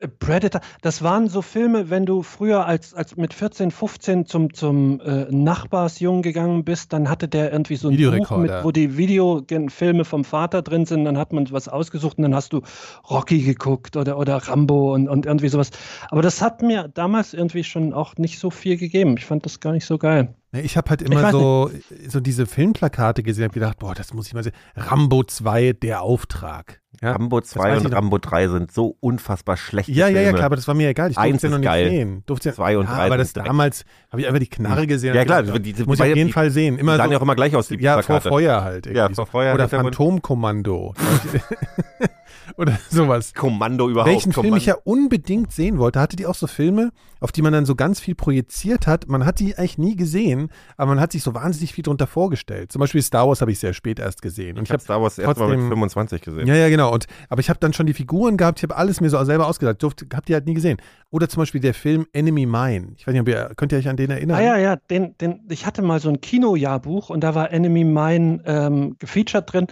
Äh, 0.00 0.08
Predator, 0.08 0.60
das 0.82 1.02
waren 1.02 1.28
so 1.28 1.42
Filme, 1.42 1.90
wenn 1.90 2.06
du 2.06 2.22
früher 2.22 2.66
als, 2.66 2.94
als 2.94 3.16
mit 3.16 3.34
14, 3.34 3.70
15 3.70 4.26
zum, 4.26 4.52
zum 4.54 5.00
äh, 5.00 5.26
Nachbarsjungen 5.30 6.22
gegangen 6.22 6.64
bist, 6.64 6.92
dann 6.92 7.08
hatte 7.08 7.28
der 7.28 7.52
irgendwie 7.52 7.76
so 7.76 7.88
ein 7.88 8.02
Buch, 8.04 8.34
mit, 8.34 8.62
wo 8.62 8.72
die 8.72 8.96
Videofilme 8.98 10.04
vom 10.04 10.24
Vater 10.24 10.62
drin 10.62 10.86
sind, 10.86 11.04
dann 11.06 11.18
hat 11.18 11.32
man 11.32 11.50
was 11.50 11.68
ausgesucht 11.68 12.18
und 12.18 12.24
dann 12.24 12.34
hast 12.34 12.52
du 12.52 12.62
Rocky 13.10 13.42
geguckt 13.42 13.96
oder, 13.96 14.18
oder 14.18 14.36
Rambo 14.36 14.94
und, 14.94 15.08
und 15.08 15.26
irgendwie 15.26 15.48
sowas. 15.48 15.70
Aber 16.10 16.22
das 16.22 16.42
hat 16.42 16.62
mir 16.62 16.88
damals 16.88 17.32
irgendwie 17.34 17.64
schon 17.64 17.92
auch 17.94 18.16
nicht 18.16 18.38
so 18.38 18.50
viel 18.50 18.76
gegeben. 18.76 19.16
Ich 19.16 19.24
fand 19.26 19.44
das 19.46 19.60
gar 19.60 19.72
nicht 19.72 19.86
so 19.86 19.98
geil. 19.98 20.34
Ja, 20.52 20.60
Ich 20.60 20.76
habe 20.76 20.90
halt 20.90 21.02
immer 21.02 21.30
so, 21.32 21.70
so 22.08 22.20
diese 22.20 22.46
Filmplakate 22.46 23.22
gesehen 23.22 23.46
und 23.46 23.52
gedacht, 23.52 23.78
boah, 23.78 23.94
das 23.94 24.14
muss 24.14 24.26
ich 24.28 24.34
mal 24.34 24.42
sehen. 24.44 24.52
Rambo 24.76 25.22
2, 25.24 25.72
der 25.74 26.02
Auftrag. 26.02 26.80
Ja, 27.02 27.12
Rambo 27.12 27.38
weiß 27.38 27.48
2 27.48 27.76
ich 27.78 27.84
und. 27.84 27.92
Rambo 27.92 28.16
3 28.18 28.48
sind 28.48 28.72
so 28.72 28.96
unfassbar 29.00 29.58
schlechte 29.58 29.92
ja, 29.92 30.08
ja, 30.08 30.22
ja, 30.22 30.32
klar, 30.32 30.46
aber 30.46 30.56
das 30.56 30.66
war 30.66 30.74
mir 30.74 30.88
egal. 30.88 31.10
Ich 31.10 31.16
durfte 31.16 31.30
Eins 31.30 31.42
ja 31.42 31.50
noch 31.50 31.58
nicht 31.58 31.66
geil. 31.66 31.90
sehen. 31.90 32.22
Durfte 32.24 32.48
ja, 32.48 32.54
Zwei 32.54 32.78
und 32.78 32.86
ja, 32.88 32.94
drei 32.94 33.06
aber 33.06 33.18
das 33.18 33.34
damals 33.34 33.84
habe 34.10 34.22
ich 34.22 34.26
einfach 34.28 34.40
die 34.40 34.46
Knarre 34.48 34.86
gesehen. 34.86 35.14
Ja, 35.14 35.24
klar, 35.26 35.42
gedacht, 35.42 35.62
diese- 35.66 35.84
muss 35.84 35.96
ich 35.98 36.02
auf 36.06 36.12
die- 36.12 36.18
jeden 36.18 36.32
Fall 36.32 36.50
sehen. 36.50 36.76
Die 36.76 36.80
Immer 36.80 36.96
sahen 36.96 37.06
so, 37.08 37.12
ja 37.12 37.18
auch 37.18 37.22
immer 37.22 37.34
gleich 37.34 37.54
aus, 37.54 37.68
die 37.68 37.74
ja, 37.80 37.94
vor 37.94 38.02
Plakate. 38.02 38.28
Feuer 38.30 38.62
halt. 38.64 38.86
Ja, 38.86 39.10
vor. 39.10 39.26
Feuer 39.26 39.52
Oder 39.54 39.68
Phantomkommando. 39.68 40.94
Oder 42.56 42.78
sowas. 42.90 43.34
Kommando 43.34 43.88
überhaupt. 43.88 44.10
Welchen 44.10 44.32
Film 44.32 44.46
Kommando. 44.46 44.56
ich 44.58 44.66
ja 44.66 44.76
unbedingt 44.84 45.52
sehen 45.52 45.78
wollte, 45.78 46.00
hatte 46.00 46.16
die 46.16 46.26
auch 46.26 46.34
so 46.34 46.46
Filme, 46.46 46.90
auf 47.20 47.32
die 47.32 47.42
man 47.42 47.52
dann 47.52 47.66
so 47.66 47.74
ganz 47.74 48.00
viel 48.00 48.14
projiziert 48.14 48.86
hat. 48.86 49.08
Man 49.08 49.24
hat 49.24 49.40
die 49.40 49.56
eigentlich 49.56 49.78
nie 49.78 49.96
gesehen, 49.96 50.50
aber 50.76 50.90
man 50.90 51.00
hat 51.00 51.12
sich 51.12 51.22
so 51.22 51.34
wahnsinnig 51.34 51.72
viel 51.72 51.82
drunter 51.82 52.06
vorgestellt. 52.06 52.72
Zum 52.72 52.80
Beispiel 52.80 53.02
Star 53.02 53.26
Wars 53.28 53.40
habe 53.40 53.50
ich 53.52 53.58
sehr 53.58 53.72
spät 53.72 53.98
erst 53.98 54.22
gesehen. 54.22 54.58
Und 54.58 54.64
ich 54.64 54.70
habe 54.70 54.82
Star 54.82 55.00
Wars 55.02 55.18
erst 55.18 55.38
mal 55.38 55.48
mit 55.48 55.56
trotzdem- 55.56 55.68
25 55.70 56.22
gesehen. 56.22 56.46
Ja, 56.46 56.54
ja, 56.54 56.68
genau. 56.68 56.92
Und, 56.92 57.06
aber 57.28 57.40
ich 57.40 57.48
habe 57.48 57.58
dann 57.60 57.72
schon 57.72 57.86
die 57.86 57.94
Figuren 57.94 58.36
gehabt, 58.36 58.58
ich 58.58 58.62
habe 58.62 58.76
alles 58.76 59.00
mir 59.00 59.10
so 59.10 59.22
selber 59.24 59.46
ausgedacht. 59.46 59.82
Durfte, 59.82 60.06
hab 60.14 60.26
die 60.26 60.34
halt 60.34 60.46
nie 60.46 60.54
gesehen. 60.54 60.78
Oder 61.10 61.28
zum 61.28 61.42
Beispiel 61.42 61.60
der 61.60 61.74
Film 61.74 62.06
Enemy 62.12 62.46
Mine. 62.46 62.88
Ich 62.96 63.06
weiß 63.06 63.12
nicht, 63.12 63.20
ob 63.20 63.28
ihr, 63.28 63.52
könnt 63.56 63.72
ihr 63.72 63.78
euch 63.78 63.88
an 63.88 63.96
den 63.96 64.10
erinnern? 64.10 64.36
Ah 64.38 64.42
ja, 64.42 64.56
ja, 64.58 64.76
den, 64.76 65.16
den, 65.18 65.40
ich 65.48 65.64
hatte 65.66 65.82
mal 65.82 66.00
so 66.00 66.08
ein 66.08 66.20
Kinojahrbuch 66.20 67.10
und 67.10 67.20
da 67.22 67.34
war 67.34 67.52
Enemy 67.52 67.84
Mine 67.84 68.40
ähm, 68.44 68.96
gefeatured 68.98 69.52
drin. 69.52 69.66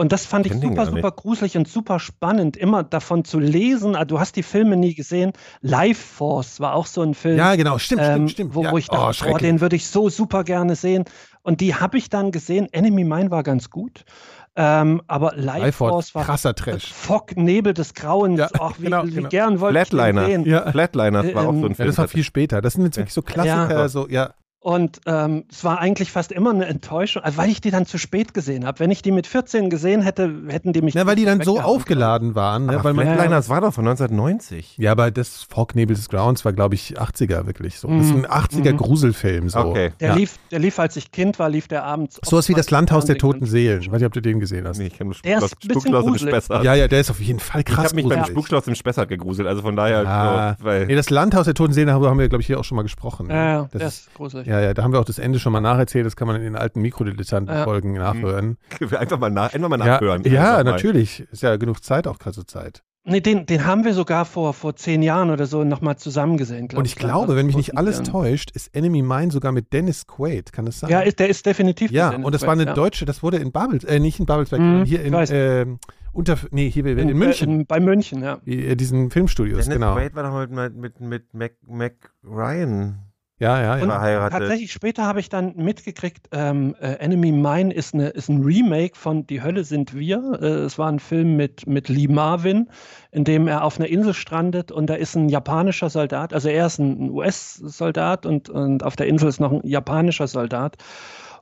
Und 0.00 0.12
das 0.12 0.24
fand 0.24 0.46
ich 0.46 0.54
super, 0.54 0.86
super 0.86 1.10
gruselig 1.10 1.58
und 1.58 1.68
super 1.68 2.00
spannend, 2.00 2.56
immer 2.56 2.82
davon 2.82 3.22
zu 3.22 3.38
lesen. 3.38 3.94
Ah, 3.94 4.06
Du 4.06 4.18
hast 4.18 4.34
die 4.34 4.42
Filme 4.42 4.78
nie 4.78 4.94
gesehen. 4.94 5.32
Life 5.60 6.00
Force 6.16 6.58
war 6.58 6.74
auch 6.74 6.86
so 6.86 7.02
ein 7.02 7.12
Film. 7.12 7.36
Ja, 7.36 7.54
genau. 7.54 7.76
Stimmt, 7.76 8.00
ähm, 8.00 8.08
stimmt, 8.14 8.30
stimmt. 8.30 8.54
Wo, 8.54 8.62
ja. 8.62 8.72
wo 8.72 8.78
ich 8.78 8.86
oh, 8.88 8.92
dachte, 8.94 9.04
boah, 9.04 9.12
schrecklich. 9.12 9.42
den 9.42 9.60
würde 9.60 9.76
ich 9.76 9.88
so 9.88 10.08
super 10.08 10.42
gerne 10.42 10.74
sehen. 10.74 11.04
Und 11.42 11.60
die 11.60 11.74
habe 11.74 11.98
ich 11.98 12.08
dann 12.08 12.30
gesehen. 12.32 12.66
Enemy 12.72 13.04
Mine 13.04 13.30
war 13.30 13.42
ganz 13.42 13.68
gut. 13.68 14.06
Ähm, 14.56 15.02
aber 15.06 15.34
Life, 15.36 15.58
Life 15.60 15.72
Force, 15.72 15.90
Force 15.92 16.14
war 16.14 16.24
krasser 16.24 16.54
Trash. 16.54 16.90
Fog, 16.92 17.36
Nebel 17.36 17.74
des 17.74 17.92
Grauens. 17.92 18.38
Ja, 18.40 18.48
Ach, 18.58 18.72
wie, 18.78 18.84
genau, 18.84 19.04
wie 19.04 19.10
genau. 19.12 19.28
gern 19.28 19.60
wollte 19.60 19.78
ich 19.80 19.88
den 19.90 19.98
Flatliner. 19.98 20.26
sehen. 20.26 20.44
Ja. 20.46 20.70
Flatliners 20.70 21.34
war 21.34 21.42
auch 21.46 21.52
so 21.52 21.58
ein 21.58 21.64
Ähm, 21.66 21.74
Film. 21.74 21.76
Ja, 21.78 21.84
das 21.86 21.98
war 21.98 22.08
viel 22.08 22.24
später. 22.24 22.62
Das 22.62 22.72
sind 22.72 22.84
jetzt 22.84 22.96
wirklich 22.96 23.12
so 23.12 23.20
Klassiker, 23.20 23.70
Ja. 23.70 23.88
so, 23.88 24.08
ja. 24.08 24.30
Und 24.62 25.00
ähm, 25.06 25.44
es 25.50 25.64
war 25.64 25.78
eigentlich 25.78 26.12
fast 26.12 26.32
immer 26.32 26.50
eine 26.50 26.66
Enttäuschung, 26.66 27.22
also 27.22 27.38
weil 27.38 27.48
ich 27.48 27.62
die 27.62 27.70
dann 27.70 27.86
zu 27.86 27.96
spät 27.96 28.34
gesehen 28.34 28.66
habe. 28.66 28.78
Wenn 28.78 28.90
ich 28.90 29.00
die 29.00 29.10
mit 29.10 29.26
14 29.26 29.70
gesehen 29.70 30.02
hätte, 30.02 30.30
hätten 30.48 30.74
die 30.74 30.82
mich. 30.82 30.92
Ja, 30.92 31.06
weil 31.06 31.16
die 31.16 31.24
dann 31.24 31.40
so 31.40 31.54
weggehauen. 31.54 31.76
aufgeladen 31.76 32.34
waren. 32.34 32.66
Ne? 32.66 32.84
Weil 32.84 32.92
man, 32.92 33.06
Flatliners 33.06 33.48
war 33.48 33.62
doch 33.62 33.72
von 33.72 33.88
1990. 33.88 34.76
ja, 34.76 34.92
aber 34.92 35.10
das 35.10 35.44
Fognebel 35.44 35.96
des 35.96 36.10
Grounds 36.10 36.44
war, 36.44 36.52
glaube 36.52 36.74
ich, 36.74 37.00
80er 37.00 37.46
wirklich 37.46 37.78
so. 37.78 37.88
Das 37.88 38.04
ist 38.06 38.12
ein 38.12 38.18
Mhm. 38.18 38.26
80er 38.26 38.72
Mhm. 38.74 38.76
Gruselfilm. 38.76 39.48
So. 39.48 39.60
Okay. 39.60 39.92
Der, 39.98 40.10
Ja. 40.10 40.14
lief, 40.14 40.34
der 40.50 40.58
lief, 40.58 40.78
als 40.78 40.94
ich 40.96 41.10
Kind 41.10 41.38
war, 41.38 41.48
lief 41.48 41.66
der 41.66 41.84
abends. 41.84 42.20
So 42.22 42.36
was 42.36 42.48
wie 42.50 42.54
das 42.54 42.70
Landhaus 42.70 43.06
der 43.06 43.16
toten. 43.16 43.46
Seelen. 43.46 43.80
Ich 43.80 43.90
weiß 43.90 43.98
nicht, 44.00 44.06
ob 44.06 44.12
du 44.12 44.20
den 44.20 44.40
gesehen 44.40 44.68
hast. 44.68 44.76
Nee, 44.76 44.88
ich 44.88 44.98
kenne 44.98 45.10
ist 45.12 45.20
Spukschloss, 45.62 46.04
im. 46.04 46.18
Spessart. 46.18 46.64
Ja, 46.64 46.74
ja, 46.74 46.86
der 46.86 47.00
ist 47.00 47.10
auf 47.10 47.20
jeden 47.20 47.40
Fall 47.40 47.62
ich 47.62 47.66
krass 47.66 47.86
habe 47.86 47.94
mich 47.94 48.04
beim 48.04 48.18
gruselig. 48.18 48.34
Spukschloss 48.36 48.66
im 48.68 48.74
Spessart 48.74 49.08
gegruselt, 49.08 49.48
also 49.48 49.62
von 49.62 49.74
daher, 49.74 50.06
Ah, 50.06 50.56
so, 50.58 50.64
weil 50.66 50.86
nee, 50.86 50.94
das 50.96 51.08
Landhaus 51.08 51.46
der 51.46 51.54
toten 51.54 51.72
Seelen 51.72 51.90
haben 51.90 52.18
wir, 52.18 52.28
glaube 52.28 52.42
ich, 52.42 52.46
hier 52.46 52.60
auch 52.60 52.64
schon 52.64 52.76
mal 52.76 52.82
gesprochen. 52.82 53.28
ne? 53.28 53.34
Ja, 53.34 53.44
ja, 53.52 53.60
das 53.62 53.78
der 53.78 53.88
ist, 53.88 53.94
ist 54.00 54.14
gruselig. 54.14 54.46
Ja, 54.50 54.60
ja, 54.60 54.74
da 54.74 54.82
haben 54.82 54.92
wir 54.92 54.98
auch 54.98 55.04
das 55.04 55.20
Ende 55.20 55.38
schon 55.38 55.52
mal 55.52 55.60
nacherzählt. 55.60 56.04
Das 56.04 56.16
kann 56.16 56.26
man 56.26 56.36
in 56.36 56.42
den 56.42 56.56
alten 56.56 56.80
Mikrodilettanten-Folgen 56.82 57.92
nachhören. 57.92 58.56
einfach 58.98 59.18
mal, 59.18 59.30
nach, 59.30 59.54
einfach 59.54 59.68
mal 59.68 59.78
Ja, 59.78 59.86
nachhören. 59.86 60.24
ja 60.24 60.42
mal. 60.54 60.64
natürlich. 60.64 61.20
Ist 61.30 61.42
ja 61.44 61.54
genug 61.56 61.84
Zeit, 61.84 62.08
auch 62.08 62.18
gerade 62.18 62.34
zur 62.34 62.46
Zeit. 62.48 62.82
Nee, 63.04 63.20
den, 63.20 63.46
den 63.46 63.64
haben 63.64 63.84
wir 63.84 63.94
sogar 63.94 64.24
vor, 64.26 64.52
vor 64.52 64.74
zehn 64.76 65.02
Jahren 65.02 65.30
oder 65.30 65.46
so 65.46 65.62
nochmal 65.64 65.96
zusammen 65.96 66.36
gesehen. 66.36 66.66
glaub 66.68 66.80
Und 66.80 66.84
ich 66.84 66.96
glaube, 66.96 67.34
wenn 67.36 67.46
mich 67.46 67.56
nicht 67.56 67.78
alles 67.78 67.98
täuscht. 67.98 68.10
täuscht, 68.10 68.50
ist 68.50 68.74
Enemy 68.74 69.02
Mine 69.02 69.30
sogar 69.30 69.52
mit 69.52 69.72
Dennis 69.72 70.06
Quaid. 70.06 70.52
Kann 70.52 70.66
das 70.66 70.80
sein? 70.80 70.90
Ja, 70.90 71.00
ist, 71.00 71.18
der 71.20 71.28
ist 71.28 71.46
definitiv. 71.46 71.92
Ja, 71.92 72.06
mit 72.06 72.12
Dennis 72.14 72.26
und 72.26 72.34
das 72.34 72.42
war 72.42 72.52
eine 72.52 72.64
Quaid, 72.64 72.76
deutsche, 72.76 73.04
das 73.06 73.22
wurde 73.22 73.38
in 73.38 73.52
Babels, 73.52 73.84
äh, 73.84 74.00
nicht 74.00 74.18
in 74.20 74.26
Babelsberg, 74.26 74.60
Mhm, 74.60 74.66
sondern 74.66 74.86
hier 74.86 75.00
ich 75.00 75.06
in, 75.06 75.36
ähm, 75.36 75.78
unter, 76.12 76.36
nee, 76.50 76.68
hier 76.68 76.84
in, 76.86 76.98
In, 77.08 77.16
München, 77.16 77.48
Äh, 77.50 77.54
in, 77.60 77.66
bei 77.66 77.80
München, 77.80 78.22
ja. 78.22 78.38
äh, 78.44 78.74
diesen 78.76 79.10
Filmstudios, 79.10 79.60
Dennis 79.64 79.74
genau. 79.74 79.94
Quaid 79.94 80.14
war 80.16 80.24
doch 80.48 80.50
mit, 80.54 80.76
mit, 80.76 81.00
mit 81.00 81.32
Mac, 81.34 81.52
Mac 81.66 81.94
Ryan 82.24 82.98
Ja, 83.40 83.58
ja, 83.58 83.76
ja. 83.78 83.82
Und 83.82 83.88
verheiratet. 83.88 84.38
tatsächlich 84.38 84.70
später 84.70 85.06
habe 85.06 85.18
ich 85.18 85.30
dann 85.30 85.56
mitgekriegt, 85.56 86.28
ähm, 86.30 86.76
äh, 86.78 86.92
Enemy 86.96 87.32
Mine 87.32 87.72
ist, 87.72 87.94
eine, 87.94 88.08
ist 88.08 88.28
ein 88.28 88.42
Remake 88.42 88.94
von 88.94 89.26
Die 89.26 89.42
Hölle 89.42 89.64
sind 89.64 89.94
wir. 89.94 90.38
Äh, 90.42 90.46
es 90.64 90.78
war 90.78 90.92
ein 90.92 90.98
Film 90.98 91.36
mit, 91.36 91.66
mit 91.66 91.88
Lee 91.88 92.06
Marvin, 92.06 92.68
in 93.12 93.24
dem 93.24 93.48
er 93.48 93.64
auf 93.64 93.78
einer 93.78 93.88
Insel 93.88 94.12
strandet 94.12 94.70
und 94.70 94.90
da 94.90 94.94
ist 94.94 95.14
ein 95.16 95.30
japanischer 95.30 95.88
Soldat, 95.88 96.34
also 96.34 96.50
er 96.50 96.66
ist 96.66 96.78
ein, 96.78 97.10
US-Soldat 97.10 98.26
und, 98.26 98.50
und 98.50 98.84
auf 98.84 98.94
der 98.96 99.06
Insel 99.06 99.30
ist 99.30 99.40
noch 99.40 99.52
ein 99.52 99.66
japanischer 99.66 100.26
Soldat. 100.26 100.76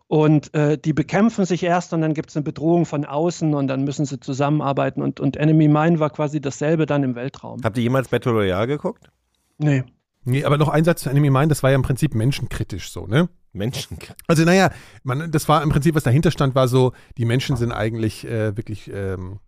Und 0.06 0.54
äh, 0.54 0.78
die 0.78 0.92
bekämpfen 0.92 1.44
sich 1.44 1.64
erst 1.64 1.92
und 1.92 2.00
dann 2.00 2.14
gibt 2.14 2.30
es 2.30 2.36
eine 2.36 2.44
Bedrohung 2.44 2.86
von 2.86 3.04
außen 3.04 3.54
und 3.54 3.66
dann 3.66 3.82
müssen 3.82 4.06
sie 4.06 4.20
zusammenarbeiten. 4.20 5.02
Und, 5.02 5.20
und 5.20 5.36
Enemy 5.36 5.68
Mine 5.68 5.98
war 5.98 6.10
quasi 6.10 6.40
dasselbe 6.40 6.86
dann 6.86 7.02
im 7.02 7.14
Weltraum. 7.14 7.60
Habt 7.62 7.76
ihr 7.76 7.82
jemals 7.82 8.08
Battle 8.08 8.32
Royale 8.32 8.68
geguckt? 8.68 9.10
Nee. 9.58 9.82
Nee, 10.24 10.44
aber 10.44 10.58
noch 10.58 10.68
ein 10.68 10.84
Satz 10.84 11.02
zu 11.02 11.10
Enemy 11.10 11.30
Mine, 11.30 11.48
das 11.48 11.62
war 11.62 11.70
ja 11.70 11.76
im 11.76 11.82
Prinzip 11.82 12.14
menschenkritisch 12.14 12.90
so, 12.90 13.06
ne? 13.06 13.28
Menschen. 13.52 13.98
Also 14.26 14.44
naja, 14.44 14.70
man, 15.02 15.30
das 15.30 15.48
war 15.48 15.62
im 15.62 15.70
Prinzip, 15.70 15.94
was 15.94 16.02
dahinter 16.02 16.30
stand, 16.30 16.54
war 16.54 16.68
so, 16.68 16.92
die 17.16 17.24
Menschen 17.24 17.56
sind 17.56 17.72
eigentlich 17.72 18.26
äh, 18.26 18.54
wirklich, 18.56 18.90
ähm, 18.92 19.38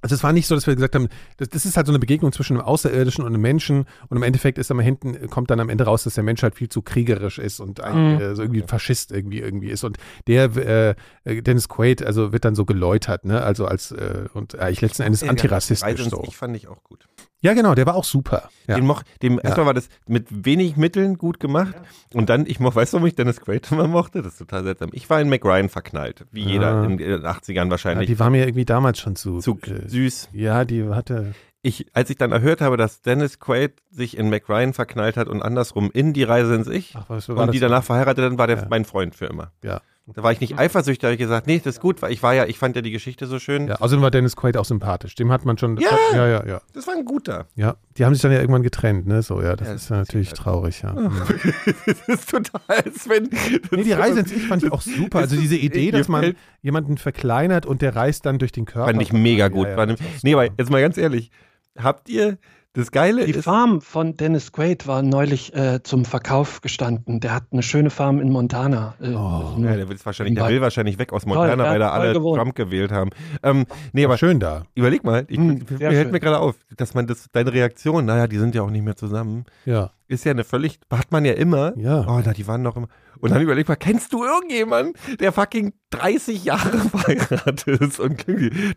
also 0.00 0.14
es 0.14 0.22
war 0.22 0.32
nicht 0.32 0.46
so, 0.46 0.54
dass 0.54 0.68
wir 0.68 0.76
gesagt 0.76 0.94
haben, 0.94 1.08
das, 1.38 1.48
das 1.48 1.66
ist 1.66 1.76
halt 1.76 1.88
so 1.88 1.92
eine 1.92 1.98
Begegnung 1.98 2.30
zwischen 2.30 2.56
einem 2.56 2.64
Außerirdischen 2.64 3.24
und 3.24 3.34
einem 3.34 3.42
Menschen 3.42 3.86
und 4.08 4.16
im 4.16 4.22
Endeffekt 4.22 4.56
ist 4.56 4.70
dann 4.70 4.78
hinten, 4.78 5.28
kommt 5.28 5.50
dann 5.50 5.58
am 5.58 5.68
Ende 5.68 5.84
raus, 5.84 6.04
dass 6.04 6.14
der 6.14 6.22
Mensch 6.22 6.44
halt 6.44 6.54
viel 6.54 6.68
zu 6.68 6.80
kriegerisch 6.82 7.38
ist 7.40 7.58
und 7.58 7.80
ein, 7.80 8.14
Mhm. 8.14 8.20
äh, 8.20 8.34
so 8.36 8.42
irgendwie 8.42 8.62
ein 8.62 8.68
Faschist 8.68 9.10
irgendwie 9.10 9.40
irgendwie 9.40 9.70
ist 9.70 9.82
und 9.82 9.98
der, 10.28 10.54
äh, 10.56 10.94
äh, 11.24 11.42
Dennis 11.42 11.68
Quaid, 11.68 12.04
also 12.04 12.30
wird 12.32 12.44
dann 12.44 12.54
so 12.54 12.64
geläutert, 12.64 13.24
ne, 13.24 13.42
also 13.42 13.66
als, 13.66 13.90
äh, 13.90 14.26
und 14.32 14.56
eigentlich 14.56 14.82
letzten 14.82 15.02
Endes 15.02 15.24
antirassistisch 15.24 16.04
so. 16.08 16.22
Ich 16.24 16.36
fand 16.36 16.54
ich 16.56 16.68
auch 16.68 16.84
gut. 16.84 17.08
Ja 17.40 17.54
genau, 17.54 17.74
der 17.74 17.86
war 17.86 17.94
auch 17.94 18.04
super. 18.04 18.48
Ja. 18.66 18.74
Den 18.74 18.84
moch, 18.86 19.02
dem, 19.22 19.38
erstmal 19.42 19.66
war 19.66 19.74
das 19.74 19.88
mit 20.08 20.26
wenig 20.44 20.76
Mitteln 20.76 21.18
gut 21.18 21.38
gemacht. 21.38 21.74
Und 22.12 22.28
dann, 22.30 22.46
ich 22.46 22.58
moch, 22.58 22.74
weißt 22.74 22.92
du, 22.92 22.96
warum 22.96 23.06
ich 23.06 23.14
Dennis 23.14 23.40
Quaid 23.40 23.70
immer 23.70 23.86
mochte? 23.86 24.22
Das 24.22 24.32
ist 24.32 24.38
total 24.38 24.64
seltsam. 24.64 24.90
Ich 24.92 25.08
war 25.08 25.20
in 25.20 25.28
Mac 25.28 25.44
Ryan 25.44 25.68
verknallt. 25.68 26.26
Wie 26.32 26.44
Ah. 26.44 26.48
jeder 26.48 26.84
in 26.84 26.98
den 26.98 27.22
80ern 27.24 27.54
ja, 27.66 27.70
wahrscheinlich. 27.70 28.08
die 28.08 28.18
war 28.18 28.30
mir 28.30 28.44
irgendwie 28.46 28.64
damals 28.64 28.98
schon 28.98 29.14
zu, 29.14 29.38
zu 29.38 29.58
äh, 29.66 29.88
süß. 29.88 30.30
ja, 30.32 30.64
die 30.64 30.84
hatte, 30.88 31.32
Ich, 31.62 31.86
als 31.92 32.10
ich 32.10 32.16
dann 32.16 32.32
erhört 32.32 32.60
habe, 32.60 32.76
dass 32.76 33.02
Dennis 33.02 33.38
Quaid 33.38 33.72
sich 33.90 34.16
in 34.18 34.30
Mac 34.30 34.48
Ryan 34.48 34.72
verknallt 34.72 35.16
hat 35.16 35.28
und 35.28 35.40
andersrum 35.42 35.90
in 35.92 36.12
die 36.12 36.24
Reise 36.24 36.54
ins 36.56 36.66
Ich 36.68 36.94
ach 36.96 37.04
was 37.08 37.28
und 37.28 37.52
die 37.54 37.60
danach 37.60 37.84
verheiratet, 37.84 38.24
dann 38.24 38.38
war 38.38 38.46
der 38.48 38.56
Ja. 38.58 38.66
mein 38.68 38.84
Freund 38.84 39.14
für 39.14 39.26
immer. 39.26 39.52
Ja. 39.62 39.80
Da 40.14 40.22
war 40.22 40.32
ich 40.32 40.40
nicht 40.40 40.58
eifersüchtig, 40.58 41.00
da 41.00 41.08
habe 41.08 41.14
ich 41.14 41.18
gesagt, 41.20 41.46
nee, 41.46 41.58
das 41.62 41.76
ist 41.76 41.80
gut, 41.80 42.00
weil 42.00 42.12
ich 42.12 42.22
war 42.22 42.34
ja, 42.34 42.46
ich 42.46 42.58
fand 42.58 42.74
ja 42.76 42.82
die 42.82 42.90
Geschichte 42.90 43.26
so 43.26 43.38
schön. 43.38 43.68
Ja, 43.68 43.76
außerdem 43.76 44.00
war 44.02 44.10
Dennis 44.10 44.36
Quaid 44.36 44.56
auch 44.56 44.64
sympathisch. 44.64 45.14
Dem 45.14 45.30
hat 45.30 45.44
man 45.44 45.58
schon. 45.58 45.76
Ja! 45.76 45.90
Hat, 45.90 45.98
ja, 46.14 46.26
ja, 46.26 46.46
ja. 46.46 46.60
Das 46.72 46.86
war 46.86 46.94
ein 46.94 47.04
guter. 47.04 47.46
Ja, 47.56 47.76
die 47.96 48.04
haben 48.04 48.14
sich 48.14 48.22
dann 48.22 48.32
ja 48.32 48.40
irgendwann 48.40 48.62
getrennt, 48.62 49.06
ne? 49.06 49.22
So, 49.22 49.42
ja, 49.42 49.54
das 49.54 49.68
Ja, 49.68 49.74
ist 49.74 49.90
ja 49.90 49.96
natürlich 49.98 50.30
passiert 50.30 50.44
traurig, 50.44 50.82
ja. 50.82 50.92
das 51.86 52.08
ist 52.08 52.30
total, 52.30 52.92
Sven. 52.96 53.28
Nee, 53.70 53.82
die 53.84 53.92
Reise 53.92 54.20
ins 54.20 54.32
Ich 54.32 54.46
fand 54.46 54.62
ich 54.62 54.72
auch 54.72 54.80
super. 54.80 55.18
Also 55.18 55.36
diese 55.36 55.56
Idee, 55.56 55.90
dass 55.90 56.08
man 56.08 56.34
jemanden 56.62 56.96
verkleinert 56.96 57.66
und 57.66 57.82
der 57.82 57.94
reist 57.94 58.24
dann 58.26 58.38
durch 58.38 58.52
den 58.52 58.64
Körper. 58.64 58.90
Fand 58.90 59.02
ich 59.02 59.12
mega 59.12 59.48
gut. 59.48 59.66
Ja, 59.66 59.76
ja, 59.76 59.86
ne- 59.86 59.96
nee, 60.22 60.32
aber 60.32 60.44
jetzt 60.46 60.70
mal 60.70 60.80
ganz 60.80 60.96
ehrlich, 60.96 61.30
habt 61.76 62.08
ihr 62.08 62.38
das 62.74 62.90
Geile 62.92 63.24
Die 63.24 63.32
ist, 63.32 63.44
Farm 63.44 63.80
von 63.80 64.16
Dennis 64.16 64.52
Quaid 64.52 64.86
war 64.86 65.02
neulich 65.02 65.52
äh, 65.54 65.82
zum 65.82 66.04
Verkauf 66.04 66.60
gestanden. 66.60 67.18
Der 67.18 67.34
hat 67.34 67.44
eine 67.50 67.62
schöne 67.62 67.90
Farm 67.90 68.20
in 68.20 68.30
Montana. 68.30 68.94
Äh, 69.00 69.14
Oh. 69.14 69.56
ja, 69.58 69.74
der, 69.76 69.88
will 69.88 69.96
wahrscheinlich, 70.04 70.34
der 70.36 70.44
Toll. 70.44 70.52
will 70.54 70.60
wahrscheinlich 70.60 70.98
weg 70.98 71.12
aus 71.12 71.26
Montana, 71.26 71.64
ja, 71.64 71.70
weil 71.70 71.78
da 71.80 71.88
toll 71.90 72.00
alle 72.00 72.12
gewohnt. 72.12 72.38
Trump 72.38 72.54
gewählt 72.54 72.92
haben. 72.92 73.10
Ähm, 73.42 73.64
nee, 73.92 74.04
aber 74.04 74.16
schön 74.18 74.38
da. 74.38 74.62
überleg 74.74 75.02
mal, 75.02 75.24
ich, 75.28 75.38
Hm, 75.38 75.64
mir 75.78 75.90
hält 75.90 76.12
mir 76.12 76.20
gerade 76.20 76.38
auf, 76.38 76.56
dass 76.76 76.94
man 76.94 77.06
das, 77.06 77.26
deine 77.32 77.52
Reaktion, 77.52 78.04
naja, 78.04 78.26
die 78.28 78.38
sind 78.38 78.54
ja 78.54 78.62
auch 78.62 78.70
nicht 78.70 78.84
mehr 78.84 78.96
zusammen, 78.96 79.44
Ja. 79.64 79.90
Ist 80.08 80.24
ja 80.24 80.32
eine 80.32 80.44
völlig, 80.44 80.80
hat 80.90 81.12
man 81.12 81.24
ja 81.24 81.34
immer. 81.34 81.76
Ja. 81.76 82.00
Oh, 82.08 82.20
na, 82.24 82.32
die 82.32 82.46
waren 82.46 82.62
noch 82.62 82.76
immer. 82.76 82.88
Und 83.20 83.30
dann 83.30 83.42
überleg 83.42 83.68
mal, 83.68 83.76
kennst 83.76 84.12
du 84.12 84.24
irgendjemanden, 84.24 84.94
der 85.20 85.32
fucking 85.32 85.74
30 85.90 86.44
Jahre 86.44 86.78
verheiratet 86.90 87.80
ist? 87.80 88.00
Und 88.00 88.24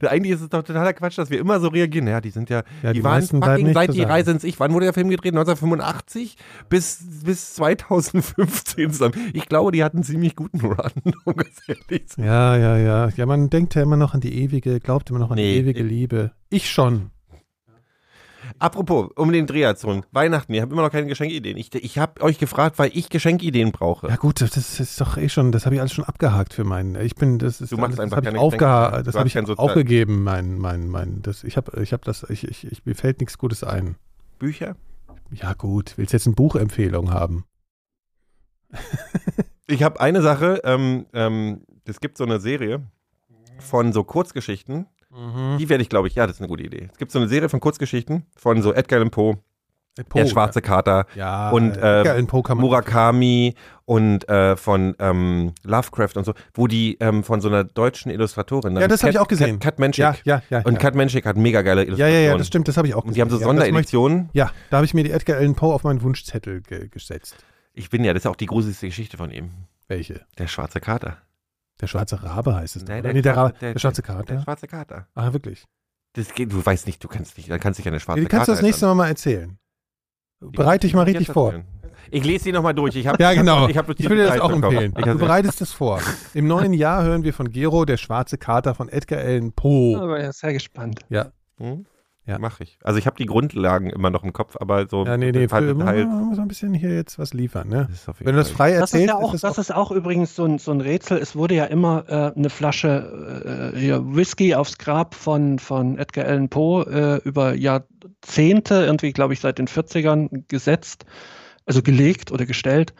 eigentlich 0.04 0.34
ist 0.34 0.42
es 0.42 0.50
doch 0.50 0.64
totaler 0.64 0.94
Quatsch, 0.94 1.18
dass 1.18 1.30
wir 1.30 1.40
immer 1.40 1.60
so 1.60 1.70
reagieren. 1.70 2.08
Ja, 2.08 2.22
die 2.22 2.32
sind 2.32 2.50
ja, 2.50 2.64
Ja, 2.84 2.92
die, 2.92 3.00
die 3.00 3.04
waren 3.04 3.22
fucking 3.22 3.74
seit 3.74 3.94
die. 3.94 4.02
Reise 4.02 4.32
ins 4.32 4.44
Ich. 4.44 4.60
Wann 4.60 4.74
wurde 4.74 4.86
der 4.86 4.94
Film 4.94 5.10
gedreht? 5.10 5.34
1985 5.34 6.36
bis, 6.70 7.00
bis 7.24 7.54
2015 7.56 8.92
zusammen. 8.92 9.14
Ich 9.34 9.48
glaube, 9.48 9.72
die 9.72 9.84
hatten 9.84 9.98
einen 9.98 10.04
ziemlich 10.04 10.36
guten 10.36 10.60
Run, 10.60 10.92
um 11.26 11.36
ganz 11.36 11.62
ehrlich 11.68 12.08
zu 12.10 12.16
sein. 12.18 12.26
Ja, 12.26 12.58
ja, 12.58 12.78
ja. 12.78 13.10
Ja, 13.16 13.26
man 13.26 13.50
denkt 13.50 13.76
ja 13.76 13.84
immer 13.84 13.98
noch 13.98 14.14
an 14.14 14.22
die 14.22 14.42
ewige, 14.42 14.80
glaubt 14.80 15.10
immer 15.10 15.20
noch 15.20 15.32
an 15.32 15.36
Nee, 15.36 15.54
die 15.54 15.60
ewige 15.60 15.84
Liebe. 15.84 16.32
Ich 16.50 16.70
schon. 16.70 17.12
Apropos, 18.62 19.10
um 19.16 19.32
den 19.32 19.48
Dreh 19.48 19.74
zu 19.74 20.04
Weihnachten, 20.12 20.54
ihr 20.54 20.62
habt 20.62 20.72
immer 20.72 20.84
noch 20.84 20.92
keine 20.92 21.08
Geschenkideen. 21.08 21.58
Ich, 21.58 21.74
ich 21.74 21.98
habe 21.98 22.22
euch 22.22 22.38
gefragt, 22.38 22.78
weil 22.78 22.92
ich 22.94 23.10
Geschenkideen 23.10 23.72
brauche. 23.72 24.08
Ja 24.08 24.18
gut, 24.18 24.40
das 24.40 24.56
ist 24.56 25.02
doch 25.02 25.18
eh 25.18 25.30
schon, 25.30 25.52
das 25.52 25.66
habe 25.66 25.74
ich 25.74 25.82
alles 25.82 25.94
schon 25.94 26.06
abgehakt 26.06 26.54
für 26.54 26.64
meinen. 26.64 26.94
Ich 27.02 27.16
bin, 27.16 27.40
das 27.40 27.60
ist, 27.60 27.72
Du 27.72 27.78
machst 27.78 27.94
das 27.94 28.00
einfach 28.02 28.18
habe 28.18 28.28
ich, 28.28 28.34
keine 28.34 28.40
aufgeha 28.40 29.02
das 29.02 29.14
Du 29.14 29.20
hab 29.20 29.26
ich 29.26 29.36
aufgegeben, 29.58 30.24
mein, 30.24 30.60
mein, 30.60 30.90
mein, 30.90 31.24
das, 31.24 31.44
ich 31.44 31.58
habe, 31.58 31.82
ich 31.82 31.92
habe 31.92 32.06
das, 32.06 32.22
ich, 32.30 32.48
ich, 32.48 32.72
ich, 32.72 32.86
mir 32.86 32.94
fällt 32.94 33.20
nichts 33.20 33.40
Gutes 33.40 33.64
ein. 33.64 33.96
Bücher? 34.38 34.76
Ja 35.32 35.54
gut, 35.54 35.94
willst 35.96 36.14
jetzt 36.14 36.28
eine 36.28 36.36
Buchempfehlung 36.36 37.12
haben? 37.12 37.46
Ich 39.68 39.84
habe 39.84 40.02
eine 40.02 40.22
Sache, 40.22 40.60
ähm, 40.66 41.06
ähm, 41.14 41.62
es 41.86 42.02
gibt 42.02 42.18
so 42.18 42.26
eine 42.26 42.42
Serie 42.42 42.84
von 43.60 43.94
so 43.94 44.04
Kurzgeschichten, 44.04 44.86
die 45.60 45.70
werde 45.70 45.82
ich, 45.82 45.90
glaube 45.90 46.08
ich, 46.08 46.16
ja, 46.16 46.26
das 46.26 46.38
ist 46.38 46.42
eine 46.42 46.48
gute 46.48 46.64
Idee. 46.64 46.90
Es 46.92 46.98
gibt 46.98 47.12
so 47.12 47.20
eine 47.20 47.28
Serie 47.28 47.50
von 47.50 47.60
Kurzgeschichten 47.60 48.26
von 48.36 48.62
so 48.62 48.74
Edgar 48.74 48.98
Allan 49.00 49.12
Poe, 49.12 49.38
Der 50.16 50.26
schwarze 50.26 50.62
Kater, 50.62 51.06
ja, 51.16 51.50
und, 51.50 51.76
äh, 51.76 52.04
äh, 52.04 52.22
man- 52.22 52.58
Murakami 52.58 53.56
und 53.84 54.28
äh, 54.30 54.56
von 54.56 54.96
ähm, 55.00 55.54
Lovecraft 55.64 56.16
und 56.16 56.24
so, 56.24 56.34
wo 56.54 56.68
die 56.68 56.96
ähm, 57.02 57.26
von 57.26 57.42
so 57.42 57.50
einer 57.50 57.66
deutschen 57.66 58.10
Illustratorin. 58.10 58.78
Ja, 58.78 58.88
das 58.88 59.04
habe 59.04 59.12
ich 59.12 59.20
auch 59.20 59.28
gesehen. 59.28 59.60
Kat, 59.60 59.74
Kat 59.74 59.80
Menschik. 59.80 60.02
Ja, 60.04 60.16
ja, 60.24 60.42
ja. 60.50 60.62
Und 60.64 60.76
ja. 60.76 60.80
Kat 60.80 60.96
Menschik 60.96 61.26
hat 61.26 61.36
mega 61.36 61.62
geile 61.62 61.82
ja, 61.82 61.88
Illustrationen. 61.88 62.24
ja, 62.24 62.30
ja, 62.32 62.38
das 62.38 62.48
stimmt, 62.48 62.68
das 62.70 62.78
habe 62.78 62.88
ich 62.88 62.96
auch 62.96 63.04
Und 63.04 63.16
die 63.18 63.22
haben 63.22 63.30
so 63.30 63.36
gesehen. 63.38 63.50
Ja, 63.50 63.64
Sondereditionen. 63.64 64.30
Ja, 64.32 64.52
da 64.70 64.78
habe 64.78 64.86
ich 64.86 64.94
mir 64.94 65.04
die 65.04 65.12
Edgar 65.12 65.38
Allan 65.38 65.56
Poe 65.56 65.74
auf 65.74 65.84
meinen 65.84 66.02
Wunschzettel 66.02 66.62
ge 66.62 66.88
gesetzt. 66.88 67.36
Ich 67.74 67.90
bin 67.90 68.04
ja, 68.06 68.14
das 68.14 68.24
ist 68.24 68.28
auch 68.28 68.36
die 68.38 68.46
gruseligste 68.46 68.88
Geschichte 68.88 69.18
von 69.18 69.30
ihm. 69.32 69.52
Welche? 69.90 70.22
Der 70.38 70.48
schwarze 70.48 70.80
Kater. 70.80 71.18
Der 71.82 71.88
schwarze 71.88 72.22
Rabe 72.22 72.56
heißt 72.56 72.76
es. 72.76 72.86
Nein, 72.86 73.02
oder? 73.02 73.14
nee, 73.14 73.22
der, 73.22 73.36
Rabe, 73.36 73.54
der, 73.60 73.78
schwarze 73.80 74.02
Der 74.04 74.16
Kater. 74.16 74.42
schwarze 74.42 74.68
Kater. 74.68 75.08
Ah, 75.16 75.34
wirklich. 75.34 75.66
Das 76.14 76.34
geht, 76.34 76.52
du 76.52 76.64
weißt 76.64 76.86
nicht, 76.88 77.04
du 77.04 77.08
kannst 77.08 77.38
nicht, 77.38 77.50
dann 77.50 77.60
kannst 77.60 77.80
dich 77.80 77.88
eine 77.88 78.00
schwarze 78.00 78.20
Ja, 78.20 78.26
die 78.26 78.30
kannst 78.30 78.48
du 78.48 78.52
Kater 78.52 78.62
das 78.62 78.62
nächste 78.62 78.86
Mal 78.86 78.96
mal 78.96 79.08
erzählen. 79.08 79.58
Bereite 80.40 80.88
dich 80.88 80.94
mal 80.94 81.04
richtig 81.04 81.28
vor. 81.32 81.54
Ich 82.10 82.26
lese 82.26 82.46
die 82.46 82.52
nochmal 82.52 82.74
durch. 82.74 82.96
Ich 82.96 83.08
hab, 83.08 83.20
Ja, 83.20 83.34
genau. 83.34 83.68
Ich, 83.68 83.78
hab 83.78 83.90
Ich 83.90 84.10
will 84.10 84.18
dir 84.18 84.28
das 84.28 84.40
auch 84.40 84.52
empfehlen. 84.52 84.94
Ich 84.98 85.06
Du 85.06 85.18
bereitest 85.18 85.62
es 85.62 85.72
vor. 85.72 86.02
Im 86.34 86.48
neuen 86.48 86.74
Jahr 86.74 87.04
hören 87.04 87.24
wir 87.24 87.34
von 87.34 87.50
Gero 87.50 87.86
der 87.86 87.98
schwarze 87.98 88.38
Kater 88.38 88.76
von 88.76 88.90
Edgar 88.90 89.20
Allan 89.20 89.54
Poe. 89.54 89.98
Aber 90.02 90.20
er 90.20 90.30
ist 90.30 90.40
sehr 90.40 90.54
gespannt. 90.54 91.00
hm? 91.58 91.86
Ja. 92.26 92.38
Mach 92.38 92.60
ich. 92.60 92.78
Also 92.84 93.00
ich 93.00 93.08
habe 93.08 93.18
die 93.18 93.26
Grundlagen 93.26 93.90
immer 93.90 94.12
noch 94.12 94.24
im 94.24 94.32
Kopf, 94.32 94.56
aber 94.60 94.88
so 94.88 95.06
Ja, 95.06 95.18
nee, 95.18 95.32
nee, 95.32 95.48
für, 95.48 95.56
halt, 95.56 95.84
halt, 95.84 96.08
man 96.08 96.26
muss 96.26 96.38
ein 96.38 96.48
bisschen 96.48 96.74
hier 96.74 96.94
jetzt 96.94 97.18
was 97.18 97.34
liefern, 97.34 97.68
ne? 97.68 97.88
das 97.90 98.02
ist 98.02 98.10
auf 98.10 98.20
jeden 98.20 98.28
Wenn 98.28 98.36
du 98.36 98.42
das 98.42 98.52
frei 98.52 98.74
Das 98.74 98.90
ist 98.90 98.94
erzählst, 98.94 99.08
ja 99.08 99.16
auch, 99.16 99.34
ist 99.34 99.44
das 99.44 99.56
das 99.56 99.70
ist 99.70 99.76
auch 99.76 99.92
übrigens 99.92 100.36
so 100.36 100.46
ein, 100.46 100.60
so 100.60 100.72
ein 100.72 100.82
Rätsel. 100.82 101.18
Es 101.18 101.36
wurde 101.36 101.56
ja 101.56 101.66
immer 101.66 102.06
äh, 102.08 102.38
eine 102.38 102.50
Flasche 102.52 103.72
äh, 103.74 103.78
hier 103.78 104.16
Whisky 104.16 104.54
aufs 104.54 104.78
Grab 104.78 105.16
von, 105.16 105.58
von 105.58 105.98
Edgar 105.98 106.26
Allan 106.26 106.50
Poe 106.50 106.86
äh, 106.86 107.28
über 107.28 107.56
Jahrzehnte, 107.56 108.76
irgendwie, 108.86 109.14
glaube 109.14 109.34
ich, 109.34 109.40
seit 109.40 109.58
den 109.58 109.68
40ern 109.68 110.44
gesetzt, 110.48 111.06
also 111.66 111.82
gelegt 111.82 112.32
oder 112.32 112.46
gestellt. 112.46 112.94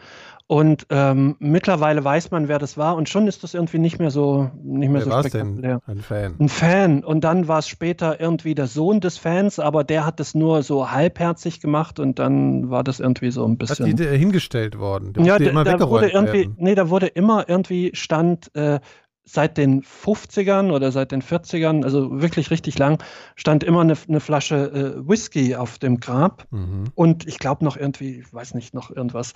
Und 0.46 0.86
ähm, 0.90 1.36
mittlerweile 1.38 2.04
weiß 2.04 2.30
man, 2.30 2.48
wer 2.48 2.58
das 2.58 2.76
war, 2.76 2.96
und 2.96 3.08
schon 3.08 3.26
ist 3.26 3.42
das 3.42 3.54
irgendwie 3.54 3.78
nicht 3.78 3.98
mehr 3.98 4.10
so, 4.10 4.50
nicht 4.62 4.90
mehr 4.90 5.00
Wer 5.00 5.04
so 5.04 5.10
war 5.10 5.24
es 5.24 5.32
denn? 5.32 5.54
spektakulär. 5.58 5.80
Ein 5.86 6.00
Fan. 6.00 6.34
Ein 6.38 6.48
Fan. 6.48 7.04
Und 7.04 7.24
dann 7.24 7.48
war 7.48 7.60
es 7.60 7.68
später 7.68 8.20
irgendwie 8.20 8.54
der 8.54 8.66
Sohn 8.66 9.00
des 9.00 9.16
Fans, 9.18 9.58
aber 9.58 9.82
der 9.84 10.04
hat 10.04 10.20
es 10.20 10.34
nur 10.34 10.62
so 10.62 10.90
halbherzig 10.90 11.60
gemacht 11.60 11.98
und 11.98 12.18
dann 12.18 12.70
war 12.70 12.84
das 12.84 13.00
irgendwie 13.00 13.30
so 13.30 13.44
ein 13.46 13.52
Hat 13.52 13.58
bisschen. 13.58 13.96
die 13.96 14.02
äh, 14.04 14.18
hingestellt 14.18 14.78
worden? 14.78 15.12
Der 15.14 15.24
Ja, 15.24 15.38
da, 15.38 15.44
immer 15.50 15.64
da 15.64 15.88
wurde 15.88 16.08
irgendwie, 16.08 16.40
werden. 16.40 16.56
nee, 16.58 16.74
da 16.74 16.90
wurde 16.90 17.06
immer 17.06 17.48
irgendwie 17.48 17.90
stand 17.94 18.54
äh, 18.54 18.80
seit 19.24 19.56
den 19.56 19.82
50ern 19.82 20.72
oder 20.72 20.90
seit 20.92 21.12
den 21.12 21.22
40ern, 21.22 21.84
also 21.84 22.20
wirklich 22.20 22.50
richtig 22.50 22.78
lang, 22.78 23.02
stand 23.36 23.64
immer 23.64 23.80
eine, 23.80 23.94
eine 24.08 24.20
Flasche 24.20 24.56
äh, 24.96 25.08
Whisky 25.08 25.54
auf 25.56 25.78
dem 25.78 26.00
Grab 26.00 26.46
Mhm. 26.50 26.84
und 26.94 27.26
ich 27.26 27.38
glaube 27.38 27.64
noch 27.64 27.76
irgendwie, 27.76 28.20
ich 28.20 28.34
weiß 28.34 28.54
nicht, 28.54 28.74
noch 28.74 28.90
irgendwas. 28.90 29.32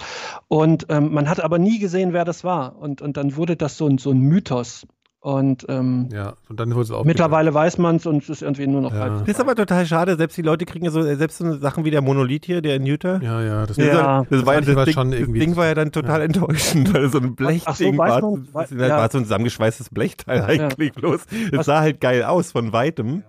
Und 0.49 0.87
ähm, 0.89 1.12
man 1.12 1.28
hat 1.28 1.41
aber 1.41 1.59
nie 1.59 1.78
gesehen, 1.78 2.12
wer 2.12 2.24
das 2.24 2.45
war. 2.45 2.76
Und, 2.76 3.01
und 3.01 3.16
dann 3.16 3.37
wurde 3.37 3.57
das 3.57 3.76
so 3.76 3.87
ein, 3.87 3.99
so 3.99 4.11
ein 4.11 4.18
Mythos. 4.20 4.87
Und 5.20 5.66
ähm, 5.68 6.08
Ja, 6.12 6.34
und 6.48 6.60
dann 6.60 6.70
wurde 6.72 6.82
es 6.82 6.90
auch. 6.92 7.04
mittlerweile 7.04 7.52
weiß 7.52 7.78
man 7.78 7.96
es 7.96 8.06
und 8.06 8.22
es 8.22 8.28
ist 8.28 8.42
irgendwie 8.42 8.66
nur 8.68 8.80
noch 8.80 8.92
Ja. 8.92 9.00
halb. 9.00 9.18
Das 9.20 9.28
ist 9.28 9.40
aber 9.40 9.56
total 9.56 9.84
schade, 9.84 10.16
selbst 10.16 10.36
die 10.36 10.42
Leute 10.42 10.66
kriegen 10.66 10.84
ja 10.84 10.90
so, 10.92 11.02
selbst 11.02 11.38
so 11.38 11.56
Sachen 11.56 11.84
wie 11.84 11.90
der 11.90 12.00
Monolith 12.00 12.44
hier, 12.44 12.62
der 12.62 12.76
in 12.76 12.86
Utah. 12.86 13.18
Ja, 13.20 13.42
ja, 13.42 13.66
das, 13.66 13.76
Ja. 13.76 14.20
Das, 14.20 14.28
Das 14.30 14.46
war 14.46 14.54
ja 14.60 14.66
war 14.68 14.74
das, 14.76 14.84
Ding, 14.84 14.94
schon 14.94 15.10
das 15.10 15.18
irgendwie- 15.20 15.40
Ding 15.40 15.56
war 15.56 15.66
ja 15.66 15.74
dann 15.74 15.90
total 15.90 16.20
enttäuschend, 16.22 16.94
weil 16.94 17.08
so 17.08 17.18
ein 17.18 17.24
Ach 17.24 17.28
so, 17.30 17.34
Blechding 17.34 17.98
weiß 17.98 18.10
war. 18.10 18.20
man- 18.22 18.48
Das 18.52 18.70
ja. 18.70 18.96
war 18.96 19.10
so 19.10 19.18
ein 19.18 19.24
zusammengeschweißtes 19.24 19.90
Blechteil 19.90 20.38
Ja. 20.38 20.44
eigentlich 20.44 20.92
bloß. 20.92 21.22
Es 21.50 21.66
sah 21.66 21.80
halt 21.80 22.00
geil 22.00 22.22
aus 22.22 22.52
von 22.52 22.72
weitem. 22.72 23.24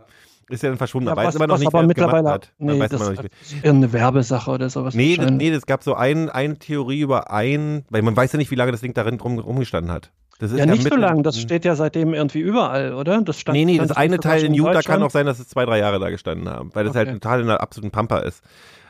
Ist 0.49 0.63
ja 0.63 0.69
dann 0.69 0.77
verschwunden. 0.77 1.09
Ja, 1.09 1.15
Man 1.15 1.25
weiß 1.25 1.27
was, 1.27 1.35
immer 1.35 1.47
noch 1.47 1.53
was 1.55 1.59
nicht, 1.59 1.67
aber 1.73 1.79
wer 1.79 1.89
es 1.89 1.95
gemacht 1.95 2.07
mittlerweile, 2.13 2.29
hat. 2.33 2.53
Man 2.57 2.75
nee, 2.75 2.81
weiß 2.81 2.89
das 2.91 3.01
immer 3.01 3.13
noch 3.13 3.23
nicht. 3.23 3.33
ist 3.41 3.53
irgendeine 3.55 3.91
Werbesache 3.93 4.51
oder 4.51 4.69
sowas. 4.69 4.93
Nee, 4.95 5.17
das, 5.17 5.29
nee, 5.31 5.49
es 5.49 5.65
gab 5.65 5.83
so 5.83 5.93
ein, 5.95 6.29
eine 6.29 6.57
Theorie 6.57 7.01
über 7.01 7.31
ein, 7.31 7.83
weil 7.89 8.01
man 8.01 8.15
weiß 8.15 8.31
ja 8.31 8.37
nicht, 8.37 8.49
wie 8.51 8.55
lange 8.55 8.71
das 8.71 8.79
Ding 8.81 8.93
darin 8.93 9.19
rum, 9.19 9.39
rumgestanden 9.39 9.91
hat. 9.91 10.11
Das 10.39 10.51
ist 10.51 10.59
Ja, 10.59 10.65
nicht 10.67 10.83
so 10.83 10.89
mitten- 10.89 11.01
lang, 11.01 11.23
das 11.23 11.39
steht 11.41 11.65
ja 11.65 11.75
seitdem 11.75 12.13
irgendwie 12.13 12.39
überall, 12.39 12.93
oder? 12.93 13.21
Das 13.23 13.39
stand, 13.39 13.57
Nee, 13.57 13.65
nee, 13.65 13.77
das 13.77 13.91
eine 13.91 14.19
Teil 14.19 14.43
in 14.45 14.53
Utah 14.53 14.81
kann 14.83 15.01
auch 15.03 15.09
sein, 15.09 15.25
dass 15.25 15.39
es 15.39 15.49
zwei, 15.49 15.65
drei 15.65 15.79
Jahre 15.79 15.99
da 15.99 16.09
gestanden 16.11 16.47
haben, 16.47 16.69
weil 16.73 16.85
das 16.85 16.95
halt 16.95 17.07
Okay. 17.09 17.19
total 17.19 17.41
in 17.41 17.47
der 17.47 17.59
absoluten 17.61 17.91
Pampa 17.91 18.19
ist. 18.19 18.43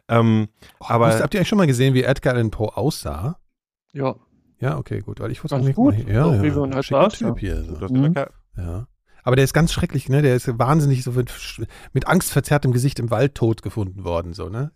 Ähm, 0.10 0.50
aber 0.80 1.08
Habt 1.20 1.34
ihr 1.34 1.40
eigentlich 1.40 1.48
schon 1.48 1.58
mal 1.58 1.68
gesehen, 1.68 1.94
wie 1.94 2.04
Edgar 2.04 2.34
Allan 2.36 2.52
Poe 2.52 2.76
aussah? 2.78 3.38
Ja, 3.94 4.16
Ja, 4.60 4.78
okay, 4.78 5.00
gut. 5.00 5.20
Weil 5.20 5.32
ich 5.32 5.44
wusste 5.44 5.56
Ganz 5.56 5.66
nicht 5.68 5.76
gut. 5.76 5.98
Mal, 6.06 6.14
ja, 6.14 6.24
So, 6.26 6.34
ja. 6.34 6.44
wie 6.44 6.52
man 6.52 6.76
halt 6.76 6.86
Schicker 6.86 7.10
Typ 7.10 7.42
ja. 7.42 7.56
hier. 7.56 7.64
So. 7.64 7.94
Mhm. 7.94 8.14
Ja. 8.58 8.88
Aber 9.28 9.36
der 9.36 9.44
ist 9.44 9.54
ganz 9.54 9.74
schrecklich, 9.74 10.08
ne? 10.08 10.22
Der 10.22 10.38
ist 10.38 10.48
wahnsinnig 10.58 11.04
so 11.04 11.12
mit, 11.12 11.34
mit 11.92 12.08
angstverzerrtem 12.08 12.72
Gesicht 12.72 12.98
im 12.98 13.12
Wald 13.12 13.36
tot 13.36 13.62
gefunden 13.62 14.06
worden, 14.06 14.32
so, 14.32 14.48
ne? 14.48 14.72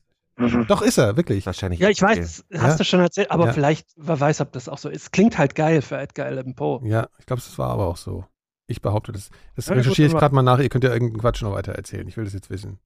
Doch 0.68 0.82
ist 0.82 0.98
er, 0.98 1.16
wirklich. 1.16 1.46
wahrscheinlich. 1.46 1.80
ja 1.80 1.88
ich 1.88 2.02
weiß, 2.02 2.44
hast 2.56 2.62
Ja. 2.72 2.76
du 2.76 2.84
schon 2.84 3.00
erzählt, 3.00 3.32
aber 3.32 3.46
Ja. 3.46 3.54
vielleicht, 3.54 3.88
wer 3.96 4.20
weiß, 4.20 4.42
ob 4.42 4.52
das 4.52 4.68
auch 4.68 4.78
so 4.78 4.90
ist. 4.90 5.04
Es 5.04 5.12
klingt 5.12 5.38
halt 5.38 5.56
geil 5.56 5.82
für 5.82 5.98
Edgar 5.98 6.26
Allan 6.26 6.54
Poe. 6.56 6.86
Ja, 6.86 7.08
ich 7.18 7.26
glaube, 7.28 7.42
das 7.42 7.58
war 7.58 7.70
aber 7.70 7.88
auch 7.88 7.96
so. 7.96 8.26
Ich 8.68 8.82
behaupte 8.82 9.14
das. 9.14 9.30
Das 9.56 9.68
Ja, 9.68 9.76
recherchiere 9.76 10.10
ich 10.10 10.14
gerade 10.18 10.36
mal 10.36 10.42
nach. 10.42 10.60
Ihr 10.60 10.68
könnt 10.68 10.84
ja 10.84 10.92
irgendeinen 10.92 11.22
Quatsch 11.22 11.42
noch 11.44 11.54
weiter 11.54 11.72
erzählen. 11.72 12.06
Ich 12.10 12.18
will 12.18 12.26
das 12.26 12.34
jetzt 12.34 12.50
wissen. 12.50 12.78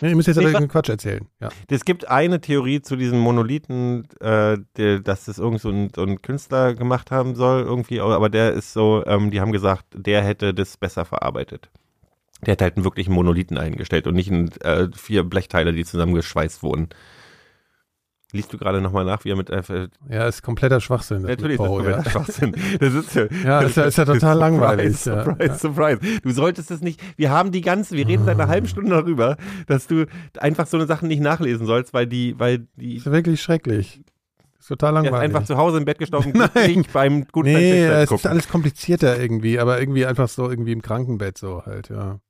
Nee, 0.00 0.10
ihr 0.10 0.16
müsst 0.16 0.28
jetzt 0.28 0.36
Nee, 0.36 0.42
aber 0.42 0.52
irgendeinen 0.52 0.70
Quatsch 0.70 0.88
erzählen. 0.88 1.26
Ja. 1.40 1.48
Es 1.68 1.84
gibt 1.84 2.08
eine 2.08 2.40
Theorie 2.40 2.82
zu 2.82 2.96
diesen 2.96 3.18
Monolithen, 3.18 4.08
äh, 4.20 4.58
der, 4.76 5.00
dass 5.00 5.26
das 5.26 5.38
irgend 5.38 5.60
so 5.60 5.70
ein, 5.70 5.90
so 5.94 6.02
ein 6.02 6.22
Künstler 6.22 6.74
gemacht 6.74 7.10
haben 7.10 7.34
soll, 7.34 7.62
irgendwie, 7.62 8.00
aber 8.00 8.28
der 8.28 8.52
ist 8.52 8.72
so, 8.72 9.04
ähm, 9.06 9.30
die 9.30 9.40
haben 9.40 9.52
gesagt, 9.52 9.86
der 9.94 10.22
hätte 10.22 10.54
das 10.54 10.76
besser 10.76 11.04
verarbeitet. 11.04 11.70
Der 12.46 12.52
hat 12.52 12.62
halt 12.62 12.76
einen 12.76 12.84
wirklichen 12.84 13.12
Monolithen 13.12 13.58
eingestellt 13.58 14.06
und 14.06 14.14
nicht 14.14 14.30
ein, 14.30 14.50
äh, 14.62 14.88
vier 14.94 15.24
Blechteile, 15.24 15.72
die 15.72 15.84
zusammengeschweißt 15.84 16.62
wurden. 16.62 16.88
Liest 18.32 18.52
du 18.52 18.58
gerade 18.58 18.80
nochmal 18.80 19.04
nach, 19.04 19.24
wie 19.24 19.30
er 19.30 19.36
mit 19.36 19.50
äh, 19.50 19.88
Ja, 20.08 20.26
ist 20.28 20.42
kompletter 20.42 20.80
Schwachsinn. 20.80 21.22
das 21.22 21.30
Natürlich 21.30 21.58
ist 21.58 21.60
das 21.60 21.68
ja. 21.68 21.74
kompletter 21.76 22.10
Schwachsinn. 22.10 22.56
Das 22.78 22.94
ist 22.94 23.14
ja, 23.14 23.26
Ja, 23.44 23.60
ist 23.62 23.76
ja- 23.76 23.84
ist 23.84 23.98
ja 23.98 24.04
total 24.14 24.38
langweilig, 24.38 24.96
Surprise, 24.96 25.10
ja. 25.10 25.24
surprise, 25.24 25.48
Ja. 25.48 25.58
surprise. 25.58 26.20
Du 26.22 26.30
solltest 26.30 26.70
es 26.70 26.80
nicht. 26.80 27.00
Wir 27.16 27.30
haben 27.30 27.50
die 27.52 27.60
ganze, 27.60 27.96
wir 27.96 28.06
reden 28.06 28.24
seit 28.24 28.38
einer 28.38 28.48
halben 28.48 28.68
Stunde 28.68 28.90
darüber, 28.90 29.36
dass 29.66 29.86
du 29.86 30.06
einfach 30.38 30.66
so 30.66 30.76
eine 30.76 30.86
Sachen 30.86 31.08
nicht 31.08 31.20
nachlesen 31.22 31.66
sollst, 31.66 31.92
weil 31.92 32.06
die, 32.06 32.38
weil 32.38 32.66
die 32.76 32.96
Ist 32.96 33.06
wirklich 33.10 33.42
schrecklich. 33.42 34.00
Ist 34.58 34.68
total 34.68 34.92
der 34.92 35.00
ist 35.00 35.04
langweilig. 35.10 35.34
einfach 35.34 35.46
zu 35.46 35.56
Hause 35.56 35.78
im 35.78 35.84
Bett 35.84 35.98
gestorben, 35.98 36.32
Nein. 36.54 36.84
beim 36.92 37.26
guten 37.32 37.48
nee, 37.52 37.82
es 37.84 38.10
ist 38.10 38.26
alles 38.26 38.46
komplizierter 38.48 39.18
irgendwie, 39.18 39.58
aber 39.58 39.80
irgendwie 39.80 40.04
einfach 40.06 40.28
so 40.28 40.48
irgendwie 40.50 40.72
im 40.72 40.82
Krankenbett 40.82 41.38
so 41.38 41.62
halt, 41.64 41.88
ja. 41.88 42.20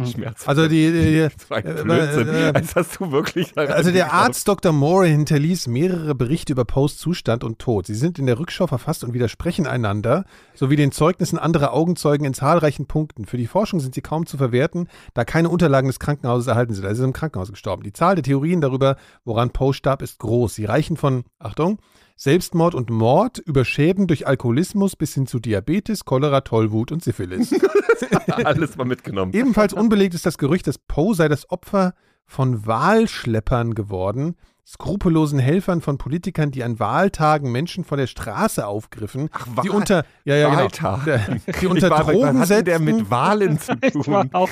Mhm. 0.00 0.06
Schmerzhaft. 0.06 0.48
Also 0.48 0.68
die, 0.68 0.92
die, 0.92 1.02
die 1.12 1.18
äh, 1.54 1.82
Blödsinn. 1.82 2.28
äh, 2.28 2.48
äh, 2.48 2.52
Als 2.54 2.74
hast 2.76 2.98
du 3.00 3.10
wirklich 3.12 3.56
Also 3.56 3.90
der. 3.90 4.12
Arzt 4.12 4.46
Dr. 4.46 4.72
Moore 4.72 5.06
hinterließ 5.06 5.66
mehrere 5.66 6.14
Berichte 6.14 6.52
über 6.52 6.64
Poes 6.64 6.96
Zustand 6.98 7.42
und 7.44 7.58
Tod. 7.58 7.86
Sie 7.86 7.94
sind 7.94 8.18
in 8.18 8.26
der 8.26 8.38
Rückschau 8.38 8.66
verfasst 8.66 9.04
und 9.04 9.14
widersprechen 9.14 9.66
einander, 9.66 10.24
sowie 10.54 10.76
den 10.76 10.92
Zeugnissen 10.92 11.38
anderer 11.38 11.72
Augenzeugen 11.72 12.26
in 12.26 12.34
zahlreichen 12.34 12.86
Punkten. 12.86 13.24
Für 13.24 13.36
die 13.36 13.46
Forschung 13.46 13.80
sind 13.80 13.94
sie 13.94 14.02
kaum 14.02 14.26
zu 14.26 14.36
verwerten, 14.36 14.88
da 15.14 15.24
keine 15.24 15.48
Unterlagen 15.48 15.88
des 15.88 15.98
Krankenhauses 15.98 16.46
erhalten 16.46 16.74
sind. 16.74 16.84
Also 16.84 17.02
ist 17.02 17.06
im 17.06 17.12
Krankenhaus 17.12 17.50
gestorben. 17.50 17.82
Die 17.82 17.92
Zahl 17.92 18.14
der 18.14 18.24
Theorien 18.24 18.60
darüber, 18.60 18.96
woran 19.24 19.50
Poe 19.50 19.72
starb, 19.74 20.02
ist 20.02 20.18
groß. 20.18 20.54
Sie 20.54 20.64
reichen 20.64 20.96
von, 20.96 21.24
Achtung, 21.38 21.78
Selbstmord 22.16 22.74
und 22.74 22.90
Mord 22.90 23.38
über 23.38 23.64
Schäden 23.64 24.06
durch 24.06 24.26
Alkoholismus 24.26 24.94
bis 24.96 25.14
hin 25.14 25.26
zu 25.26 25.40
Diabetes, 25.40 26.04
Cholera, 26.04 26.42
Tollwut 26.42 26.92
und 26.92 27.02
Syphilis. 27.02 27.52
alles 28.28 28.76
mal 28.76 28.84
mitgenommen. 28.84 29.32
Ebenfalls 29.32 29.72
unbelegt 29.72 30.14
ist 30.14 30.24
das 30.26 30.38
Gerücht, 30.38 30.66
dass 30.66 30.78
Poe 30.78 31.14
sei 31.14 31.28
das 31.28 31.50
Opfer 31.50 31.94
von 32.26 32.66
Wahlschleppern 32.66 33.74
geworden, 33.74 34.36
skrupellosen 34.66 35.38
Helfern 35.40 35.82
von 35.82 35.98
Politikern, 35.98 36.50
die 36.50 36.64
an 36.64 36.78
Wahltagen 36.78 37.52
Menschen 37.52 37.84
von 37.84 37.98
der 37.98 38.06
Straße 38.06 38.66
aufgriffen, 38.66 39.28
Ach, 39.32 39.46
die 39.46 39.68
Wahl- 39.68 39.70
unter 39.70 40.04
ja, 40.24 40.36
ja, 40.36 40.48
genau, 40.48 40.60
Wahltag. 40.62 41.30
die 41.60 41.66
unter 41.66 41.86
Ich 41.88 41.92
war- 41.92 42.04
Drogen 42.04 42.40
was 42.40 42.50
hat 42.50 42.66
der 42.66 42.78
mit 42.78 43.10
Wahlen 43.10 43.58
zu 43.58 43.74
tun? 43.78 44.30
auch, 44.32 44.48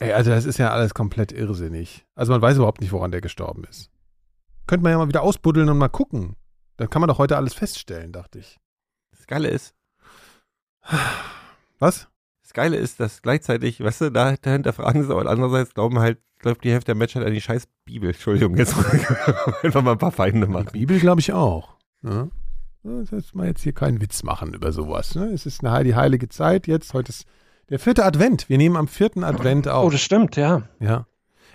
Ey, 0.00 0.12
also 0.12 0.30
das 0.30 0.46
ist 0.46 0.58
ja 0.58 0.70
alles 0.70 0.94
komplett 0.94 1.30
irrsinnig. 1.30 2.04
Also 2.16 2.32
man 2.32 2.42
weiß 2.42 2.56
überhaupt 2.56 2.80
nicht, 2.80 2.90
woran 2.90 3.12
der 3.12 3.20
gestorben 3.20 3.62
ist. 3.70 3.90
Könnte 4.66 4.82
man 4.82 4.92
ja 4.92 4.98
mal 4.98 5.08
wieder 5.08 5.22
ausbuddeln 5.22 5.68
und 5.68 5.78
mal 5.78 5.88
gucken. 5.88 6.34
Dann 6.76 6.90
kann 6.90 7.00
man 7.00 7.08
doch 7.08 7.18
heute 7.18 7.36
alles 7.36 7.54
feststellen, 7.54 8.12
dachte 8.12 8.38
ich. 8.38 8.58
Das 9.10 9.26
Geile 9.26 9.48
ist, 9.48 9.74
Was? 11.78 12.00
das 12.00 12.08
Das 12.42 12.52
Geile 12.54 12.76
ist, 12.76 13.00
dass 13.00 13.22
gleichzeitig, 13.22 13.80
weißt 13.82 14.00
du, 14.02 14.10
da, 14.10 14.34
da 14.40 14.50
hinterfragen 14.50 15.04
sie, 15.04 15.10
aber 15.12 15.28
andererseits 15.30 15.74
glauben 15.74 15.98
halt, 15.98 16.18
glaubt 16.38 16.64
die 16.64 16.70
Hälfte 16.72 16.86
der 16.86 16.94
Menschheit 16.96 17.24
an 17.24 17.32
die 17.32 17.40
scheiß 17.40 17.68
Bibel. 17.84 18.10
Entschuldigung, 18.10 18.56
jetzt 18.56 18.74
einfach 19.62 19.82
mal 19.82 19.92
ein 19.92 19.98
paar 19.98 20.12
Feinde 20.12 20.46
Die 20.46 20.52
machen. 20.52 20.68
Bibel 20.72 20.98
glaube 20.98 21.20
ich 21.20 21.32
auch. 21.32 21.76
Ne? 22.02 22.30
Das 22.82 23.12
ist 23.12 23.34
mal 23.34 23.46
jetzt 23.46 23.62
hier 23.62 23.72
keinen 23.72 24.00
Witz 24.00 24.24
machen 24.24 24.54
über 24.54 24.72
sowas. 24.72 25.14
Ne? 25.14 25.26
Es 25.26 25.46
ist 25.46 25.64
eine, 25.64 25.84
die 25.84 25.94
heilige 25.94 26.28
Zeit 26.28 26.66
jetzt. 26.66 26.94
Heute 26.94 27.10
ist 27.10 27.26
der 27.68 27.78
vierte 27.78 28.04
Advent. 28.04 28.48
Wir 28.48 28.58
nehmen 28.58 28.76
am 28.76 28.88
vierten 28.88 29.22
Advent 29.22 29.68
Oh, 29.68 29.70
auf. 29.70 29.92
das 29.92 30.00
stimmt, 30.00 30.34
ja. 30.36 30.68
Ja. 30.80 31.06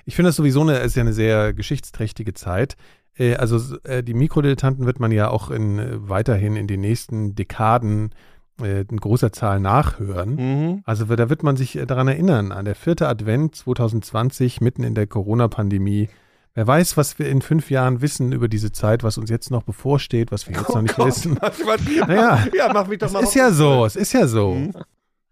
Ich 0.06 0.16
finde 0.16 0.30
das 0.30 0.38
sowieso 0.38 0.62
eine, 0.62 0.78
ist 0.80 0.96
ja 0.96 1.02
eine 1.02 1.12
sehr 1.12 1.54
geschichtsträchtige 1.54 2.34
Zeit. 2.34 2.78
Äh, 3.18 3.36
also 3.36 3.78
äh, 3.84 4.04
die 4.04 4.14
Mikrodilettanten 4.14 4.86
wird 4.86 5.00
man 5.00 5.12
ja 5.12 5.30
auch 5.30 5.50
in, 5.52 5.80
äh, 5.80 6.10
weiterhin 6.10 6.56
in 6.56 6.68
den 6.68 6.82
nächsten 6.82 7.36
Dekaden 7.36 8.12
in 8.60 8.98
großer 8.98 9.32
Zahl 9.32 9.60
nachhören. 9.60 10.36
Mhm. 10.36 10.82
Also 10.84 11.06
da 11.06 11.30
wird 11.30 11.44
man 11.44 11.56
sich 11.58 11.78
daran 11.88 12.08
erinnern, 12.08 12.52
an 12.52 12.66
der 12.66 12.74
vierte 12.74 13.08
Advent 13.08 13.54
2020, 13.54 14.62
mitten 14.62 14.82
in 14.82 14.96
der 14.96 15.06
Corona-Pandemie. 15.06 16.10
Wer 16.56 16.66
weiß, 16.66 16.98
was 16.98 17.20
wir 17.20 17.30
in 17.30 17.44
fünf 17.44 17.70
Jahren 17.70 18.02
wissen 18.02 18.32
über 18.32 18.48
diese 18.48 18.72
Zeit, 18.72 19.04
was 19.04 19.20
uns 19.20 19.30
jetzt 19.30 19.52
noch 19.52 19.62
bevorsteht, 19.62 20.32
was 20.32 20.48
wir 20.50 20.58
jetzt 20.58 20.70
noch 20.74 20.82
nicht 20.82 20.98
wissen. 20.98 21.38
ja, 21.96 22.06
Naja. 22.08 22.48
ja, 22.56 22.74
mach 22.74 22.88
mich 22.88 22.98
doch 22.98 23.06
Es 23.06 23.14
mal 23.14 23.22
ist 23.22 23.36
ja 23.36 23.52
so, 23.52 23.86
es 23.86 23.96
ist 23.96 24.14
ja 24.14 24.26
so. 24.26 24.56
Mhm. 24.56 24.74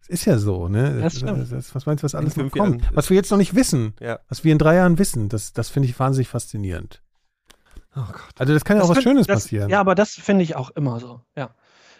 Es 0.01 0.09
ist 0.09 0.25
ja 0.25 0.37
so, 0.37 0.67
ne? 0.67 0.99
Das 1.01 1.15
stimmt. 1.17 1.51
das, 1.51 1.73
was 1.73 1.87
meinst 1.87 2.03
du, 2.03 2.05
was 2.05 2.13
alles 2.13 2.37
noch 2.37 2.51
kommt? 2.51 2.83
Jahren. 2.83 2.95
Was 2.95 3.09
wir 3.09 3.17
jetzt 3.17 3.31
noch 3.31 3.39
nicht 3.39 3.55
wissen, 3.55 3.95
Ja. 3.99 4.19
was 4.29 4.43
wir 4.43 4.51
in 4.51 4.59
drei 4.59 4.75
Jahren 4.75 4.99
wissen, 4.99 5.29
das, 5.29 5.51
das 5.51 5.69
finde 5.69 5.89
ich 5.89 5.99
wahnsinnig 5.99 6.27
faszinierend. 6.27 7.01
Oh. 7.95 8.01
Also 8.37 8.53
das 8.53 8.65
kann 8.65 8.77
ja 8.77 8.83
auch 8.83 8.87
Das 8.89 8.97
was 8.97 9.03
find- 9.03 9.13
Schönes 9.13 9.27
das, 9.27 9.43
passieren. 9.43 9.69
Ja, 9.69 9.79
aber 9.79 9.95
das 9.95 10.11
finde 10.11 10.43
ich 10.43 10.55
auch 10.55 10.69
immer 10.71 10.99
so, 10.99 11.21
ja. 11.35 11.55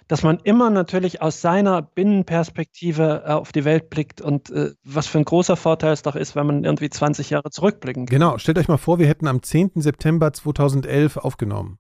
Dass 0.08 0.22
man 0.22 0.38
immer 0.44 0.70
natürlich 0.70 1.22
aus 1.24 1.42
seiner 1.42 1.82
Binnenperspektive 1.82 3.24
äh, 3.26 3.32
auf 3.32 3.52
die 3.52 3.66
Welt 3.66 3.90
blickt 3.90 4.22
und 4.22 4.50
äh, 4.52 4.74
was 4.84 5.08
für 5.08 5.18
ein 5.18 5.26
großer 5.26 5.56
Vorteil 5.56 5.94
es 5.94 6.04
doch 6.04 6.16
ist, 6.16 6.36
wenn 6.36 6.46
man 6.46 6.64
irgendwie 6.64 6.90
20 6.90 7.32
Jahre 7.32 7.50
zurückblicken 7.50 8.06
kann. 8.06 8.14
Genau, 8.20 8.38
stellt 8.38 8.58
euch 8.60 8.68
mal 8.68 8.78
vor, 8.78 9.00
wir 9.00 9.08
hätten 9.08 9.28
am 9.28 9.42
10. 9.42 9.72
September 9.82 10.32
2011 10.32 11.18
aufgenommen. 11.18 11.80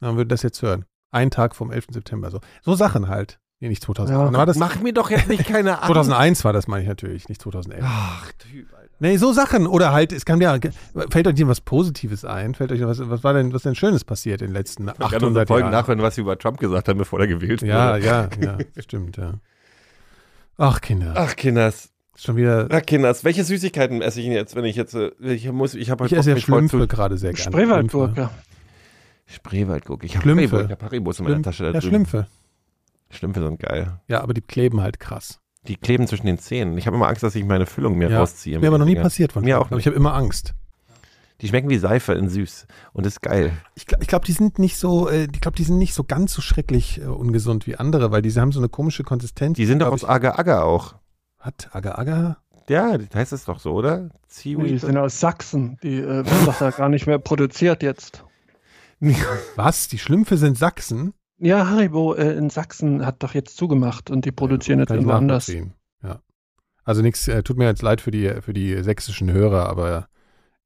Dann 0.00 0.16
würde 0.16 0.28
das 0.28 0.42
jetzt 0.42 0.62
hören. 0.62 0.86
Ein 1.10 1.30
Tag 1.30 1.54
vom 1.54 1.70
11. 1.70 1.86
September. 1.90 2.30
So, 2.30 2.40
so 2.62 2.74
Sachen 2.74 3.08
halt. 3.08 3.38
Nee, 3.60 3.68
nicht 3.68 3.82
2000. 3.82 4.10
Ja. 4.18 4.32
War 4.32 4.46
das, 4.46 4.56
Mach 4.58 4.80
mir 4.80 4.92
doch 4.92 5.10
jetzt 5.10 5.28
nicht 5.28 5.46
keine 5.46 5.72
Angst. 5.82 5.86
2001 5.86 6.44
war 6.44 6.52
das, 6.52 6.66
meine 6.66 6.82
ich 6.82 6.88
natürlich, 6.88 7.28
nicht 7.28 7.40
2011. 7.40 7.82
Ach, 7.86 8.30
Typ, 8.32 8.66
Alter. 8.74 8.90
Nee, 8.98 9.16
so 9.16 9.32
Sachen. 9.32 9.66
Oder 9.66 9.92
halt, 9.92 10.12
es 10.12 10.24
kann 10.24 10.40
ja, 10.40 10.58
fällt 11.10 11.26
euch 11.26 11.46
was 11.46 11.60
Positives 11.60 12.24
ein? 12.24 12.54
Fällt 12.54 12.72
euch 12.72 12.80
was, 12.82 13.08
was 13.08 13.24
war 13.24 13.32
denn, 13.32 13.52
was 13.52 13.62
denn 13.62 13.74
Schönes 13.74 14.04
passiert 14.04 14.42
in 14.42 14.48
den 14.48 14.54
letzten 14.54 14.88
Ich 14.88 14.94
kann 14.94 15.04
unsere 15.04 15.16
800 15.16 15.48
Folgen 15.48 15.62
Jahren? 15.66 15.72
nachhören, 15.72 16.02
was 16.02 16.14
sie 16.16 16.20
über 16.20 16.38
Trump 16.38 16.58
gesagt 16.58 16.88
haben, 16.88 16.98
bevor 16.98 17.20
er 17.20 17.26
gewählt 17.26 17.62
Ja, 17.62 17.94
wurde. 17.94 18.04
ja, 18.04 18.28
ja, 18.40 18.58
stimmt, 18.82 19.16
ja. 19.16 19.34
Ach, 20.58 20.80
Kinder. 20.80 21.14
Ach, 21.16 21.34
Kinders. 21.34 21.90
Schon 22.16 22.36
wieder. 22.36 22.68
Ach, 22.70 22.82
Kinders. 22.82 23.24
Welche 23.24 23.42
Süßigkeiten 23.44 24.02
esse 24.02 24.20
ich 24.20 24.26
denn 24.26 24.34
jetzt, 24.34 24.54
wenn 24.54 24.64
ich 24.64 24.76
jetzt, 24.76 24.94
äh, 24.94 25.10
ich 25.20 25.50
muss, 25.50 25.74
ich 25.74 25.90
habe 25.90 26.04
Ich 26.04 26.12
heute 26.12 26.20
esse 26.20 26.30
ja 26.30 26.36
Schlümpfe 26.38 26.86
gerade 26.86 27.16
sehr 27.18 27.32
gerne. 27.32 27.50
Spreewaldgurke. 27.50 28.30
Spreewaldgurke. 29.26 30.06
Ich 30.06 30.16
habe. 30.16 30.28
Haribo, 30.28 31.10
ich 31.10 31.18
in 31.18 31.24
meiner 31.24 31.34
Schlümpfe. 31.36 31.42
Tasche 31.42 31.62
da 31.64 31.70
Ja, 31.70 31.80
drüben. 31.80 31.88
Schlümpfe. 31.90 32.26
Schlümpfe 33.14 33.40
sind 33.40 33.58
geil. 33.60 34.00
Ja, 34.08 34.20
aber 34.22 34.34
die 34.34 34.40
kleben 34.42 34.80
halt 34.80 35.00
krass. 35.00 35.40
Die 35.66 35.76
kleben 35.76 36.06
zwischen 36.06 36.26
den 36.26 36.38
Zähnen. 36.38 36.76
Ich 36.76 36.86
habe 36.86 36.96
immer 36.96 37.08
Angst, 37.08 37.22
dass 37.22 37.34
ich 37.34 37.44
meine 37.44 37.64
Füllung 37.66 37.96
mir 37.96 38.10
Ja. 38.10 38.18
rausziehe. 38.20 38.58
Mir 38.60 38.68
aber 38.68 38.78
noch 38.78 38.84
nie 38.84 38.92
Dinger. 38.92 39.04
passiert 39.04 39.32
von 39.32 39.42
Mir 39.42 39.54
Schlümpfen, 39.54 39.66
auch 39.66 39.70
aber 39.72 39.80
ich 39.80 39.86
habe 39.86 39.96
immer 39.96 40.14
Angst. 40.14 40.54
Die 41.40 41.48
schmecken 41.48 41.68
wie 41.70 41.78
Seife 41.78 42.12
in 42.12 42.28
süß. 42.28 42.66
Und 42.92 43.06
ist 43.06 43.20
geil. 43.22 43.52
Ich, 43.74 43.86
ich 44.00 44.06
glaube, 44.06 44.24
die 44.26 44.32
sind 44.32 44.58
nicht 44.58 44.76
so, 44.76 45.08
äh, 45.08 45.24
ich 45.32 45.40
glaube, 45.40 45.56
die 45.56 45.64
sind 45.64 45.78
nicht 45.78 45.94
so 45.94 46.04
ganz 46.04 46.32
so 46.32 46.42
schrecklich 46.42 47.00
äh, 47.00 47.06
ungesund 47.06 47.66
wie 47.66 47.76
andere, 47.76 48.12
weil 48.12 48.22
diese 48.22 48.40
haben 48.40 48.52
so 48.52 48.60
eine 48.60 48.68
komische 48.68 49.02
Konsistenz. 49.04 49.56
Die 49.56 49.66
sind 49.66 49.80
doch 49.80 49.90
aus 49.90 50.02
ich- 50.02 50.08
Agar 50.08 50.38
Agar 50.38 50.64
auch. 50.64 50.94
Hat 51.40 51.70
Agar 51.72 51.98
Agar? 51.98 52.38
Ja, 52.68 52.96
das 52.96 53.08
heißt 53.14 53.32
es 53.32 53.44
doch 53.44 53.58
so, 53.58 53.72
oder? 53.72 54.08
Die 54.08 54.54
Seaweed? 54.54 54.80
sind 54.80 54.96
aus 54.96 55.18
Sachsen. 55.20 55.76
Die 55.82 55.98
äh, 55.98 56.06
werden 56.24 56.46
doch 56.46 56.58
da 56.58 56.70
gar 56.70 56.88
nicht 56.88 57.06
mehr 57.06 57.18
produziert 57.18 57.82
jetzt. 57.82 58.24
Was? 59.56 59.88
Die 59.88 59.98
Schlümpfe 59.98 60.36
sind 60.38 60.56
Sachsen? 60.56 61.12
Ja, 61.38 61.68
Haribo 61.68 62.14
äh, 62.14 62.32
in 62.36 62.48
Sachsen 62.50 63.04
hat 63.04 63.22
doch 63.22 63.34
jetzt 63.34 63.56
zugemacht 63.56 64.10
und 64.10 64.24
die 64.24 64.32
produzieren 64.32 64.78
jetzt 64.78 64.88
Kann 64.88 64.98
ich 64.98 65.02
irgendwo 65.02 65.16
anders. 65.16 65.48
Ja. 66.02 66.20
Also 66.84 67.02
nichts, 67.02 67.26
äh, 67.28 67.42
tut 67.42 67.58
mir 67.58 67.64
jetzt 67.66 67.82
leid 67.82 68.00
für 68.00 68.10
die, 68.10 68.28
für 68.40 68.52
die 68.52 68.82
sächsischen 68.82 69.30
Hörer, 69.32 69.68
aber 69.68 70.08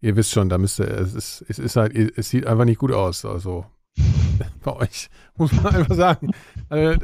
ihr 0.01 0.15
wisst 0.17 0.31
schon, 0.33 0.49
da 0.49 0.59
müsste, 0.59 0.85
es 0.85 1.15
ist, 1.15 1.45
es 1.49 1.59
ist 1.59 1.77
halt, 1.77 1.95
es 1.97 2.29
sieht 2.29 2.47
einfach 2.47 2.65
nicht 2.65 2.79
gut 2.79 2.93
aus. 2.93 3.25
Also 3.25 3.65
bei 4.63 4.73
euch, 4.77 5.09
muss 5.37 5.53
man 5.53 5.75
einfach 5.75 5.95
sagen. 5.97 6.31
Äh, 6.71 6.99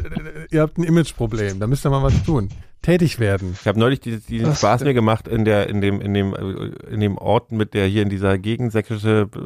ihr 0.51 0.61
habt 0.61 0.79
ein 0.79 0.85
Imageproblem, 0.85 1.59
da 1.59 1.67
müsst 1.67 1.87
ihr 1.87 1.91
mal 1.91 2.03
was 2.03 2.23
tun. 2.23 2.51
Tätig 2.83 3.19
werden. 3.19 3.57
Ich 3.59 3.67
habe 3.67 3.79
neulich 3.79 4.01
die- 4.01 4.19
diesen 4.19 4.49
Was 4.49 4.59
Spaß 4.59 4.85
mir 4.85 4.93
gemacht 4.93 5.27
in 5.27 5.47
der 5.47 5.69
in 5.71 5.81
dem 5.81 6.03
in 6.03 6.13
dem 6.13 6.35
äh, 6.35 6.67
in 6.93 7.01
dem 7.01 7.17
Ort 7.17 7.51
mit 7.51 7.73
der 7.73 7.87
hier 7.87 8.03
in 8.03 8.11
dieser 8.11 8.37
Gegend 8.37 8.73
sächsische 8.73 9.31
äh, 9.35 9.39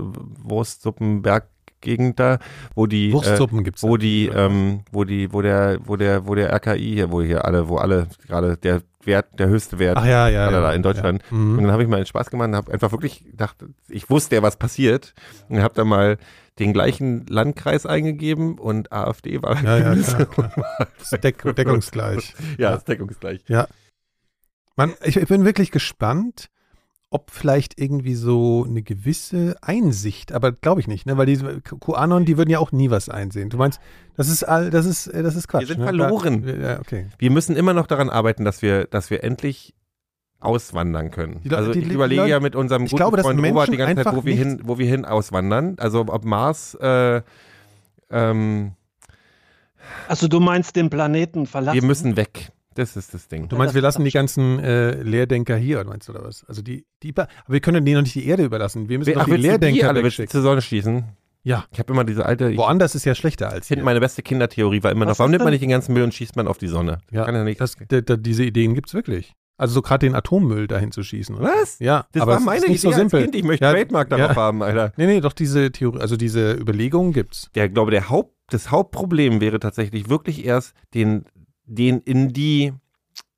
Wurstsuppenberggegend 1.83 2.19
da, 2.21 2.39
wo 2.75 2.87
die 2.87 3.11
äh, 3.11 3.13
Wurstsuppen 3.13 3.65
gibt's. 3.65 3.83
wo 3.83 3.97
die 3.97 4.27
ähm, 4.27 4.81
wo 4.93 5.05
die 5.05 5.33
wo 5.33 5.43
der 5.43 5.79
wo 5.85 5.97
der 5.97 6.27
wo 6.27 6.35
der 6.35 6.53
RKI 6.53 6.95
hier 6.95 7.11
wo 7.13 7.23
hier 7.23 7.45
alle 7.45 7.69
wo 7.69 7.77
alle 7.77 8.09
gerade 8.27 8.57
der 8.57 8.83
Wert 9.05 9.39
der 9.39 9.49
höchste 9.49 9.79
Wert 9.79 9.97
Ach 9.97 10.05
ja, 10.05 10.29
ja. 10.29 10.51
Ja, 10.51 10.73
in 10.73 10.83
Deutschland. 10.83 11.23
Ja. 11.31 11.37
und 11.37 11.55
Mhm. 11.57 11.63
dann 11.63 11.73
habe 11.73 11.83
ich 11.83 11.89
mal 11.89 11.97
einen 11.97 12.07
Spaß 12.07 12.31
gemacht 12.31 12.49
und 12.49 12.57
habe 12.57 12.73
einfach 12.73 12.93
wirklich 12.93 13.25
gedacht, 13.25 13.57
ich 13.89 14.11
wusste 14.11 14.37
ja, 14.37 14.43
was 14.43 14.57
passiert 14.57 15.15
und 15.49 15.61
habe 15.63 15.75
dann 15.75 15.89
mal 15.89 16.19
den 16.59 16.73
gleichen 16.73 17.25
Landkreis 17.27 17.87
eingegeben 17.87 18.59
und 18.59 18.93
AfD 18.93 19.41
war 19.43 19.63
Ja, 19.63 19.79
ja, 19.79 19.95
klar, 20.27 20.27
klar. 20.27 21.21
Deck, 21.23 21.43
deckungsgleich. 21.57 22.35
ja, 22.59 22.73
das 22.73 22.85
deckungsgleich. 22.85 23.45
Man, 24.77 24.93
ich, 25.05 25.17
ich 25.17 25.29
bin 25.29 25.45
wirklich 25.45 25.71
gespannt, 25.71 26.49
ob 27.11 27.31
vielleicht 27.31 27.81
irgendwie 27.81 28.15
so 28.15 28.67
eine 28.69 28.83
gewisse 28.83 29.57
Einsicht, 29.63 30.33
aber 30.33 30.53
glaube 30.53 30.81
ich 30.83 30.89
nicht, 30.89 31.07
ne? 31.07 31.17
Weil 31.17 31.25
diese 31.27 31.61
QAnon, 31.63 32.25
die 32.27 32.37
würden 32.37 32.51
ja 32.51 32.59
auch 32.59 32.71
nie 32.71 32.91
was 32.91 33.09
einsehen. 33.09 33.49
Du 33.49 33.57
meinst, 33.57 33.81
das 34.17 34.29
ist 34.29 34.43
all, 34.45 34.69
das 34.71 34.85
ist, 34.85 35.07
äh, 35.07 35.23
das 35.23 35.35
ist 35.35 35.49
Quatsch. 35.49 35.61
Wir 35.63 35.67
sind 35.69 35.79
ne? 35.79 35.85
verloren. 35.87 36.43
Da, 36.45 36.53
ja, 36.73 36.81
okay. 36.81 37.07
Wir 37.19 37.31
müssen 37.31 37.57
immer 37.57 37.73
noch 37.73 37.87
daran 37.87 38.11
arbeiten, 38.11 38.45
dass 38.45 38.61
wir, 38.61 38.85
dass 38.87 39.09
wir 39.11 39.25
endlich 39.25 39.75
auswandern 40.41 41.11
können. 41.11 41.41
Die 41.45 41.51
also 41.51 41.73
die- 41.73 41.81
ich 41.81 41.89
die 41.89 41.95
überlege 41.95 42.21
Leute- 42.21 42.31
ja 42.31 42.41
mit 42.41 42.55
unserem 42.55 42.85
ich 42.85 42.91
guten 42.91 42.99
glaube, 42.99 43.17
dass 43.17 43.25
Freund 43.27 43.45
Robert 43.45 43.73
die 43.73 43.77
ganze 43.79 44.05
Zeit, 44.05 44.15
wo 44.15 44.25
wir, 44.25 44.35
hin, 44.35 44.61
wo 44.65 44.79
wir 44.79 44.87
hin 44.87 45.05
auswandern. 45.07 45.77
Also 45.79 46.01
ob 46.09 46.25
Mars, 46.25 46.75
äh, 46.75 47.23
ähm, 48.11 48.73
Also 50.09 50.29
du 50.29 50.41
meinst 50.41 50.77
den 50.77 50.91
Planeten 50.91 51.47
verlassen? 51.47 51.75
wir 51.81 51.87
müssen 51.87 52.17
weg. 52.17 52.51
Das 52.79 52.97
ist 52.97 53.13
das 53.13 53.27
Ding. 53.29 53.49
Du 53.49 53.57
meinst, 53.57 53.75
wir 53.75 53.83
lassen 53.83 54.05
die 54.05 54.11
ganzen 54.11 54.59
äh, 54.61 55.03
Lehrdenker 55.03 55.57
hier, 55.57 55.83
meinst 55.85 56.09
du, 56.09 56.13
oder 56.13 56.25
was? 56.25 56.45
Also 56.49 56.63
die, 56.63 56.87
die, 57.03 57.13
aber 57.17 57.29
wir 57.49 57.61
können 57.61 57.85
denen 57.85 57.97
noch 57.97 58.03
nicht 58.03 58.15
die 58.15 58.27
Erde 58.27 58.45
überlassen. 58.45 58.89
Wir 58.89 58.99
müssen 58.99 59.15
Ach, 59.17 59.21
doch 59.21 59.25
die 59.25 59.31
du 59.33 59.37
die 59.37 59.43
Lehrdenker 59.43 59.89
alle 59.89 60.05
wegschicken. 60.05 60.31
zur 60.31 60.43
Sonne 60.43 60.63
schießen? 60.63 61.05
Ja. 61.43 61.65
Ich 61.73 61.79
habe 61.79 61.93
immer 61.93 62.05
diese 62.05 62.25
alte, 62.25 62.51
ich 62.51 62.57
Woanders 62.59 62.95
ist 62.95 63.05
ja 63.05 63.15
schlechter 63.15 63.51
als 63.51 63.67
finde 63.69 63.81
hier. 63.81 63.85
meine 63.85 64.01
beste 64.01 64.23
Kindertheorie 64.23 64.83
war 64.83 64.91
immer 64.93 65.05
noch, 65.07 65.13
Was 65.13 65.19
warum 65.19 65.31
ist 65.31 65.35
nimmt 65.35 65.45
man 65.45 65.53
nicht 65.53 65.63
den 65.63 65.71
ganzen 65.71 65.93
Müll 65.93 66.03
und 66.05 66.15
schießt 66.15 66.37
man 66.37 66.47
auf 66.47 66.59
die 66.59 66.69
Sonne? 66.69 66.99
Ja, 67.11 67.25
Kann 67.25 67.35
ja 67.35 67.45
nicht. 67.45 67.61
Das, 67.61 67.77
da, 67.89 68.01
da, 68.01 68.17
diese 68.17 68.45
Ideen 68.45 68.75
gibt's 68.75 68.95
wirklich. 68.95 69.35
Also 69.57 69.75
so 69.75 69.83
gerade 69.83 70.07
den 70.07 70.15
Atommüll 70.15 70.69
dahin 70.69 70.93
zu 70.93 71.03
schießen. 71.03 71.35
oder? 71.35 71.47
Was? 71.61 71.81
Ja, 71.81 72.07
Das 72.13 72.23
aber 72.23 72.33
war 72.33 72.39
es 72.39 72.45
meine 72.45 72.65
ist 72.67 72.69
nicht 72.69 72.81
so 72.81 72.89
Idee 72.91 72.95
als 72.95 73.01
simpel. 73.11 73.23
Kind. 73.23 73.35
Ich 73.35 73.43
möchte 73.43 73.65
Ja, 73.65 73.73
Trademark 73.73 74.09
darauf 74.09 74.31
ja. 74.31 74.37
haben, 74.37 74.63
Alter. 74.63 74.93
Nee, 74.97 75.07
nee, 75.07 75.21
doch 75.21 75.33
diese 75.33 75.73
Theorie, 75.73 75.99
also 76.01 76.17
diese 76.17 76.53
Überlegungen 76.53 77.13
gibt's. 77.13 77.51
Der 77.57 77.69
glaube, 77.69 77.91
der 77.91 78.09
Haupt, 78.09 78.35
das 78.51 78.71
Hauptproblem 78.71 79.41
wäre 79.41 79.59
tatsächlich 79.59 80.09
wirklich 80.09 80.45
erst, 80.45 80.75
den, 80.95 81.25
den 81.69 82.01
in 82.01 82.33
die 82.33 82.73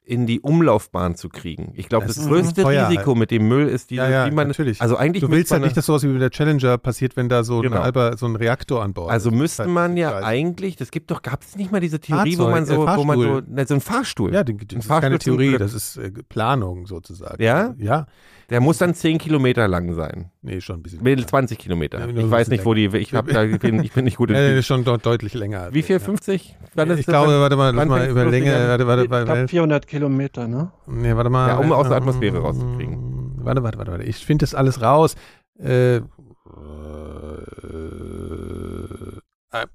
in 0.03 0.27
die 0.27 0.41
Umlaufbahn 0.41 1.15
zu 1.15 1.29
kriegen. 1.29 1.73
Ich 1.77 1.89
glaube, 1.89 2.07
Das 2.07 2.17
das, 2.17 2.25
ist 2.25 2.29
größte 2.31 2.63
teuer 2.63 2.83
halt. 2.87 2.91
Risiko 2.91 3.15
mit 3.15 3.31
dem 3.31 3.47
Müll 3.47 3.69
ist 3.69 3.91
diese, 3.91 4.03
Ja, 4.03 4.09
ja, 4.11 4.27
wie 4.27 4.35
man, 4.35 4.49
natürlich. 4.49 4.81
also 4.83 4.97
eigentlich 4.97 5.21
Du 5.21 5.31
willst 5.31 5.53
halt 5.53 5.61
man- 5.61 5.69
nicht, 5.69 5.77
dass 5.77 5.87
sowas 5.87 6.03
wie 6.03 6.09
mit 6.09 6.21
der 6.21 6.31
Challenger 6.31 6.79
passiert, 6.79 7.17
wenn 7.17 7.29
da 7.29 7.45
so, 7.45 7.61
Genau. 7.61 7.77
ein, 7.77 7.83
halber, 7.85 8.17
so 8.17 8.27
ein 8.27 8.35
Reaktor 8.35 8.83
an 8.83 8.93
Bord 8.93 9.09
also 9.09 9.29
ist. 9.29 9.35
Ist 9.37 9.41
müsste 9.41 9.63
halt 9.65 9.73
man 9.73 9.97
ja 9.97 10.17
eigentlich, 10.17 10.75
das 10.75 10.91
gibt 10.91 11.13
doch, 11.13 11.23
gab 11.23 11.43
es 11.43 11.55
nicht 11.55 11.71
mal 11.71 11.79
diese 11.81 12.01
Theorie, 12.01 12.37
wo 12.39 12.45
Fahrzeug, 12.51 12.51
man 12.55 12.67
so, 12.67 12.87
äh, 12.89 12.97
wo 12.97 13.05
man 13.05 13.21
so, 13.21 13.41
ne, 13.47 13.67
so 13.69 13.75
ein 13.75 13.81
Fahrstuhl. 13.81 14.35
Ja, 14.35 14.43
das 14.43 14.57
ist 14.57 14.87
Fahrstuhl 14.87 15.01
keine 15.01 15.19
Theorie, 15.21 15.57
das 15.59 15.75
ist 15.75 15.97
äh, 15.97 16.11
Planung 16.29 16.87
sozusagen. 16.89 17.41
Ja? 17.41 17.75
Ja. 17.79 18.07
Der 18.51 18.61
muss 18.61 18.79
dann 18.79 18.95
10 18.95 19.19
Kilometer 19.19 19.69
lang 19.69 19.95
sein. 19.95 20.31
Nee, 20.43 20.61
schon 20.61 20.81
ein 20.81 20.83
bisschen. 20.83 21.03
Mit 21.03 21.29
20 21.29 21.57
Kilometer. 21.57 22.01
Ja, 22.01 22.07
ich 22.09 22.31
weiß 22.31 22.49
nicht, 22.49 22.65
wo 22.65 22.75
die, 22.75 22.87
ich, 22.87 23.15
hab 23.15 23.29
da, 23.29 23.45
ich, 23.45 23.61
bin, 23.61 23.83
ich 23.83 23.93
bin 23.93 24.05
nicht 24.05 24.17
gut 24.17 24.31
in 24.31 24.37
Ja, 24.37 24.43
nee, 24.43 24.63
schon 24.63 24.85
dort 24.85 25.07
deutlich 25.07 25.35
länger. 25.35 25.69
Wie 25.73 25.83
viel? 25.83 25.97
Ja. 25.97 26.01
50? 26.01 26.57
Wann 26.75 26.99
Ich 26.99 27.07
glaube, 27.07 27.41
warte 27.41 27.57
mal, 27.57 27.73
lass 27.75 27.87
mal 27.87 28.09
über 28.09 28.25
Länge, 28.25 28.57
an? 28.57 28.69
warte, 28.69 28.87
warte, 28.87 29.05
ich 29.05 29.11
warte, 29.11 29.25
glaube 29.27 29.49
400 29.49 29.87
Kilometer, 29.87 30.49
ne? 30.49 30.73
Nee, 30.87 31.15
warte 31.15 31.31
mal. 31.31 31.49
Ja, 31.49 31.59
um 31.59 31.71
aus 31.73 31.89
der 31.89 31.97
Atmosphäre 31.97 32.39
rauszukriegen. 32.39 33.37
Warte, 33.37 33.63
warte, 33.63 33.79
warte, 33.79 33.93
warte. 33.93 34.05
Ich 34.05 34.27
finde 34.27 34.43
das 34.43 34.55
alles 34.55 34.83
raus. 34.83 35.15
Äh, 35.59 35.97
äh, 35.97 36.03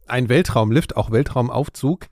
ein 0.07 0.29
Weltraumlift, 0.29 0.97
auch 0.97 1.11
Weltraumaufzug. 1.11 2.07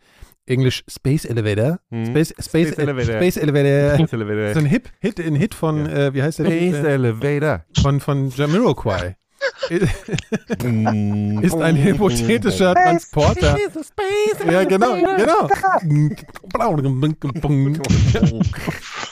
Englisch 0.46 0.84
Space 0.90 1.26
Elevator. 1.26 1.80
Hm. 1.90 2.06
Space, 2.08 2.30
Space, 2.30 2.46
Space 2.46 2.72
Elevator. 2.78 2.88
Elevator. 2.88 3.16
Space 3.22 3.38
Elevator. 3.38 3.96
Space 3.96 4.10
so 4.10 4.18
Elevator. 4.18 4.62
ein 4.62 4.66
Hip, 4.66 4.90
Hit, 5.00 5.20
ein 5.20 5.36
Hit 5.36 5.56
von, 5.56 5.86
äh, 5.88 6.14
wie 6.14 6.22
heißt 6.22 6.40
der? 6.40 6.46
Space 6.46 6.60
Lied? 6.60 6.76
Äh, 6.76 6.94
Elevator. 6.94 7.66
von, 7.82 8.00
von 8.00 8.30
Jamiroquai. 8.30 9.16
ist 9.70 11.56
ein 11.56 11.78
hypothetischer 11.84 12.74
Transporter. 12.74 13.58
Ja, 14.50 14.64
genau, 14.64 14.96
genau. 14.96 15.50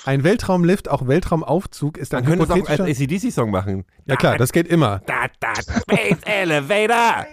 Ein 0.06 0.24
Weltraumlift, 0.24 0.90
auch 0.90 1.08
Weltraumaufzug, 1.08 1.98
ist 1.98 2.14
ein 2.16 2.24
Man 2.24 2.40
könnte 2.40 2.46
es 2.46 2.50
auch 2.50 2.70
als 2.70 2.80
hypothetischer. 2.80 3.04
ACDC-Song 3.04 3.52
machen. 3.52 3.86
Ja 4.08 4.16
klar, 4.16 4.38
das 4.38 4.52
geht 4.52 4.68
immer. 4.68 5.02
Da, 5.06 5.28
da, 5.40 5.54
Space 5.56 6.18
Elevator! 6.26 7.28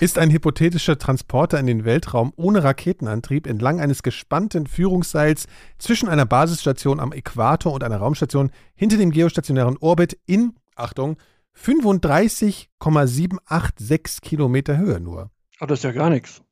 Ist 0.00 0.16
ein 0.16 0.30
hypothetischer 0.30 0.96
Transporter 0.96 1.58
in 1.58 1.66
den 1.66 1.84
Weltraum 1.84 2.32
ohne 2.36 2.62
Raketenantrieb 2.62 3.48
entlang 3.48 3.80
eines 3.80 4.04
gespannten 4.04 4.68
Führungsseils 4.68 5.48
zwischen 5.78 6.08
einer 6.08 6.24
Basisstation 6.24 7.00
am 7.00 7.10
Äquator 7.10 7.72
und 7.72 7.82
einer 7.82 7.96
Raumstation 7.96 8.52
hinter 8.76 8.96
dem 8.96 9.10
geostationären 9.10 9.76
Orbit 9.78 10.16
in, 10.24 10.54
Achtung, 10.76 11.16
35,786 11.54 14.20
Kilometer 14.20 14.78
Höhe 14.78 15.00
nur. 15.00 15.32
Oh, 15.60 15.66
das 15.66 15.80
ist 15.80 15.84
ja 15.84 15.90
gar 15.90 16.10
nichts. 16.10 16.44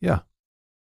Ja. 0.00 0.26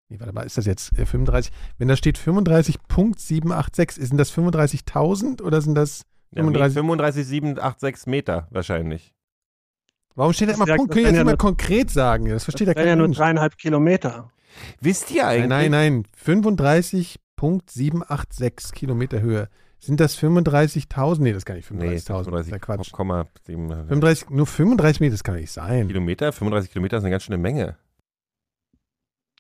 Nee, 0.10 0.20
warte 0.20 0.34
mal, 0.34 0.44
ist 0.44 0.58
das 0.58 0.66
jetzt 0.66 0.92
äh, 1.00 1.06
35? 1.06 1.54
Wenn 1.78 1.88
da 1.88 1.96
steht 1.96 2.20
35.786, 2.20 4.06
sind 4.06 4.18
das 4.18 4.34
35.000 4.34 5.42
oder 5.42 5.62
sind 5.62 5.76
das 5.76 6.02
Ja, 6.32 6.44
nee, 6.44 6.52
35? 6.52 6.78
35,786 6.78 8.08
Meter 8.08 8.50
wahrscheinlich. 8.52 9.15
Warum 10.16 10.34
steht 10.34 10.48
da 10.50 10.54
Das 10.54 10.62
immer 10.62 10.76
Punkt? 10.76 10.92
das 10.92 10.96
Können 10.96 11.06
jetzt 11.08 11.16
ja 11.16 11.22
immer 11.22 11.32
nur- 11.32 11.38
konkret 11.38 11.92
sagen? 11.92 12.26
Das 12.30 12.44
versteht 12.46 12.68
ja 12.68 12.74
Das 12.74 12.86
ja 12.86 12.96
nur 12.96 13.08
Mensch. 13.08 13.18
dreieinhalb 13.18 13.58
Kilometer. 13.58 14.30
Wisst 14.80 15.12
ihr 15.12 15.28
eigentlich? 15.28 15.50
Nein, 15.50 15.72
nein, 15.72 16.04
nein. 16.04 16.38
35.786 17.42 18.74
Kilometer 18.74 19.22
Höhe. 19.22 19.50
Sind 19.80 20.00
das 20.00 20.16
35.000? 20.18 21.22
Nee, 21.22 21.34
das 21.34 21.44
kann 21.46 21.58
nicht 21.58 21.70
Nee, 21.70 21.98
35.000. 21.98 22.32
das 22.32 22.46
ist 22.48 22.52
ja 22.52 22.60
Quatsch. 22.60 22.92
35,7 22.94 23.88
35, 23.88 24.30
nur 24.30 24.46
35 24.48 25.00
Meter, 25.02 25.12
das 25.12 25.24
kann 25.24 25.36
nicht 25.36 25.52
sein. 25.52 25.88
Kilometer. 25.88 26.32
35 26.32 26.72
Kilometer 26.72 26.98
ist 26.98 27.04
eine 27.04 27.12
ganz 27.12 27.24
schöne 27.24 27.38
Menge. 27.38 27.76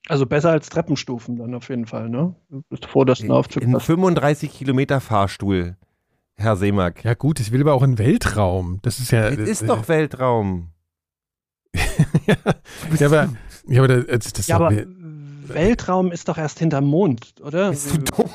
Also 0.07 0.25
besser 0.27 0.51
als 0.51 0.69
Treppenstufen 0.69 1.37
dann 1.37 1.55
auf 1.55 1.67
jeden 1.69 1.87
Fall, 1.87 2.09
ne? 2.09 2.35
Du 2.49 2.61
bist 2.69 2.85
froh, 2.85 3.05
dass 3.05 3.19
du 3.19 3.23
einen 3.23 3.31
Aufzug 3.31 3.63
In 3.63 3.73
hast. 3.73 3.85
35 3.85 4.51
Kilometer 4.53 5.01
Fahrstuhl, 5.01 5.77
Herr 6.37 6.57
Seemack. 6.57 7.03
Ja 7.03 7.13
gut, 7.13 7.39
ich 7.39 7.51
will 7.51 7.61
aber 7.61 7.73
auch 7.73 7.83
in 7.83 7.97
Weltraum. 7.97 8.79
Das 8.81 8.99
ist 8.99 9.11
ja... 9.11 9.29
Das 9.31 9.47
ist 9.49 9.67
doch 9.67 9.87
Weltraum. 9.87 10.69
ja, 12.25 12.35
ja, 12.97 13.07
aber, 13.07 13.29
ja, 13.67 13.83
aber 13.83 13.87
das, 14.03 14.33
das 14.33 14.39
ist 14.41 14.47
Ja, 14.49 14.59
doch- 14.59 14.65
aber 14.67 14.83
Weltraum 15.47 16.11
ist 16.11 16.27
doch 16.27 16.37
erst 16.37 16.59
hinterm 16.59 16.85
Mond, 16.85 17.35
oder? 17.41 17.69
Bist 17.69 17.93
du 17.93 17.97
dumm? 17.99 18.29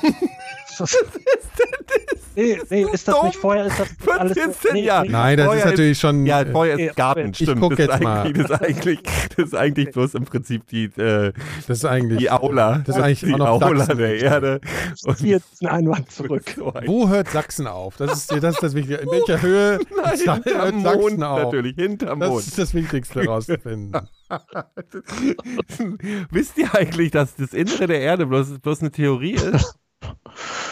Nee, 2.35 2.59
nee, 2.69 2.85
ist 2.91 3.07
das 3.07 3.15
dumm? 3.15 3.25
nicht 3.27 3.37
vorher? 3.37 3.65
Ist 3.65 3.79
das 3.79 3.87
Was 4.05 4.17
alles 4.17 4.37
ist 4.37 4.63
denn? 4.65 4.75
Ja. 4.77 5.03
Nein, 5.03 5.37
das 5.37 5.51
ist 5.53 5.59
ist- 5.59 5.65
natürlich 5.65 5.99
schon... 5.99 6.25
Ja, 6.25 6.41
äh, 6.41 6.51
vorher 6.51 6.79
ist 6.79 6.95
Garten. 6.95 7.29
Ich 7.31 7.37
stimmt. 7.37 7.61
guck 7.61 7.71
das, 7.71 7.79
jetzt 7.79 7.93
ist 7.95 8.01
mal. 8.03 8.21
eigentlich, 8.21 8.47
das, 8.47 8.49
ist 8.51 8.61
eigentlich, 8.61 8.99
das 9.35 9.45
ist 9.45 9.55
eigentlich 9.55 9.91
bloß 9.93 10.13
im 10.15 10.23
Prinzip 10.25 10.67
die, 10.67 10.85
äh, 10.85 11.33
das 11.67 11.77
ist 11.77 11.85
eigentlich... 11.85 12.19
die 12.19 12.31
Aula. 12.31 12.79
Das 12.85 12.95
ist 12.97 13.01
eigentlich 13.01 13.19
die 13.21 13.33
Aula 13.41 13.77
Sachsen. 13.77 13.97
der 13.97 14.15
Erde. 14.21 14.61
Ich 14.93 15.15
ziehe 15.17 15.31
jetzt 15.35 15.61
einen 15.65 15.71
Einwand 15.87 16.11
zurück. 16.11 16.43
Ein- 16.75 16.87
Wo 16.87 17.09
hört 17.09 17.29
Sachsen 17.29 17.67
auf? 17.67 17.97
Das 17.97 18.13
ist 18.13 18.31
das, 18.31 18.43
ist 18.55 18.63
das 18.63 18.73
Wichtige. 18.75 18.95
In 18.97 19.09
welcher 19.09 19.41
Höhe 19.41 19.79
Nein, 20.03 20.41
hört 20.43 20.81
Sachsen 20.81 20.81
Mond 20.83 21.23
auf? 21.23 21.43
natürlich, 21.43 21.75
hinterm 21.75 22.19
Das 22.19 22.29
Mond. 22.29 22.47
ist 22.47 22.57
das 22.57 22.73
Wichtigste 22.73 23.25
rauszufinden. 23.25 24.01
Wisst 26.31 26.57
ihr 26.57 26.73
eigentlich, 26.73 27.11
dass 27.11 27.35
das 27.35 27.53
Innere 27.53 27.87
der 27.87 27.99
Erde 28.01 28.25
bloß, 28.25 28.59
bloß 28.59 28.81
eine 28.81 28.91
Theorie 28.91 29.33
ist? 29.33 29.75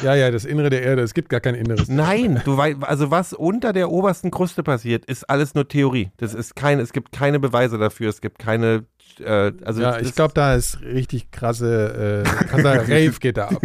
Ja, 0.03 0.15
ja, 0.15 0.31
das 0.31 0.45
Innere 0.45 0.69
der 0.69 0.81
Erde. 0.81 1.01
Es 1.01 1.13
gibt 1.13 1.29
gar 1.29 1.39
kein 1.39 1.55
Inneres. 1.55 1.89
Nein, 1.89 2.41
du 2.45 2.55
weißt, 2.55 2.77
also 2.81 3.11
was 3.11 3.33
unter 3.33 3.73
der 3.73 3.91
obersten 3.91 4.31
Kruste 4.31 4.63
passiert, 4.63 5.05
ist 5.05 5.29
alles 5.29 5.55
nur 5.55 5.67
Theorie. 5.67 6.11
Das 6.17 6.33
ist 6.33 6.55
kein, 6.55 6.79
es 6.79 6.93
gibt 6.93 7.11
keine 7.11 7.39
Beweise 7.39 7.77
dafür, 7.77 8.09
es 8.09 8.21
gibt 8.21 8.39
keine, 8.39 8.85
äh, 9.19 9.51
also 9.63 9.81
ja, 9.81 9.99
ich 9.99 10.15
glaube, 10.15 10.33
da 10.33 10.55
ist 10.55 10.81
richtig 10.81 11.31
krasse, 11.31 12.23
äh, 12.25 12.45
krasser 12.45 12.81
Rave 12.83 13.15
geht 13.19 13.37
da 13.37 13.49
ab. 13.49 13.61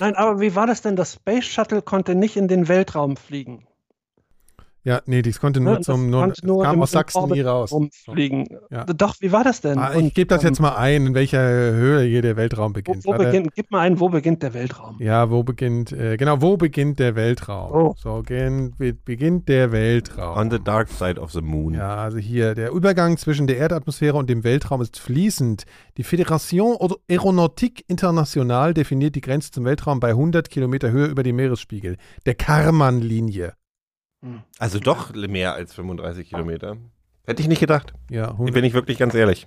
Nein, 0.00 0.14
aber 0.14 0.40
wie 0.40 0.54
war 0.54 0.66
das 0.66 0.82
denn? 0.82 0.96
Das 0.96 1.14
Space 1.14 1.46
Shuttle 1.46 1.82
konnte 1.82 2.14
nicht 2.14 2.36
in 2.36 2.48
den 2.48 2.68
Weltraum 2.68 3.16
fliegen. 3.16 3.66
Ja, 4.84 5.00
nee, 5.06 5.22
das 5.22 5.38
konnte 5.40 5.60
nur 5.60 5.74
Ne, 5.74 5.80
zum, 5.80 6.02
das 6.04 6.10
nur, 6.10 6.20
konnte 6.22 6.46
nur 6.46 6.62
kam 6.64 6.74
im- 6.76 6.82
aus 6.82 6.90
Sachsen 6.92 7.18
Orbit 7.18 7.36
nie 7.36 7.40
raus. 7.42 7.72
Rumfliegen. 7.72 8.46
Ja. 8.70 8.84
Doch, 8.84 9.16
wie 9.20 9.32
war 9.32 9.44
das 9.44 9.60
denn? 9.60 9.78
Ah, 9.78 9.94
ich 9.96 10.14
gebe 10.14 10.28
das 10.28 10.42
jetzt 10.42 10.60
mal 10.60 10.76
ein, 10.76 11.06
in 11.08 11.14
welcher 11.14 11.40
Höhe 11.40 12.02
hier 12.06 12.22
der 12.22 12.36
Weltraum 12.36 12.70
Wo, 12.70 12.74
beginnt. 12.74 13.04
wo 13.04 13.10
Warte. 13.10 13.24
beginnt, 13.26 13.54
gib 13.54 13.70
mal 13.70 13.80
ein, 13.80 14.00
wo 14.00 14.08
beginnt 14.08 14.42
der 14.42 14.54
Weltraum? 14.54 14.96
Ja, 15.00 15.30
wo 15.30 15.42
beginnt, 15.42 15.92
äh, 15.92 16.16
genau, 16.16 16.40
wo 16.40 16.56
beginnt 16.56 16.98
der 17.00 17.16
Weltraum? 17.16 17.72
Oh. 17.72 17.94
So, 17.98 18.22
gen, 18.24 18.72
be- 18.78 18.94
beginnt 18.94 19.48
der 19.48 19.72
Weltraum. 19.72 20.38
on 20.38 20.50
the 20.50 20.58
dark 20.62 20.88
side 20.88 21.20
of 21.20 21.32
the 21.32 21.42
moon. 21.42 21.74
Ja, 21.74 21.96
also 21.96 22.18
hier, 22.18 22.54
der 22.54 22.70
Übergang 22.72 23.16
zwischen 23.18 23.46
der 23.46 23.58
Erdatmosphäre 23.58 24.16
und 24.16 24.30
dem 24.30 24.44
Weltraum 24.44 24.80
ist 24.80 24.98
fließend. 24.98 25.64
Die 25.96 26.04
Fédération 26.04 26.76
Aéronautique 27.10 27.82
Internationale 27.88 28.72
definiert 28.74 29.14
die 29.16 29.20
Grenze 29.20 29.50
zum 29.50 29.64
Weltraum 29.64 30.00
bei 30.00 30.10
100 30.10 30.48
Kilometer 30.48 30.90
Höhe 30.90 31.06
über 31.06 31.22
dem 31.22 31.36
Meeresspiegel, 31.36 31.96
der 32.24 32.34
Karman-Linie. 32.34 33.52
Also 34.58 34.80
doch 34.80 35.14
mehr 35.14 35.54
als 35.54 35.74
35 35.74 36.28
Kilometer. 36.28 36.76
Hätte 37.26 37.42
ich 37.42 37.48
nicht 37.48 37.60
gedacht. 37.60 37.92
Ja, 38.10 38.30
100, 38.30 38.54
Bin 38.54 38.64
ich 38.64 38.74
wirklich 38.74 38.98
ganz 38.98 39.14
ehrlich. 39.14 39.46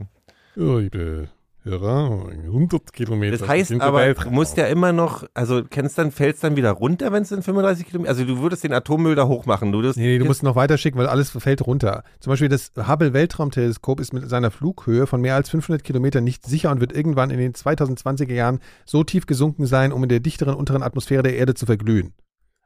Ja, 0.56 0.77
liebe 0.77 1.30
Hörer, 1.64 2.27
100 2.43 2.91
Kilometer. 2.91 3.38
Das 3.38 3.48
heißt 3.48 3.80
aber, 3.81 4.14
du 4.15 4.31
musst 4.31 4.57
ja 4.57 4.65
immer 4.65 4.93
noch, 4.93 5.26
also 5.35 5.64
kennst 5.64 5.95
dann, 5.98 6.11
fällst 6.11 6.43
dann 6.43 6.56
wieder 6.56 6.72
runter, 6.72 7.11
wenn 7.11 7.22
es 7.22 7.31
in 7.31 7.43
35 7.43 7.85
Kilometer, 7.85 8.10
also 8.10 8.26
du 8.26 8.39
würdest 8.39 8.64
den 8.64 8.73
Atommüll 8.73 9.14
da 9.14 9.27
hochmachen. 9.27 9.72
Du 9.72 9.77
würdest, 9.80 9.98
Nee, 9.98 10.07
nee, 10.07 10.18
du 10.18 10.26
musst 10.26 10.41
noch 10.41 10.56
weiter 10.56 10.80
schicken, 10.80 10.98
weil 10.98 11.06
alles 11.06 11.30
fällt 11.30 11.65
runter. 11.68 12.03
Zum 12.19 12.31
Beispiel 12.31 12.49
das 12.49 12.72
Hubble-Weltraumteleskop 12.76 13.99
ist 13.99 14.11
mit 14.11 14.27
seiner 14.27 14.49
Flughöhe 14.49 15.06
von 15.06 15.22
mehr 15.22 15.35
als 15.35 15.52
500 15.52 15.84
Kilometern 15.84 16.23
nicht 16.23 16.48
sicher 16.48 16.72
und 16.72 16.81
wird 16.81 16.93
irgendwann 16.93 17.30
in 17.30 17.38
den 17.38 17.53
2020er 17.53 18.34
Jahren 18.34 18.60
so 18.85 19.03
tief 19.03 19.27
gesunken 19.27 19.68
sein, 19.68 19.91
um 19.91 20.02
in 20.02 20.10
der 20.10 20.19
dichteren 20.19 20.56
unteren 20.56 20.81
Atmosphäre 20.81 21.22
der 21.22 21.35
Erde 21.35 21.53
zu 21.53 21.68
verglühen. 21.68 22.14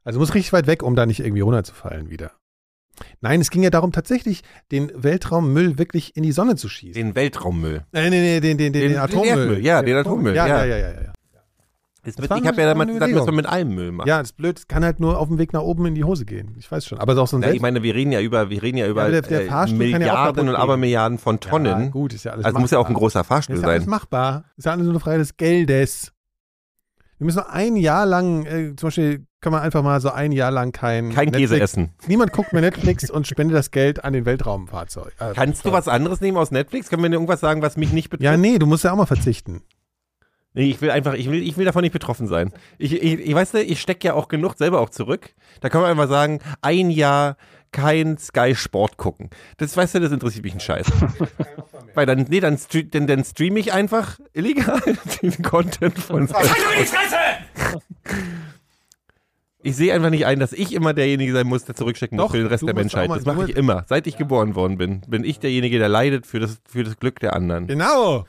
Also 0.05 0.19
muss 0.19 0.33
richtig 0.33 0.53
weit 0.53 0.67
weg, 0.67 0.81
um 0.83 0.95
da 0.95 1.05
nicht 1.05 1.19
irgendwie 1.19 1.41
runterzufallen 1.41 2.09
wieder. 2.09 2.31
Nein, 3.19 3.41
es 3.41 3.49
ging 3.49 3.61
ja 3.63 3.69
darum, 3.69 3.91
tatsächlich 3.91 4.41
den 4.71 4.89
Weltraummüll 4.95 5.77
wirklich 5.77 6.15
in 6.15 6.23
die 6.23 6.31
Sonne 6.31 6.55
zu 6.55 6.69
schießen. 6.69 6.93
den 6.93 7.13
Weltraummüll. 7.15 7.83
Nee, 7.91 8.09
nee, 8.09 8.21
nee, 8.21 8.39
den, 8.39 8.57
den, 8.57 8.71
den, 8.71 8.91
den 8.91 8.97
Atommüll. 8.97 9.27
Erdmüll, 9.27 9.65
ja, 9.65 9.81
den 9.81 9.97
Atommüll. 9.97 10.33
Ja, 10.35 10.47
ja. 10.47 10.63
ja, 10.63 10.77
ja, 10.77 10.77
ja. 10.91 11.01
ja. 11.01 11.11
Mit, 12.05 12.15
ich 12.19 12.29
habe 12.29 12.61
ja 12.61 12.67
damals 12.67 12.91
gesagt, 12.93 13.15
dass 13.15 13.25
man 13.25 13.35
mit 13.35 13.45
allem 13.47 13.73
Müll 13.73 13.91
macht. 13.91 14.07
Ja, 14.07 14.19
das 14.19 14.27
ist 14.29 14.37
blöd, 14.37 14.59
es 14.59 14.67
kann 14.67 14.85
halt 14.85 14.99
nur 14.99 15.17
auf 15.17 15.27
dem 15.27 15.39
Weg 15.39 15.53
nach 15.53 15.63
oben 15.63 15.87
in 15.87 15.95
die 15.95 16.03
Hose 16.03 16.23
gehen. 16.23 16.55
Ich 16.59 16.71
weiß 16.71 16.85
schon. 16.85 16.99
Aber 16.99 17.13
es 17.13 17.17
ist 17.17 17.21
auch 17.23 17.27
so 17.27 17.37
ein 17.37 17.41
Ja, 17.41 17.49
ich 17.51 17.61
meine, 17.61 17.81
wir 17.81 17.95
reden 17.95 18.11
ja 18.11 18.21
über, 18.21 18.51
wir 18.51 18.61
reden 18.61 18.77
ja 18.77 18.87
über 18.87 19.01
aber 19.01 19.11
der- 19.11 19.23
der 19.23 19.41
äh, 19.45 19.47
kann 19.47 19.69
ja 19.69 19.75
Milliarden 19.75 20.49
und. 20.49 20.55
Abermilliarden 20.55 21.17
von 21.17 21.39
Ja, 21.43 21.49
Tonnen. 21.49 21.89
gut, 21.89 22.13
ist 22.13 22.23
ja 22.25 22.33
alles 22.33 22.45
also 22.45 22.59
muss 22.59 22.69
ja 22.69 22.77
auch 22.77 22.87
ein 22.87 22.93
großer 22.93 23.23
Fahrstuhl 23.23 23.55
Ist 23.55 23.63
ja 23.63 23.69
alles 23.69 23.85
sein. 23.85 23.89
machbar. 23.89 24.45
Ist 24.55 24.65
ja 24.65 24.73
alles 24.73 24.83
nur 24.83 24.93
eine 24.93 24.99
Frage 24.99 25.17
des 25.17 25.35
Geldes. 25.35 26.13
Wir 27.17 27.25
müssen 27.25 27.39
noch 27.39 27.49
ein 27.49 27.75
Jahr 27.75 28.05
lang, 28.05 28.45
äh, 28.45 28.75
zum 28.75 28.87
Beispiel 28.87 29.25
kann 29.45 29.51
man 29.51 29.61
einfach 29.61 29.83
mal 29.83 30.01
so 30.01 30.09
ein 30.09 30.31
Jahr 30.31 30.49
lang 30.49 30.71
kein 30.71 31.13
Kein 31.13 31.25
Netflix, 31.25 31.51
Käse 31.51 31.61
essen. 31.61 31.91
Niemand 32.07 32.33
guckt 32.33 32.51
mehr 32.51 32.63
Netflix 32.63 33.11
und 33.11 33.27
spendet 33.27 33.55
das 33.55 33.69
Geld 33.69 34.03
an 34.03 34.13
den 34.13 34.25
Weltraumfahrzeug. 34.25 35.13
Äh, 35.19 35.33
Kannst 35.35 35.63
du 35.65 35.71
was 35.71 35.87
anderes 35.87 36.19
nehmen 36.19 36.35
aus 36.35 36.49
Netflix? 36.49 36.89
Können 36.89 37.03
wir 37.03 37.09
dir 37.09 37.17
irgendwas 37.17 37.41
sagen, 37.41 37.61
was 37.61 37.77
mich 37.77 37.93
nicht 37.93 38.09
betrifft? 38.09 38.25
Ja, 38.25 38.37
nee, 38.37 38.57
du 38.57 38.65
musst 38.65 38.85
ja 38.85 38.91
auch 38.91 38.95
mal 38.95 39.05
verzichten. 39.05 39.61
Nee, 40.55 40.71
ich 40.71 40.81
will 40.81 40.89
einfach, 40.89 41.13
ich 41.13 41.29
will, 41.29 41.47
ich 41.47 41.57
will 41.57 41.65
davon 41.65 41.83
nicht 41.83 41.91
betroffen 41.91 42.25
sein. 42.27 42.53
Ich, 42.79 42.93
ich, 42.93 43.03
ich 43.19 43.35
weiß 43.35 43.53
nicht, 43.53 43.69
ich 43.69 43.79
stecke 43.79 44.07
ja 44.07 44.13
auch 44.15 44.29
genug 44.29 44.55
selber 44.57 44.79
auch 44.79 44.89
zurück. 44.89 45.35
Da 45.61 45.69
kann 45.69 45.81
man 45.81 45.91
einfach 45.91 46.09
sagen, 46.09 46.39
ein 46.63 46.89
Jahr 46.89 47.37
kein 47.71 48.17
Sky 48.17 48.55
Sport 48.55 48.97
gucken. 48.97 49.29
Das 49.57 49.77
weißt 49.77 49.93
du, 49.93 49.99
das 49.99 50.11
interessiert 50.11 50.43
mich 50.43 50.55
ein 50.55 50.59
Scheiß. 50.59 50.87
Weil 51.93 52.07
dann, 52.07 52.25
nee, 52.29 52.39
dann, 52.39 52.57
stre 52.57 52.83
dann, 52.83 53.05
dann 53.05 53.23
streame 53.23 53.59
ich 53.59 53.73
einfach 53.73 54.17
illegal 54.33 54.81
den 55.21 55.43
Content 55.43 55.99
von 55.99 56.27
Sky 56.27 56.47
Sport. 56.47 57.05
Ich 59.65 59.75
sehe 59.75 59.91
einfach 59.95 60.11
nicht 60.11 60.27
ein, 60.27 60.39
dass 60.39 60.53
ich 60.53 60.73
immer 60.73 60.93
derjenige 60.93 61.33
sein 61.33 61.47
muss, 61.47 61.65
der 61.65 61.73
zurückstecken 61.73 62.17
muss 62.17 62.25
Doch, 62.27 62.31
für 62.33 62.37
den 62.37 62.45
Rest 62.45 62.67
der 62.67 62.75
Menschheit. 62.75 63.09
Das 63.09 63.25
mache 63.25 63.49
ich 63.49 63.55
immer. 63.57 63.83
Seit 63.89 64.05
ich 64.05 64.15
geboren 64.15 64.53
worden 64.53 64.77
bin, 64.77 65.01
bin 65.07 65.23
ich 65.23 65.39
derjenige, 65.39 65.79
der 65.79 65.89
leidet 65.89 66.27
für 66.27 66.39
das, 66.39 66.59
für 66.67 66.83
das 66.83 66.97
Glück 66.99 67.19
der 67.19 67.35
anderen. 67.35 67.65
Genau. 67.65 68.25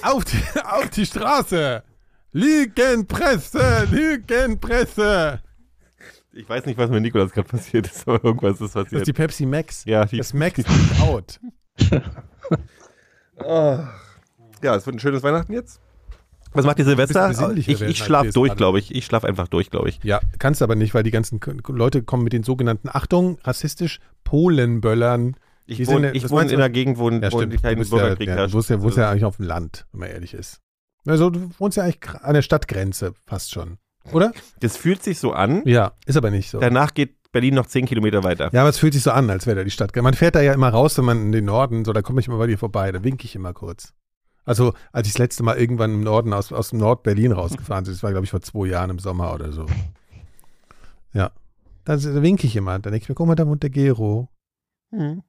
Auf 0.00 0.24
die, 0.24 0.38
auf 0.64 0.88
die 0.88 1.04
Straße. 1.04 1.82
Lügenpresse, 2.32 3.88
Lügenpresse. 3.90 5.42
Ich 6.32 6.48
weiß 6.48 6.64
nicht, 6.64 6.78
was 6.78 6.88
mit 6.88 7.02
Nikolas 7.02 7.32
gerade 7.32 7.48
passiert 7.48 7.86
ist, 7.86 8.08
aber 8.08 8.24
irgendwas 8.24 8.52
ist 8.62 8.74
Das 8.74 8.84
passiert. 8.84 9.02
ist 9.02 9.06
die 9.08 9.12
Pepsi 9.12 9.44
Max. 9.44 9.84
ja, 9.84 10.06
die, 10.06 10.16
Das 10.16 10.32
Max 10.32 10.60
ist 10.60 10.68
out. 11.02 11.40
ja, 13.38 14.76
es 14.76 14.86
wird 14.86 14.96
ein 14.96 15.00
schönes 15.00 15.22
Weihnachten 15.22 15.52
jetzt. 15.52 15.78
Was 16.52 16.64
macht 16.64 16.78
ihr 16.78 16.84
Silvester? 16.84 17.52
Ich, 17.56 17.68
ich 17.68 17.82
als 17.82 17.96
schlaf 17.98 18.22
wir 18.24 18.28
es 18.30 18.34
durch, 18.34 18.54
glaube 18.56 18.78
ich. 18.78 18.94
Ich 18.94 19.04
schlaf 19.06 19.24
einfach 19.24 19.48
durch, 19.48 19.70
glaube 19.70 19.88
ich. 19.88 20.00
Ja, 20.02 20.20
kannst 20.38 20.62
aber 20.62 20.74
nicht, 20.74 20.94
weil 20.94 21.02
die 21.02 21.10
ganzen 21.10 21.40
Leute 21.68 22.02
kommen 22.02 22.24
mit 22.24 22.32
den 22.32 22.42
sogenannten, 22.42 22.88
Achtung, 22.90 23.38
rassistisch, 23.44 24.00
Polenböllern. 24.24 25.36
Ich 25.66 25.76
Die 25.76 25.86
wohne, 25.86 26.08
sind- 26.08 26.16
ich 26.16 26.30
wohne 26.30 26.48
in 26.50 26.56
einer 26.56 26.68
Gegend, 26.70 26.98
wo, 26.98 27.08
Ja, 27.10 27.30
wo 27.32 27.38
kein 27.38 27.48
Bürgerkrieg 27.78 28.28
ja, 28.28 28.34
herrscht. 28.34 28.52
du 28.52 28.56
wohnst 28.56 28.70
ja, 28.70 28.82
wohnst 28.82 28.96
ja 28.96 29.04
Also, 29.04 29.12
eigentlich 29.12 29.24
auf 29.24 29.36
dem 29.36 29.46
Land, 29.46 29.86
wenn 29.92 30.00
man 30.00 30.08
ehrlich 30.10 30.34
ist. 30.34 30.58
Also 31.06 31.30
du 31.30 31.50
wohnst 31.58 31.76
ja 31.76 31.84
eigentlich 31.84 32.14
an 32.20 32.34
der 32.34 32.42
Stadtgrenze 32.42 33.12
fast 33.26 33.52
schon. 33.52 33.78
Oder? 34.12 34.32
Das 34.60 34.76
fühlt 34.76 35.02
sich 35.02 35.18
so 35.18 35.32
an. 35.32 35.62
Ja, 35.66 35.92
ist 36.06 36.16
aber 36.16 36.30
nicht 36.30 36.50
so. 36.50 36.58
Danach 36.58 36.94
geht 36.94 37.16
Berlin 37.32 37.54
noch 37.54 37.66
10 37.66 37.86
Kilometer 37.86 38.24
weiter. 38.24 38.50
Ja, 38.52 38.62
aber 38.62 38.70
es 38.70 38.78
fühlt 38.78 38.94
sich 38.94 39.02
so 39.04 39.12
an, 39.12 39.30
als 39.30 39.46
wäre 39.46 39.56
da 39.58 39.64
die 39.64 39.70
Stadt. 39.70 39.94
Man 39.94 40.14
fährt 40.14 40.34
da 40.34 40.40
ja 40.40 40.52
immer 40.52 40.70
raus, 40.70 40.98
wenn 40.98 41.04
man 41.04 41.18
in 41.26 41.32
den 41.32 41.44
Norden, 41.44 41.84
so, 41.84 41.92
da 41.92 42.02
komme 42.02 42.20
ich 42.20 42.26
immer 42.26 42.38
bei 42.38 42.48
dir 42.48 42.58
vorbei, 42.58 42.90
da 42.90 43.04
winke 43.04 43.24
ich 43.24 43.34
immer 43.36 43.52
kurz. 43.52 43.92
Also, 44.44 44.74
als 44.92 45.06
ich 45.06 45.14
das 45.14 45.18
letzte 45.18 45.42
Mal 45.42 45.58
irgendwann 45.58 45.92
im 45.92 46.02
Norden 46.02 46.32
aus, 46.32 46.52
aus 46.52 46.70
dem 46.70 46.78
Nord-Berlin 46.78 47.32
rausgefahren 47.32 47.84
bin, 47.84 47.92
das 47.92 48.02
war, 48.02 48.10
glaube 48.10 48.24
ich, 48.24 48.30
vor 48.30 48.40
zwei 48.40 48.66
Jahren 48.66 48.90
im 48.90 48.98
Sommer 48.98 49.34
oder 49.34 49.52
so. 49.52 49.66
Ja. 51.12 51.30
Da, 51.84 51.96
da 51.96 52.22
winke 52.22 52.46
ich 52.46 52.56
immer. 52.56 52.78
Dann 52.78 52.92
denke 52.92 53.04
ich 53.04 53.08
mir, 53.08 53.14
guck 53.14 53.26
mal, 53.26 53.34
da 53.34 53.46
wohnt 53.46 53.62
der 53.62 53.70
Gero. 53.70 54.28
Hm. 54.90 55.22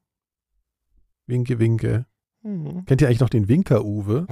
Winke, 1.27 1.59
winke. 1.59 2.05
Hm. 2.43 2.85
Kennt 2.85 3.01
ihr 3.01 3.07
eigentlich 3.07 3.19
noch 3.19 3.29
den 3.29 3.47
Winker-Uwe? 3.47 4.27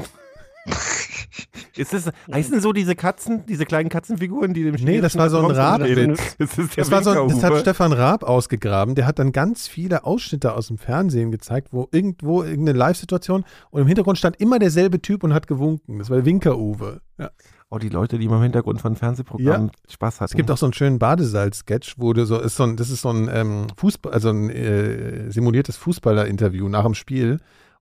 Ist 1.76 1.94
das, 1.94 2.12
heißen 2.32 2.60
so 2.60 2.74
diese 2.74 2.96
Katzen, 2.96 3.46
diese 3.46 3.66
kleinen 3.66 3.90
Katzenfiguren, 3.90 4.54
die 4.54 4.64
dem 4.64 4.76
Nee, 4.76 5.00
das 5.00 5.18
war 5.18 5.30
so 5.30 5.40
ein 5.40 5.52
Raabwitz. 5.52 6.36
Das 6.38 6.50
Das, 6.76 6.92
war 6.92 7.04
so, 7.04 7.28
das 7.28 7.44
hat. 7.44 7.60
Stefan 7.60 7.94
Raab 7.94 8.24
ausgegraben. 8.24 8.96
Der 8.96 9.06
hat 9.06 9.20
dann 9.20 9.32
ganz 9.32 9.68
viele 9.68 10.04
Ausschnitte 10.04 10.54
aus 10.54 10.68
dem 10.68 10.78
Fernsehen 10.78 11.32
gezeigt, 11.32 11.70
wo 11.72 11.88
irgendwo 11.92 12.44
irgendeine 12.44 12.78
Live-Situation 12.78 13.46
und 13.70 13.82
im 13.82 13.88
Hintergrund 13.88 14.18
stand 14.18 14.40
immer 14.42 14.60
derselbe 14.60 15.02
Typ 15.02 15.24
und 15.24 15.34
hat 15.34 15.48
gewunken. 15.48 16.00
Das 16.00 16.10
war 16.10 16.18
der 16.18 16.26
Winker-Uwe. 16.26 17.02
Ja. 17.18 17.32
Oh, 17.72 17.78
die 17.78 17.90
Leute, 17.90 18.18
die 18.18 18.26
immer 18.26 18.38
im 18.38 18.44
Hintergrund 18.44 18.82
von 18.82 18.96
Fernsehprogrammen 18.96 19.72
Spaß 19.88 20.22
hatten. 20.22 20.32
Es 20.32 20.36
gibt 20.36 20.50
auch 20.50 20.58
so 20.58 20.66
einen 20.66 20.74
schönen 20.74 20.98
Badesalz-Sketch, 20.98 21.96
wo 21.98 22.14
du 22.14 22.26
so, 22.26 22.40
ist 22.40 22.56
so 22.56 22.64
ein, 22.64 22.78
das 22.78 22.90
ist 22.90 23.02
so 23.02 23.10
ein 23.10 23.30
ähm, 23.32 23.68
Fußball, 23.78 24.12
also 24.12 24.30
ein 24.30 24.50
äh, 24.50 25.32
simuliertes 25.32 25.78
Fußballer-Interview 25.78 26.68
nach 26.68 26.84
dem 26.84 26.96
Spiel. 26.96 27.40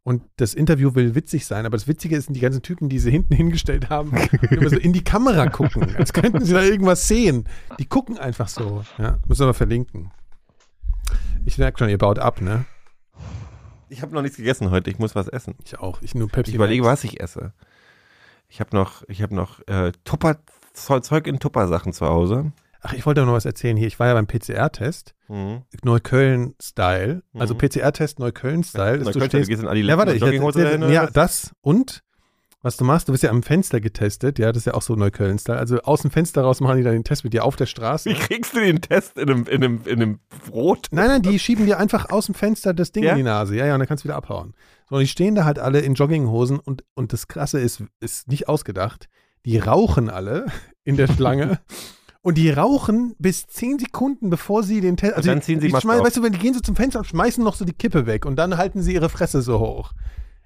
Und 0.09 0.23
das 0.37 0.55
Interview 0.55 0.95
will 0.95 1.15
witzig 1.15 1.45
sein, 1.45 1.67
aber 1.67 1.77
das 1.77 1.87
Witzige 1.87 2.17
ist, 2.17 2.31
die 2.31 2.41
ganzen 2.41 2.63
Typen, 2.63 2.89
die 2.89 2.99
sie 2.99 3.11
hinten 3.11 3.35
hingestellt 3.37 3.91
haben, 3.91 4.13
die 4.51 4.55
immer 4.55 4.71
so 4.71 4.79
in 4.79 4.95
die 4.95 5.05
Kamera 5.05 5.51
gucken, 5.51 5.95
als 5.97 6.15
könnten 6.15 6.43
sie 6.47 6.55
da 6.55 6.63
irgendwas 6.63 7.07
sehen. 7.07 7.47
Die 7.79 7.85
gucken 7.85 8.17
einfach 8.17 8.49
so. 8.49 8.87
Ja, 8.97 9.19
müssen 9.27 9.41
wir 9.41 9.49
mal 9.49 9.53
verlinken. 9.53 10.11
Ich 11.45 11.59
merke 11.59 11.79
schon, 11.79 11.91
ihr 11.91 11.99
baut 11.99 12.19
ab, 12.19 12.41
ne? 12.41 12.65
Ich 13.91 14.01
habe 14.01 14.15
noch 14.15 14.23
nichts 14.23 14.39
gegessen 14.39 14.71
heute, 14.71 14.89
ich 14.89 14.99
muss 14.99 15.15
was 15.15 15.29
essen. 15.29 15.57
Ich 15.63 15.79
auch. 15.79 16.01
Ich 16.01 16.15
nur 16.15 16.31
Pepsi. 16.31 16.53
Ich 16.53 16.55
überlege, 16.55 16.85
was 16.85 17.05
ich 17.05 17.21
esse. 17.21 17.53
Ich 18.49 18.61
habe 18.61 18.75
noch, 18.75 19.03
ich 19.09 19.21
habe 19.21 19.35
noch 19.35 19.61
äh, 19.69 19.93
Tupper, 20.05 20.39
Zeug 20.73 21.27
in 21.27 21.39
Tupper-Sachen 21.39 21.93
zu 21.93 22.07
Hause. 22.07 22.53
Ach, 22.81 22.93
ich 22.93 23.05
wollte 23.07 23.25
noch 23.27 23.33
was 23.33 23.45
erzählen 23.45 23.77
hier. 23.77 23.89
Ich 23.89 23.99
war 23.99 24.07
ja 24.07 24.15
beim 24.15 24.27
PCR-Test. 24.27 25.15
Mhm. 25.29 25.63
Neukölln-Style. 25.83 27.23
Also 27.35 27.55
Mhm. 27.55 27.59
PCR-Test 27.59 28.19
Neukölln-Style. 28.19 28.97
Ist, 28.99 29.15
du 29.15 29.21
stehst- 29.25 29.49
gehst 29.49 29.63
in 29.63 29.69
Adiletten 29.69 29.89
Ja, 29.91 29.99
warte, 29.99 30.13
ich 30.15 30.23
erzähl- 30.23 30.91
Ja, 30.93 31.05
was? 31.05 31.13
das 31.13 31.51
und 31.61 32.03
was 32.61 32.77
du 32.77 32.85
machst, 32.85 33.09
du 33.09 33.13
wirst 33.13 33.23
ja 33.23 33.31
am 33.31 33.45
Fenster 33.45 33.81
getestet, 33.81 34.39
ja, 34.41 34.49
das 34.49 34.59
ist 34.59 34.65
ja 34.67 34.75
auch 34.75 34.83
so 34.83 34.97
Neukölln-Style. 34.97 35.57
Also 35.59 35.79
aus 35.83 36.03
dem 36.03 36.11
Fenster 36.11 36.43
raus 36.43 36.61
machen 36.61 36.77
die 36.79 36.83
dann 36.83 36.93
den 36.93 37.05
Test 37.05 37.23
mit 37.23 37.33
dir 37.33 37.45
auf 37.45 37.55
der 37.55 37.67
Straße. 37.67 38.11
Wie 38.11 38.15
kriegst 38.15 38.53
du 38.55 38.61
den 38.61 38.81
Test 38.81 39.17
in 39.17 39.31
einem, 39.31 39.45
in 39.47 39.63
einem, 39.65 39.81
in 39.85 40.03
einem 40.03 40.19
Brot? 40.47 40.89
Nein, 40.91 41.07
nein, 41.07 41.23
die 41.23 41.39
schieben 41.39 41.67
dir 41.67 41.79
einfach 41.79 42.11
aus 42.11 42.27
dem 42.27 42.35
Fenster 42.35 42.75
das 42.75 42.91
Ding 42.91 43.05
Ja? 43.05 43.13
in 43.13 43.19
die 43.19 43.23
Nase. 43.23 43.55
Ja, 43.55 43.65
ja, 43.67 43.75
und 43.75 43.79
dann 43.81 43.87
kannst 43.89 44.03
du 44.05 44.09
wieder 44.09 44.17
abhauen. 44.17 44.55
So, 44.91 44.97
und 44.97 45.03
die 45.03 45.07
stehen 45.09 45.35
da 45.37 45.45
halt 45.45 45.59
alle 45.61 45.81
in 45.81 45.95
Jogginghosen 45.95 46.59
und, 46.59 46.83
und 46.95 47.13
das 47.13 47.29
Krasse 47.29 47.61
ist, 47.61 47.85
ist 48.01 48.27
nicht 48.29 48.49
ausgedacht, 48.49 49.09
die 49.47 49.59
rauchen 49.59 50.11
alle 50.11 50.47
in 50.85 50.97
der 50.97 51.07
Schlange. 51.07 51.61
Und 52.23 52.37
die 52.37 52.51
rauchen 52.51 53.15
bis 53.19 53.47
zehn 53.47 53.79
Sekunden, 53.79 54.29
bevor 54.29 54.63
sie 54.63 54.81
den 54.81 54.97
Test. 54.97 55.15
Also 55.15 55.31
dann 55.31 55.41
ziehen 55.41 55.61
sie 55.61 55.69
die 55.69 55.73
Maske 55.73 55.87
schmeißen. 55.87 56.05
Weißt 56.05 56.17
du, 56.17 56.23
wenn 56.23 56.33
die 56.33 56.39
gehen 56.39 56.55
so 56.55 56.61
zum 56.61 56.77
Fenster 56.77 56.99
und 56.99 57.07
schmeißen 57.07 57.43
noch 57.43 57.55
so 57.55 57.65
die 57.65 57.73
Kippe 57.73 58.07
weg 58.07 58.27
und 58.27 58.37
dann 58.37 58.57
halten 58.57 58.83
sie 58.83 58.95
ihre 58.95 59.09
Fresse 59.09 59.41
so 59.41 59.61
hoch. 59.61 59.93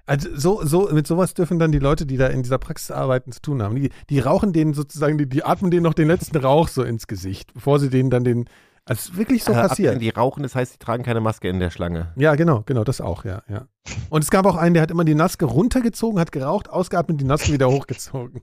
Also 0.05 0.29
so, 0.35 0.65
so, 0.65 0.89
mit 0.91 1.07
sowas 1.07 1.33
dürfen 1.33 1.59
dann 1.59 1.71
die 1.71 1.79
Leute, 1.79 2.05
die 2.05 2.17
da 2.17 2.27
in 2.27 2.43
dieser 2.43 2.57
Praxis 2.57 2.91
arbeiten, 2.91 3.31
zu 3.31 3.41
tun 3.41 3.63
haben. 3.63 3.75
Die, 3.75 3.89
die 4.09 4.19
rauchen 4.19 4.51
denen 4.51 4.73
sozusagen, 4.73 5.17
die, 5.17 5.27
die 5.27 5.43
atmen 5.43 5.71
denen 5.71 5.83
noch 5.83 5.93
den 5.93 6.09
letzten 6.09 6.37
Rauch 6.37 6.67
so 6.67 6.83
ins 6.83 7.07
Gesicht, 7.07 7.53
bevor 7.53 7.79
sie 7.79 7.89
denen 7.89 8.09
dann 8.09 8.23
den. 8.23 8.45
Also 8.85 9.15
wirklich 9.15 9.43
so 9.45 9.53
Äh, 9.53 9.55
passiert. 9.55 10.01
Die 10.01 10.09
rauchen, 10.09 10.43
das 10.43 10.55
heißt, 10.55 10.73
die 10.73 10.77
tragen 10.77 11.03
keine 11.03 11.21
Maske 11.21 11.47
in 11.47 11.59
der 11.59 11.69
Schlange. 11.69 12.11
Ja, 12.17 12.35
genau, 12.35 12.63
genau, 12.65 12.83
das 12.83 12.99
auch, 12.99 13.23
ja, 13.23 13.41
ja. 13.47 13.65
Und 14.09 14.23
es 14.23 14.29
gab 14.29 14.45
auch 14.45 14.55
einen, 14.57 14.73
der 14.73 14.83
hat 14.83 14.91
immer 14.91 15.05
die 15.05 15.15
Maske 15.15 15.45
runtergezogen, 15.45 16.19
hat 16.19 16.31
geraucht, 16.33 16.69
ausgeatmet, 16.69 17.21
die 17.21 17.25
Maske 17.25 17.53
wieder 17.53 17.69
hochgezogen. 17.69 18.41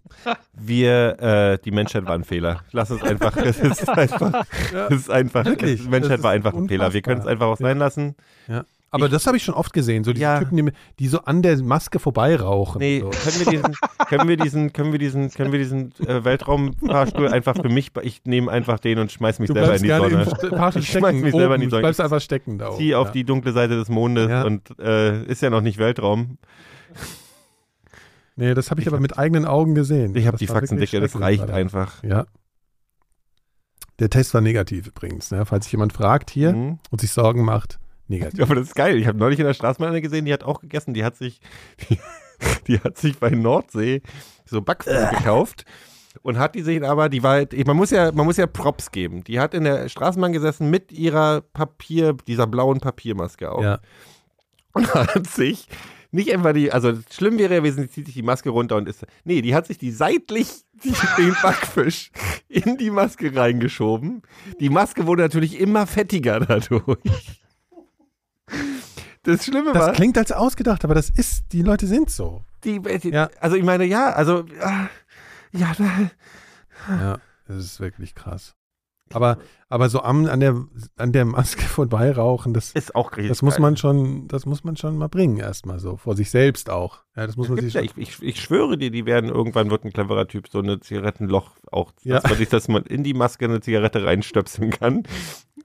Wir, 0.54 1.20
äh, 1.20 1.58
die 1.62 1.70
Menschheit 1.70 2.06
war 2.06 2.14
ein 2.14 2.24
Fehler. 2.24 2.62
Lass 2.72 2.88
es 2.90 3.02
einfach. 3.02 3.36
Es 3.36 3.58
ist 3.58 3.88
einfach. 3.88 4.44
Es 4.72 4.96
ist 4.96 5.10
einfach. 5.10 5.44
Wirklich, 5.44 5.82
Die 5.82 5.88
Menschheit 5.88 6.22
war 6.22 6.32
ist 6.34 6.36
einfach 6.46 6.58
ein 6.58 6.68
Fehler. 6.68 6.92
Wir 6.92 7.02
können 7.02 7.20
es 7.20 7.26
einfach 7.26 7.46
auch 7.46 7.56
sein 7.58 7.78
lassen. 7.78 8.16
Ja. 8.48 8.64
Aber 8.92 9.08
das 9.08 9.26
habe 9.28 9.36
ich 9.36 9.44
schon 9.44 9.54
oft 9.54 9.72
gesehen, 9.72 10.02
so 10.02 10.12
die 10.12 10.20
Ja. 10.20 10.40
Typen, 10.40 10.56
die, 10.56 10.72
die 10.98 11.06
so 11.08 11.20
an 11.20 11.42
der 11.42 11.62
Maske 11.62 12.00
vorbeirauchen. 12.00 12.80
Nee, 12.80 13.00
so. 13.00 13.10
können 13.10 13.38
wir 13.38 13.46
diesen, 13.46 13.74
können 14.08 14.28
wir 14.28 14.36
diesen, 14.36 14.72
können 14.72 14.92
wir 14.92 14.98
diesen, 14.98 15.30
können 15.30 15.52
wir 15.52 15.58
diesen 15.60 15.92
äh, 16.06 16.24
Weltraumfahrstuhl 16.24 17.28
einfach 17.28 17.54
für 17.54 17.68
mich, 17.68 17.92
ich 18.02 18.22
nehme 18.24 18.50
einfach 18.50 18.80
den 18.80 18.98
und 18.98 19.12
schmeiß 19.12 19.38
mich 19.38 19.46
Du 19.48 19.54
selber 19.54 19.76
in 19.76 19.82
die 19.82 19.88
Sonne. 19.88 20.26
Ich 20.74 20.88
schmeiß 20.88 20.88
stecken, 20.88 21.20
mich 21.20 21.32
selber 21.34 21.54
in 21.54 21.60
die 21.60 21.66
oben, 21.66 21.70
Sonne. 21.70 21.80
du 21.82 21.86
bleibst 21.86 22.00
einfach 22.00 22.20
stecken 22.20 22.58
da 22.58 22.68
oben. 22.70 22.78
Zieh 22.78 22.94
auf 22.96 23.06
ja. 23.08 23.12
die 23.12 23.24
dunkle 23.24 23.52
Seite 23.52 23.76
des 23.76 23.88
Mondes 23.88 24.28
Ja. 24.28 24.42
und 24.42 24.76
äh, 24.80 25.24
ist 25.24 25.40
ja 25.42 25.50
noch 25.50 25.60
nicht 25.62 25.78
Weltraum. 25.78 26.38
Nee, 28.36 28.54
das 28.54 28.70
habe 28.70 28.80
ich, 28.80 28.86
aber 28.88 29.00
mit 29.00 29.18
eigenen 29.18 29.44
Augen 29.44 29.74
gesehen. 29.74 30.16
Ich 30.16 30.26
habe 30.26 30.38
die 30.38 30.46
Faxendicke, 30.46 30.98
das 30.98 31.18
reicht 31.20 31.42
Alter. 31.42 31.54
einfach. 31.54 32.02
Ja. 32.02 32.24
Der 33.98 34.08
Test 34.08 34.32
war 34.32 34.40
negativ 34.40 34.86
übrigens, 34.86 35.30
ne? 35.30 35.44
falls 35.44 35.66
sich 35.66 35.72
jemand 35.72 35.92
fragt 35.92 36.30
hier 36.30 36.54
Mhm. 36.54 36.78
und 36.90 37.00
sich 37.02 37.12
Sorgen 37.12 37.44
macht. 37.44 37.78
Negativ. 38.10 38.40
Aber 38.42 38.54
das 38.56 38.66
ist 38.68 38.74
geil. 38.74 38.96
Ich 38.98 39.06
habe 39.06 39.18
neulich 39.18 39.38
in 39.38 39.46
der 39.46 39.54
Straßenbahn 39.54 39.90
eine 39.92 40.02
gesehen, 40.02 40.24
die 40.24 40.32
hat 40.32 40.42
auch 40.42 40.60
gegessen. 40.60 40.94
Die 40.94 41.04
hat 41.04 41.16
sich, 41.16 41.40
die, 41.88 41.98
die 42.66 42.80
hat 42.80 42.98
sich 42.98 43.18
bei 43.18 43.30
Nordsee 43.30 44.02
so 44.44 44.60
Backpflaumen 44.60 45.10
gekauft 45.10 45.64
und 46.22 46.38
hat 46.38 46.56
die 46.56 46.62
sich 46.62 46.82
aber, 46.84 47.08
die 47.08 47.22
war, 47.22 47.34
halt- 47.34 47.66
man 47.66 47.76
muss 47.76 47.90
ja, 47.92 48.10
man 48.12 48.26
muss 48.26 48.36
ja 48.36 48.46
Props 48.48 48.90
geben. 48.90 49.22
Die 49.24 49.38
hat 49.38 49.54
in 49.54 49.62
der 49.64 49.88
Straßenbahn 49.88 50.32
gesessen 50.32 50.68
mit 50.70 50.90
ihrer 50.90 51.40
Papier, 51.40 52.14
dieser 52.26 52.46
blauen 52.48 52.80
Papiermaske 52.80 53.50
auf 53.50 53.62
Ja. 53.62 53.78
und 54.72 54.92
hat 54.94 55.26
sich 55.28 55.68
nicht 56.12 56.32
einfach 56.34 56.52
die, 56.52 56.72
also 56.72 56.92
schlimm 57.12 57.38
wäre 57.38 57.54
ja 57.54 57.60
gewesen, 57.60 57.82
sie 57.82 57.88
zieht 57.90 58.06
sich 58.06 58.16
die 58.16 58.22
Maske 58.24 58.50
runter 58.50 58.74
und 58.74 58.88
ist, 58.88 59.06
nee, 59.22 59.40
die 59.42 59.54
hat 59.54 59.68
sich 59.68 59.78
die 59.78 59.92
seitlich 59.92 60.48
die, 60.82 60.92
den 61.16 61.36
Backfisch 61.40 62.10
in 62.48 62.76
die 62.76 62.90
Maske 62.90 63.32
reingeschoben. 63.36 64.22
Die 64.58 64.70
Maske 64.70 65.06
wurde 65.06 65.22
natürlich 65.22 65.60
immer 65.60 65.86
fettiger 65.86 66.40
dadurch. 66.40 66.98
Das 69.22 69.44
Schlimme 69.44 69.72
Das 69.72 69.86
war, 69.88 69.92
klingt 69.92 70.16
als 70.16 70.32
ausgedacht, 70.32 70.84
aber 70.84 70.94
das 70.94 71.10
ist, 71.10 71.52
die 71.52 71.62
Leute 71.62 71.86
sind 71.86 72.10
so. 72.10 72.42
die, 72.64 72.80
die, 72.80 73.10
Ja. 73.10 73.28
also 73.40 73.56
ich 73.56 73.64
meine, 73.64 73.84
ja, 73.84 74.10
also, 74.12 74.44
ah, 74.62 74.88
ja, 75.52 75.72
da- 75.76 76.10
Ja, 76.94 77.18
das 77.46 77.56
ist 77.58 77.80
wirklich 77.80 78.14
krass. 78.14 78.54
Aber, 79.12 79.38
aber 79.68 79.88
so 79.88 80.02
am, 80.02 80.26
an, 80.26 80.38
der, 80.38 80.54
an 80.96 81.10
der 81.12 81.24
Maske 81.24 81.62
vorbeirauchen, 81.66 82.54
das, 82.54 82.70
ist 82.70 82.94
auch 82.94 83.10
richtig. 83.12 83.28
das 83.28 83.42
muss 83.42 83.58
man 83.58 83.76
schon, 83.76 84.28
das 84.28 84.46
muss 84.46 84.62
man 84.62 84.76
schon 84.76 84.96
mal 84.96 85.08
bringen, 85.08 85.36
erstmal 85.38 85.80
so. 85.80 85.96
Vor 85.96 86.14
sich 86.16 86.30
selbst 86.30 86.70
auch. 86.70 87.00
Ja, 87.16 87.26
das 87.26 87.36
muss 87.36 87.48
man 87.48 87.58
sich 87.60 87.74
Ja, 87.74 87.80
ich, 87.80 87.90
ich, 87.96 88.22
ich 88.22 88.40
schwöre 88.40 88.78
dir, 88.78 88.92
die 88.92 89.06
werden 89.06 89.28
irgendwann 89.28 89.68
wird 89.68 89.84
ein 89.84 89.92
cleverer 89.92 90.28
Typ 90.28 90.46
so 90.48 90.60
eine 90.60 90.78
Zigarettenloch 90.78 91.50
auch, 91.72 91.92
Ja. 92.02 92.20
dass 92.20 92.30
man 92.30 92.38
sich, 92.38 92.48
dass 92.50 92.68
man 92.68 92.84
in 92.84 93.02
die 93.02 93.14
Maske 93.14 93.46
eine 93.46 93.60
Zigarette 93.60 94.04
reinstöpseln 94.04 94.70
kann 94.70 95.02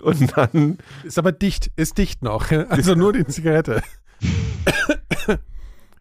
und 0.02 0.38
dann 0.38 0.78
Ist 1.04 1.18
aber 1.20 1.32
dicht, 1.32 1.72
ist 1.76 1.98
dicht 1.98 2.22
noch. 2.24 2.50
Also 2.70 2.96
nur 2.96 3.14
die 3.14 3.26
Zigarette. 3.26 3.82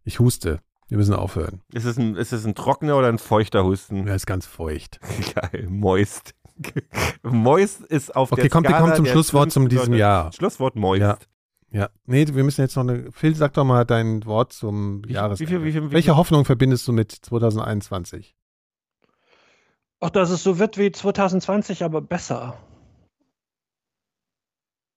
Ich 0.04 0.18
huste. 0.20 0.60
Wir 0.88 0.98
müssen 0.98 1.14
aufhören. 1.14 1.62
ist 1.72 1.86
es 1.86 1.96
ein, 1.96 2.14
ist 2.14 2.32
es 2.32 2.44
ein 2.44 2.54
trockener 2.54 2.98
oder 2.98 3.08
ein 3.08 3.16
feuchter 3.18 3.64
Husten? 3.64 4.06
Er 4.06 4.16
ist 4.16 4.26
ganz 4.26 4.44
feucht. 4.44 5.00
Geil, 5.34 5.66
moist. 5.70 6.34
moist 7.22 7.80
ist 7.80 8.14
auf 8.14 8.30
Okay, 8.30 8.42
der 8.42 8.50
kommt, 8.50 8.64
wir 8.66 8.70
Skala 8.72 8.82
kommen 8.84 8.96
zum 8.96 9.06
Schlusswort 9.06 9.50
zum 9.50 9.68
diesem. 9.70 9.94
Jahr. 9.94 10.30
Schlusswort 10.32 10.76
moist. 10.76 11.00
Ja. 11.00 11.18
Ja. 11.70 11.88
Nee, 12.04 12.26
wir 12.32 12.44
müssen 12.44 12.60
jetzt 12.60 12.76
noch 12.76 12.82
eine. 12.84 13.10
Phil, 13.12 13.34
sag 13.34 13.54
doch 13.54 13.64
mal 13.64 13.84
dein 13.84 14.24
Wort 14.26 14.52
zum 14.52 15.02
Wie- 15.08 15.14
Jahres. 15.14 15.40
wie 15.40 15.46
viel- 15.46 15.64
wie 15.64 15.72
viel- 15.72 15.90
Welche 15.90 16.16
Hoffnung 16.16 16.44
verbindest 16.44 16.86
du 16.86 16.92
mit 16.92 17.10
2021? 17.10 18.36
Ach, 20.00 20.10
dass 20.10 20.28
es 20.30 20.42
so 20.42 20.58
wird 20.58 20.76
wie 20.76 20.92
2020, 20.92 21.82
aber 21.82 22.02
besser. 22.02 22.58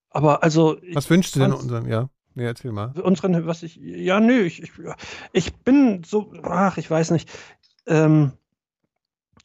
Aber 0.10 0.44
also, 0.44 0.78
Was 0.94 1.10
wünschst 1.10 1.36
du 1.36 1.40
denn 1.40 1.54
unseren? 1.54 1.88
Ja. 1.88 2.10
Nee, 2.38 2.46
erzähl 2.46 2.72
mal. 2.72 2.92
unseren, 3.02 3.48
was 3.48 3.64
ich, 3.64 3.78
ja, 3.78 4.20
nö, 4.20 4.42
ich, 4.42 4.62
ich, 4.62 4.72
ich 5.34 5.56
bin 5.56 6.04
so, 6.06 6.32
ach, 6.44 6.78
ich 6.78 6.90
weiß 6.90 7.10
nicht. 7.10 7.32
Ähm, 7.88 8.34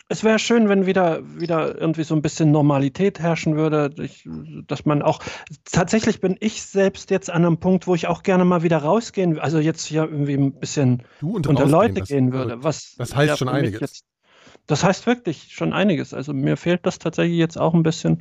es 0.09 0.23
wäre 0.23 0.39
schön, 0.39 0.69
wenn 0.69 0.85
wieder, 0.85 1.23
wieder 1.41 1.81
irgendwie 1.81 2.05
so 2.05 2.15
ein 2.15 2.21
bisschen 2.21 2.51
Normalität 2.51 3.19
herrschen 3.19 3.57
würde, 3.57 3.95
ich, 3.97 4.29
dass 4.67 4.85
man 4.85 5.01
auch, 5.01 5.21
tatsächlich 5.65 6.21
bin 6.21 6.37
ich 6.39 6.63
selbst 6.63 7.11
jetzt 7.11 7.31
an 7.31 7.47
einem 7.47 7.57
Punkt, 7.57 7.87
wo 7.87 7.95
ich 7.95 8.09
auch 8.09 8.23
gerne 8.23 8.45
mal 8.45 8.63
wieder 8.63 8.77
rausgehen, 8.77 9.39
also 9.39 9.59
jetzt 9.59 9.87
hier 9.87 10.03
irgendwie 10.03 10.35
ein 10.35 10.53
bisschen 10.53 11.03
unter 11.23 11.67
Leute 11.67 12.03
gehen 12.03 12.31
würde. 12.33 12.63
Was 12.63 12.95
das 12.99 13.17
heißt 13.17 13.39
schon 13.39 13.49
für 13.49 13.55
mich 13.55 13.63
einiges. 13.63 13.81
Jetzt, 13.81 14.05
das 14.67 14.85
heißt 14.85 15.07
wirklich 15.07 15.49
schon 15.55 15.73
einiges. 15.73 16.13
Also 16.13 16.35
mir 16.35 16.59
fehlt 16.59 16.85
das 16.85 16.99
tatsächlich 16.99 17.39
jetzt 17.39 17.59
auch 17.59 17.73
ein 17.73 17.83
bisschen. 17.83 18.19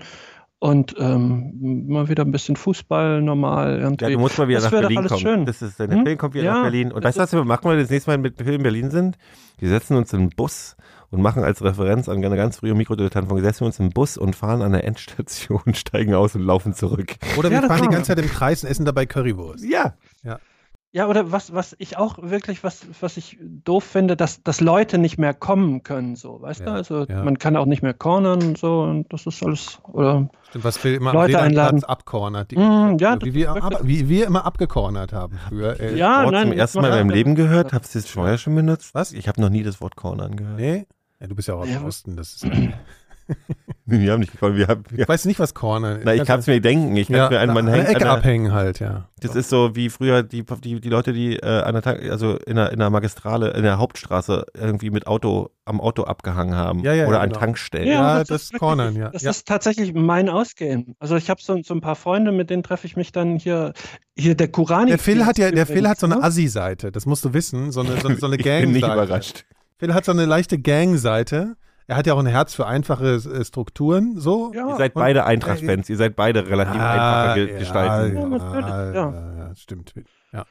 Und 0.62 0.94
ähm, 1.00 1.88
mal 1.88 2.08
wieder 2.08 2.24
ein 2.24 2.32
bisschen 2.32 2.56
Fußball 2.56 3.24
normal. 3.24 3.80
Irgendwie. 3.80 4.06
Ja, 4.06 4.12
du 4.12 4.20
musst 4.20 4.38
mal 4.38 4.48
wieder 4.48 4.60
das 4.60 4.72
nach 4.72 4.80
Berlin 4.80 5.00
alles 5.00 5.12
kommen. 5.12 5.22
Schön. 5.22 5.46
Das 5.48 5.60
ist, 5.64 5.80
der 5.80 5.90
Hm? 5.90 6.06
Film 6.06 6.18
kommt 6.20 6.36
wieder 6.36 6.44
Ja, 6.44 6.54
nach 6.54 6.62
Berlin. 6.62 6.92
Und 6.92 7.04
das 7.04 7.18
weißt 7.18 7.34
du, 7.34 7.38
was 7.38 7.44
wir 7.44 7.46
machen, 7.46 7.64
wenn 7.66 7.78
wir 7.78 7.82
das 7.84 7.90
nächste 7.90 8.12
Mal 8.12 8.20
mit 8.20 8.38
Film 8.38 8.58
in 8.58 8.62
Berlin 8.64 8.92
sind? 8.92 9.18
Wir 9.58 9.70
setzen 9.70 9.98
uns 9.98 10.14
in 10.14 10.20
einen 10.20 10.30
Bus 10.30 10.76
und 11.10 11.20
machen 11.24 11.44
als 11.44 11.64
Referenz 11.64 12.08
an 12.08 12.24
eine 12.24 12.36
ganz 12.36 12.58
frühe 12.58 12.76
Mikrodilettantenfolge, 12.76 13.44
setzen 13.44 13.62
wir 13.62 13.66
uns 13.66 13.80
in 13.80 13.86
einen 13.86 13.94
Bus 13.94 14.18
und 14.18 14.36
fahren 14.36 14.62
an 14.62 14.72
der 14.72 14.84
Endstation, 14.84 15.62
steigen 15.74 16.14
aus 16.14 16.36
und 16.36 16.44
laufen 16.44 16.76
zurück. 16.76 17.16
Oder 17.38 17.50
wir 17.50 17.60
Ja, 17.60 17.68
fahren 17.68 17.82
die 17.82 17.88
ganze 17.90 18.16
Zeit 18.16 18.24
im 18.24 18.30
Kreis 18.30 18.64
und 18.64 18.70
essen 18.70 18.86
dabei 18.86 19.08
Currywurst. 19.08 19.66
Ja. 19.66 19.96
Ja, 20.24 20.40
oder 21.08 21.32
was, 21.32 21.54
was 21.54 21.74
ich 21.80 21.98
auch 21.98 22.18
wirklich, 22.22 22.66
was, 22.66 22.86
was 23.00 23.16
ich 23.16 23.38
doof 23.42 23.84
finde, 23.86 24.18
dass, 24.18 24.44
dass 24.44 24.60
Leute 24.60 24.98
nicht 24.98 25.18
mehr 25.18 25.34
kommen 25.34 25.84
können, 25.84 26.18
so, 26.18 26.42
weißt 26.42 26.60
Ja, 26.60 26.66
du? 26.66 26.72
Also 26.74 27.06
ja. 27.06 27.24
man 27.24 27.40
kann 27.40 27.56
auch 27.56 27.66
nicht 27.66 27.82
mehr 27.82 27.94
cornern 27.94 28.44
und 28.44 28.58
so 28.58 28.82
und 28.82 29.12
das 29.14 29.26
ist 29.26 29.42
alles, 29.42 29.80
oder 29.94 30.30
Stimmt, 30.50 30.66
was 30.66 30.84
wir 30.84 30.96
immer 30.98 31.14
Leute 31.14 31.40
am 31.40 31.46
einladen. 31.46 31.84
abkornert. 31.86 32.52
Die, 32.52 32.58
Mm, 32.58 32.98
ja, 33.00 33.18
wie, 33.22 33.34
wir, 33.34 33.52
aber, 33.52 33.80
wie 33.84 34.10
wir 34.10 34.28
immer 34.28 34.46
abgekornert 34.46 35.14
haben 35.14 35.40
früher. 35.48 35.80
Äh, 35.80 35.96
Ja, 35.98 36.24
Wort 36.26 36.34
nein, 36.34 36.50
zum 36.50 36.58
ersten 36.58 36.78
das 36.80 36.82
Mal 36.90 37.00
in 37.00 37.08
meinem 37.08 37.16
Leben 37.16 37.36
gehört. 37.36 37.72
Du 37.72 37.78
das 37.80 38.06
vorher 38.08 38.38
schon 38.38 38.56
benutzt? 38.56 38.94
Was? 38.94 39.14
Ich 39.14 39.30
habe 39.30 39.40
noch 39.40 39.50
nie 39.50 39.64
das 39.64 39.80
Wort 39.80 39.96
Cornern 39.96 40.36
gehört. 40.36 40.60
Nee? 40.60 40.88
Ja, 41.22 41.28
du 41.28 41.36
bist 41.36 41.48
ja 41.48 41.54
auch 41.54 41.62
aus 41.62 41.70
Ja, 41.70 41.78
dem 41.80 41.86
Osten. 41.86 42.18
Das 42.18 42.34
ist, 42.34 42.46
Wir 43.86 44.12
haben 44.12 44.20
nicht 44.20 44.32
gecornert. 44.32 44.58
Wir 44.58 44.68
haben, 44.68 44.84
wir, 44.90 45.00
ich 45.00 45.10
weiß 45.10 45.26
nicht, 45.26 45.40
was 45.40 45.54
Corner 45.54 46.00
na, 46.04 46.14
ich 46.14 46.26
kann 46.26 46.40
es 46.40 46.48
mir 46.48 46.62
denken. 46.62 46.96
Ich 46.96 47.10
ja, 47.10 47.24
kann 47.28 47.34
mir 47.34 47.40
einen, 47.40 47.54
man 47.54 47.68
hängt 47.68 47.88
Ecke 47.88 47.96
an 47.96 48.02
der, 48.02 48.12
abhängen 48.12 48.52
halt, 48.54 48.80
ja. 48.80 49.10
Das 49.20 49.36
ist 49.36 49.50
so 49.50 49.76
wie 49.76 49.90
früher 49.90 50.24
die, 50.24 50.44
die, 50.64 50.80
die 50.80 50.90
Leute, 50.90 51.14
die 51.14 51.38
äh, 51.38 51.62
an 51.62 51.80
der 51.82 52.12
also 52.12 52.38
in 52.38 52.56
der, 52.56 52.72
in 52.72 52.80
der 52.80 52.90
Magistrale, 52.90 53.52
in 53.52 53.64
der 53.64 53.80
Hauptstraße 53.80 54.46
irgendwie 54.56 54.92
mit 54.92 55.08
Auto 55.08 55.50
am 55.66 55.80
Auto 55.82 56.04
abgehangen 56.04 56.56
haben. 56.56 56.80
Ja, 56.80 56.94
ja, 56.94 57.08
Oder 57.08 57.18
ja, 57.18 57.24
an 57.24 57.30
genau. 57.30 57.40
Tankstellen. 57.40 57.88
Ja, 57.88 58.20
das, 58.20 58.28
das 58.28 58.42
ist 58.44 58.54
Cornern, 58.60 58.96
ja. 58.96 59.10
Das 59.10 59.24
Ja. 59.24 59.32
ist 59.32 59.48
tatsächlich 59.48 59.94
mein 59.94 60.30
Ausgehen. 60.30 60.96
Also 61.00 61.16
ich 61.16 61.30
habe 61.30 61.42
so, 61.42 61.60
so 61.64 61.74
ein 61.74 61.82
paar 61.82 61.96
Freunde, 61.96 62.32
mit 62.32 62.50
denen 62.50 62.64
treffe 62.64 62.88
ich 62.88 62.96
mich 62.96 63.12
dann 63.12 63.38
hier, 63.38 63.74
hier 64.16 64.36
der 64.36 64.48
Kurani. 64.48 64.90
Der 64.90 65.00
Phil 65.00 65.26
hat 65.26 65.38
ja, 65.38 65.52
der 65.52 65.66
Phil 65.66 65.88
hat 65.88 66.00
so 66.00 66.06
eine 66.08 66.18
ne? 66.18 66.24
Assi-Seite, 66.24 66.92
das 66.92 67.06
musst 67.06 67.26
du 67.26 67.34
wissen, 67.34 67.72
so 67.72 67.82
eine, 67.82 67.98
so, 68.02 68.14
so 68.16 68.26
eine 68.28 68.36
ich 68.38 68.44
bin 68.44 68.72
nicht 68.72 68.82
Gang-Seite. 68.82 69.04
überrascht. 69.04 69.46
Phil 69.78 69.94
hat 69.94 70.06
so 70.06 70.12
eine 70.12 70.26
leichte 70.26 70.60
Gang-Seite. 70.60 71.56
Er 71.88 71.98
hat 71.98 72.08
ja 72.08 72.14
auch 72.14 72.20
ein 72.20 72.26
Herz 72.26 72.54
für 72.54 72.68
einfache 72.68 73.16
äh, 73.16 73.44
Strukturen, 73.44 74.20
so. 74.20 74.52
Ja, 74.54 74.70
Ihr 74.70 74.76
seid 74.78 74.96
und- 74.96 75.02
beide 75.02 75.26
Eintracht-Fans. 75.26 75.90
Ihr 75.90 75.98
seid 75.98 76.16
beide 76.16 76.48
relativ 76.48 76.80
einfache 76.82 77.36
Ge 77.36 77.54
ja, 77.54 77.60
Gestalten. 77.60 78.18
Ja, 78.18 78.28
natürlich, 78.28 78.70
ja, 78.70 78.94
ja. 78.94 79.38
ja, 79.38 79.56
stimmt. 79.56 79.94
Ja. 80.32 80.46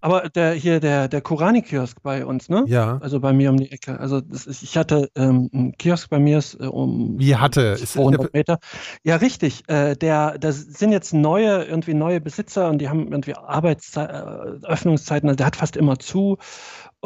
aber 0.00 0.28
der 0.28 0.52
hier 0.52 0.78
der 0.80 1.08
der 1.08 1.20
Kurani-Kiosk 1.20 2.02
bei 2.02 2.24
uns, 2.24 2.48
ne? 2.48 2.64
ja. 2.68 2.98
Also 3.02 3.18
bei 3.20 3.32
mir 3.32 3.50
um 3.50 3.56
die 3.56 3.70
Ecke. 3.72 3.98
Also 3.98 4.20
das 4.20 4.46
ist, 4.46 4.62
ich 4.62 4.76
hatte 4.76 5.10
ähm, 5.16 5.50
einen 5.52 5.72
Kiosk 5.76 6.08
bei 6.08 6.18
mir 6.18 6.38
ist, 6.38 6.54
äh, 6.60 6.66
um 6.66 7.18
Wie 7.18 7.34
hatte? 7.36 7.76
Ist, 7.80 7.94
200 7.94 8.32
Meter. 8.32 8.58
Ja, 9.02 9.16
richtig. 9.16 9.68
Äh, 9.68 9.96
der, 9.96 10.38
das 10.38 10.58
sind 10.58 10.92
jetzt 10.92 11.12
neue, 11.12 11.64
irgendwie 11.64 11.94
neue 11.94 12.20
Besitzer 12.20 12.68
und 12.68 12.78
die 12.78 12.88
haben 12.88 13.10
irgendwie 13.10 13.34
Arbeitszeit, 13.34 14.10
äh, 14.10 14.66
Öffnungszeiten. 14.66 15.28
Also 15.28 15.36
der 15.36 15.46
hat 15.46 15.56
fast 15.56 15.76
immer 15.76 15.98
zu. 15.98 16.38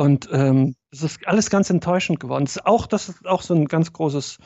Und 0.00 0.30
ähm, 0.32 0.76
es 0.90 1.02
ist 1.02 1.18
alles 1.26 1.50
ganz 1.50 1.68
enttäuschend 1.68 2.20
geworden. 2.20 2.46
Das 2.46 2.56
ist 2.56 2.64
auch, 2.64 2.86
das 2.86 3.10
ist 3.10 3.26
auch 3.26 3.42
so 3.42 3.52
ein 3.52 3.66
ganz 3.66 3.92
großes 3.92 4.38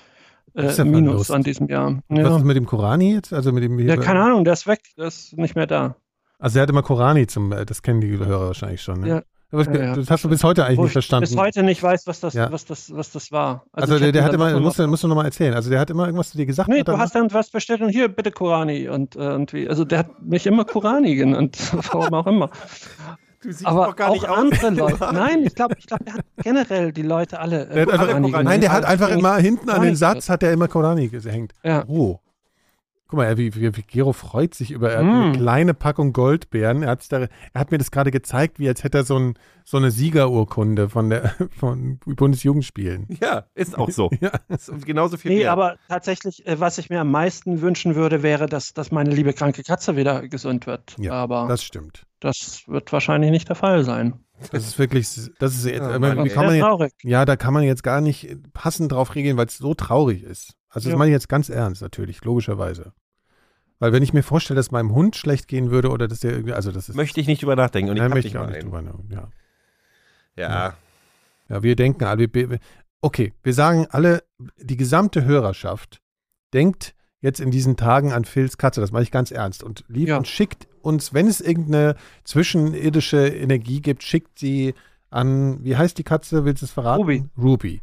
äh, 0.57 0.69
ja 0.69 0.85
Minus 0.85 1.31
an 1.31 1.45
diesem 1.45 1.69
Jahr. 1.69 2.01
was 2.09 2.19
Ja. 2.19 2.37
ist 2.39 2.45
mit 2.45 2.57
dem 2.57 2.67
Korani 2.67 3.15
jetzt? 3.15 3.33
Also 3.33 3.53
mit 3.53 3.63
dem 3.63 3.79
ja, 3.79 3.97
keine 3.97 4.21
Ahnung, 4.21 4.43
der 4.43 4.55
ist 4.55 4.67
weg, 4.67 4.81
der 4.99 5.07
ist 5.07 5.39
nicht 5.39 5.55
mehr 5.55 5.69
da. 5.69 5.95
Also 6.41 6.59
er 6.59 6.63
hat 6.63 6.71
immer 6.71 6.83
Korani 6.83 7.29
zum, 7.29 7.53
äh, 7.53 7.65
das 7.65 7.83
kennen 7.83 8.01
die 8.01 8.19
Hörer 8.19 8.49
wahrscheinlich 8.49 8.83
schon. 8.83 9.03
Ne? 9.03 9.09
Ja. 9.09 9.23
Aber 9.53 9.73
Ja. 9.73 9.95
Das 9.95 10.11
hast 10.11 10.25
du 10.25 10.29
bis 10.29 10.43
heute 10.43 10.65
eigentlich 10.65 10.79
nicht 10.81 10.87
ich 10.89 10.93
verstanden. 10.95 11.31
bis 11.31 11.37
heute 11.37 11.63
nicht 11.63 11.81
weiß, 11.81 12.09
was 12.09 12.19
das, 12.19 12.35
was 12.35 12.65
das, 12.65 12.93
was 12.93 13.13
das 13.13 13.31
war. 13.31 13.65
also 13.71 13.95
ich 13.95 14.01
der, 14.01 14.11
der 14.11 14.25
hat 14.25 14.35
immer, 14.35 14.59
musst 14.59 14.81
du, 14.81 14.89
musst 14.89 15.05
du 15.05 15.09
nochmal 15.09 15.27
erzählen. 15.27 15.55
Also 15.55 15.71
der 15.71 15.79
hat 15.79 15.89
immer 15.89 16.07
irgendwas 16.07 16.31
zu 16.31 16.37
dir 16.37 16.47
gesagt. 16.47 16.69
Nee, 16.69 16.81
und 16.81 16.89
du 16.89 16.99
hast 16.99 17.15
dann 17.15 17.33
was 17.33 17.51
bestellt 17.51 17.81
und 17.81 17.91
hier, 17.91 18.09
bitte 18.09 18.33
Kurani. 18.33 18.89
Und 18.89 19.15
äh, 19.15 19.21
irgendwie, 19.21 19.69
also 19.69 19.85
der 19.85 20.01
hat 20.01 20.21
mich 20.21 20.49
immer 20.49 20.65
Kurani 20.65 21.15
genannt, 21.15 21.57
warum 21.93 22.13
auch 22.13 22.27
immer. 22.27 22.51
Du 23.45 23.53
siehst 23.53 23.67
Aber 23.67 23.87
doch 23.89 23.97
gar 23.97 24.09
auch 24.09 24.15
nicht 24.15 24.27
aus. 24.27 24.39
andere 24.39 24.71
Leute. 24.71 24.99
Nein, 25.13 25.45
ich 25.45 25.55
glaube, 25.55 25.75
ich 25.79 25.87
glaub, 25.87 26.03
der 26.03 26.15
hat 26.15 26.25
generell 26.43 26.93
die 26.93 27.03
Leute 27.03 27.39
alle. 27.39 27.67
Der 27.67 27.83
hat 27.83 27.93
einfach, 27.93 28.07
Korani 28.07 28.31
nein, 28.31 28.61
der 28.63 28.73
hat 28.73 28.83
genannt. 28.85 29.03
einfach 29.03 29.17
immer 29.17 29.37
hinten 29.37 29.69
an 29.69 29.83
den 29.83 29.97
Satz 29.97 30.31
hat 30.31 30.43
er 30.43 30.53
immer 30.53 30.67
Korani 30.67 31.09
gehängt. 31.09 31.53
Ja. 31.63 31.85
Oh. 31.87 32.19
Guck 33.15 33.23
mal, 33.23 33.39
wie, 33.39 33.55
wie, 33.55 33.77
wie 33.77 33.83
Gero 33.83 34.13
freut 34.13 34.55
sich 34.55 34.73
über 34.73 34.91
er 34.91 34.99
hat 34.99 35.05
eine 35.07 35.29
Mm. 35.29 35.33
kleine 35.35 35.73
Packung 35.75 36.13
Goldbeeren. 36.13 36.83
Er, 36.83 36.91
hat 36.91 37.03
sich 37.03 37.09
da, 37.09 37.21
er 37.21 37.29
hat 37.55 37.71
mir 37.71 37.79
das 37.79 37.93
gerade 37.93 38.11
gezeigt, 38.11 38.59
wie 38.59 38.67
als 38.67 38.83
hätte 38.83 38.99
er 38.99 39.05
so, 39.05 39.17
ein, 39.17 39.35
so 39.65 39.77
eine 39.77 39.93
Siegerurkunde 39.93 40.89
von 40.89 41.11
der 41.11 41.33
von 41.57 41.99
Bundesjugendspielen. 42.05 43.07
Ja, 43.23 43.45
ist 43.55 43.79
auch 43.79 43.91
so. 43.91 44.11
Ja. 44.21 44.33
Ist 44.49 44.85
genauso 44.85 45.17
viel 45.17 45.31
Nee, 45.31 45.41
wert. 45.41 45.51
aber 45.51 45.77
tatsächlich, 45.89 46.45
äh, 46.47 46.59
was 46.59 46.79
ich 46.79 46.91
mir 46.91 47.01
am 47.01 47.11
meisten 47.13 47.61
wünschen 47.61 47.95
würde, 47.95 48.25
wäre, 48.25 48.47
dass, 48.47 48.73
dass 48.73 48.91
meine 48.91 49.11
liebe 49.11 49.33
kranke 49.33 49.63
Katze 49.63 49.97
wieder 49.97 50.27
gesund 50.29 50.67
wird. 50.67 50.97
Ja, 50.99 51.13
aber 51.13 51.43
das, 51.43 51.61
Das 51.61 51.63
stimmt. 51.63 52.07
wird 52.67 52.93
wahrscheinlich 52.93 53.31
nicht 53.31 53.49
der 53.49 53.57
Fall 53.57 53.85
sein. 53.85 54.15
Das 54.51 54.67
ist 54.67 54.79
wirklich, 54.81 55.07
das 55.39 55.55
ist 55.55 55.65
jetzt, 55.67 55.79
Ja, 55.81 56.25
wie 56.25 56.29
kann 56.31 56.47
man 56.47 56.55
jetzt, 56.57 56.65
traurig. 56.65 56.93
ja, 57.05 57.25
da 57.25 57.37
kann 57.37 57.55
man 57.55 57.63
jetzt 57.63 57.85
gar 57.85 58.01
nicht 58.01 58.37
passend 58.53 58.91
drauf 58.91 59.15
reagieren, 59.15 59.37
weil 59.37 59.47
es 59.47 59.59
so 59.59 59.75
traurig 59.75 60.25
ist. 60.25 60.55
Also 60.69 60.89
das 60.89 60.95
Ja. 60.95 60.99
meine 60.99 61.11
ich 61.11 61.15
jetzt 61.15 61.29
ganz 61.29 61.49
ernst 61.51 61.83
natürlich, 61.83 62.25
logischerweise. 62.25 62.93
Weil 63.81 63.93
wenn 63.93 64.03
ich 64.03 64.13
mir 64.13 64.23
vorstelle, 64.23 64.57
dass 64.57 64.71
meinem 64.71 64.95
Hund 64.95 65.17
schlecht 65.17 65.49
gehen 65.49 65.71
würde 65.71 65.91
oder 65.91 66.07
dass 66.09 66.21
der 66.21 66.33
irgendwie, 66.33 66.53
also 66.55 66.71
das 66.73 66.89
ist, 66.89 66.95
möchte 66.95 67.21
ich 67.21 67.27
nicht 67.27 67.43
drüber 67.43 67.57
nachdenken. 67.57 67.91
Und 67.91 67.97
ich 67.97 68.03
Nein, 68.03 68.11
möchte 68.13 68.29
ich 68.29 68.39
auch 68.39 68.49
nicht 68.49 68.63
drüber 68.63 68.83
nach- 68.83 68.95
ja. 69.11 69.29
Ja. 70.37 70.75
Ja, 71.49 71.63
wir 71.63 71.77
denken 71.77 72.05
alle, 72.05 72.29
okay, 73.01 73.33
wir 73.43 73.53
sagen 73.55 73.87
alle, 73.91 74.23
die 74.59 74.77
gesamte 74.77 75.25
Hörerschaft 75.25 76.01
denkt 76.55 76.95
jetzt 77.21 77.41
in 77.41 77.51
diesen 77.51 77.77
Tagen 77.77 78.13
an 78.13 78.25
Phils 78.25 78.59
Katze, 78.59 78.81
das 78.81 78.93
mache 78.93 79.03
ich 79.03 79.11
ganz 79.11 79.31
ernst 79.31 79.63
und 79.63 79.85
liebt 79.89 80.09
Ja. 80.09 80.17
und 80.19 80.27
schickt 80.29 80.67
uns, 80.83 81.13
wenn 81.15 81.27
es 81.27 81.41
irgendeine 81.41 81.97
zwischenirdische 82.25 83.27
Energie 83.29 83.81
gibt, 83.81 84.03
schickt 84.03 84.39
sie 84.39 84.75
an, 85.11 85.63
wie 85.65 85.77
heißt 85.77 85.97
die 85.99 86.03
Katze, 86.05 86.45
willst 86.45 86.63
du 86.63 86.67
es 86.67 86.73
verraten? 86.73 87.01
Ruby. 87.03 87.25
Ruby. 87.39 87.81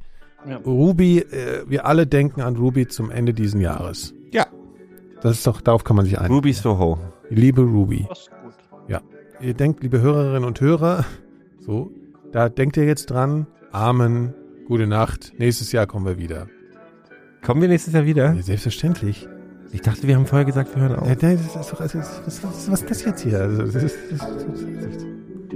Ja. 0.47 0.57
Ruby, 0.57 1.19
äh, 1.19 1.63
wir 1.67 1.85
alle 1.85 2.05
denken 2.07 2.41
an 2.41 2.55
Ruby 2.55 2.87
zum 2.87 3.09
Ende 3.11 3.33
diesen 3.33 3.61
Jahres. 3.61 4.13
Ja. 4.31 4.47
Das 5.21 5.37
ist 5.37 5.47
doch, 5.47 5.61
darauf 5.61 5.83
kann 5.83 5.95
man 5.95 6.05
sich 6.05 6.17
einigen. 6.17 6.33
Ruby 6.33 6.53
Soho. 6.53 6.99
Liebe 7.29 7.61
Ruby. 7.61 8.05
Das 8.09 8.19
ist 8.19 8.29
gut. 8.29 8.41
Ihr 9.41 9.55
denkt, 9.55 9.81
liebe 9.81 9.99
Hörerinnen 10.01 10.43
und 10.43 10.61
Hörer, 10.61 11.03
so, 11.59 11.91
da 12.31 12.47
denkt 12.47 12.77
ihr 12.77 12.85
jetzt 12.85 13.07
dran. 13.09 13.47
Amen. 13.71 14.33
Gute 14.67 14.85
Nacht. 14.85 15.33
Nächstes 15.37 15.71
Jahr 15.71 15.87
kommen 15.87 16.05
wir 16.05 16.17
wieder. 16.19 16.47
Kommen 17.43 17.61
wir 17.61 17.67
nächstes 17.67 17.93
Jahr 17.93 18.05
wieder? 18.05 18.33
Ja, 18.33 18.41
selbstverständlich. 18.41 19.27
Ich 19.71 19.81
dachte, 19.81 20.07
wir 20.07 20.15
haben 20.15 20.27
vorher 20.27 20.45
gesagt, 20.45 20.75
wir 20.75 20.83
hören 20.83 20.95
auf. 20.95 21.07
Ja, 21.07 21.15
nein, 21.19 21.37
das 21.37 21.55
ist 21.55 21.71
doch, 21.73 21.79
also, 21.81 21.99
was, 21.99 22.43
was, 22.43 22.71
was 22.71 22.81
ist 22.81 22.91
das 22.91 23.03
jetzt 23.03 23.21
hier? 23.21 23.39
Also, 23.39 23.63
das 23.63 23.75
ist, 23.75 23.97
das 24.11 24.29
ist, 24.29 24.47
das 24.47 24.95
ist, 24.95 25.07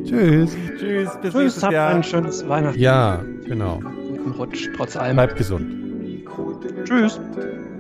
tschüss. 0.04 0.58
Tschüss, 0.80 1.18
bis 1.22 1.32
Tschüss, 1.32 1.34
nächstes 1.36 1.64
habt 1.64 1.74
Jahr. 1.74 1.90
ein 1.90 2.04
schönes 2.04 2.48
Weihnachten. 2.48 2.80
Ja, 2.80 3.24
genau. 3.46 3.82
Guten 4.08 4.32
Rutsch, 4.32 4.70
trotz 4.76 4.96
allem. 4.96 5.16
Bleibt 5.16 5.36
gesund. 5.36 5.68
Tschüss. 6.86 7.20